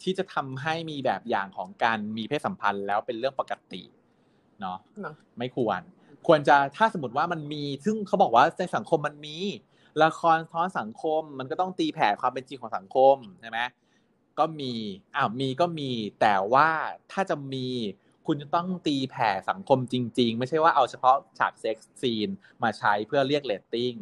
[0.03, 3.83] ที่จะทำให้มีแบบอย่างของการมีเพศสัมพันธ์แล้วเป็นเรื่องปกติ
[4.61, 4.79] เนาะ
[5.39, 5.81] ไม่ควร
[6.27, 9.37] ควรจะถ้าสมมติว่ามันมี ซึ่งเขาบอกว่าในสังคมมันมี
[10.03, 13.61] ละครสะท้อนสังคมมันก็ต้องตีแผ่ความเป็นจริงของสังคมใช่ไหม
[14.39, 14.73] ก็มี
[15.17, 16.69] อ้าวมีก็มี แต่ว่า
[17.13, 17.67] ถ้าจะมี
[18.27, 22.29] คุณจะต้องตีแผ่สังคมจริง ๆ ไม่ใช่ว่าเอาเฉพาะฉาก sex scene
[22.63, 23.95] มาใช้เพื่อเรียกเรตติ้ง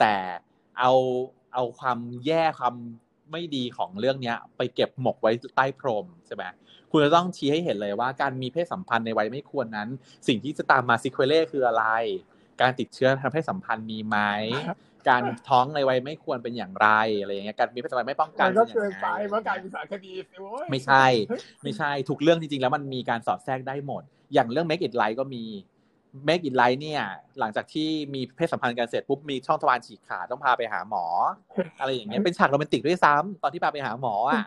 [0.00, 0.14] แต่
[0.78, 0.92] เอา
[1.54, 2.74] เอาความแย่ความ
[3.32, 6.44] ไม่ดีของเรื่องเนี้ย ไปเก็บหมกไว้ใต้พรมใช่ไหม
[6.90, 9.88] คุณจะต้องชี้ให้เห็นเลยว่าการมีเพศสัมพันธ์ในวัยไม่ควรนั้น
[10.28, 11.84] สิ่งที่จะตามมาซิเคเล่คืออะไร
[12.60, 14.16] การติดเชื้อทางเพศสัมพันธ์มีไหม
[15.08, 16.88] การท้องในวัยไม่ควรเป็นอย่างไร
[17.20, 20.12] อะไรอย่างเงี้ยการมีเพศสัมพันธ์ไม่ป้องกันก็เกินไปเมื่อการมีสารคดี
[20.70, 21.04] ไม่ใช่
[21.64, 24.02] ไม่ใช่ทุกเรื่องจริงๆแล้วมันมีการสอดแทรกได้หมด
[24.34, 25.44] อย่างเรื่อง Make It Right ก็มี
[26.28, 27.02] Make It Right เนี่ย
[27.38, 31.04] หลังจากที่มีเพศสัมพันธ์กันเสร็จปุ๊บมีช่องทวารฉีกขาดต้องพาไปหาหมอ
[31.80, 34.44] อะไรอย่างเงี้ยเป็นฉากโรแมนติกด้วยซ้ำตอนที่พาไปหาหมออะ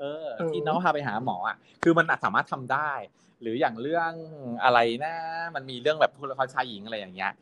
[0.00, 2.92] เออ ที่น้องพาไปหาหมออะคือมันสามารถทำได้
[3.40, 4.12] หรืออย่างเรื่อง
[4.64, 5.14] อะไรนะ
[5.54, 7.32] มันมีเรื่องแบบพลครชายหญิงอะไรอย่างเงี้ย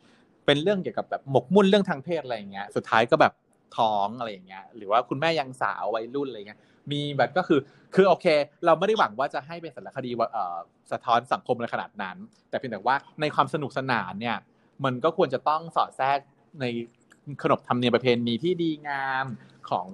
[0.45, 3.33] เป็นเรื่องเกี่ยวกับแบบหมกมุ่นเรื่องทางเพศอะไรอย่างเงี้ย สุดท้ายก็แบบ
[3.77, 6.59] ท้องอะไรอย่างเงี้ย หรือว่าคุณแม่ยังสาววัยรุ่นอะไรเงี้ย
[6.91, 7.59] มีแบบก็คือ
[7.95, 8.25] คือโอเค
[8.65, 10.57] เราไม่ได้หวังว่าจะให้เป็นสารคดีเอ่อ
[10.91, 12.17] สะท้อนสังคมในขนาดนั้น
[12.49, 14.37] แต่เพียงแต่ว่าในความสนุกสนานเนี่ย
[14.85, 16.19] มันก็ควรจะต้องสอดแทรก
[16.61, 16.65] ใน
[17.43, 19.25] ขนบธรรมเนียมประเพณีที่ดีงาม
[19.69, 19.87] ของ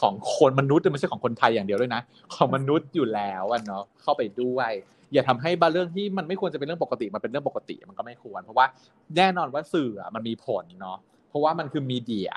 [0.00, 2.02] ของคนมนุษย์ไม่ใช่ของคนไทยอย่างเดียวด้วยนะ
[2.34, 4.70] ของมนุษย์อยู่แล้วเนาะเข้าไปด้วย
[5.12, 8.66] อย่าทำให้บางเรื่องที่มันไม่ควรจะเป็นเรื่องปกติมันเป็นเรื่องปกติมันก็ไม่ควร เพราะว่า
[9.16, 10.98] แน่นอนว่าสื่อมันมีผลเนาะ
[11.28, 12.30] เพราะว่ามันคือมีเดีย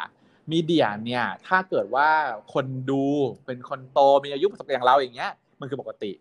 [0.51, 2.09] มีเดียเนี่ย ถ้าเกิดว่า
[2.53, 3.03] คนดู
[3.45, 6.11] เป็นคนโตมีอายุประสบการณ์อย่างเราอย่างเงี้ย มันคือปกติ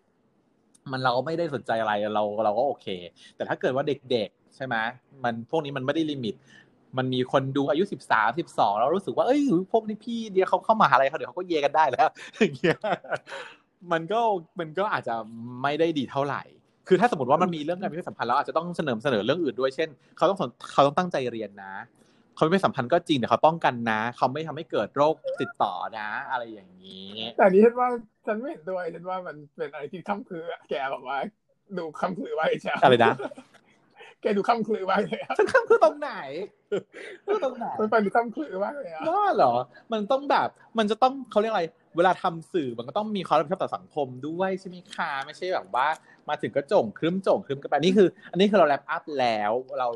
[0.91, 2.87] มันเราไม่ได้สนใจอะไรเราเราก็โอเค
[3.35, 4.75] แต่ถ้าเกิดว่าเด็กๆ ใช่ไหม
[5.23, 6.35] มันพวกนี้มันไม่ได้ลิมิต
[6.97, 9.41] มันมีคนดูอายุสิบสามสิบสองเรารู้สึกว่าเอ้ย
[9.71, 12.07] พวกนี้พี่เดียวเขาเข้ามาหาอะไรเขาเดี๋ยวเขาก็เยกันได้แล้ว
[12.37, 12.77] อย่างเงี้ย
[13.91, 14.19] มันก็
[14.59, 15.15] มันก็อาจจะ
[15.63, 16.43] ไม่ได้ดีเท่าไหร่
[16.87, 20.37] คือถ้าสมมติว่ามันมีเรื่องการมีเพศสัมพันธ์แล้วอาจจะต้องเสนอเสนอเรื่องอื่นด้วย เช่น เขาต้อง
[20.73, 21.73] เขาต้องตั้งใจเรียนนะ
[22.35, 27.89] เขาไม่สัมพันธ์ก็จริงแต่เขาป้องกันนะ เขาไม่ทำให้เกิดโรคติดต่อนะ อะไรอย่างนี้แต่นี้ฉันว่า
[28.25, 31.17] ฉันไม่เห็นด้วยฉันว่ามันเป็นอะไรที่ค้ำคือแกบอกว่า
[31.77, 33.13] ดูค้ำคือไว้ใช่อะไรนะ
[34.21, 36.13] แกดูค้ำคือไว้เลยฉันค้ำคือตรงไหน
[37.43, 39.53] ตรงไหนมันเป็นค้ำคือไว้เลยอะว่าเหรอ
[39.91, 41.65] มันต้องแบบมันจะต้องเขาเรียกอะไร
[41.97, 45.87] เวลาทำสื่อมันก็ต้องมีความรับผิดชอบต่อสังคมด้วยใช่ไหมคะไม่ใช่แบบว่า
[46.29, 49.89] มาถึงก็จงครึ้มจงครึ้มกันไปนี่คือ อันนี้คือเราแรปอัพแล้วเรา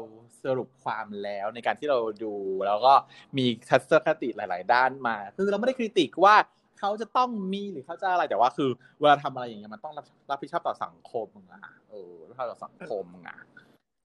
[0.43, 2.33] สรุปความแล้วในการที่เราดู
[2.67, 2.93] แล้วก็
[3.37, 6.35] มีทัศนคติหลาย ๆ ด้านมา คือเราไม่ได้คริติกว่า
[6.79, 9.93] เขาจะต้องมีหรือเขาจะอะไรแต่ว่าคือเวลาทำอะไรอย่างเงี้ยมันต้อง
[10.29, 13.37] รับผิดชอบต่อสังคมอะเออรับผิดชอบต่อสังคมอะ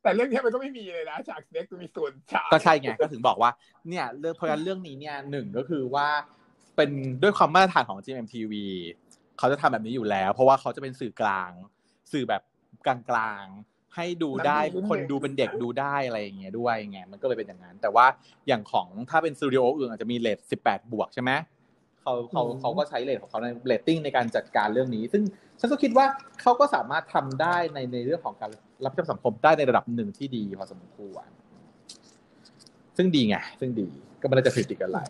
[0.03, 3.51] แต่เรื่องนี้มันก็ไม่มีเลยนะฉากเซ็กมีส่วนฉากก็ใช่ไงก็ถึงบอกว่า
[3.89, 6.09] เนี่ยเรื่องเพราะงั้นเรื่องนี้เนี่ยหนึ่งก็คือว่า
[6.77, 6.91] เป็น
[7.23, 8.55] ด้วยความมาตรฐานของ GMMTV
[9.39, 11.51] เขาจะทำแบบนี้อยู่แล้ว เพราะว่าเขาจะเป็นสื่อกลาง
[12.13, 12.43] สื่อแบบ
[12.87, 14.59] กลางๆ ให้ดูได้
[14.91, 18.07] คนดูเป็นเด็กดูได้อะไรอย่างเงี้ยด้วยไงมันก็เลยเป็นอย่างนั้น แต่ว่า
[18.49, 21.31] อย่างของถ้าเป็นสตูดิโออื่นอาจจะมีเลทสิบแปดบวกใช่ไหม
[22.03, 25.23] เขาเขาเขาก็ใช้ rate ของเขาในเรตติ้งในการจัดการเรื่องนี้ ซึ่ง
[25.61, 26.07] ฉันก็คิดว่า
[26.41, 28.51] เขาก็สามารถทำได้ในในเรื่องของการ
[28.85, 31.27] รับผิดชอบสังคมได้ในระดับหนึ่งที่ดีพอสมควร
[32.97, 33.89] ซึ่งดีไงซึ่งดี
[34.21, 35.01] ก็ไม่ได้จะผิดติอะไร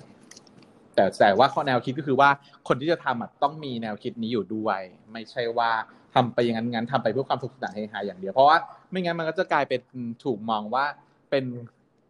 [0.94, 2.30] แต่แต่ว่าข้อแนวคิดก็คือว่า
[2.68, 4.80] คนที่จะทำต้องมีแนวคิดนี้อยู่ด้วย
[5.12, 5.70] ไม่ใช่ว่า
[6.14, 8.56] ทำไปอย่างนั้นงั้นทำไปเพื่อความสนุกสนานเฮฮาอย่างเดียวเพราะว่า
[8.90, 9.80] ไม่งั้นมันก็จะกลายเป็น
[10.24, 10.84] ถูกมองว่า
[11.30, 11.44] เป็น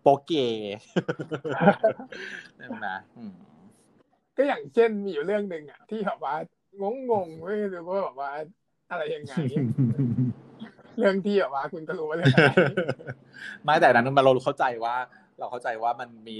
[0.00, 0.32] โปเก
[2.60, 2.98] นั่นนะ
[4.36, 6.34] ก็อย่างเช่นมีอยู่เรื่องหนึ่งอะที่แบบว่า
[6.82, 8.30] งงงงไม่รู้ว่าแบบว่า
[8.90, 9.34] อะไรยังไง
[10.98, 12.52] เรื่องที่แบบว่าคุณก็รู้ว่าเรื่องอะไร
[13.64, 14.96] ไม่แต่นั้นมันเราเข้าใจว่า
[15.38, 16.36] เราเข้าใจว่ามันมี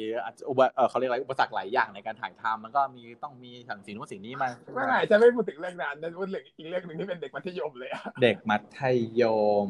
[0.48, 8.80] อุปเออเขาเรียกอะไรอุปสรรคหลายอย่างในการถ่ายทำมันก็มีต้องมีสั่งสิ่งนู้นสิ่งนี้มาไม่ไม่จะไม่พูดถึงเรื่องนั้นจะพูดถึงอีกเรื่องหนึ่งที่เป็นเด็กมัธยมเลยอะเด็กมัธ
[9.20, 9.22] ย
[9.66, 9.68] ม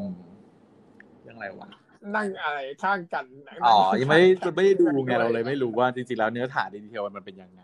[1.23, 1.69] เรื่องอะไรวะ
[2.17, 7.63] นั่งอะไรข้างกันนั่งอ๋อยังไม่ได้ข้างๆไม่ได้ดูไงเราเลยไม่รู้ว่าจริงๆแล้วเนื้อหาดีเทลมันเป็นยังไง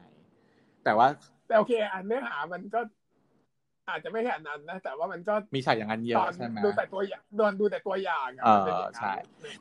[0.85, 1.09] แต่ว่า
[1.47, 2.81] แต่โอเคอันเนื้อหามันก็
[3.91, 9.13] อาจจะไม่ขนาดนั้นนะ แต่ว่ามันก็มีฉากอย่างนั้นเยตออะนใช่ไหมดูแต่ตัวอย่างโดนดูแต่ตัวอย่างอะเออมันเป็นอย่างนั้นใช่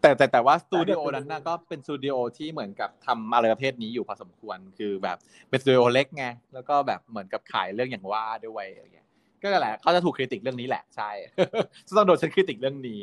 [0.01, 5.18] แต่แต่แต่ว่าสตูดิโอนั้นน่ะก็เป็นสตูดิโอที่เหมือนกับทำอะไรประเภทนี้อยู่พอสมควรคือแบบ
[5.49, 9.07] เป็นสตูดิโอเล็กไงแล้วก็แบบเหมือนกับขายเรื่องอย่างว่าด้วยอะไรเงี้ย
[9.41, 11.10] ก็นั่นแหละเขาจะถูกคริติกเรื่องนี้แหละใช่
[11.88, 13.01] จะต้องโดนฉันคริติกเรื่องนี้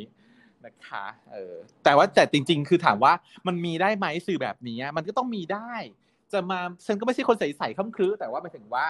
[0.64, 1.54] นะคะเออ
[1.84, 3.12] แต่ว่าแต่จริง ๆ คือถามว่า
[3.46, 5.72] มันมีได้ไหมสื่อแบบนี้มันก็ต้องมีได้
[6.32, 8.86] จะมาฉันก็ไม่ใช่คนใสๆค่ำครื้แต่ว่าหมายถึงว่า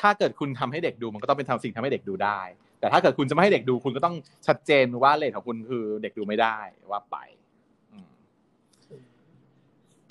[0.00, 2.40] ถ้าเกิดคุณทำให้เด็กดูมันก็ต้องเป็นทำสิ่งทำให้เด็กดูได้
[2.80, 4.16] แต่ถ้าเกิดคุณจะไม่ให้เด็กดูคุณก็ต้อง
[4.46, 6.58] ชัดเจนว่าเลทของคุณคือเด็กดูไม่ได้
[6.90, 7.16] ว่าไป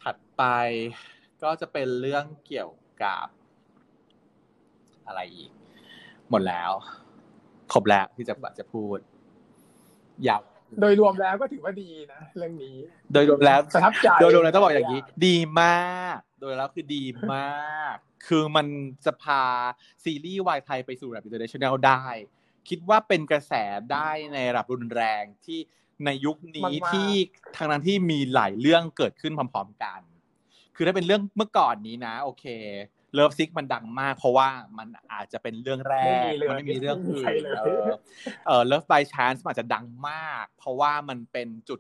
[0.02, 0.44] ถัดไป
[1.44, 2.72] ก็จะเป็นเรื่องเกี่ยว
[3.04, 3.28] กับ
[5.08, 5.52] อะไรอีก
[6.30, 6.72] หมดแล้ว
[7.72, 8.98] ครบแล้วที่จะจะพูด
[10.28, 10.42] ยาว
[10.80, 12.76] โดยรวมแล้วก็ถือว่าดีนะ เรื่องนี้
[13.14, 17.04] โดยรวมแล้วประทับใจโดยรวมแล้วต้องบอกอย่างนี้ ดีมาก โดยแล้วคือดี
[17.34, 17.96] มาก
[18.28, 18.68] คือมัน
[19.06, 19.44] จะพา
[20.04, 22.06] ซีรีส์วายไทยไปสู่ระดับ international ได้
[22.70, 23.54] คิดว่าเป็นกระแส
[23.92, 25.60] ได้ในระดับรุนแรงที่
[26.06, 27.12] ในยุคนี้มากๆที่
[27.58, 30.02] ทางนั้นที่มีหลายเรื่องเกิดขึ้นพร้อมๆกัน
[30.76, 32.46] คือถ้าเป็นเรื่องเมื่อก่อนนี้นะ โอเค
[33.14, 34.48] Love Sick มันดังมาก เพราะว่า
[34.78, 37.86] มันอาจจะเป็นเรื่องแรกไม่มีเลยมันไม่มีเรื่องอื่นไม่มีเลยเออ
[38.48, 41.80] เออ Love by Chance มันอาจจะดังมาก เพราะว่ามันเป็นจุด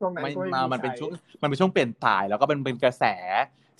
[0.00, 1.10] ช่วงนั้นไม่ก็มามันเป็นช่วง
[1.42, 3.04] มันเป็นช่วงเปลี่ยนผ่าน แล้วก็เป็นเป็นกระแส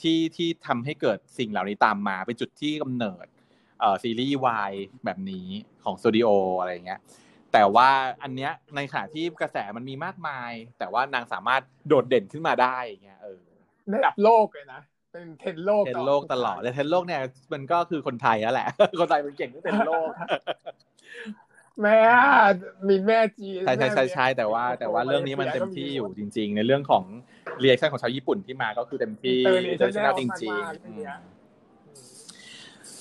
[0.02, 3.26] ที่ที่ทำให้เกิดสิ่งเหล่านี้ตามมา เป็นจุดที่กำเนิด
[3.80, 4.72] เอ่อซีรีส์วาย
[5.04, 5.48] แบบนี้
[5.84, 6.28] ของสตูดิโอ
[6.60, 7.00] อะไรอย่างเงี้ย
[7.52, 7.88] แต่ว่า
[8.22, 13.40] อันเนี้ยในขณะที่กระแสมันมีมากมาย แต่ว่านางสามารถโดดเด่นขึ้นมาได้อย่างเงี้ยเออ
[13.94, 14.80] ระดับโลกเลยนะ
[15.12, 17.20] เป็นเทรนด์โลกเทรนด์โลกตลอดแต่เทรนด์โลกเนี่ย
[17.52, 18.68] มันก็คือคนไทยแล้วแหละ
[19.00, 20.10] คนไทยมันเก่งเรื่องเทรนด์โลก
[21.82, 21.98] แม่
[22.88, 27.04] มีแม่จีนใช่ใช่ใช่ใช่แต่ว่า แต่ว่าเรื่องนี้มันเต็มที่อยู่จริง ๆ ในเรื่องของ
[27.60, 31.16] reaction ของชาวญี่ปุ่นที่มาก็คือเต็มที่เออเต็มที่ International จริงมากๆๆอืมเนี่ย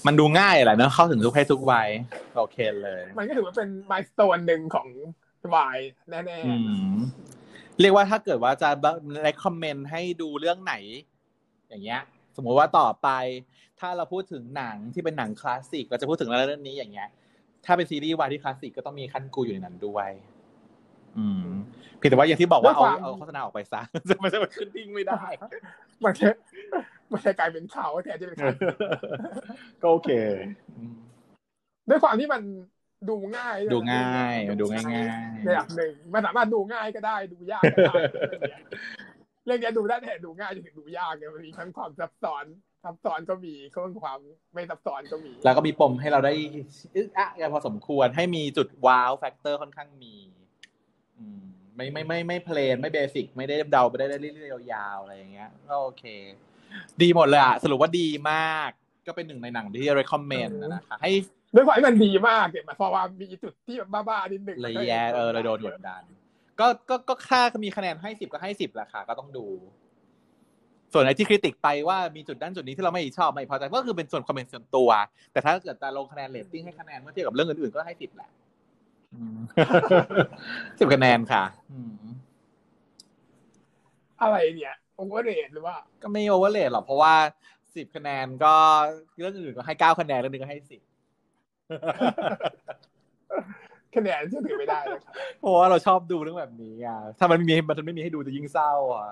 [0.08, 1.90] มันดูง่ายแหละเนอะเข้าถึงทุกเพศทุกวัย
[2.38, 4.88] โอเคเลย มันก็ถือว่าเป็นมายสโตนหนึ่งของ
[5.56, 5.78] วาย
[6.10, 6.56] แน่อื
[6.92, 6.94] ม
[7.82, 8.70] เรียกว่าถ้าเกิดว่าจะ
[9.28, 10.76] recommend ให้ดูเรื่องไหน
[11.70, 12.02] อย่างเงี้ย
[12.36, 13.10] สมมุติว่าต่อไป
[13.80, 17.10] ถ้าเราพูดถึงหนังที่เป็นหนังคลาสสิกเราจะพูดถึงเรื่องนี้อย่างเงี้ย
[17.66, 20.10] ถ้าเป็นซีรีส์วายที่คลาสสิกก็ต้องมีขั้นกูอยู่ในนั้นด้วย
[21.18, 21.46] อืม
[21.98, 26.28] เพียงแต่ว่าอย่างที่บอกว่าเอาเอาโฆษณาออกไปซะจะมันจะมาขึ้นทิ้งไม่ได้ๆมันจะ
[27.12, 28.50] มันจะกลายเป็นเขาแทนที่เป็นเขา
[29.82, 30.10] ก็โอเค
[30.78, 30.94] อืม
[31.90, 32.42] ด้วยความที่มัน
[33.10, 37.94] ดูง่าย ดูง่ายมันดูง่ายๆในระดับหนึ่งมันสามารถดูง่ายก็ได้ ดูยากก็ได้
[39.50, 42.46] เรื่องเนี้ยดูได้แต่ดูง่ายถึงดูยากเนี่ยมันมีทั้งความซับซ้อน
[42.84, 44.20] ซับซ้อนก็มีเครื่องความ
[44.54, 46.34] ไม่ซับซ้อนก็มี แล้วก็มีปมให้เราได้
[46.96, 50.16] อึกอะกันพอสมควรให้มีจุด wow factor ค่อนข้างมี
[51.18, 51.42] อืม
[51.76, 56.04] ไม่ไม่ไม่ไม่ plain ไม่ basic ไม่ได้เดาไปได้เรื่อยๆยาวๆอะไรอย่างเงี้ยก็โอเค
[57.02, 58.70] ดีหมดเลยอะสรุปว่าดีมาก
[59.08, 61.12] ก็เป็นหนึ่งในหนังที่ recommend นะคะให้
[61.56, 66.04] ด้วยความที่มันดีมากเนี่ยมันเพราะว่ามีจุดที่แบบบ้าๆนิดหนึ่งเลยแย่เออเลยโดนกดดัน
[66.60, 69.46] ก็ก็ก็ค่ามีคะแนนให้สิบก็ให้สิบแหละค่ะ ก็ต้องดู
[70.94, 74.90] ส่วนไอ้ที่คริติกไปว่ามีจุดด้านจุดนี้ที่เราไม่ชอบไม่พอใจก็คือเป็นส่วนความเป็นส่วนตัว
[75.32, 78.30] แต่ถ้าเกิดจะลงคะแนนเรตติ้งให้คะแนนเมื่อเทียบกับเรื่องอื่นๆก็ให้สิบแหละ
[80.80, 81.94] สิบคะแนนค่ะอืม
[84.22, 87.16] อะไรเนี่ย overrate หรือว่า ก็ไม่โอเวอร์เลหรอกเพราะว่า
[87.76, 88.54] สิบคะแนนก็
[89.18, 90.82] เรื่องอื่นก็ให้เก้าคะแนนเรื่องนึงก็ให้สิบ
[93.96, 99.10] คะแนนเชื่อถือไม่ได้เลยครับเพราะว่าเราชอบดูเรื่องแบบนี้อะถ้ามันมีมันไม่มีให้ดูจะยิ่งเศร้าอะ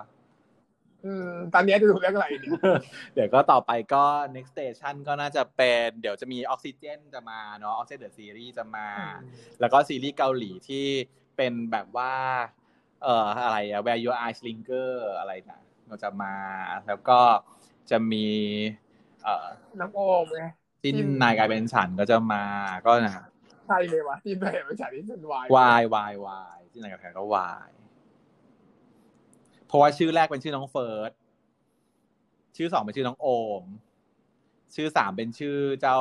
[1.06, 2.52] อืมตอนนี้จะดูเรื่องอะไรเนี่ย
[3.14, 4.04] เดี๋ยวก็ต่อไปก็
[4.36, 8.88] next station ก็น่าจะเป็น เดี๋ยวจะมีออกซิเจนจะมาเนาะออกซิเจน the series จะมา
[9.60, 10.86] แล้วก็ซีรีส์เกาหลีที่
[11.38, 12.14] เป็นแบบว่า
[13.04, 16.34] เอ่ออะไรอะ Where Your Eyes Linger อะไรนะก็จะมา
[16.88, 17.20] แล้วก็
[17.90, 18.28] จะมี
[19.24, 19.48] เอ่อ
[19.80, 20.46] น้ำโอมไง
[20.82, 22.44] จิ้นจิ้นนายกลายเป็นฉันก็จะมา
[22.86, 23.26] ก็นะ
[23.68, 27.70] ใช่เลยวะที่ไปไม่ใช่ที่เป็นวายวายวายวายจิ้นนายกลายเป็นฉันก็วาย
[29.68, 31.12] เพราะว่าชื่อแรกเป็นชื่อน้องเฟิร์ส
[32.58, 33.28] ชื่อสองเป็นชื่อน้องโอ
[33.62, 33.64] ม
[34.76, 36.00] ชื่อสามเป็นชื่อเจ้า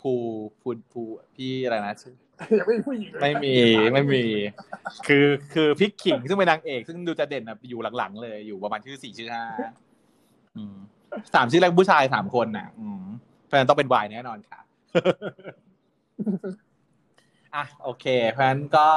[0.00, 0.12] ภู
[0.60, 1.02] ภูภู
[1.34, 2.16] พี่อะไรนะชื่อ
[2.58, 3.54] ยังไม่มีผู้หญิงเลยไม่มี
[3.92, 4.24] ไม่มี
[5.08, 9.44] คือคือพิกขิงซึ่งเป็นนางเอกซึ่งดูจะเด่นอะอยู่หลังๆเลยอยู่ประมาณชื่อสี่ชื่อห้า
[10.56, 10.76] อืม
[11.34, 13.04] สามชื่อแรกผู้ชายสามคนน่ะ อืม
[13.44, 14.60] เพราะฉะนั้นต้องเป็นวายแน่นอนค่ะ
[17.54, 18.88] อะโอเค เพราะฉะนั้นก็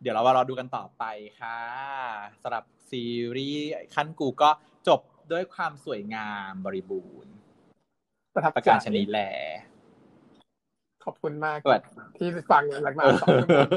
[0.00, 1.04] เดี๋ยวเรามารอดูกันต่อไป
[1.40, 1.58] ค่ะ
[2.42, 3.04] สำหรับซี
[3.36, 4.50] รีส์ขั้นกูก็
[4.88, 5.00] จบ
[5.32, 7.34] ด้วยความสวยงามบริบูรณ์
[8.34, 9.20] ประทับประใจการชนิดแล
[11.04, 11.88] ขอบคุณมากสวัสดี
[12.18, 13.68] ที่ฟังหลังมาสองชั่วโมง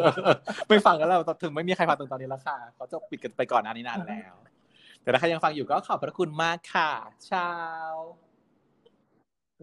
[0.69, 4.33] ไม่ฟังกันแล้วถึงไม่มีใครฟังตรงตอนนี้แล้วค่ะเขาจะปิดกันไปก่อนหน้านี้นานแล้ว
[5.01, 6.91] แต่ถ้าใครยังฟังอยู่ก็ขอบพระคุณมากค่ะ
[7.27, 7.49] เช้า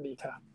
[0.07, 0.54] ดีครับ